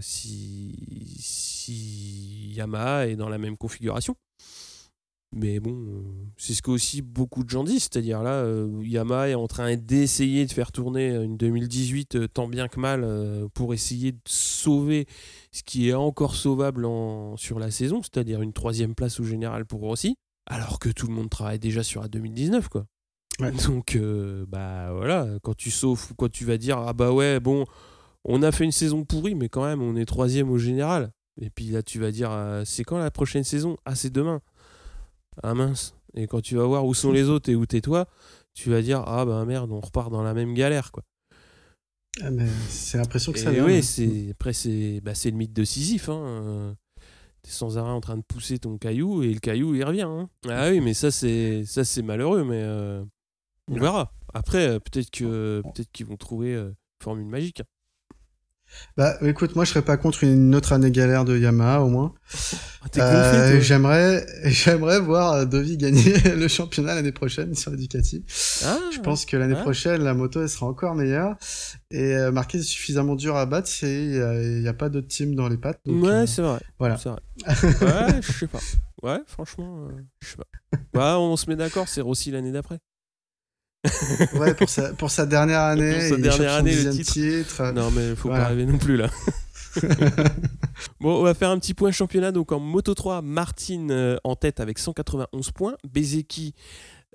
si, 0.00 1.18
si 1.18 2.52
Yamaha 2.54 3.08
est 3.08 3.16
dans 3.16 3.28
la 3.28 3.36
même 3.36 3.58
configuration. 3.58 4.16
Mais 5.32 5.60
bon, 5.60 5.70
euh, 5.86 6.02
c'est 6.36 6.54
ce 6.54 6.62
que 6.62 6.72
aussi 6.72 7.02
beaucoup 7.02 7.44
de 7.44 7.50
gens 7.50 7.62
disent, 7.62 7.84
c'est-à-dire 7.84 8.22
là, 8.22 8.32
euh, 8.42 8.68
Yamaha 8.82 9.28
est 9.28 9.34
en 9.34 9.46
train 9.46 9.76
d'essayer 9.76 10.44
de 10.44 10.50
faire 10.52 10.72
tourner 10.72 11.14
une 11.14 11.36
2018 11.36 12.16
euh, 12.16 12.26
tant 12.26 12.48
bien 12.48 12.66
que 12.66 12.80
mal 12.80 13.06
pour 13.54 13.72
essayer 13.72 14.10
de 14.12 14.18
sauver 14.26 15.06
ce 15.52 15.62
qui 15.62 15.88
est 15.88 15.94
encore 15.94 16.34
sauvable 16.34 16.84
en- 16.84 17.36
sur 17.36 17.60
la 17.60 17.70
saison, 17.70 18.02
c'est-à-dire 18.02 18.42
une 18.42 18.52
troisième 18.52 18.96
place 18.96 19.20
au 19.20 19.24
général 19.24 19.66
pour 19.66 19.80
Rossi, 19.80 20.16
alors 20.46 20.80
que 20.80 20.88
tout 20.88 21.06
le 21.06 21.12
monde 21.14 21.30
travaille 21.30 21.60
déjà 21.60 21.84
sur 21.84 22.02
la 22.02 22.08
2019, 22.08 22.68
quoi. 22.68 22.86
Ouais. 23.38 23.52
Donc, 23.52 23.94
euh, 23.94 24.44
bah 24.48 24.92
voilà, 24.92 25.28
quand 25.42 25.54
tu 25.56 25.70
sauves 25.70 26.08
ou 26.10 26.14
quand 26.14 26.28
tu 26.30 26.44
vas 26.44 26.58
dire, 26.58 26.76
ah 26.78 26.92
bah 26.92 27.12
ouais, 27.12 27.38
bon, 27.38 27.64
on 28.24 28.42
a 28.42 28.50
fait 28.50 28.64
une 28.64 28.72
saison 28.72 29.04
pourrie, 29.04 29.36
mais 29.36 29.48
quand 29.48 29.64
même, 29.64 29.80
on 29.80 29.94
est 29.94 30.04
troisième 30.06 30.50
au 30.50 30.58
général. 30.58 31.12
Et 31.40 31.48
puis 31.50 31.66
là, 31.66 31.82
tu 31.84 32.00
vas 32.00 32.10
dire, 32.10 32.30
euh, 32.32 32.64
c'est 32.66 32.82
quand 32.84 32.98
la 32.98 33.10
prochaine 33.12 33.44
saison? 33.44 33.76
Ah, 33.84 33.94
c'est 33.94 34.10
demain. 34.10 34.40
Ah 35.42 35.54
mince. 35.54 35.94
Et 36.14 36.26
quand 36.26 36.40
tu 36.40 36.56
vas 36.56 36.64
voir 36.64 36.84
où 36.86 36.94
sont 36.94 37.12
les 37.12 37.28
autres 37.28 37.50
et 37.50 37.54
où 37.54 37.66
t'es 37.66 37.80
toi, 37.80 38.06
tu 38.54 38.70
vas 38.70 38.82
dire, 38.82 39.02
ah 39.06 39.24
bah 39.24 39.44
merde, 39.44 39.70
on 39.70 39.80
repart 39.80 40.10
dans 40.10 40.22
la 40.22 40.34
même 40.34 40.54
galère, 40.54 40.90
quoi. 40.92 41.04
Ah, 42.22 42.30
mais 42.30 42.46
c'est 42.68 42.98
l'impression 42.98 43.32
que 43.32 43.38
ça 43.38 43.52
Et 43.52 43.60
oui, 43.60 43.82
c'est 43.82 44.30
après 44.32 44.52
c'est 44.52 45.00
bah, 45.00 45.14
c'est 45.14 45.30
le 45.30 45.36
mythe 45.36 45.52
de 45.52 45.64
Sisyphe. 45.64 46.08
Hein. 46.08 46.20
euh, 46.24 46.74
T'es 47.42 47.50
sans 47.52 47.78
arrêt 47.78 47.90
en 47.90 48.00
train 48.00 48.16
de 48.18 48.22
pousser 48.22 48.58
ton 48.58 48.76
caillou 48.76 49.22
et 49.22 49.32
le 49.32 49.38
caillou 49.40 49.74
il 49.74 49.84
revient. 49.84 50.02
hein. 50.02 50.28
Ah 50.48 50.68
oui, 50.70 50.80
mais 50.80 50.92
ça 50.92 51.10
c'est 51.10 51.64
ça 51.64 51.84
c'est 51.84 52.02
malheureux, 52.02 52.44
mais 52.44 52.60
euh, 52.62 53.02
on 53.70 53.78
verra. 53.78 54.12
Après 54.34 54.66
euh, 54.68 54.78
peut-être 54.80 55.10
que 55.10 55.62
peut-être 55.72 55.90
qu'ils 55.92 56.06
vont 56.06 56.16
trouver 56.16 56.54
euh, 56.54 56.72
formule 57.02 57.26
magique. 57.26 57.62
Bah 58.96 59.16
écoute, 59.22 59.56
moi 59.56 59.64
je 59.64 59.70
serais 59.70 59.82
pas 59.82 59.96
contre 59.96 60.24
une 60.24 60.54
autre 60.54 60.72
année 60.72 60.90
galère 60.90 61.24
de 61.24 61.36
Yamaha 61.38 61.80
au 61.82 61.88
moins. 61.88 62.14
Ah, 62.82 62.86
Euh, 62.98 63.60
j'aimerais, 63.60 64.26
j'aimerais 64.44 65.00
voir 65.00 65.32
euh, 65.32 65.44
Dovi 65.44 65.76
gagner 65.76 66.14
le 66.36 66.48
championnat 66.48 66.94
l'année 66.94 67.12
prochaine 67.12 67.54
sur 67.54 67.72
Ducati. 67.72 68.24
Ah, 68.64 68.78
Je 68.92 69.00
pense 69.00 69.26
que 69.26 69.36
l'année 69.36 69.54
ouais. 69.54 69.62
prochaine, 69.62 70.02
la 70.02 70.14
moto 70.14 70.42
elle 70.42 70.48
sera 70.48 70.66
encore 70.66 70.94
meilleure. 70.94 71.36
Et 71.90 72.14
euh, 72.14 72.32
Marquez 72.32 72.58
est 72.58 72.62
suffisamment 72.62 73.16
dur 73.16 73.36
à 73.36 73.46
battre 73.46 73.68
s'il 73.68 74.60
n'y 74.60 74.68
a, 74.68 74.72
pas 74.74 74.88
d'autres 74.88 75.08
teams 75.08 75.34
dans 75.34 75.48
les 75.48 75.58
pattes. 75.58 75.80
donc, 75.86 76.02
ouais, 76.04 76.10
euh, 76.10 76.26
c'est 76.26 76.42
vrai. 76.42 76.60
voilà. 76.78 76.96
Vrai. 76.96 77.16
Ouais, 77.80 78.20
je 78.22 78.32
sais 78.32 78.46
pas. 78.46 78.58
Ouais, 79.02 79.18
franchement, 79.26 79.88
je 80.20 80.28
sais 80.28 80.36
pas. 80.36 80.78
Bah, 80.92 81.18
on 81.18 81.36
se 81.36 81.48
met 81.48 81.56
d'accord, 81.56 81.88
c'est 81.88 82.00
Rossi 82.02 82.30
l'année 82.30 82.52
d'après. 82.52 82.78
Ouais, 84.34 84.54
pour 84.54 84.68
sa, 84.68 84.92
pour 84.92 85.10
sa 85.10 85.26
dernière 85.26 85.60
année, 85.60 86.08
Pour 86.08 86.16
sa 86.16 86.22
dernière 86.22 86.54
année, 86.54 86.74
le 86.74 86.90
dixième 86.90 87.44
titre. 87.44 87.72
Non, 87.72 87.90
mais 87.90 88.14
faut 88.14 88.28
Voilà. 88.28 88.44
pas 88.44 88.50
rêver 88.50 88.66
non 88.66 88.78
plus 88.78 88.96
là. 88.96 89.08
bon, 91.00 91.20
on 91.20 91.22
va 91.22 91.34
faire 91.34 91.50
un 91.50 91.58
petit 91.58 91.74
point 91.74 91.90
championnat. 91.92 92.32
Donc 92.32 92.52
en 92.52 92.60
Moto 92.60 92.94
3, 92.94 93.22
Martin 93.22 93.88
euh, 93.90 94.16
en 94.24 94.36
tête 94.36 94.60
avec 94.60 94.78
191 94.78 95.50
points, 95.52 95.76
Bezeki 95.92 96.54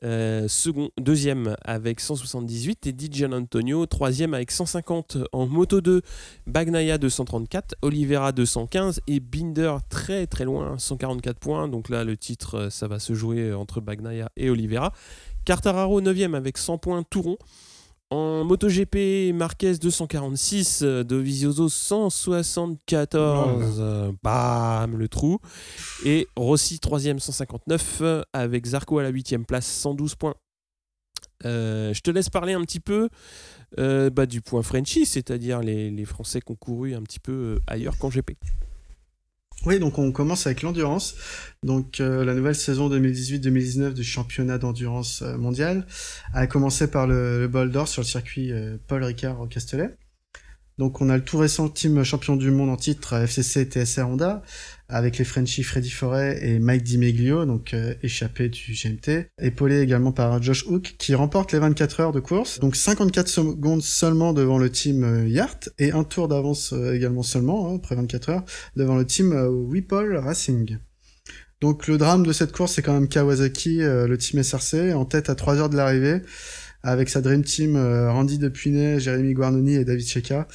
euh, 0.03 0.47
second, 0.47 0.89
deuxième 0.99 1.55
avec 1.63 1.99
178 1.99 2.87
et 2.87 2.91
Di 2.91 3.25
Antonio 3.25 3.85
troisième 3.85 4.33
avec 4.33 4.51
150 4.51 5.17
en 5.31 5.47
Moto 5.47 5.79
2, 5.81 6.01
Bagnaia 6.47 6.97
234, 6.97 7.75
Oliveira 7.81 8.31
215 8.33 8.99
et 9.07 9.19
Binder 9.19 9.75
très 9.89 10.27
très 10.27 10.43
loin 10.43 10.77
144 10.77 11.39
points. 11.39 11.67
Donc 11.67 11.89
là 11.89 12.03
le 12.03 12.17
titre 12.17 12.55
euh, 12.55 12.69
ça 12.69 12.87
va 12.87 12.99
se 12.99 13.13
jouer 13.13 13.53
entre 13.53 13.81
Bagnaia 13.81 14.29
et 14.35 14.49
Oliveira. 14.49 14.93
Quartararo 15.45 16.01
9e 16.01 16.35
avec 16.35 16.57
100 16.57 16.79
points 16.79 17.03
tout 17.09 17.21
rond. 17.21 17.37
En 18.11 18.43
MotoGP, 18.43 19.33
Marquez 19.33 19.77
246, 19.77 20.81
euh, 20.83 21.03
Dovizioso 21.03 21.69
174, 21.69 23.77
euh, 23.79 24.11
bam, 24.21 24.95
le 24.95 25.07
trou. 25.07 25.39
Et 26.05 26.27
Rossi 26.35 26.77
3ème 26.77 27.19
159, 27.19 27.97
euh, 28.01 28.21
avec 28.31 28.67
Zarco 28.67 28.99
à 28.99 29.03
la 29.03 29.11
8ème 29.11 29.43
place 29.43 29.65
112 29.65 30.15
points. 30.15 30.35
Euh, 31.45 31.93
je 31.93 32.01
te 32.01 32.11
laisse 32.11 32.29
parler 32.29 32.53
un 32.53 32.61
petit 32.61 32.79
peu 32.79 33.09
euh, 33.79 34.09
bah, 34.09 34.25
du 34.25 34.41
point 34.41 34.61
Frenchy, 34.61 35.05
c'est-à-dire 35.05 35.61
les, 35.61 35.91
les 35.91 36.05
Français 36.05 36.41
qui 36.41 36.51
ont 36.51 36.55
couru 36.55 36.95
un 36.95 37.01
petit 37.01 37.19
peu 37.19 37.31
euh, 37.31 37.59
ailleurs 37.67 37.97
qu'en 37.97 38.09
GP. 38.09 38.31
Oui, 39.65 39.79
donc 39.79 39.97
on 39.97 40.11
commence 40.11 40.45
avec 40.45 40.61
l'endurance. 40.61 41.15
Donc 41.63 41.99
euh, 41.99 42.23
la 42.23 42.35
nouvelle 42.35 42.55
saison 42.55 42.89
2018-2019 42.89 43.93
du 43.93 44.03
championnat 44.03 44.57
d'endurance 44.57 45.23
euh, 45.23 45.37
mondial 45.37 45.87
a 46.33 46.45
commencé 46.45 46.89
par 46.89 47.07
le, 47.07 47.39
le 47.39 47.47
bol 47.47 47.71
d'or 47.71 47.87
sur 47.87 48.01
le 48.01 48.07
circuit 48.07 48.51
euh, 48.51 48.77
Paul 48.87 49.03
Ricard 49.03 49.41
au 49.41 49.47
Castellet. 49.47 49.97
Donc 50.77 51.01
on 51.01 51.09
a 51.09 51.17
le 51.17 51.23
tout 51.23 51.37
récent 51.37 51.69
team 51.69 52.03
champion 52.03 52.35
du 52.35 52.51
monde 52.51 52.69
en 52.69 52.75
titre 52.75 53.13
FCC 53.15 53.65
TSR 53.65 54.09
Honda 54.09 54.43
avec 54.89 55.17
les 55.17 55.25
Frenchies 55.25 55.63
Freddy 55.63 55.89
Forêt 55.89 56.39
et 56.43 56.59
Mike 56.59 56.83
Di 56.83 56.97
donc 57.29 57.73
euh, 57.73 57.93
échappé 58.03 58.49
du 58.49 58.73
GMT, 58.73 59.27
épaulé 59.41 59.81
également 59.81 60.11
par 60.11 60.41
Josh 60.41 60.65
Hook 60.67 60.95
qui 60.97 61.15
remporte 61.15 61.51
les 61.51 61.59
24 61.59 61.99
heures 61.99 62.11
de 62.11 62.19
course, 62.19 62.59
donc 62.59 62.75
54 62.75 63.27
secondes 63.27 63.81
seulement 63.81 64.33
devant 64.33 64.57
le 64.57 64.69
team 64.69 65.03
euh, 65.03 65.27
Yart 65.27 65.69
et 65.79 65.91
un 65.91 66.03
tour 66.03 66.27
d'avance 66.27 66.73
euh, 66.73 66.93
également 66.93 67.23
seulement 67.23 67.69
hein, 67.69 67.75
après 67.77 67.95
24 67.95 68.29
heures 68.29 68.43
devant 68.75 68.95
le 68.95 69.05
team 69.05 69.33
euh, 69.33 69.49
Whipple 69.49 70.17
Racing. 70.17 70.77
Donc 71.61 71.87
le 71.87 71.97
drame 71.97 72.25
de 72.25 72.33
cette 72.33 72.51
course, 72.51 72.73
c'est 72.73 72.81
quand 72.81 72.93
même 72.93 73.07
Kawasaki, 73.07 73.77
le 73.77 74.15
team 74.17 74.43
SRC, 74.43 74.93
en 74.93 75.05
tête 75.05 75.29
à 75.29 75.35
3 75.35 75.55
heures 75.55 75.69
de 75.69 75.77
l'arrivée, 75.77 76.21
avec 76.83 77.09
sa 77.09 77.21
Dream 77.21 77.43
Team 77.43 77.77
Randy 77.77 78.37
Depuynet, 78.37 78.99
Jérémy 78.99 79.33
Guarnoni 79.33 79.75
et 79.75 79.85
David 79.85 80.05
Cheka, 80.05 80.47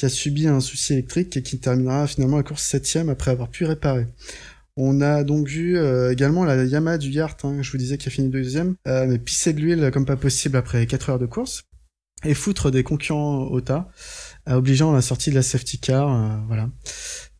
qui 0.00 0.06
a 0.06 0.08
subi 0.08 0.46
un 0.46 0.60
souci 0.60 0.94
électrique 0.94 1.36
et 1.36 1.42
qui 1.42 1.58
terminera 1.58 2.06
finalement 2.06 2.38
la 2.38 2.42
course 2.42 2.62
7 2.62 3.00
après 3.10 3.32
avoir 3.32 3.50
pu 3.50 3.66
réparer. 3.66 4.06
On 4.78 5.02
a 5.02 5.24
donc 5.24 5.46
vu 5.46 5.76
euh, 5.76 6.10
également 6.10 6.42
la 6.46 6.64
Yamaha 6.64 6.96
du 6.96 7.10
Yart, 7.10 7.36
hein, 7.44 7.58
je 7.60 7.70
vous 7.70 7.76
disais 7.76 7.98
qui 7.98 8.08
a 8.08 8.10
fini 8.10 8.30
deuxième, 8.30 8.76
euh, 8.88 9.06
mais 9.06 9.18
pisser 9.18 9.52
de 9.52 9.60
l'huile 9.60 9.90
comme 9.92 10.06
pas 10.06 10.16
possible 10.16 10.56
après 10.56 10.86
4 10.86 11.10
heures 11.10 11.18
de 11.18 11.26
course, 11.26 11.64
et 12.24 12.32
foutre 12.32 12.70
des 12.70 12.82
concurrents 12.82 13.42
au 13.42 13.60
tas, 13.60 13.90
euh, 14.48 14.54
obligeant 14.54 14.90
la 14.90 15.02
sortie 15.02 15.28
de 15.28 15.34
la 15.34 15.42
safety 15.42 15.78
car, 15.78 16.46
voilà. 16.46 16.70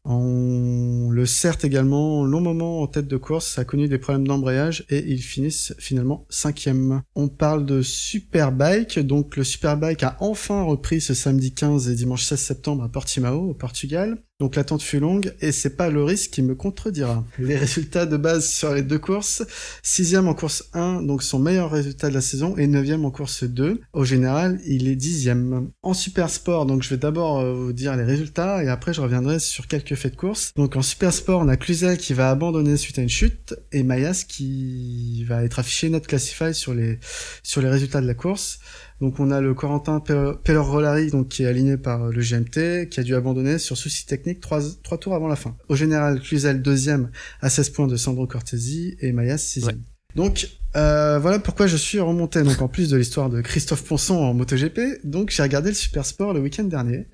On 0.04 1.10
le 1.10 1.26
sert 1.26 1.62
également 1.62 2.24
long 2.24 2.40
moment 2.40 2.80
en 2.80 2.86
tête 2.86 3.06
de 3.06 3.16
course, 3.16 3.58
a 3.58 3.64
connu 3.64 3.86
des 3.86 3.98
problèmes 3.98 4.26
d'embrayage 4.26 4.86
et 4.88 5.04
ils 5.06 5.22
finissent 5.22 5.74
finalement 5.78 6.26
cinquième. 6.30 7.02
On 7.14 7.28
parle 7.28 7.66
de 7.66 7.82
Superbike, 7.82 8.98
donc 9.00 9.36
le 9.36 9.44
Superbike 9.44 10.02
a 10.02 10.16
enfin 10.20 10.62
repris 10.62 11.00
ce 11.00 11.12
samedi 11.12 11.52
15 11.52 11.88
et 11.90 11.94
dimanche 11.94 12.24
16 12.24 12.40
septembre 12.40 12.84
à 12.84 12.88
Portimao 12.88 13.50
au 13.50 13.54
Portugal. 13.54 14.22
Donc 14.40 14.56
l'attente 14.56 14.82
fut 14.82 15.00
longue 15.00 15.34
et 15.42 15.52
c'est 15.52 15.76
pas 15.76 15.90
le 15.90 16.02
risque 16.02 16.30
qui 16.30 16.42
me 16.42 16.54
contredira. 16.54 17.24
Les 17.38 17.56
résultats 17.56 18.06
de 18.06 18.16
base 18.16 18.48
sur 18.48 18.72
les 18.72 18.80
deux 18.82 18.98
courses, 18.98 19.42
sixième 19.82 20.28
en 20.28 20.34
course 20.34 20.70
1, 20.72 21.02
donc 21.02 21.22
son 21.22 21.38
meilleur 21.38 21.70
résultat 21.70 22.08
de 22.08 22.14
la 22.14 22.22
saison, 22.22 22.56
et 22.56 22.66
neuvième 22.66 23.04
en 23.04 23.10
course 23.10 23.44
2. 23.44 23.82
Au 23.92 24.04
général, 24.04 24.58
il 24.64 24.88
est 24.88 24.96
dixième. 24.96 25.70
En 25.82 25.92
super 25.92 26.30
sport, 26.30 26.64
donc 26.64 26.82
je 26.82 26.88
vais 26.88 26.96
d'abord 26.96 27.40
euh, 27.40 27.52
vous 27.52 27.72
dire 27.74 27.94
les 27.96 28.04
résultats 28.04 28.64
et 28.64 28.68
après 28.68 28.94
je 28.94 29.02
reviendrai 29.02 29.38
sur 29.38 29.66
quelques 29.66 29.94
faits 29.94 30.12
de 30.12 30.16
course. 30.16 30.52
Donc 30.56 30.74
en 30.74 30.82
super 30.82 31.12
sport, 31.12 31.42
on 31.42 31.48
a 31.48 31.58
Cluzel 31.58 31.98
qui 31.98 32.14
va 32.14 32.30
abandonner 32.30 32.78
suite 32.78 32.98
à 32.98 33.02
une 33.02 33.10
chute 33.10 33.54
et 33.72 33.82
Mayas 33.82 34.24
qui 34.26 35.24
va 35.24 35.44
être 35.44 35.58
affiché 35.58 35.90
net 35.90 36.06
classified 36.06 36.54
sur 36.54 36.72
les 36.72 36.98
sur 37.42 37.60
les 37.60 37.68
résultats 37.68 38.00
de 38.00 38.06
la 38.06 38.14
course. 38.14 38.58
Donc 39.00 39.18
on 39.18 39.30
a 39.30 39.40
le 39.40 39.54
Corentin 39.54 40.00
Peller-Rollari 40.00 41.10
donc 41.10 41.28
qui 41.28 41.44
est 41.44 41.46
aligné 41.46 41.76
par 41.76 42.08
le 42.08 42.20
GMT, 42.20 42.88
qui 42.90 43.00
a 43.00 43.02
dû 43.02 43.14
abandonner 43.14 43.58
sur 43.58 43.76
souci 43.76 44.06
technique 44.06 44.40
trois, 44.40 44.60
trois 44.82 44.98
tours 44.98 45.14
avant 45.14 45.28
la 45.28 45.36
fin. 45.36 45.56
Au 45.68 45.76
général, 45.76 46.20
Cluzel 46.20 46.60
deuxième 46.60 47.10
à 47.40 47.48
16 47.48 47.70
points 47.70 47.86
de 47.86 47.96
Sandro 47.96 48.26
Cortesi 48.26 48.96
et 49.00 49.12
Mayas 49.12 49.38
sixième. 49.38 49.82
Donc 50.14 50.48
euh, 50.76 51.18
voilà 51.18 51.38
pourquoi 51.38 51.66
je 51.66 51.76
suis 51.76 51.98
remonté. 52.00 52.42
Donc 52.42 52.60
en 52.60 52.68
plus 52.68 52.90
de 52.90 52.96
l'histoire 52.96 53.30
de 53.30 53.40
Christophe 53.40 53.84
Ponson 53.84 54.16
en 54.16 54.34
MotoGP, 54.34 55.04
donc 55.04 55.30
j'ai 55.30 55.42
regardé 55.42 55.70
le 55.70 55.74
Super 55.74 56.04
Sport 56.04 56.34
le 56.34 56.40
week-end 56.40 56.64
dernier 56.64 57.06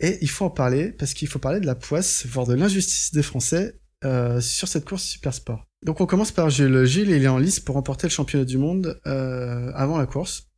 et 0.00 0.18
il 0.22 0.30
faut 0.30 0.44
en 0.46 0.50
parler 0.50 0.92
parce 0.92 1.14
qu'il 1.14 1.28
faut 1.28 1.38
parler 1.38 1.60
de 1.60 1.66
la 1.66 1.74
poisse, 1.74 2.26
voire 2.26 2.46
de 2.46 2.54
l'injustice 2.54 3.12
des 3.12 3.22
Français 3.22 3.78
euh, 4.04 4.40
sur 4.40 4.66
cette 4.66 4.84
course 4.84 5.04
Super 5.04 5.34
Sport. 5.34 5.66
Donc 5.84 6.00
on 6.00 6.06
commence 6.06 6.32
par 6.32 6.48
Jules. 6.48 6.84
Jules 6.84 7.10
il 7.10 7.22
est 7.22 7.28
en 7.28 7.38
lice 7.38 7.60
pour 7.60 7.74
remporter 7.74 8.06
le 8.06 8.12
championnat 8.12 8.44
du 8.44 8.58
monde 8.58 9.00
euh, 9.06 9.70
avant 9.74 9.98
la 9.98 10.06
course. 10.06 10.51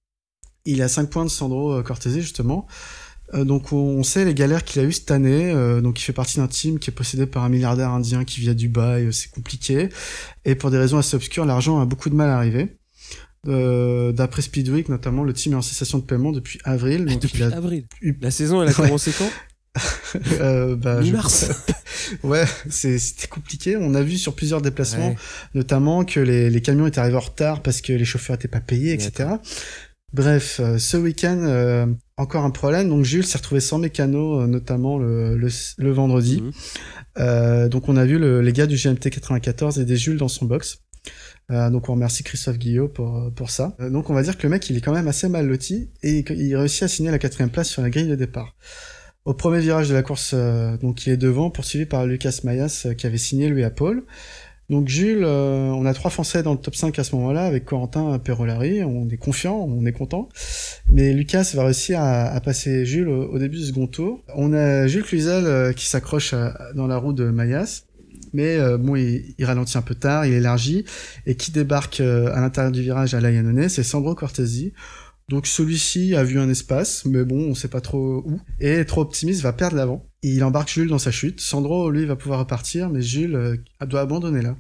Il 0.67 0.81
a 0.83 0.89
5 0.89 1.11
points 1.11 1.25
de 1.25 1.31
Sandro 1.31 1.73
euh, 1.73 1.83
Cortese 1.83 2.19
justement. 2.21 2.67
Euh, 3.35 3.45
donc 3.45 3.73
on 3.73 4.03
sait 4.03 4.25
les 4.25 4.35
galères 4.35 4.65
qu'il 4.65 4.81
a 4.81 4.85
eues 4.85 4.93
cette 4.93 5.11
année. 5.11 5.51
Euh, 5.53 5.81
donc 5.81 6.01
il 6.01 6.05
fait 6.05 6.13
partie 6.13 6.39
d'un 6.39 6.47
team 6.47 6.79
qui 6.79 6.91
est 6.91 6.93
possédé 6.93 7.27
par 7.27 7.45
un 7.45 7.49
milliardaire 7.49 7.91
indien 7.91 8.25
qui 8.25 8.41
vit 8.41 8.51
à 8.51 8.55
Dubaï. 8.55 9.13
c'est 9.13 9.31
compliqué. 9.31 9.91
Et 10.45 10.55
pour 10.55 10.71
des 10.71 10.79
raisons 10.79 10.99
assez 10.99 11.17
obscures, 11.17 11.45
l'argent 11.45 11.81
a 11.81 11.85
beaucoup 11.85 12.09
de 12.09 12.15
mal 12.15 12.31
à 12.31 12.37
arriver. 12.37 12.77
D'après 13.47 14.41
Speedweek, 14.41 14.89
notamment, 14.89 15.23
le 15.23 15.35
team 15.35 15.53
est 15.53 15.57
en 15.57 15.63
cessation 15.63 15.99
de 15.99 16.05
paiement 16.05 16.33
depuis 16.33 16.59
avril. 16.65 17.05
Donc 17.07 17.21
depuis 17.21 17.43
avril. 17.43 17.85
La 18.23 18.31
saison, 18.31 18.63
elle 18.63 18.71
a 18.71 18.73
commencé 18.75 19.13
quand? 19.17 19.31
Euh, 20.41 20.77
bah, 20.77 21.01
mars 21.03 21.51
ouais, 22.23 22.45
c'était 22.71 23.27
compliqué. 23.27 23.77
On 23.77 23.97
a 23.97 24.03
vu 24.03 24.17
sur 24.17 24.37
plusieurs 24.37 24.63
déplacements, 24.63 25.17
notamment 25.55 26.05
que 26.05 26.21
les, 26.21 26.51
les, 26.51 26.63
camions 26.63 26.87
étaient 26.87 27.01
arrivés 27.01 27.17
en 27.17 27.21
retard 27.21 27.63
parce 27.65 27.81
que 27.81 27.93
les 27.93 28.05
chauffeurs 28.05 28.37
étaient 28.37 28.47
pas 28.47 28.61
payés, 28.61 28.93
etc. 28.93 29.31
Bref, 30.15 30.61
euh, 30.61 30.79
ce 30.79 30.97
week-end, 30.97 31.41
euh, 31.43 31.87
encore 32.17 32.45
un 32.45 32.51
problème. 32.51 32.89
Donc 32.89 33.05
Jules 33.05 33.27
s'est 33.27 33.39
retrouvé 33.39 33.61
sans 33.61 33.79
mécano, 33.79 34.43
euh, 34.43 34.47
notamment 34.47 34.97
le, 34.97 35.37
le, 35.37 35.91
vendredi. 35.91 36.41
Mhm. 36.41 37.69
donc 37.69 37.89
on 37.89 37.97
a 37.97 38.05
vu 38.05 38.19
les 38.41 38.53
gars 38.53 38.67
du 38.67 38.77
GMT 38.77 39.11
94 39.11 39.81
et 39.81 39.85
des 39.85 39.97
Jules 39.97 40.19
dans 40.19 40.29
son 40.29 40.45
box. 40.45 40.79
donc 41.51 41.89
on 41.89 41.95
remercie 41.95 42.23
Christophe 42.23 42.59
Guillot 42.59 42.89
pour, 42.89 43.33
pour 43.35 43.51
ça. 43.51 43.77
donc 43.91 44.09
on 44.09 44.15
va 44.15 44.23
dire 44.23 44.39
que 44.39 44.45
le 44.45 44.51
mec 44.51 44.69
il 44.71 44.77
est 44.77 44.81
quand 44.81 44.93
même 44.93 45.09
assez 45.09 45.29
mal 45.29 45.47
loti 45.47 45.91
et 46.05 46.25
il 46.31 46.57
réussit 46.57 46.85
à 46.85 46.89
signer 46.89 47.11
la 47.11 47.19
quatrième 47.19 47.51
place 47.51 47.69
sur 47.69 47.83
la 47.83 47.91
grille 47.91 48.09
de 48.09 48.15
départ. 48.15 48.55
Au 49.25 49.35
premier 49.35 49.59
virage 49.59 49.89
de 49.89 49.95
la 49.95 50.03
course, 50.03 50.35
donc 50.81 51.07
il 51.07 51.13
est 51.13 51.17
devant, 51.17 51.51
poursuivi 51.51 51.87
par 51.87 52.07
Lucas 52.07 52.41
Mayas 52.45 52.87
qui 52.97 53.07
avait 53.07 53.19
signé 53.19 53.49
lui 53.49 53.65
à 53.65 53.71
Paul. 53.71 54.05
Donc 54.71 54.89
Jules, 54.89 55.25
euh, 55.25 55.71
on 55.71 55.85
a 55.85 55.93
trois 55.93 56.11
Français 56.11 56.43
dans 56.43 56.53
le 56.53 56.59
top 56.59 56.75
5 56.75 56.99
à 56.99 57.05
ce 57.05 57.15
moment-là, 57.17 57.45
avec 57.45 57.67
Corentin 57.67 58.19
Perolari, 58.19 58.83
on 58.83 59.09
est 59.09 59.17
confiant, 59.17 59.57
on 59.57 59.85
est 59.85 59.93
content. 59.93 60.29
Mais 60.91 61.13
Lucas 61.13 61.51
va 61.55 61.65
réussir 61.65 62.01
à, 62.01 62.41
passer 62.41 62.87
Jules 62.87 63.09
au, 63.09 63.39
début 63.39 63.59
du 63.59 63.67
second 63.67 63.87
tour. 63.87 64.23
On 64.35 64.53
a 64.55 64.87
Jules 64.87 65.03
Cluzel 65.03 65.45
euh, 65.47 65.73
qui 65.73 65.87
s'accroche 65.87 66.35
dans 66.75 66.87
la 66.87 66.97
roue 66.97 67.13
de 67.13 67.25
Mayas, 67.25 67.85
mais 68.33 68.57
euh, 68.57 68.79
bon, 68.79 68.97
il, 68.97 69.35
ralentit 69.45 69.77
un 69.77 69.83
peu 69.83 69.95
tard, 69.95 70.25
il 70.25 70.33
élargit, 70.33 70.85
et 71.27 71.35
qui 71.35 71.53
débarque 71.53 72.01
à 72.01 72.41
l'intérieur 72.41 72.73
du 72.73 72.81
virage 72.81 73.15
à 73.15 73.21
Laianone, 73.21 73.69
c'est 73.69 73.83
Sandro 73.83 74.15
Cortesi. 74.15 74.73
Donc 75.29 75.47
celui-ci 75.47 76.15
a 76.15 76.25
vu 76.25 76.39
un 76.39 76.51
espace, 76.51 77.05
mais 77.07 77.25
bon, 77.25 77.51
on 77.51 77.55
sait 77.55 77.69
pas 77.69 77.81
trop 77.81 78.23
où. 78.27 78.41
Et 78.61 78.85
trop 78.85 79.03
optimiste 79.03 79.43
va 79.43 79.53
perdre 79.53 79.77
l'avant. 79.77 80.07
Il 80.27 80.43
embarque 80.43 80.71
Jules 80.71 80.89
dans 80.89 80.99
sa 80.99 81.11
chute. 81.11 81.39
Sandro, 81.43 81.91
lui, 81.91 82.07
va 82.07 82.17
pouvoir 82.17 82.39
repartir, 82.39 82.89
mais 82.89 83.03
Jules 83.03 83.37
euh, 83.37 83.57
doit 83.85 84.01
abandonner 84.01 84.41
là. 84.41 84.57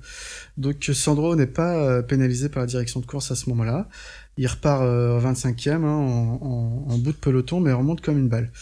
Donc 0.58 0.90
Sandro 0.92 1.34
n'est 1.36 1.46
pas 1.46 1.76
euh, 1.76 2.02
pénalisé 2.02 2.50
par 2.50 2.60
la 2.60 2.66
direction 2.66 3.00
de 3.00 3.06
course 3.06 3.30
à 3.30 3.34
ce 3.34 3.48
moment-là. 3.48 3.88
Il 4.36 4.46
repart 4.46 4.82
euh, 4.82 5.18
25e 5.18 5.70
hein, 5.70 5.88
en, 5.88 6.84
en, 6.86 6.98
bout 6.98 7.12
de 7.12 7.16
peloton, 7.16 7.60
mais 7.60 7.72
remonte 7.72 8.02
comme 8.02 8.18
une 8.18 8.28
balle. 8.28 8.52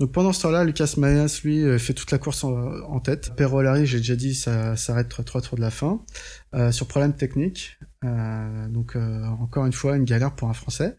Donc 0.00 0.10
pendant 0.10 0.32
ce 0.32 0.42
temps-là, 0.42 0.64
Lucas 0.64 0.94
Mayas, 0.96 1.42
lui, 1.44 1.62
euh, 1.62 1.78
fait 1.78 1.94
toute 1.94 2.10
la 2.10 2.18
course 2.18 2.42
en, 2.42 2.98
tête. 2.98 3.36
Perolari, 3.36 3.86
j'ai 3.86 3.98
déjà 3.98 4.16
dit, 4.16 4.34
ça 4.34 4.74
s'arrête 4.74 5.08
trois 5.08 5.40
tours 5.40 5.56
de 5.56 5.62
la 5.62 5.70
fin. 5.70 6.00
sur 6.72 6.88
problème 6.88 7.12
technique. 7.12 7.78
donc 8.02 8.96
encore 9.40 9.64
une 9.64 9.72
fois, 9.72 9.96
une 9.96 10.04
galère 10.04 10.34
pour 10.34 10.48
un 10.48 10.54
Français. 10.54 10.96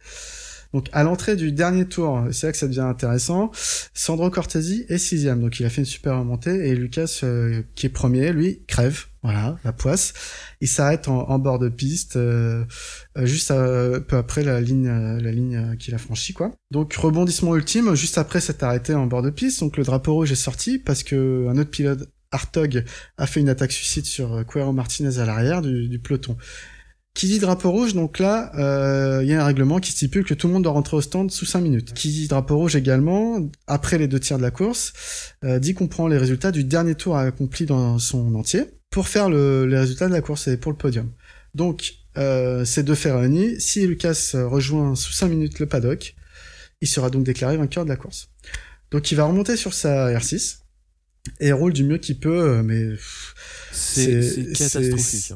Donc 0.73 0.87
à 0.91 1.03
l'entrée 1.03 1.35
du 1.35 1.51
dernier 1.51 1.85
tour, 1.85 2.23
c'est 2.31 2.47
là 2.47 2.51
que 2.51 2.57
ça 2.57 2.67
devient 2.67 2.81
intéressant, 2.81 3.51
Sandro 3.93 4.29
Cortesi 4.29 4.85
est 4.87 4.99
sixième, 4.99 5.41
donc 5.41 5.59
il 5.59 5.65
a 5.65 5.69
fait 5.69 5.81
une 5.81 5.85
super 5.85 6.19
remontée, 6.19 6.69
et 6.69 6.75
Lucas, 6.75 7.21
euh, 7.23 7.63
qui 7.73 7.87
est 7.87 7.89
premier, 7.89 8.31
lui, 8.31 8.61
crève, 8.67 9.05
voilà, 9.23 9.57
la 9.63 9.73
poisse. 9.73 10.13
Il 10.61 10.67
s'arrête 10.67 11.07
en, 11.07 11.39
bord 11.39 11.57
de 11.57 11.69
piste, 11.69 12.17
euh, 12.17 12.65
euh, 13.17 13.25
juste 13.25 13.49
peu 13.49 14.17
après 14.17 14.43
la 14.43 14.61
ligne, 14.61 14.87
la 14.89 15.31
ligne 15.31 15.75
qu'il 15.77 15.95
a 15.95 15.97
franchie, 15.97 16.33
quoi. 16.33 16.51
Donc 16.69 16.93
rebondissement 16.93 17.55
ultime, 17.55 17.95
juste 17.95 18.19
après 18.19 18.39
s'être 18.39 18.63
arrêté 18.63 18.93
en 18.93 19.07
bord 19.07 19.23
de 19.23 19.31
piste, 19.31 19.61
donc 19.61 19.75
le 19.75 19.83
drapeau 19.83 20.13
rouge 20.13 20.31
est 20.31 20.35
sorti 20.35 20.77
parce 20.77 21.01
que 21.01 21.47
un 21.49 21.57
autre 21.57 21.71
pilote 21.71 22.09
Hartog 22.31 22.85
a 23.17 23.25
fait 23.25 23.39
une 23.39 23.49
attaque 23.49 23.71
suicide 23.71 24.05
sur 24.05 24.45
Cuero 24.45 24.71
Martinez 24.71 25.17
à 25.17 25.25
l'arrière 25.25 25.63
du 25.63 25.97
peloton. 25.97 26.37
Qui 27.13 27.27
dit 27.27 27.39
drapeau 27.39 27.71
rouge, 27.71 27.95
donc 27.95 28.19
là, 28.19 28.51
il 28.53 28.59
euh, 28.61 29.23
y 29.23 29.33
a 29.33 29.41
un 29.41 29.45
règlement 29.45 29.79
qui 29.79 29.91
stipule 29.91 30.23
que 30.23 30.33
tout 30.33 30.47
le 30.47 30.53
monde 30.53 30.63
doit 30.63 30.71
rentrer 30.71 30.95
au 30.95 31.01
stand 31.01 31.31
sous 31.31 31.45
5 31.45 31.59
minutes. 31.59 31.93
Qui 31.93 32.09
dit 32.09 32.27
drapeau 32.27 32.57
rouge 32.57 32.75
également, 32.75 33.49
après 33.67 33.97
les 33.97 34.07
deux 34.07 34.19
tiers 34.19 34.37
de 34.37 34.43
la 34.43 34.51
course, 34.51 34.93
euh, 35.43 35.59
dit 35.59 35.73
qu'on 35.73 35.87
prend 35.87 36.07
les 36.07 36.17
résultats 36.17 36.51
du 36.51 36.63
dernier 36.63 36.95
tour 36.95 37.17
accompli 37.17 37.65
dans 37.65 37.99
son 37.99 38.35
entier 38.35 38.65
pour 38.89 39.07
faire 39.07 39.29
le, 39.29 39.65
les 39.65 39.77
résultats 39.77 40.07
de 40.07 40.13
la 40.13 40.21
course 40.21 40.47
et 40.47 40.57
pour 40.57 40.71
le 40.71 40.77
podium. 40.77 41.11
Donc, 41.55 41.95
euh, 42.17 42.63
ces 42.63 42.83
deux 42.83 42.95
faits 42.95 43.13
réunis, 43.13 43.59
si 43.59 43.85
Lucas 43.85 44.31
rejoint 44.33 44.95
sous 44.95 45.11
5 45.11 45.27
minutes 45.27 45.59
le 45.59 45.65
paddock, 45.65 46.15
il 46.81 46.87
sera 46.87 47.09
donc 47.09 47.23
déclaré 47.23 47.57
vainqueur 47.57 47.83
de 47.83 47.89
la 47.89 47.95
course. 47.95 48.29
Donc 48.91 49.11
il 49.11 49.15
va 49.15 49.25
remonter 49.25 49.55
sur 49.57 49.73
sa 49.73 50.11
R6 50.11 50.59
et 51.39 51.51
roule 51.51 51.73
du 51.73 51.83
mieux 51.83 51.97
qu'il 51.97 52.19
peut, 52.19 52.41
euh, 52.41 52.63
mais 52.63 52.95
c'est 53.71 54.53
catastrophique. 54.53 55.33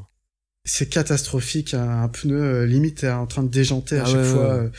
Hein 0.64 0.70
c'est 0.70 0.89
catastrophique. 0.89 1.74
Un, 1.74 2.07
pneu 2.07 2.41
euh, 2.41 2.66
limite 2.66 3.03
est 3.03 3.11
en 3.11 3.28
train 3.28 3.43
de 3.43 3.49
déjanter 3.49 3.99
à 3.99 4.03
ah 4.03 4.09
chaque 4.09 4.24
fois. 4.24 4.53
Euh, 4.53 4.70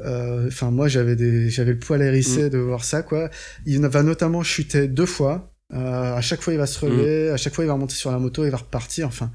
euh, 0.00 0.48
enfin, 0.48 0.70
moi, 0.70 0.88
j'avais 0.88 1.16
des, 1.16 1.50
j'avais 1.50 1.72
le 1.72 1.78
poil 1.78 2.02
hérissé 2.02 2.44
mm. 2.44 2.50
de 2.50 2.58
voir 2.58 2.84
ça, 2.84 3.02
quoi. 3.02 3.30
Il 3.66 3.80
va 3.80 4.02
notamment 4.02 4.42
chuter 4.42 4.88
deux 4.88 5.06
fois. 5.06 5.54
à 5.72 6.20
chaque 6.20 6.42
fois, 6.42 6.52
il 6.52 6.58
va 6.58 6.66
se 6.66 6.78
relever. 6.80 7.30
Mm. 7.30 7.34
À 7.34 7.36
chaque 7.36 7.54
fois, 7.54 7.64
il 7.64 7.68
va 7.68 7.74
remonter 7.74 7.94
sur 7.94 8.10
la 8.10 8.18
moto. 8.18 8.44
Il 8.44 8.50
va 8.50 8.58
repartir. 8.58 9.06
Enfin, 9.06 9.30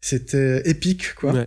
c'était 0.00 0.68
épique, 0.68 1.14
quoi. 1.14 1.46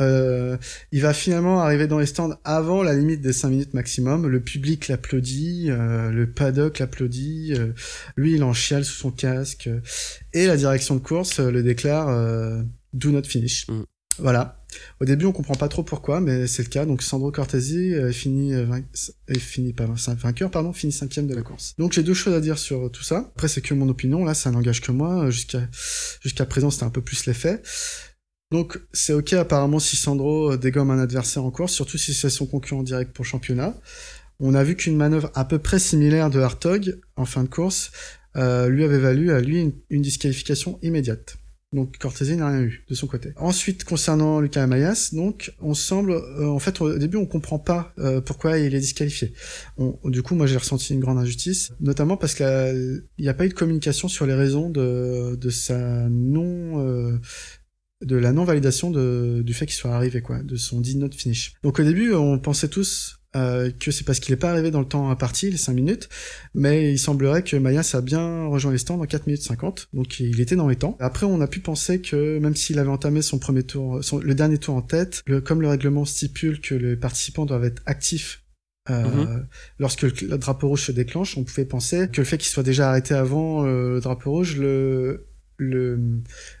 il 0.00 1.02
va 1.02 1.12
finalement 1.12 1.60
arriver 1.60 1.88
dans 1.88 1.98
les 1.98 2.06
stands 2.06 2.38
avant 2.44 2.84
la 2.84 2.94
limite 2.94 3.20
des 3.20 3.32
5 3.32 3.48
minutes 3.48 3.74
maximum. 3.74 4.28
Le 4.28 4.40
public 4.40 4.86
l'applaudit, 4.86 5.70
le 5.70 6.24
paddock 6.24 6.78
l'applaudit. 6.78 7.54
lui, 8.16 8.36
il 8.36 8.44
en 8.44 8.52
chiale 8.52 8.84
sous 8.84 8.94
son 8.94 9.10
casque. 9.10 9.68
et 10.32 10.46
la 10.46 10.56
direction 10.56 10.94
de 10.94 11.00
course 11.00 11.40
le 11.40 11.64
déclare 11.64 12.06
do 12.92 13.10
not 13.10 13.24
finish. 13.24 13.66
Mm. 13.68 13.84
Voilà. 14.18 14.64
Au 15.00 15.04
début, 15.04 15.26
on 15.26 15.32
comprend 15.32 15.54
pas 15.54 15.68
trop 15.68 15.82
pourquoi, 15.82 16.20
mais 16.20 16.46
c'est 16.46 16.62
le 16.62 16.68
cas. 16.68 16.84
Donc, 16.84 17.02
Sandro 17.02 17.30
Cortesi 17.30 17.94
euh, 17.94 18.12
finit, 18.12 18.52
euh, 18.52 18.66
finit 19.38 19.72
pas 19.72 19.86
vainqueur, 19.86 20.50
pardon, 20.50 20.72
finit 20.72 20.92
cinquième 20.92 21.26
de 21.26 21.34
la 21.34 21.42
course. 21.42 21.74
Donc, 21.78 21.92
j'ai 21.92 22.02
deux 22.02 22.14
choses 22.14 22.34
à 22.34 22.40
dire 22.40 22.58
sur 22.58 22.90
tout 22.90 23.02
ça. 23.02 23.30
Après, 23.34 23.48
c'est 23.48 23.60
que 23.60 23.74
mon 23.74 23.88
opinion. 23.88 24.24
Là, 24.24 24.34
ça 24.34 24.50
n'engage 24.50 24.80
que 24.80 24.92
moi. 24.92 25.30
Jusqu'à 25.30 25.68
jusqu'à 26.20 26.44
présent, 26.46 26.70
c'était 26.70 26.84
un 26.84 26.90
peu 26.90 27.00
plus 27.00 27.26
l'effet. 27.26 27.62
Donc, 28.50 28.80
c'est 28.92 29.12
ok 29.12 29.34
apparemment 29.34 29.78
si 29.78 29.96
Sandro 29.96 30.52
euh, 30.52 30.56
dégomme 30.56 30.90
un 30.90 30.98
adversaire 30.98 31.44
en 31.44 31.50
course, 31.50 31.72
surtout 31.72 31.98
si 31.98 32.14
c'est 32.14 32.30
son 32.30 32.46
concurrent 32.46 32.82
direct 32.82 33.12
pour 33.12 33.24
le 33.24 33.28
championnat. 33.28 33.74
On 34.40 34.54
a 34.54 34.64
vu 34.64 34.76
qu'une 34.76 34.96
manœuvre 34.96 35.30
à 35.34 35.44
peu 35.44 35.58
près 35.58 35.78
similaire 35.78 36.30
de 36.30 36.40
Hartog 36.40 37.00
en 37.16 37.24
fin 37.24 37.42
de 37.42 37.48
course 37.48 37.90
lui 38.36 38.84
avait 38.84 39.00
valu 39.00 39.32
à 39.32 39.40
lui 39.40 39.74
une 39.90 40.00
disqualification 40.00 40.78
immédiate. 40.80 41.38
Donc 41.72 41.98
Cortese 41.98 42.30
n'a 42.30 42.48
rien 42.48 42.62
eu 42.62 42.84
de 42.88 42.94
son 42.94 43.06
côté. 43.06 43.32
Ensuite, 43.36 43.84
concernant 43.84 44.40
Lucas 44.40 44.66
Mayas, 44.66 45.10
donc 45.12 45.52
on 45.60 45.74
semble, 45.74 46.12
euh, 46.12 46.48
en 46.48 46.58
fait, 46.58 46.80
au 46.80 46.96
début, 46.96 47.18
on 47.18 47.26
comprend 47.26 47.58
pas 47.58 47.92
euh, 47.98 48.22
pourquoi 48.22 48.58
il 48.58 48.74
est 48.74 48.80
disqualifié. 48.80 49.34
Du 50.04 50.22
coup, 50.22 50.34
moi, 50.34 50.46
j'ai 50.46 50.56
ressenti 50.56 50.94
une 50.94 51.00
grande 51.00 51.18
injustice, 51.18 51.72
notamment 51.80 52.16
parce 52.16 52.34
qu'il 52.34 53.02
n'y 53.18 53.28
a 53.28 53.34
pas 53.34 53.44
eu 53.44 53.50
de 53.50 53.54
communication 53.54 54.08
sur 54.08 54.24
les 54.24 54.34
raisons 54.34 54.70
de, 54.70 55.36
de 55.36 55.50
sa 55.50 56.08
non, 56.08 56.86
euh, 56.86 57.18
de 58.02 58.16
la 58.16 58.32
non 58.32 58.44
validation 58.44 58.90
du 58.90 59.52
fait 59.52 59.66
qu'il 59.66 59.76
soit 59.76 59.94
arrivé, 59.94 60.22
quoi, 60.22 60.42
de 60.42 60.56
son 60.56 60.80
did 60.80 60.98
not 60.98 61.10
finish. 61.10 61.52
Donc 61.62 61.80
au 61.80 61.84
début, 61.84 62.14
on 62.14 62.38
pensait 62.38 62.68
tous 62.68 63.17
euh, 63.36 63.70
que 63.70 63.90
c'est 63.90 64.04
parce 64.04 64.20
qu'il 64.20 64.32
n'est 64.32 64.38
pas 64.38 64.50
arrivé 64.50 64.70
dans 64.70 64.80
le 64.80 64.88
temps 64.88 65.10
imparti, 65.10 65.50
les 65.50 65.56
5 65.56 65.72
minutes, 65.72 66.08
mais 66.54 66.92
il 66.92 66.98
semblerait 66.98 67.42
que 67.42 67.56
Mayas 67.56 67.90
a 67.94 68.00
bien 68.00 68.46
rejoint 68.46 68.72
les 68.72 68.78
stands 68.78 69.00
en 69.00 69.04
4 69.04 69.26
minutes 69.26 69.42
50, 69.42 69.88
donc 69.92 70.20
il 70.20 70.40
était 70.40 70.56
dans 70.56 70.68
les 70.68 70.76
temps. 70.76 70.96
Après, 71.00 71.26
on 71.26 71.40
a 71.40 71.46
pu 71.46 71.60
penser 71.60 72.00
que 72.00 72.38
même 72.38 72.56
s'il 72.56 72.78
avait 72.78 72.90
entamé 72.90 73.22
son 73.22 73.38
premier 73.38 73.62
tour, 73.62 74.00
le 74.22 74.34
dernier 74.34 74.58
tour 74.58 74.74
en 74.74 74.82
tête, 74.82 75.22
comme 75.44 75.60
le 75.60 75.68
règlement 75.68 76.04
stipule 76.04 76.60
que 76.60 76.74
les 76.74 76.96
participants 76.96 77.46
doivent 77.46 77.64
être 77.64 77.82
actifs 77.86 78.42
euh, 78.90 79.04
mhm. 79.04 79.46
Lorsque 79.78 80.02
le, 80.02 80.38
drapeau 80.38 80.68
rouge 80.68 80.86
se 80.86 80.92
déclenche, 80.92 81.36
on 81.36 81.44
pouvait 81.44 81.64
penser 81.64 82.08
que 82.08 82.20
le 82.20 82.24
fait 82.24 82.38
qu'il 82.38 82.48
soit 82.48 82.62
déjà 82.62 82.88
arrêté 82.88 83.14
avant 83.14 83.66
euh, 83.66 83.94
le 83.94 84.00
drapeau 84.00 84.30
rouge 84.30 84.56
le, 84.56 85.26
le, 85.56 86.00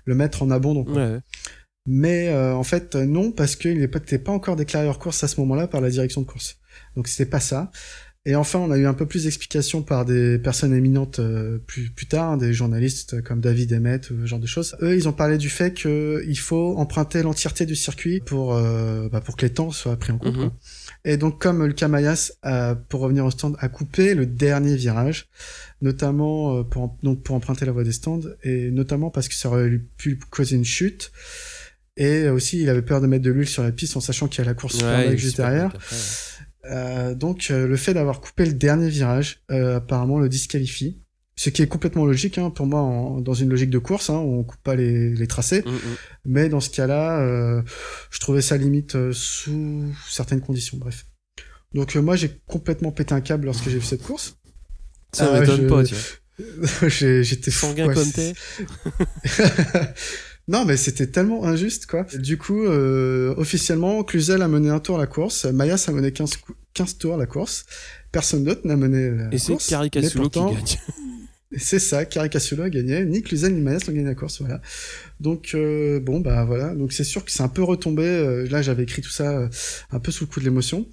le 0.04 0.14
mettre 0.14 0.42
en 0.42 0.50
abandon. 0.50 0.84
Mais 1.90 2.28
euh, 2.28 2.54
en 2.54 2.64
fait, 2.64 2.96
non, 2.96 3.32
parce 3.32 3.56
qu'il 3.56 3.78
n'était 3.80 4.18
pas 4.18 4.30
encore 4.30 4.56
déclaré 4.56 4.86
hors 4.86 4.98
course 4.98 5.24
à 5.24 5.28
ce 5.28 5.40
moment-là 5.40 5.66
par 5.66 5.80
la 5.80 5.88
direction 5.88 6.20
de 6.20 6.26
course. 6.26 6.58
Donc 6.96 7.08
c'était 7.08 7.28
pas 7.28 7.40
ça. 7.40 7.70
Et 8.26 8.34
enfin, 8.36 8.58
on 8.58 8.70
a 8.70 8.76
eu 8.76 8.84
un 8.84 8.92
peu 8.92 9.06
plus 9.06 9.24
d'explications 9.24 9.80
par 9.80 10.04
des 10.04 10.38
personnes 10.38 10.74
éminentes 10.74 11.18
euh, 11.18 11.56
plus, 11.66 11.88
plus 11.88 12.04
tard, 12.04 12.36
des 12.36 12.52
journalistes 12.52 13.22
comme 13.22 13.40
David 13.40 13.72
Emmett, 13.72 14.10
ou 14.10 14.20
ce 14.20 14.26
genre 14.26 14.38
de 14.38 14.46
choses. 14.46 14.76
Eux, 14.82 14.96
ils 14.96 15.08
ont 15.08 15.14
parlé 15.14 15.38
du 15.38 15.48
fait 15.48 15.72
qu'il 15.72 16.38
faut 16.38 16.76
emprunter 16.76 17.22
l'entièreté 17.22 17.64
du 17.64 17.74
circuit 17.74 18.20
pour, 18.20 18.54
euh, 18.54 19.08
bah, 19.08 19.22
pour 19.22 19.34
que 19.38 19.46
les 19.46 19.52
temps 19.54 19.70
soient 19.70 19.96
pris 19.96 20.12
en 20.12 20.18
compte. 20.18 20.36
Mhm. 20.36 20.50
Et 21.06 21.16
donc, 21.16 21.40
comme 21.40 21.64
le 21.64 21.72
Kamayas, 21.72 22.32
pour 22.90 23.00
revenir 23.00 23.24
au 23.24 23.30
stand, 23.30 23.56
a 23.60 23.68
coupé 23.70 24.14
le 24.14 24.26
dernier 24.26 24.76
virage, 24.76 25.30
notamment 25.80 26.64
pour, 26.64 26.98
donc 27.02 27.22
pour 27.22 27.34
emprunter 27.34 27.64
la 27.64 27.72
voie 27.72 27.84
des 27.84 27.92
stands, 27.92 28.20
et 28.42 28.70
notamment 28.70 29.08
parce 29.08 29.28
que 29.28 29.34
ça 29.34 29.48
aurait 29.48 29.80
pu 29.96 30.18
causer 30.28 30.56
une 30.56 30.66
chute. 30.66 31.12
Et 31.98 32.28
aussi, 32.28 32.62
il 32.62 32.68
avait 32.70 32.82
peur 32.82 33.00
de 33.00 33.08
mettre 33.08 33.24
de 33.24 33.30
l'huile 33.30 33.48
sur 33.48 33.64
la 33.64 33.72
piste 33.72 33.96
en 33.96 34.00
sachant 34.00 34.28
qu'il 34.28 34.38
y 34.38 34.46
a 34.46 34.50
la 34.50 34.54
course 34.54 34.78
juste 35.16 35.36
derrière. 35.36 35.72
Euh, 36.70 37.14
donc, 37.14 37.48
euh, 37.50 37.66
le 37.66 37.76
fait 37.76 37.94
d'avoir 37.94 38.20
coupé 38.20 38.44
le 38.44 38.52
dernier 38.52 38.88
virage, 38.88 39.42
euh, 39.50 39.76
apparemment, 39.76 40.18
le 40.18 40.28
disqualifie. 40.28 41.02
Ce 41.36 41.50
qui 41.50 41.62
est 41.62 41.68
complètement 41.68 42.04
logique, 42.04 42.36
hein, 42.38 42.50
pour 42.50 42.66
moi, 42.66 43.20
dans 43.20 43.34
une 43.34 43.48
logique 43.48 43.70
de 43.70 43.78
course, 43.78 44.10
hein, 44.10 44.16
on 44.16 44.42
coupe 44.42 44.60
pas 44.62 44.74
les, 44.74 45.14
les 45.14 45.26
tracés. 45.28 45.62
Mm, 45.62 45.70
mm. 45.70 45.96
Mais 46.26 46.48
dans 46.48 46.60
ce 46.60 46.70
cas-là, 46.70 47.20
euh, 47.20 47.62
je 48.10 48.18
trouvais 48.18 48.42
ça 48.42 48.56
limite 48.56 49.12
sous 49.12 49.84
certaines 50.08 50.40
conditions. 50.40 50.78
Bref. 50.78 51.06
Donc, 51.74 51.94
moi, 51.96 52.16
j'ai 52.16 52.40
complètement 52.46 52.90
pété 52.90 53.14
un 53.14 53.20
câble 53.20 53.46
lorsque 53.46 53.68
j'ai 53.68 53.78
vu 53.78 53.84
cette 53.84 54.02
course. 54.02 54.36
Ça 55.12 55.38
m'étonne 55.38 55.68
pas, 55.68 55.84
tu 55.84 55.94
vois. 55.94 56.88
J'étais 56.88 57.50
sanguin 57.50 57.92
comme 57.92 58.12
t'es. 58.12 58.34
Non, 60.48 60.64
mais 60.64 60.76
c'était 60.76 61.06
tellement 61.06 61.44
injuste, 61.44 61.86
quoi. 61.86 62.06
Du 62.14 62.38
coup, 62.38 62.64
euh, 62.64 63.34
officiellement, 63.36 64.02
Cluzel 64.02 64.42
a 64.42 64.48
mené 64.48 64.70
un 64.70 64.80
tour 64.80 64.98
la 64.98 65.06
course, 65.06 65.44
Mayas 65.44 65.84
a 65.88 65.92
mené 65.92 66.10
15, 66.10 66.38
15 66.74 66.98
tours 66.98 67.16
la 67.18 67.26
course, 67.26 67.66
personne 68.10 68.44
d'autre 68.44 68.62
n'a 68.64 68.76
mené 68.76 69.10
la 69.10 69.26
Et 69.26 69.38
course. 69.38 69.50
Et 69.50 69.58
c'est 69.58 69.70
Caricasulo 69.70 70.28
qui 70.30 70.38
gagne. 70.40 70.54
C'est 71.56 71.78
ça, 71.78 72.04
Caricasulo 72.04 72.64
a 72.64 72.70
gagné, 72.70 73.04
ni 73.06 73.22
Cluzel 73.22 73.54
ni 73.54 73.62
Mayas 73.62 73.80
n'ont 73.86 73.94
gagné 73.94 74.04
la 74.04 74.14
course, 74.14 74.40
voilà. 74.40 74.60
Donc 75.18 75.52
euh, 75.54 75.98
bon 75.98 76.20
bah 76.20 76.44
voilà, 76.44 76.74
donc 76.74 76.92
c'est 76.92 77.04
sûr 77.04 77.24
que 77.24 77.30
c'est 77.30 77.42
un 77.42 77.48
peu 77.48 77.62
retombé. 77.62 78.04
Euh, 78.04 78.46
là 78.50 78.60
j'avais 78.60 78.82
écrit 78.82 79.00
tout 79.00 79.10
ça 79.10 79.30
euh, 79.30 79.48
un 79.90 79.98
peu 79.98 80.12
sous 80.12 80.24
le 80.24 80.30
coup 80.30 80.40
de 80.40 80.44
l'émotion. 80.44 80.86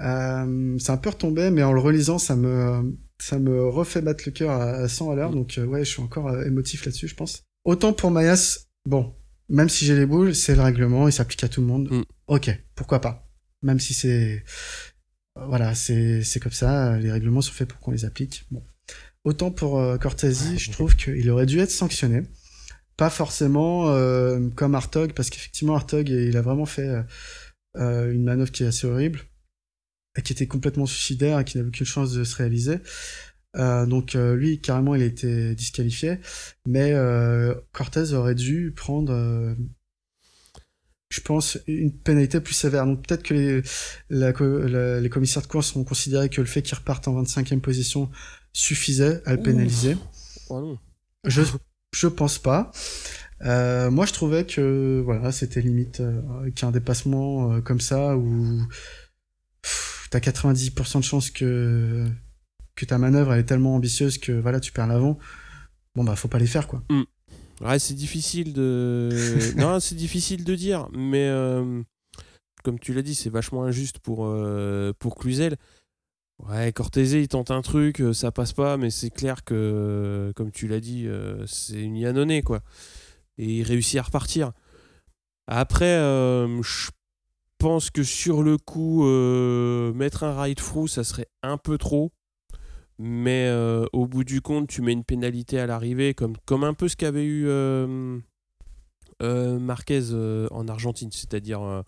Euh, 0.00 0.76
c'est 0.78 0.90
un 0.90 0.96
peu 0.96 1.10
retombé, 1.10 1.50
mais 1.50 1.62
en 1.62 1.72
le 1.72 1.80
relisant, 1.80 2.18
ça 2.18 2.34
me 2.34 2.96
ça 3.18 3.38
me 3.38 3.68
refait 3.68 4.02
battre 4.02 4.24
le 4.26 4.32
cœur 4.32 4.50
à 4.50 4.88
100 4.88 5.12
à 5.12 5.14
l'heure. 5.14 5.30
Donc 5.30 5.58
ouais, 5.64 5.84
je 5.84 5.90
suis 5.90 6.02
encore 6.02 6.42
émotif 6.42 6.84
là-dessus, 6.84 7.06
je 7.06 7.14
pense. 7.14 7.44
Autant 7.64 7.92
pour 7.92 8.10
Mayas, 8.10 8.65
bon, 8.86 9.14
même 9.48 9.68
si 9.68 9.84
j'ai 9.84 9.96
les 9.96 10.06
boules, 10.06 10.34
c'est 10.34 10.54
le 10.54 10.62
règlement, 10.62 11.08
il 11.08 11.12
s'applique 11.12 11.44
à 11.44 11.48
tout 11.48 11.60
le 11.60 11.66
monde. 11.66 11.88
Mm. 11.90 12.02
Ok, 12.28 12.50
pourquoi 12.74 13.00
pas. 13.00 13.28
Même 13.62 13.80
si 13.80 13.94
c'est, 13.94 14.44
voilà, 15.34 15.74
c'est 15.74 16.22
c'est 16.22 16.40
comme 16.40 16.52
ça, 16.52 16.98
les 16.98 17.10
règlements 17.10 17.40
sont 17.40 17.52
faits 17.52 17.68
pour 17.68 17.80
qu'on 17.80 17.90
les 17.90 18.04
applique. 18.04 18.44
Bon, 18.50 18.62
autant 19.24 19.50
pour 19.50 19.78
euh, 19.78 19.98
Cortesi, 19.98 20.58
je 20.58 20.70
trouve 20.70 20.96
qu'il 20.96 21.28
aurait 21.30 21.46
dû 21.46 21.58
être 21.58 21.70
sanctionné, 21.70 22.22
pas 22.96 23.10
forcément 23.10 23.88
euh, 23.88 24.48
comme 24.54 24.74
Artog, 24.74 25.12
parce 25.12 25.30
qu'effectivement 25.30 25.74
Artog, 25.74 26.08
il 26.08 26.36
a 26.36 26.42
vraiment 26.42 26.66
fait 26.66 27.04
euh, 27.76 28.12
une 28.12 28.24
manœuvre 28.24 28.52
qui 28.52 28.62
est 28.62 28.66
assez 28.66 28.86
horrible, 28.86 29.20
et 30.16 30.22
qui 30.22 30.32
était 30.32 30.46
complètement 30.46 30.86
suicidaire 30.86 31.38
et 31.38 31.44
qui 31.44 31.56
n'avait 31.56 31.68
aucune 31.68 31.86
chance 31.86 32.12
de 32.12 32.24
se 32.24 32.36
réaliser. 32.36 32.78
Euh, 33.56 33.86
donc 33.86 34.14
euh, 34.14 34.34
lui, 34.34 34.60
carrément, 34.60 34.94
il 34.94 35.02
a 35.02 35.06
été 35.06 35.54
disqualifié. 35.54 36.18
Mais 36.66 36.92
euh, 36.92 37.54
Cortez 37.72 38.12
aurait 38.12 38.34
dû 38.34 38.72
prendre, 38.74 39.56
je 41.08 41.20
pense, 41.20 41.58
une 41.66 41.92
pénalité 41.92 42.40
plus 42.40 42.54
sévère. 42.54 42.86
Donc 42.86 43.06
peut-être 43.06 43.22
que 43.22 43.62
les, 44.10 45.00
les 45.00 45.08
commissaires 45.08 45.42
de 45.42 45.46
course 45.46 45.74
ont 45.76 45.84
considéré 45.84 46.28
que 46.28 46.40
le 46.40 46.46
fait 46.46 46.62
qu'il 46.62 46.76
reparte 46.76 47.08
en 47.08 47.22
25e 47.22 47.60
position 47.60 48.10
suffisait 48.52 49.22
à 49.26 49.34
le 49.34 49.42
pénaliser. 49.42 49.96
Oh 50.48 50.76
je, 51.24 51.42
je 51.92 52.06
pense 52.06 52.38
pas. 52.38 52.70
moi, 53.42 54.06
je 54.06 54.12
trouvais 54.12 54.44
que 54.44 55.02
voilà, 55.04 55.32
c'était 55.32 55.60
limite 55.60 56.02
qu'un 56.54 56.70
dépassement 56.70 57.60
comme 57.62 57.80
ça 57.80 58.16
où 58.16 58.66
t'as 60.10 60.20
90% 60.20 60.98
de 60.98 61.04
chances 61.04 61.30
que 61.30 62.08
que 62.76 62.84
ta 62.84 62.98
manœuvre 62.98 63.32
elle 63.32 63.40
est 63.40 63.44
tellement 63.44 63.74
ambitieuse 63.74 64.18
que 64.18 64.32
voilà 64.32 64.60
tu 64.60 64.70
perds 64.70 64.86
l'avant. 64.86 65.18
Bon 65.96 66.04
bah 66.04 66.14
faut 66.14 66.28
pas 66.28 66.38
les 66.38 66.46
faire 66.46 66.68
quoi. 66.68 66.82
Mm. 66.90 67.02
ouais 67.62 67.78
c'est 67.78 67.94
difficile 67.94 68.52
de 68.52 69.10
non 69.56 69.80
c'est 69.80 69.94
difficile 69.94 70.44
de 70.44 70.54
dire 70.54 70.88
mais 70.92 71.26
euh, 71.26 71.82
comme 72.62 72.78
tu 72.78 72.92
l'as 72.92 73.02
dit 73.02 73.14
c'est 73.14 73.30
vachement 73.30 73.64
injuste 73.64 73.98
pour 73.98 74.26
euh, 74.26 74.92
pour 74.98 75.16
Cluzel. 75.16 75.56
Ouais 76.38 76.70
Cortese 76.70 77.14
il 77.14 77.28
tente 77.28 77.50
un 77.50 77.62
truc 77.62 78.00
euh, 78.00 78.12
ça 78.12 78.30
passe 78.30 78.52
pas 78.52 78.76
mais 78.76 78.90
c'est 78.90 79.08
clair 79.08 79.42
que 79.42 80.32
comme 80.36 80.52
tu 80.52 80.68
l'as 80.68 80.80
dit 80.80 81.08
c'est 81.46 81.80
une 81.80 81.96
Yannone 81.96 82.42
quoi. 82.42 82.60
Et 83.38 83.58
il 83.58 83.62
réussit 83.62 83.98
à 83.98 84.02
repartir. 84.02 84.52
Après 85.46 85.96
je 85.96 86.90
pense 87.58 87.88
que 87.88 88.02
sur 88.02 88.42
le 88.42 88.58
coup 88.58 89.02
mettre 89.94 90.24
un 90.24 90.42
ride 90.42 90.58
through 90.58 90.88
ça 90.88 91.04
serait 91.04 91.28
un 91.42 91.56
peu 91.56 91.78
trop 91.78 92.12
mais 92.98 93.46
euh, 93.48 93.86
au 93.92 94.06
bout 94.06 94.24
du 94.24 94.40
compte, 94.40 94.68
tu 94.68 94.82
mets 94.82 94.92
une 94.92 95.04
pénalité 95.04 95.58
à 95.58 95.66
l'arrivée, 95.66 96.14
comme, 96.14 96.36
comme 96.46 96.64
un 96.64 96.74
peu 96.74 96.88
ce 96.88 96.96
qu'avait 96.96 97.24
eu 97.24 97.46
euh, 97.46 98.18
euh, 99.22 99.58
Marquez 99.58 100.12
en 100.50 100.68
Argentine. 100.68 101.10
C'est-à-dire, 101.12 101.84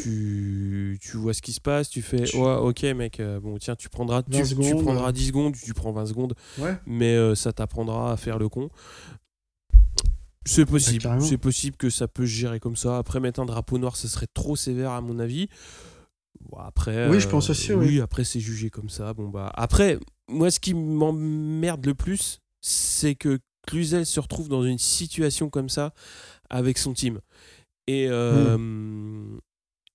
tu, 0.00 0.98
tu, 1.00 1.16
vois 1.16 1.34
ce 1.34 1.42
qui 1.42 1.52
se 1.52 1.60
passe, 1.60 1.88
tu 1.88 2.02
fais 2.02 2.36
ouais, 2.36 2.56
Ok, 2.60 2.82
mec, 2.82 3.20
bon, 3.42 3.58
tiens, 3.58 3.74
tu 3.74 3.88
prendras, 3.88 4.22
tu, 4.22 4.42
tu, 4.42 4.74
prendras 4.76 5.12
10 5.12 5.26
secondes, 5.26 5.54
tu 5.56 5.74
prends 5.74 5.92
20 5.92 6.06
secondes, 6.06 6.34
mais 6.86 7.34
ça 7.34 7.52
t'apprendra 7.52 8.12
à 8.12 8.16
faire 8.16 8.38
le 8.38 8.48
con. 8.48 8.70
C'est 10.46 10.66
possible, 10.66 11.08
c'est 11.20 11.38
possible 11.38 11.76
que 11.76 11.88
ça 11.88 12.06
peut 12.06 12.26
se 12.26 12.32
gérer 12.32 12.60
comme 12.60 12.76
ça. 12.76 12.98
Après, 12.98 13.18
mettre 13.18 13.40
un 13.40 13.46
drapeau 13.46 13.78
noir, 13.78 13.96
ça 13.96 14.08
serait 14.08 14.26
trop 14.32 14.56
sévère 14.56 14.90
à 14.90 15.00
mon 15.00 15.18
avis. 15.18 15.48
après, 16.58 17.08
oui, 17.08 17.18
je 17.18 17.28
pense 17.28 17.48
aussi. 17.48 17.72
oui, 17.72 18.00
après 18.02 18.24
c'est 18.24 18.40
jugé 18.40 18.68
comme 18.68 18.90
ça. 18.90 19.14
Bon 19.14 19.30
bah 19.30 19.50
après, 19.54 19.98
moi, 20.28 20.50
ce 20.50 20.60
qui 20.60 20.74
m'emmerde 20.74 21.84
le 21.86 21.94
plus, 21.94 22.40
c'est 22.60 23.14
que 23.14 23.38
Cluzel 23.66 24.06
se 24.06 24.20
retrouve 24.20 24.48
dans 24.48 24.64
une 24.64 24.78
situation 24.78 25.50
comme 25.50 25.68
ça 25.68 25.92
avec 26.50 26.78
son 26.78 26.92
team. 26.92 27.20
Et 27.86 28.06
euh, 28.08 28.56
hmm. 28.56 29.38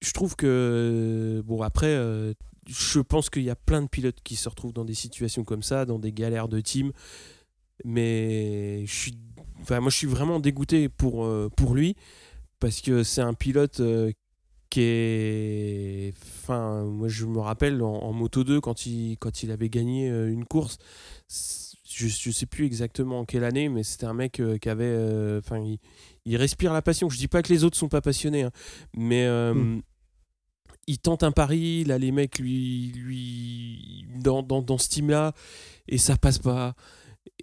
je 0.02 0.12
trouve 0.12 0.36
que, 0.36 1.42
bon, 1.46 1.62
après, 1.62 1.88
euh, 1.88 2.34
je 2.68 3.00
pense 3.00 3.30
qu'il 3.30 3.44
y 3.44 3.50
a 3.50 3.56
plein 3.56 3.82
de 3.82 3.88
pilotes 3.88 4.22
qui 4.24 4.36
se 4.36 4.48
retrouvent 4.50 4.74
dans 4.74 4.86
des 4.86 4.94
situations 4.94 5.44
comme 5.44 5.64
ça, 5.64 5.86
dans 5.86 6.00
des 6.00 6.12
galères 6.12 6.48
de 6.48 6.62
team. 6.62 6.92
Mais 7.86 8.86
je 8.86 8.94
suis, 8.94 9.18
enfin, 9.62 9.80
moi, 9.80 9.90
je 9.90 9.98
suis 9.98 10.08
vraiment 10.08 10.40
dégoûté 10.40 10.90
pour, 10.90 11.26
euh, 11.26 11.50
pour 11.56 11.74
lui 11.74 11.96
parce 12.60 12.82
que 12.82 13.04
c'est 13.04 13.22
un 13.22 13.34
pilote 13.34 13.82
qui 14.70 14.82
est. 14.82 16.14
Enfin, 16.42 16.84
moi 16.84 17.08
je 17.08 17.26
me 17.26 17.40
rappelle 17.40 17.82
en, 17.82 18.14
Moto 18.14 18.44
2 18.44 18.62
quand 18.62 18.86
il, 18.86 19.18
quand 19.18 19.44
il 19.44 19.52
avait 19.52 19.70
gagné 19.70 20.10
euh, 20.10 20.32
une 20.32 20.46
course. 20.46 20.78
Je, 21.28 22.08
je 22.08 22.32
sais 22.32 22.46
plus 22.46 22.66
exactement 22.66 23.20
en 23.20 23.26
quelle 23.26 23.44
année, 23.44 23.68
mais 23.68 23.84
c'était 23.84 24.06
un 24.06 24.14
mec 24.14 24.40
euh, 24.40 24.58
qui 24.58 24.70
avait. 24.70 24.86
Euh, 24.86 25.40
enfin, 25.40 25.64
il, 26.26 26.38
respire 26.38 26.72
la 26.74 26.82
passion. 26.82 27.10
Je 27.10 27.18
dis 27.18 27.28
pas 27.28 27.42
que 27.42 27.52
les 27.52 27.64
autres 27.64 27.78
sont 27.78 27.90
pas 27.90 28.02
passionnés, 28.02 28.44
hein, 28.44 28.52
mais. 28.96 29.28
Hmm. 29.28 29.82
Il 30.88 30.98
tente 30.98 31.22
un 31.22 31.32
pari, 31.32 31.84
là 31.84 32.00
les 32.00 32.12
mecs 32.12 32.40
lui, 32.40 32.92
lui 32.96 34.08
dans, 34.16 34.42
dans, 34.42 34.64
dans 34.64 34.80
ce 34.80 34.90
team 34.90 35.12
là, 35.12 35.34
et 35.88 36.00
ça 36.00 36.18
passe 36.18 36.40
pas. 36.40 36.74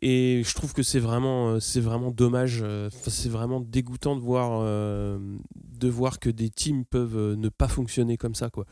Et 0.03 0.43
je 0.45 0.55
trouve 0.55 0.73
que 0.75 0.83
c'est 0.83 1.01
vraiment, 1.01 1.59
c'est 1.61 1.81
vraiment 1.81 2.11
dommage. 2.11 2.63
c'est 3.07 3.31
vraiment 3.31 3.61
dégoûtant 3.61 4.15
de 4.15 4.21
voir, 4.21 4.61
de 4.61 5.89
voir 5.89 6.19
que 6.19 6.29
des 6.29 6.51
teams 6.51 6.85
peuvent 6.85 7.35
ne 7.35 7.49
pas 7.49 7.69
fonctionner 7.69 8.17
comme 8.17 8.35
ça, 8.35 8.51
quoi. 8.51 8.67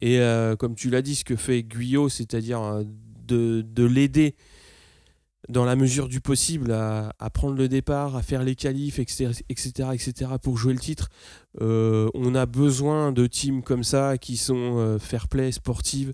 Et 0.00 0.20
comme 0.58 0.76
tu 0.76 0.88
l'as 0.88 1.02
dit, 1.02 1.16
ce 1.16 1.24
que 1.24 1.34
fait 1.34 1.64
Guyot, 1.64 2.08
c'est-à-dire 2.08 2.84
de, 3.26 3.62
de 3.66 3.84
l'aider 3.84 4.36
dans 5.48 5.64
la 5.64 5.76
mesure 5.76 6.08
du 6.08 6.20
possible 6.20 6.72
à, 6.72 7.12
prendre 7.32 7.56
le 7.56 7.68
départ, 7.68 8.16
à 8.16 8.22
faire 8.22 8.42
les 8.42 8.54
qualifs, 8.54 8.98
etc., 8.98 9.30
etc., 9.48 9.88
etc. 9.92 10.30
pour 10.40 10.56
jouer 10.56 10.72
le 10.72 10.78
titre. 10.78 11.08
Euh, 11.60 12.08
on 12.14 12.34
a 12.34 12.46
besoin 12.46 13.12
de 13.12 13.26
teams 13.26 13.62
comme 13.62 13.84
ça 13.84 14.18
qui 14.18 14.36
sont 14.36 14.78
euh, 14.78 14.98
fair 14.98 15.28
play, 15.28 15.52
sportives. 15.52 16.12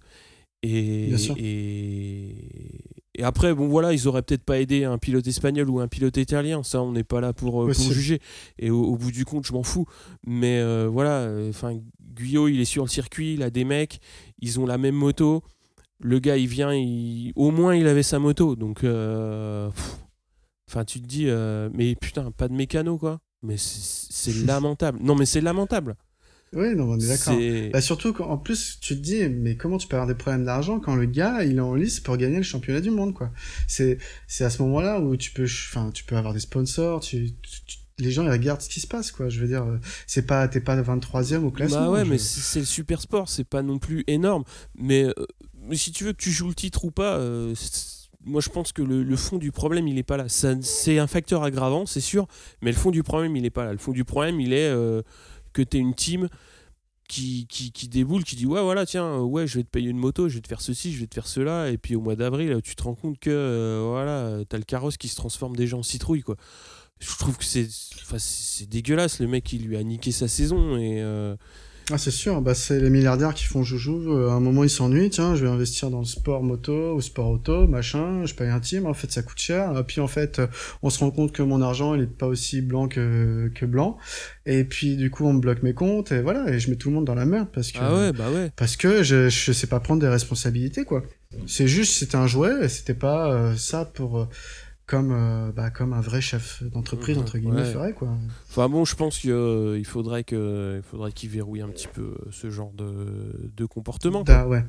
Et, 0.63 1.15
et, 1.37 2.49
après, 3.23 3.55
bon 3.55 3.69
voilà, 3.69 3.93
ils 3.93 4.07
auraient 4.09 4.23
peut-être 4.23 4.45
pas 4.45 4.61
aidé 4.61 4.85
un 4.85 4.99
pilote 4.99 5.27
espagnol 5.27 5.69
ou 5.71 5.81
un 5.81 5.89
pilote 5.89 6.17
italien. 6.17 6.63
Ça, 6.63 6.83
on 6.83 6.93
n'est 6.93 7.05
pas 7.05 7.21
là 7.21 7.33
pour, 7.33 7.63
euh, 7.65 7.73
pour 7.73 7.93
juger. 7.93 8.21
Et 8.59 8.71
au, 8.71 8.97
bout 8.97 9.11
du 9.11 9.25
compte, 9.25 9.47
je 9.47 9.53
m'en 9.53 9.63
fous. 9.63 9.87
Mais 10.27 10.63
voilà, 10.87 11.31
enfin, 11.49 11.79
Guyot, 12.15 12.49
il 12.49 12.61
est 12.61 12.65
sur 12.65 12.85
le 12.85 12.89
circuit, 12.91 13.35
il 13.35 13.43
a 13.43 13.51
des 13.51 13.65
mecs, 13.65 14.01
ils 14.41 14.61
ont 14.61 14.67
la 14.67 14.79
même 14.79 14.95
moto 14.95 15.43
le 16.01 16.19
gars 16.19 16.37
il 16.37 16.47
vient, 16.47 16.73
au 17.35 17.51
moins 17.51 17.75
il 17.75 17.87
avait 17.87 18.03
sa 18.03 18.19
moto, 18.19 18.57
donc 18.57 18.85
euh, 18.85 19.71
enfin 20.69 20.85
tu 20.85 21.01
te 21.01 21.07
dis, 21.07 21.25
euh, 21.29 21.69
mais 21.73 21.95
putain, 21.97 22.31
pas 22.31 22.49
de 22.49 22.55
mécano 22.55 22.99
quoi, 22.99 23.21
mais 23.43 23.57
c'est 23.59 24.35
lamentable. 24.47 24.99
Non 25.03 25.15
mais 25.15 25.27
c'est 25.27 25.41
lamentable. 25.41 25.97
Oui, 26.55 26.75
non, 26.75 26.91
on 26.91 26.99
est 26.99 27.09
d'accord. 27.09 27.39
Bah, 27.73 27.81
surtout 27.81 28.13
qu'en 28.13 28.39
plus, 28.39 28.79
tu 28.81 28.95
te 28.97 29.01
dis, 29.01 29.29
mais 29.29 29.57
comment 29.57 29.79
tu 29.79 29.87
peux 29.87 29.97
avoir 29.97 30.09
des 30.09 30.15
problèmes 30.15 30.45
d'argent 30.45 30.81
quand 30.81 30.95
le 30.95 31.07
gars, 31.07 31.45
il 31.45 31.57
est 31.57 31.61
en 31.61 31.75
lice 31.75 32.01
pour 32.01 32.17
gagner 32.17 32.39
le 32.39 32.43
championnat 32.43 32.81
du 32.81 32.91
monde, 32.91 33.15
quoi. 33.15 33.31
C'est, 33.67 33.99
c'est 34.27 34.45
à 34.45 34.51
ce 34.51 34.63
moment-là 34.63 35.01
où 35.01 35.17
tu 35.17 35.31
peux, 35.31 35.45
enfin, 35.45 35.91
tu 35.93 36.05
peux 36.05 36.17
avoir 36.17 36.33
des 36.33 36.41
sponsors, 36.41 37.01
tu, 37.01 37.33
les 37.99 38.11
gens, 38.11 38.23
ils 38.23 38.31
regardent 38.31 38.63
ce 38.63 38.69
qui 38.69 38.81
se 38.81 38.87
passe, 38.87 39.13
quoi. 39.13 39.29
Je 39.29 39.41
veux 39.41 39.49
dire, 39.49 39.67
c'est 40.07 40.27
pas, 40.27 40.49
t'es 40.49 40.61
pas 40.61 40.81
23e 40.81 41.45
au 41.45 41.51
classement. 41.51 41.81
Bah 41.81 41.91
ouais, 41.91 42.05
mais 42.05 42.19
c'est 42.19 42.61
le 42.61 42.67
super 42.67 43.01
sport, 43.01 43.29
c'est 43.29 43.45
pas 43.45 43.63
non 43.63 43.79
plus 43.79 44.05
énorme. 44.07 44.45
Mais 44.75 45.05
euh, 45.05 45.13
mais 45.69 45.77
si 45.77 45.93
tu 45.93 46.05
veux 46.05 46.13
que 46.13 46.23
tu 46.23 46.31
joues 46.31 46.49
le 46.49 46.55
titre 46.55 46.85
ou 46.85 46.91
pas, 46.91 47.17
euh, 47.17 47.55
moi 48.25 48.41
je 48.41 48.49
pense 48.49 48.73
que 48.73 48.83
le, 48.83 49.17
fond 49.17 49.37
du 49.37 49.53
problème 49.53 49.87
il 49.87 49.99
est 49.99 50.03
pas 50.03 50.17
là. 50.17 50.27
C'est 50.29 50.99
un 50.99 51.07
facteur 51.07 51.43
aggravant, 51.43 51.87
c'est 51.87 52.01
sûr, 52.01 52.27
mais 52.63 52.71
le 52.71 52.77
fond 52.77 52.91
du 52.91 53.03
problème 53.03 53.37
il 53.37 53.45
est 53.45 53.51
pas 53.51 53.65
là. 53.65 53.73
Le 53.73 53.79
fond 53.79 53.93
du 53.93 54.05
problème 54.05 54.41
il 54.41 54.53
est 54.53 54.69
euh, 54.69 55.03
que 55.65 55.69
tu 55.69 55.79
une 55.79 55.95
team 55.95 56.29
qui, 57.09 57.47
qui, 57.49 57.73
qui, 57.73 57.89
déboule, 57.89 58.23
qui 58.23 58.37
dit 58.37 58.47
ouais 58.47 58.63
voilà 58.63 58.85
tiens 58.85 59.05
euh, 59.05 59.21
ouais 59.21 59.47
je 59.47 59.59
vais 59.59 59.65
te 59.65 59.69
payer 59.69 59.89
une 59.89 59.97
moto, 59.97 60.29
je 60.29 60.35
vais 60.35 60.41
te 60.41 60.49
faire 60.49 60.61
ceci, 60.61 60.93
je 60.93 61.01
vais 61.01 61.07
te 61.07 61.15
faire 61.15 61.27
cela, 61.27 61.71
et 61.71 61.79
puis 61.79 61.97
au 61.97 62.01
mois 62.01 62.17
d'avril 62.17 62.61
tu 62.63 62.77
te 62.77 62.83
rends 62.83 62.95
compte 62.95 63.19
que 63.19 63.83
voilà 63.89 64.45
t'as 64.49 64.59
le 64.59 64.65
carrosse 64.65 64.97
qui 64.97 65.09
se 65.09 65.17
transforme 65.17 65.57
déjà 65.57 65.77
en 65.77 65.83
citrouille 65.83 66.23
quoi. 66.23 66.37
Je 67.01 67.17
trouve 67.17 67.37
que 67.37 67.45
c'est 67.45 67.69
c'est 67.71 68.69
dégueulasse 68.69 69.21
le 69.21 69.29
mec 69.29 69.53
il 69.53 69.67
lui 69.67 69.77
a 69.77 69.83
niqué 69.83 70.13
sa 70.13 70.29
saison 70.29 70.77
et 70.77 71.03
ah, 71.91 71.97
c'est 71.97 72.11
sûr, 72.11 72.43
bah, 72.43 72.55
c'est 72.55 72.81
les 72.81 72.91
milliardaires 72.91 73.33
qui 73.33 73.45
font 73.45 73.63
joujou. 73.63 74.13
Euh, 74.13 74.29
à 74.29 74.33
un 74.33 74.41
moment, 74.41 74.63
ils 74.63 74.71
s'ennuient. 74.71 75.09
Tiens, 75.09 75.35
je 75.35 75.45
vais 75.45 75.51
investir 75.51 75.91
dans 75.91 76.01
le 76.01 76.05
sport 76.05 76.43
moto 76.43 76.95
ou 76.95 77.01
sport 77.01 77.31
auto, 77.31 77.67
machin. 77.67 78.27
Je 78.27 78.35
paye 78.35 78.49
un 78.51 78.61
team. 78.61 78.87
En 78.87 78.93
fait, 78.93 79.11
ça 79.11 79.23
coûte 79.23 79.39
cher. 79.39 79.77
Et 79.79 79.85
puis, 79.85 80.01
en 80.01 80.07
fait, 80.07 80.39
euh, 80.39 80.47
on 80.83 80.91
se 80.91 80.99
rend 80.99 81.11
compte 81.11 81.33
que 81.33 81.43
mon 81.43 81.63
argent, 81.63 81.95
il 81.95 82.03
est 82.03 82.07
pas 82.07 82.27
aussi 82.27 82.61
blanc 82.61 82.89
que, 82.89 83.51
que 83.55 83.65
blanc. 83.65 83.97
Et 84.45 84.65
puis, 84.65 84.97
du 84.97 85.11
coup, 85.11 85.25
on 85.25 85.33
me 85.33 85.41
bloque 85.41 85.63
mes 85.63 85.73
comptes. 85.73 86.13
Et 86.13 86.21
voilà. 86.21 86.51
Et 86.53 86.61
je 86.61 86.69
mets 86.69 86.77
tout 86.77 86.91
le 86.91 86.95
monde 86.95 87.07
dans 87.07 87.15
la 87.15 87.25
merde 87.25 87.49
parce 87.55 87.73
que. 87.73 87.79
Ah 87.81 87.95
ouais, 87.95 88.13
bah 88.13 88.31
ouais. 88.31 88.51
Parce 88.57 88.77
que 88.77 89.03
je, 89.03 89.31
je 89.31 89.53
sais 89.53 89.67
pas 89.67 89.81
prendre 89.81 90.01
des 90.01 90.09
responsabilités, 90.09 90.85
quoi. 90.85 91.03
C'est 91.47 91.69
juste, 91.69 91.95
c'était 91.95 92.17
un 92.17 92.27
jouet 92.27 92.65
et 92.65 92.69
c'était 92.69 92.95
pas 92.95 93.31
euh, 93.31 93.55
ça 93.57 93.85
pour 93.85 94.29
comme, 94.89 95.13
euh, 95.13 95.53
bah, 95.53 95.71
comme 95.71 95.93
un 95.93 96.01
vrai 96.01 96.21
chef 96.21 96.63
d'entreprise, 96.65 97.19
entre 97.19 97.39
guillemets, 97.39 97.73
ferait. 97.73 97.93
Quoi. 97.93 98.09
Enfin 98.49 98.69
bon, 98.69 98.85
je 98.87 98.97
pense 98.97 99.19
qu'il 99.19 99.31
euh, 99.31 99.81
faudrait 99.85 100.25
qu'il 100.25 100.83
qu'il 101.15 101.29
verrouille 101.29 101.61
un 101.61 101.69
petit 101.69 101.89
peu 101.89 102.17
euh, 102.19 102.31
ce 102.33 102.51
genre 102.51 102.73
de, 102.73 103.53
de 103.55 103.65
comportement. 103.67 104.25
ouais. 104.25 104.65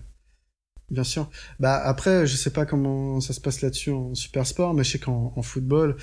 Bien 0.91 1.04
sûr. 1.04 1.30
Bah 1.60 1.76
après, 1.76 2.26
je 2.26 2.36
sais 2.36 2.50
pas 2.50 2.66
comment 2.66 3.22
ça 3.22 3.34
se 3.34 3.40
passe 3.40 3.62
là-dessus 3.62 3.91
en 3.91 4.16
super 4.16 4.46
sport, 4.46 4.74
mais 4.74 4.84
je 4.84 4.91
sais 4.91 5.00
qu'en 5.00 5.34
en 5.36 5.41
football, 5.44 5.96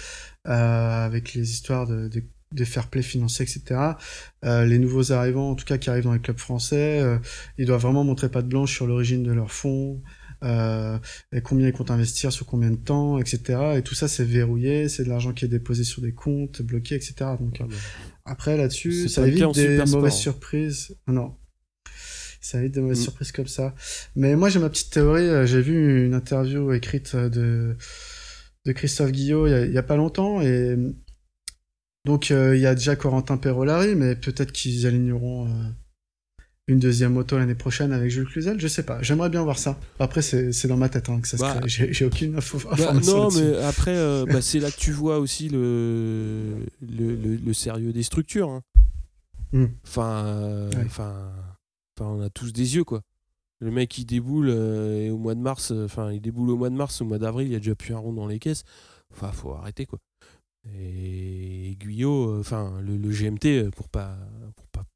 avec 0.45 1.35
les 1.35 1.51
histoires 1.51 1.89
de, 1.89 2.09
de, 2.53 2.65
fair 2.65 2.87
play 2.87 3.03
financier, 3.03 3.45
etc., 3.45 3.81
les 4.45 4.79
nouveaux 4.79 5.11
arrivants, 5.11 5.51
en 5.51 5.55
tout 5.57 5.65
cas 5.65 5.77
qui 5.77 5.91
arrivent 5.91 6.05
dans 6.05 6.13
les 6.13 6.21
clubs 6.21 6.39
français, 6.39 7.03
ils 7.59 7.67
doivent 7.67 7.83
vraiment 7.83 8.05
montrer 8.05 8.29
pas 8.29 8.43
de 8.43 8.47
blanche 8.47 8.73
sur 8.73 8.87
l'origine 8.87 9.25
de 9.25 9.33
leurs 9.33 9.51
fonds, 9.51 10.01
euh, 10.47 10.99
et 11.33 11.41
combien 11.41 11.69
ils 11.69 11.73
comptent 11.73 11.91
investir, 11.91 12.33
sur 12.33 12.47
combien 12.47 12.71
de 12.71 12.77
temps, 12.77 13.19
etc. 13.19 13.75
Et 13.77 13.83
tout 13.83 13.95
ça, 13.95 14.09
c'est 14.09 14.25
verrouillé, 14.25 14.89
c'est 14.89 15.05
de 15.05 15.09
l'argent 15.09 15.33
qui 15.33 15.45
est 15.45 15.49
déposé 15.49 15.85
sur 15.85 16.03
des 16.03 16.13
comptes, 16.13 16.63
bloqués, 16.63 16.95
etc. 16.95 17.15
Donc, 17.41 17.61
ah 17.61 17.67
après, 18.25 18.57
là-dessus, 18.57 19.09
ça 19.09 19.27
évite 19.27 19.55
des 19.55 19.79
mauvaises 19.87 20.15
hein. 20.15 20.17
surprises. 20.17 20.97
Non. 21.07 21.35
Ça 22.41 22.61
évite 22.61 22.75
des 22.75 22.81
mauvaises 22.81 23.01
mm. 23.01 23.05
surprises 23.05 23.33
comme 23.33 23.49
ça. 23.49 23.75
Mais 24.15 24.37
moi, 24.37 24.49
j'ai 24.49 24.61
ma 24.61 24.71
petite 24.71 24.93
théorie. 24.93 25.29
Euh, 25.29 25.47
j'ai 25.47 25.61
vu 25.61 26.07
une 26.07 26.15
interview 26.15 26.73
écrite 26.73 27.17
de, 27.17 27.77
de 28.65 28.73
Christophe 28.73 29.11
Guillot 29.11 29.47
il 29.47 29.73
y, 29.73 29.79
a, 29.79 29.83
pas 29.83 29.97
longtemps 29.97 30.41
et 30.41 30.77
donc 32.05 32.31
euh, 32.31 32.57
il 32.57 32.63
y 32.63 32.67
a 32.67 32.75
déjà 32.75 32.95
Corentin 32.95 33.37
Perolari, 33.37 33.97
mais 33.97 34.15
peut-être 34.15 34.53
qu'ils 34.53 34.87
aligneront 34.87 35.49
une 36.69 36.81
deuxième 36.81 37.13
moto 37.13 37.39
l'année 37.39 37.55
prochaine 37.55 37.93
avec 37.93 38.11
Jules 38.11 38.27
Cluzel 38.27 38.59
Je 38.59 38.67
sais 38.67 38.83
pas. 38.83 39.01
J'aimerais 39.01 39.29
bien 39.29 39.43
voir 39.43 39.59
ça. 39.59 39.79
Après, 40.01 40.23
c'est 40.23 40.67
dans 40.67 40.77
ma 40.77 40.89
tête 40.89 41.09
hein, 41.09 41.21
que 41.21 41.29
ça 41.29 41.37
bah, 41.37 41.61
J'ai 41.67 42.05
aucune 42.05 42.37
info, 42.37 42.59
bah, 42.77 42.93
Non, 43.05 43.29
mais 43.31 43.63
après, 43.63 43.97
euh, 43.97 44.25
bah, 44.29 44.43
c'est 44.43 44.59
là 44.59 44.71
que 44.71 44.77
tu 44.77 44.91
vois 44.91 45.19
aussi 45.19 45.49
le, 45.49 46.57
le, 46.83 47.15
le, 47.37 47.53
sérieux 47.55 47.93
des 47.93 48.03
structures. 48.03 48.51
Hein. 48.51 48.63
Hmm. 49.53 49.67
Enfin, 49.85 50.69
enfin, 50.85 51.31
enfin, 51.97 52.11
on 52.11 52.21
a 52.21 52.31
tous 52.31 52.53
des 52.53 52.75
yeux, 52.75 52.85
quoi. 52.85 53.03
Le 53.61 53.71
mec, 53.71 53.97
il 53.97 54.05
déboule 54.05 54.49
euh, 54.51 55.11
au 55.11 55.17
mois 55.17 55.35
de 55.35 55.41
mars, 55.41 55.71
euh, 55.71 55.87
enfin, 55.87 56.13
il 56.13 56.21
déboule 56.21 56.51
au 56.51 56.57
mois 56.57 56.69
de 56.69 56.75
mars, 56.75 57.01
au 57.01 57.05
mois 57.05 57.19
d'avril, 57.19 57.47
il 57.47 57.53
y 57.53 57.57
a 57.57 57.59
déjà 57.59 57.75
plus 57.75 57.95
un 57.95 57.99
rond 57.99 58.13
dans 58.13 58.27
les 58.27 58.39
caisses. 58.39 58.65
Enfin, 59.13 59.31
faut 59.31 59.53
arrêter, 59.53 59.87
quoi. 59.87 60.01
Et 60.77 61.77
Guyot, 61.79 62.41
enfin, 62.41 62.81
le, 62.83 62.97
le, 62.97 63.11
GMT, 63.11 63.71
pour 63.71 63.89
pas, 63.89 64.19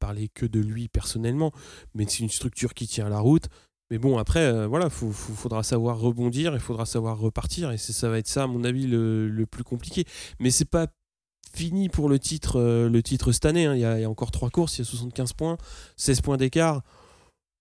parler 0.01 0.29
que 0.33 0.45
de 0.45 0.59
lui 0.59 0.89
personnellement, 0.89 1.51
mais 1.95 2.05
c'est 2.09 2.19
une 2.19 2.29
structure 2.29 2.73
qui 2.73 2.87
tient 2.87 3.07
la 3.07 3.19
route. 3.19 3.47
Mais 3.91 3.97
bon, 3.97 4.17
après, 4.17 4.39
euh, 4.39 4.67
voilà, 4.67 4.85
il 4.85 5.13
faudra 5.13 5.63
savoir 5.63 5.99
rebondir, 5.99 6.53
il 6.53 6.59
faudra 6.59 6.85
savoir 6.85 7.19
repartir, 7.19 7.71
et 7.71 7.77
ça 7.77 8.09
va 8.09 8.17
être 8.17 8.27
ça, 8.27 8.43
à 8.43 8.47
mon 8.47 8.63
avis, 8.63 8.87
le, 8.87 9.45
plus 9.49 9.63
compliqué. 9.63 10.05
Mais 10.39 10.49
c'est 10.49 10.65
pas 10.65 10.87
fini 11.53 11.89
pour 11.89 12.07
le 12.07 12.17
titre, 12.17 12.57
euh, 12.59 12.89
le 12.89 13.03
titre 13.03 13.31
cette 13.33 13.45
année. 13.45 13.65
Hein. 13.65 13.75
Il, 13.75 13.81
y 13.81 13.85
a, 13.85 14.09
encore 14.09 14.31
trois 14.31 14.49
courses, 14.49 14.77
il 14.77 14.81
y 14.81 14.81
a 14.83 14.85
75 14.85 15.33
points, 15.33 15.57
16 15.97 16.21
points 16.21 16.37
d'écart. 16.37 16.81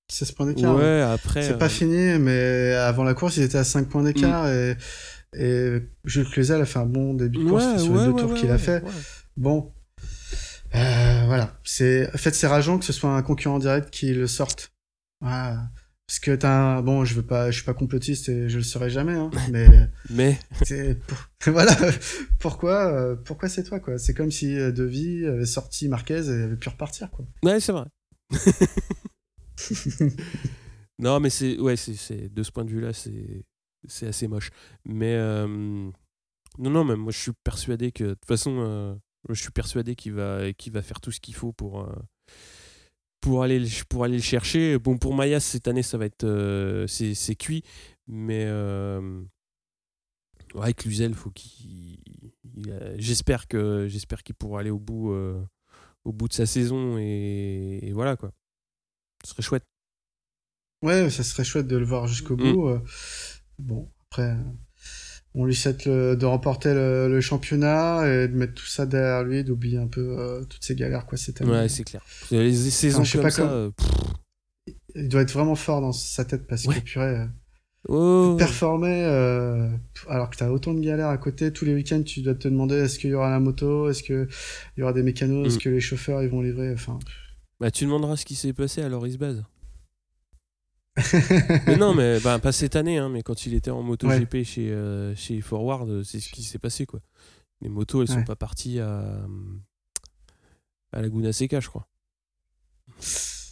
16 0.09 0.33
points 0.33 0.47
d'écart. 0.47 0.77
Ouais, 0.77 1.03
après. 1.03 1.43
C'est 1.43 1.59
pas 1.59 1.67
euh, 1.67 1.69
fini, 1.69 2.19
mais 2.21 2.75
avant 2.75 3.05
la 3.05 3.15
course, 3.15 3.37
il 3.37 3.43
était 3.43 3.59
à 3.59 3.65
5 3.65 3.89
points 3.89 4.05
d'écart. 4.05 4.45
Mm. 4.45 4.49
Et, 4.49 4.77
et 5.35 5.81
Jules 6.05 6.29
Cluzel 6.31 6.61
a 6.61 6.65
fait 6.65 6.79
un 6.79 6.87
bon 6.87 7.15
début 7.15 7.45
de 7.45 7.49
course 7.49 7.83
sur 7.83 7.97
les 7.97 8.05
deux 8.05 8.15
tours 8.15 8.35
qu'il 8.35 8.51
a 8.51 8.59
fait. 8.59 8.85
Bon, 9.37 9.73
euh, 10.75 11.20
voilà. 11.31 11.57
C'est, 11.62 12.12
en 12.12 12.19
fait, 12.19 12.35
c'est 12.35 12.48
rageant 12.48 12.77
que 12.77 12.85
ce 12.85 12.93
soit 12.93 13.15
un 13.15 13.23
concurrent 13.23 13.61
direct 13.61 13.89
qui 13.90 14.12
le 14.12 14.27
sorte. 14.27 14.73
Voilà. 15.20 15.70
Parce 16.09 16.19
que 16.19 16.35
t'as 16.35 16.52
un... 16.52 16.82
bon, 16.82 17.05
je 17.05 17.15
veux 17.15 17.24
pas, 17.24 17.52
je 17.52 17.57
suis 17.59 17.65
pas 17.65 17.73
complotiste 17.73 18.28
et 18.28 18.48
je 18.48 18.57
le 18.57 18.65
serai 18.65 18.90
jamais, 18.90 19.15
hein, 19.15 19.31
mais. 19.52 19.89
mais. 20.11 20.40
voilà. 21.47 21.77
pourquoi, 22.40 22.93
euh, 22.93 23.15
pourquoi 23.15 23.48
c'est 23.48 23.62
toi, 23.62 23.78
quoi? 23.78 23.97
C'est 23.97 24.12
comme 24.12 24.32
si 24.32 24.59
euh, 24.59 24.73
Devi 24.73 25.24
avait 25.24 25.47
sorti 25.47 25.89
Marquez 25.89 26.27
et 26.27 26.43
avait 26.43 26.57
pu 26.57 26.69
repartir, 26.69 27.12
quoi. 27.12 27.24
Ouais, 27.44 27.61
c'est 27.61 27.70
vrai. 27.70 27.85
non, 30.98 31.20
mais 31.20 31.31
c'est, 31.31 31.61
ouais, 31.61 31.77
c'est, 31.77 32.28
de 32.28 32.43
ce 32.43 32.51
point 32.51 32.65
de 32.65 32.70
vue-là, 32.70 32.93
c'est, 32.93 33.44
c'est 33.86 34.09
assez 34.09 34.27
moche. 34.27 34.51
Mais 34.85 35.16
non, 35.16 35.93
non, 36.59 36.82
mais 36.82 36.97
moi, 36.97 37.12
je 37.12 37.20
suis 37.20 37.32
persuadé 37.44 37.93
que 37.93 38.02
de 38.02 38.15
toute 38.15 38.27
façon 38.27 38.98
je 39.29 39.41
suis 39.41 39.51
persuadé 39.51 39.95
qu'il 39.95 40.13
va, 40.13 40.43
va 40.73 40.83
faire 40.83 41.01
tout 41.01 41.11
ce 41.11 41.21
qu'il 41.21 41.35
faut 41.35 41.53
pour, 41.53 41.83
euh, 41.83 41.95
pour, 43.21 43.43
aller, 43.43 43.67
pour 43.89 44.05
aller 44.05 44.17
le 44.17 44.23
chercher. 44.23 44.79
Bon, 44.79 44.99
pour 44.99 45.15
Mayas, 45.15 45.41
cette 45.41 45.69
année, 45.69 45.83
ça 45.83 45.99
va 45.99 46.07
être. 46.07 46.25
Euh, 46.25 46.87
c'est 46.87 47.37
cuit. 47.37 47.63
Mais. 48.07 48.45
Euh, 48.47 49.23
ouais, 50.55 50.63
avec 50.63 50.85
Luzel, 50.85 51.15
faut 51.15 51.31
qu'il. 51.31 51.99
J'espère 52.97 53.47
que 53.47 53.87
j'espère 53.89 54.23
qu'il 54.23 54.35
pourra 54.35 54.61
aller 54.61 54.71
au 54.71 54.79
bout, 54.79 55.13
au 56.05 56.13
bout 56.13 56.29
de 56.29 56.35
sa 56.35 56.47
saison. 56.47 56.99
Et, 56.99 57.91
voilà, 57.93 58.17
quoi. 58.17 58.33
Ce 59.25 59.31
serait 59.31 59.43
chouette. 59.43 59.65
Ouais, 60.83 61.11
ça 61.11 61.23
serait 61.23 61.45
chouette 61.45 61.67
de 61.67 61.77
le 61.77 61.85
voir 61.85 62.07
jusqu'au 62.07 62.37
mm. 62.37 62.53
bout. 62.53 62.81
Bon, 63.59 63.91
après 64.07 64.35
on 65.35 65.44
lui 65.44 65.55
souhaite 65.55 65.86
de 65.89 66.24
remporter 66.27 66.74
le, 66.74 67.20
championnat 67.20 68.02
et 68.07 68.28
de 68.28 68.35
mettre 68.35 68.55
tout 68.55 68.66
ça 68.66 68.86
derrière 68.86 69.23
lui, 69.24 69.44
d'oublier 69.44 69.78
un 69.78 69.86
peu 69.86 70.16
euh, 70.19 70.44
toutes 70.44 70.62
ces 70.65 70.74
galères 70.74 71.07
quoi 71.07 71.16
cette 71.19 71.40
année. 71.40 71.51
Ouais, 71.52 71.69
c'est 71.69 71.85
clair. 71.85 72.02
Les 72.31 72.52
saisons 72.52 73.05
comme 73.05 73.31
ça. 73.31 73.43
Euh, 73.51 73.70
il 74.94 75.09
doit 75.09 75.23
être 75.23 75.32
vraiment 75.32 75.55
fort 75.55 75.81
dans 75.81 75.93
sa 75.93 76.24
tête 76.24 76.47
parce 76.47 76.66
que 76.66 76.81
purée, 76.81 77.27
Oh. 77.89 78.36
performer 78.39 79.05
euh, 79.07 79.66
alors 80.07 80.28
que 80.28 80.36
tu 80.36 80.44
as 80.44 80.52
autant 80.52 80.74
de 80.74 80.81
galères 80.81 81.09
à 81.09 81.16
côté 81.16 81.51
tous 81.51 81.65
les 81.65 81.73
week-ends 81.74 82.02
tu 82.02 82.20
dois 82.20 82.35
te 82.35 82.47
demander 82.47 82.74
est-ce 82.74 82.98
qu'il 82.98 83.09
y 83.09 83.15
aura 83.15 83.31
la 83.31 83.40
moto 83.40 83.89
est-ce 83.89 84.02
qu'il 84.02 84.28
y 84.77 84.82
aura 84.82 84.93
des 84.93 85.02
mécanos 85.02 85.47
est-ce 85.47 85.57
Mm. 85.57 85.61
que 85.61 85.69
les 85.70 85.81
chauffeurs 85.81 86.23
ils 86.23 86.28
vont 86.28 86.43
livrer 86.43 86.74
enfin 86.74 86.98
Bah, 87.59 87.70
tu 87.70 87.85
demanderas 87.86 88.16
ce 88.19 88.27
qui 88.27 88.35
s'est 88.35 88.52
passé 88.52 88.82
à 88.82 88.90
Loris 88.90 89.16
Baz. 89.16 89.43
mais 91.66 91.77
non, 91.77 91.94
mais 91.94 92.20
bah, 92.20 92.39
pas 92.39 92.52
cette 92.52 92.77
année, 92.77 92.98
hein, 92.98 93.09
mais 93.09 93.22
quand 93.22 93.47
il 93.47 93.55
était 93.55 93.70
en 93.70 93.82
MotoGP 93.82 94.43
chez, 94.44 94.70
euh, 94.70 95.14
chez 95.16 95.40
Forward, 95.40 95.89
euh, 95.89 96.02
c'est 96.05 96.20
ce 96.20 96.31
qui 96.31 96.43
s'est 96.43 96.59
passé. 96.59 96.86
quoi. 96.86 97.01
Les 97.60 97.68
motos, 97.68 98.02
elles 98.02 98.09
sont 98.09 98.16
Ouais. 98.16 98.24
pas 98.24 98.36
parties 98.36 98.78
à, 98.81 99.27
à 100.93 101.02
Laguna 101.02 101.32
Seca, 101.32 101.60
je 101.60 101.68
crois. 101.68 101.86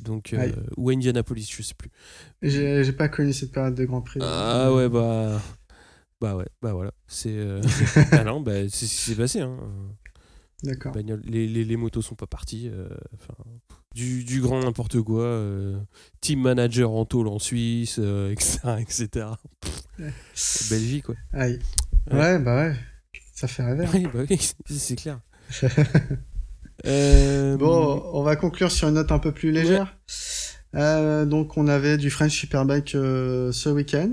Donc, 0.01 0.33
euh, 0.33 0.53
ou 0.77 0.91
à 0.91 0.93
Indianapolis, 0.93 1.49
je 1.51 1.63
sais 1.63 1.75
plus. 1.75 1.91
j'ai 2.43 2.93
pas 2.93 3.09
connu 3.09 3.33
cette 3.33 3.53
période 3.53 3.75
de 3.75 3.85
Grand 3.85 4.01
Prix 4.03 4.21
Ah 4.23 4.73
ouais, 4.73 4.89
bah. 4.89 5.41
Bah 6.21 6.35
ouais, 6.37 6.47
bah 6.63 6.73
voilà. 6.73 6.93
C'est. 7.07 7.33
euh, 7.37 7.61
ah 8.13 8.25
non, 8.25 8.41
bah, 8.41 8.69
c'est 8.69 8.87
ce 8.87 8.95
qui 8.95 9.11
s'est 9.11 9.15
passé. 9.15 9.41
Hein. 9.41 9.57
d'accord 10.65 10.93
les, 10.97 11.47
les, 11.47 11.65
les 11.65 11.77
motos 11.77 12.03
sont 12.03 12.15
pas 12.17 12.27
parties. 12.27 12.71
enfin, 13.15 13.35
du, 13.99 14.23
du 14.25 14.41
grand 14.41 14.61
n'importe 14.63 15.01
quoi. 15.03 15.25
euh, 15.25 15.77
team 16.21 16.41
manager 16.41 16.91
en 16.93 17.05
tôle 17.05 17.27
en 17.29 17.39
Suisse, 17.39 17.97
euh, 17.99 18.31
etc. 18.33 18.59
etc. 18.79 19.27
Ouais. 19.99 20.13
Pff, 20.35 20.69
Belgique. 20.71 21.07
Aïe. 21.33 21.59
Ouais. 22.11 22.19
Ouais. 22.19 22.39
bah 22.39 22.57
ouais 22.69 22.77
ça 23.35 23.47
fait 23.49 23.63
rêver 23.65 23.85
hein. 23.87 23.91
Oui, 23.95 24.07
bah 24.13 24.21
oui, 24.29 24.39
c'est- 24.69 24.97
clair. 24.97 25.21
Euh, 26.87 27.57
Bon, 27.57 28.03
on 28.13 28.23
va 28.23 28.37
conclure 28.37 28.71
sur 28.71 28.87
une 28.89 28.95
note 28.95 29.11
un 29.11 29.19
peu 29.19 29.33
plus 29.33 29.51
légère. 29.51 29.97
Euh, 30.77 31.25
donc, 31.27 31.57
on 31.57 31.67
avait 31.67 31.99
du 31.99 32.09
French 32.11 32.33
Superbike 32.33 32.95
euh, 32.95 33.51
ce 33.51 33.69
week-end. 33.69 34.13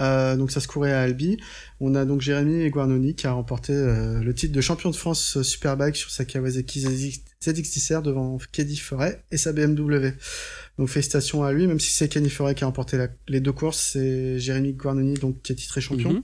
Euh, 0.00 0.34
donc, 0.36 0.50
ça 0.50 0.60
se 0.60 0.68
courait 0.68 0.92
à 0.92 1.02
Albi. 1.02 1.36
On 1.80 1.94
a 1.94 2.04
donc 2.06 2.22
Jérémy 2.22 2.68
Guarnoni 2.70 3.14
qui 3.14 3.26
a 3.26 3.32
remporté 3.32 3.72
euh, 3.74 4.20
le 4.22 4.32
titre 4.34 4.54
de 4.54 4.60
champion 4.62 4.90
de 4.90 4.96
France 4.96 5.42
Superbike 5.42 5.96
sur 5.96 6.10
sa 6.10 6.24
Kawasaki 6.24 6.80
ZX 7.44 7.62
ZX-10R 7.62 8.02
devant 8.02 8.38
Kenny 8.52 8.76
Forêt 8.76 9.22
et 9.30 9.36
sa 9.36 9.52
BMW. 9.52 10.12
Donc, 10.78 10.88
félicitations 10.88 11.44
à 11.44 11.52
lui, 11.52 11.66
même 11.66 11.80
si 11.80 11.92
c'est 11.92 12.08
Kenny 12.08 12.30
Forêt 12.30 12.54
qui 12.54 12.64
a 12.64 12.66
remporté 12.66 12.96
la- 12.96 13.08
les 13.28 13.40
deux 13.40 13.52
courses, 13.52 13.78
c'est 13.92 14.38
Jérémy 14.38 14.72
Guarnoni 14.72 15.14
donc 15.14 15.40
qui 15.42 15.52
est 15.52 15.56
titré 15.56 15.80
champion. 15.80 16.12
mhm. 16.14 16.22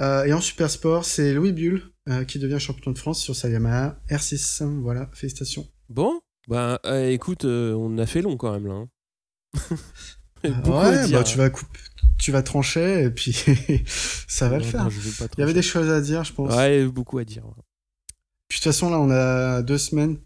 Euh, 0.00 0.24
et 0.24 0.32
en 0.32 0.40
super 0.40 0.68
sport, 0.70 1.04
c'est 1.04 1.32
Louis 1.34 1.52
Bull 1.52 1.82
euh, 2.08 2.24
qui 2.24 2.40
devient 2.40 2.58
champion 2.58 2.90
de 2.90 2.98
France 2.98 3.20
sur 3.22 3.36
sa 3.36 3.48
Yamaha 3.48 3.96
R6. 4.10 4.64
Voilà, 4.80 5.08
félicitations. 5.12 5.68
Bon, 5.88 6.20
bah 6.48 6.80
euh, 6.84 7.10
écoute, 7.10 7.44
on 7.44 7.96
a 7.98 8.06
fait 8.06 8.20
long 8.20 8.36
quand 8.36 8.52
même 8.52 8.66
là. 8.66 8.74
hein. 8.74 8.88
Ouais, 10.44 11.08
bah 11.10 11.22
tu 11.24 11.38
vas 11.38 11.48
couper, 11.48 11.78
tu 12.18 12.30
vas 12.30 12.42
trancher 12.42 13.04
et 13.04 13.10
puis 13.10 13.32
ça 14.28 14.48
va 14.50 14.58
le 14.58 14.64
faire. 14.64 14.84
non, 14.84 14.90
Il 15.38 15.40
y 15.40 15.42
avait 15.42 15.54
des 15.54 15.62
choses 15.62 15.88
à 15.88 16.02
dire, 16.02 16.22
je 16.22 16.34
pense. 16.34 16.52
Ouais, 16.54 16.84
beaucoup 16.84 17.16
à 17.18 17.24
dire. 17.24 17.44
Puis 18.48 18.58
de 18.58 18.62
toute 18.64 18.72
façon 18.72 18.90
là, 18.90 18.98
on 19.00 19.10
a 19.10 19.62
deux 19.62 19.78
semaines 19.78 20.18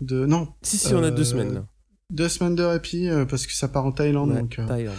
de 0.00 0.24
non, 0.26 0.48
Si, 0.62 0.78
si, 0.78 0.94
on 0.94 1.02
a 1.02 1.10
deux 1.10 1.22
Euh, 1.22 1.24
semaines 1.24 1.54
là. 1.54 1.66
deux 2.10 2.28
semaines 2.28 2.54
de 2.54 2.62
répit 2.64 3.08
euh, 3.08 3.24
parce 3.26 3.46
que 3.46 3.52
ça 3.52 3.68
part 3.68 3.84
en 3.84 3.92
Thaïlande, 3.92 4.30
Ouais, 4.32 4.40
donc 4.40 4.58
euh, 4.58 4.66
Thaïlande. 4.66 4.96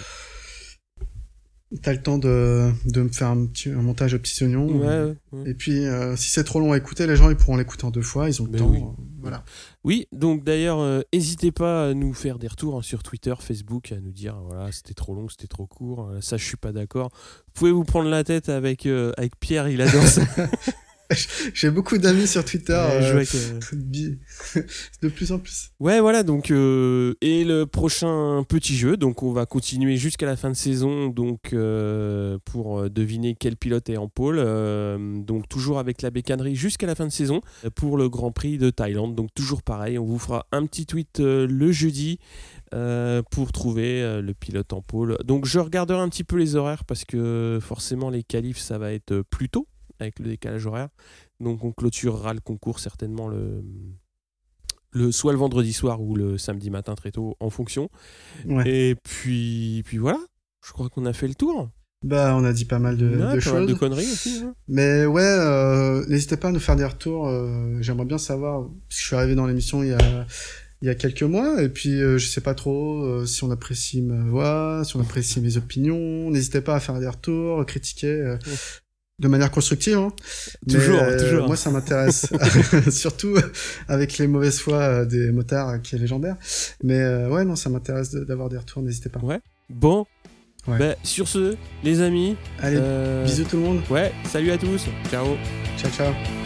t'as 1.82 1.94
le 1.94 2.02
temps 2.04 2.18
de, 2.20 2.70
de 2.86 3.02
me 3.02 3.10
faire 3.10 3.30
un 3.30 3.46
petit 3.48 3.70
un 3.70 3.82
montage 3.82 4.14
aux 4.14 4.20
petits 4.20 4.44
oignons. 4.44 4.68
Ouais, 4.68 4.88
ouais, 4.88 5.16
ouais. 5.32 5.50
Et 5.50 5.54
puis 5.56 5.86
euh, 5.88 6.16
si 6.16 6.30
c'est 6.30 6.44
trop 6.44 6.60
long 6.60 6.74
à 6.74 6.78
écouter, 6.78 7.08
les 7.08 7.16
gens 7.16 7.30
ils 7.32 7.36
pourront 7.38 7.58
l'écouter 7.58 7.86
en 7.86 7.90
deux 7.92 8.02
fois, 8.04 8.30
ils 8.30 8.40
ont 8.42 8.46
le 8.46 8.52
Mais 8.52 8.58
temps. 8.60 8.70
oui. 8.70 8.80
euh, 8.82 9.04
voilà. 9.22 9.44
Oui, 9.84 10.08
donc 10.12 10.44
d'ailleurs, 10.44 11.04
n'hésitez 11.14 11.52
pas 11.52 11.90
à 11.90 11.94
nous 11.96 12.14
faire 12.14 12.38
des 12.38 12.48
retours 12.48 12.78
hein, 12.78 12.82
sur 12.84 13.02
Twitter, 13.02 13.34
Facebook, 13.40 13.92
à 13.92 14.00
nous 14.00 14.12
dire 14.12 14.38
voilà, 14.46 14.72
c'était 14.72 14.94
trop 14.94 15.16
long, 15.16 15.30
c'était 15.30 15.48
trop 15.48 15.66
court, 15.66 16.12
ça 16.22 16.38
je 16.38 16.44
suis 16.46 16.58
pas 16.58 16.72
d'accord. 16.72 17.10
Vous 17.48 17.52
pouvez 17.54 17.72
vous 17.72 17.84
prendre 17.86 18.10
la 18.10 18.24
tête 18.24 18.50
avec, 18.50 18.86
euh, 18.86 19.12
avec 19.18 19.40
Pierre, 19.40 19.68
il 19.70 19.82
adore 19.82 20.04
ça. 20.06 20.22
J'ai 21.54 21.70
beaucoup 21.70 21.98
d'amis 21.98 22.28
sur 22.28 22.44
Twitter. 22.44 22.74
Euh, 22.74 23.24
de 25.02 25.08
plus 25.10 25.32
en 25.32 25.40
plus. 25.40 25.72
Ouais, 25.80 26.00
voilà, 26.00 26.24
donc, 26.24 26.52
euh, 26.52 27.14
et 27.22 27.44
le 27.44 27.66
prochain 27.66 28.44
petit 28.48 28.76
jeu, 28.76 28.98
donc 28.98 29.24
on 29.24 29.32
va 29.32 29.46
continuer 29.46 29.98
jusqu'à 29.98 30.26
la 30.26 30.36
fin 30.36 30.50
de 30.50 30.56
saison, 30.56 31.08
donc 31.08 31.54
euh, 31.54 32.38
pour 32.46 32.80
euh, 32.80 32.90
deviner 32.90 33.36
quel 33.40 33.58
pilote 33.58 33.90
est 33.90 33.98
en 33.98 34.08
pôle, 34.08 34.38
donc 35.26 35.48
toujours 35.50 35.80
avec 35.80 36.02
la 36.02 36.12
bécannerie 36.12 36.56
jusqu'à 36.56 36.88
la 36.88 36.96
fin 36.96 37.06
de 37.06 37.12
saison 37.12 37.42
pour 37.76 37.98
le 37.98 38.10
Grand 38.10 38.32
Prix 38.32 38.58
de 38.58 38.70
Thaïlande, 38.70 39.16
donc 39.16 39.30
toujours 39.34 39.64
pareil, 39.64 39.98
on 39.98 40.06
vous 40.06 40.20
fera 40.20 40.48
un 40.52 40.66
petit 40.66 40.86
tweet 40.86 41.20
le 41.20 41.72
jeudi 41.72 42.20
euh, 42.74 43.22
pour 43.32 43.52
trouver 43.52 44.02
euh, 44.02 44.22
le 44.22 44.34
pilote 44.34 44.72
en 44.72 44.82
pôle. 44.82 45.18
Donc 45.26 45.46
je 45.46 45.60
regarderai 45.60 46.00
un 46.00 46.08
petit 46.08 46.24
peu 46.24 46.38
les 46.38 46.56
horaires 46.56 46.86
parce 46.86 47.04
que 47.04 47.60
forcément 47.62 48.10
les 48.10 48.24
qualifs 48.24 48.60
ça 48.60 48.78
va 48.78 48.94
être 48.94 49.24
plus 49.30 49.50
tôt 49.50 49.68
avec 50.02 50.20
le 50.20 50.28
décalage 50.30 50.66
horaire, 50.66 50.90
donc 51.40 51.64
on 51.64 51.72
clôturera 51.72 52.34
le 52.34 52.40
concours 52.42 52.80
certainement 52.80 53.28
le 53.28 53.64
le, 54.94 55.12
soit 55.12 55.32
le 55.32 55.38
vendredi 55.40 55.72
soir 55.72 56.02
ou 56.02 56.16
le 56.16 56.38
samedi 56.38 56.70
matin 56.70 56.96
très 56.96 57.12
tôt 57.12 57.38
en 57.40 57.50
fonction. 57.50 57.90
Ouais. 58.46 58.70
Et 58.70 58.96
puis, 58.96 59.84
puis 59.86 59.98
voilà, 59.98 60.20
je 60.66 60.74
crois 60.74 60.90
qu'on 60.90 61.06
a 61.06 61.14
fait 61.14 61.30
le 61.30 61.36
tour. 61.36 61.70
Bah, 62.04 62.36
on 62.36 62.44
a 62.44 62.52
dit 62.52 62.66
pas 62.66 62.80
mal 62.80 62.98
de, 62.98 63.06
Ouais, 63.08 63.14
de 63.16 63.20
pas 63.20 63.30
mal 63.30 63.42
choses. 63.42 63.68
de 63.70 63.74
conneries 63.74 64.12
aussi. 64.12 64.42
hein. 64.44 64.54
Mais 64.68 65.06
ouais, 65.06 65.22
euh, 65.24 66.06
n'hésitez 66.08 66.36
pas 66.36 66.50
à 66.50 66.52
nous 66.52 66.60
faire 66.60 66.76
des 66.76 66.84
retours. 66.86 67.28
euh, 67.28 67.78
J'aimerais 67.80 68.06
bien 68.06 68.18
savoir. 68.18 68.64
parce 68.64 68.74
que 68.98 69.02
Je 69.02 69.06
suis 69.06 69.16
arrivé 69.16 69.36
dans 69.36 69.46
l'émission 69.48 69.82
il 69.84 69.90
y 69.90 69.94
a 69.94 70.26
il 70.84 70.88
y 70.88 70.90
a 70.90 70.96
quelques 70.96 71.22
mois 71.22 71.62
et 71.62 71.70
puis 71.70 72.02
euh, 72.02 72.18
je 72.18 72.28
sais 72.28 72.42
pas 72.42 72.56
trop 72.56 73.04
euh, 73.04 73.28
si 73.28 73.44
on 73.44 73.52
apprécie 73.52 74.02
ma 74.02 74.24
voix, 74.28 74.82
si 74.84 74.96
on 74.98 75.00
apprécie 75.02 75.40
mes 75.40 75.56
opinions. 75.58 76.32
N'hésitez 76.32 76.60
pas 76.62 76.74
à 76.76 76.80
faire 76.80 77.00
des 77.00 77.08
retours, 77.08 77.64
critiquer 77.68 78.08
euh, 78.08 78.38
de 79.22 79.28
manière 79.30 79.52
constructive. 79.52 79.98
Hein. 79.98 80.12
Mais, 80.68 80.74
Toujours, 80.74 81.00
euh, 81.00 81.18
toujours. 81.20 81.48
Moi, 81.48 81.56
ça 81.56 81.70
m'intéresse, 81.72 82.26
surtout 82.90 83.36
avec 83.88 84.18
les 84.18 84.28
mauvaises 84.28 84.60
fois 84.60 84.80
euh, 84.82 85.06
des 85.06 85.32
motards 85.32 85.70
euh, 85.70 85.78
qui 85.78 85.96
est 85.96 86.00
légendaire. 86.00 86.36
Mais 86.84 87.00
euh, 87.00 87.30
ouais, 87.30 87.46
non, 87.46 87.56
ça 87.56 87.70
m'intéresse 87.70 88.12
de- 88.12 88.24
d'avoir 88.26 88.50
des 88.50 88.58
retours. 88.58 88.82
N'hésitez 88.82 89.10
pas. 89.10 89.20
Bon, 89.70 90.06
Ouais. 90.68 90.78
bah, 90.78 90.96
sur 91.04 91.28
ce, 91.28 91.56
les 91.84 92.02
amis, 92.02 92.36
Allez, 92.60 92.78
euh, 92.80 93.24
bisous 93.26 93.46
tout 93.46 93.58
le 93.58 93.64
monde. 93.64 93.82
Ouais, 93.90 94.12
salut 94.30 94.52
à 94.52 94.58
tous. 94.58 94.86
Ciao. 95.10 95.26
Ciao, 95.78 95.92
ciao. 95.92 96.41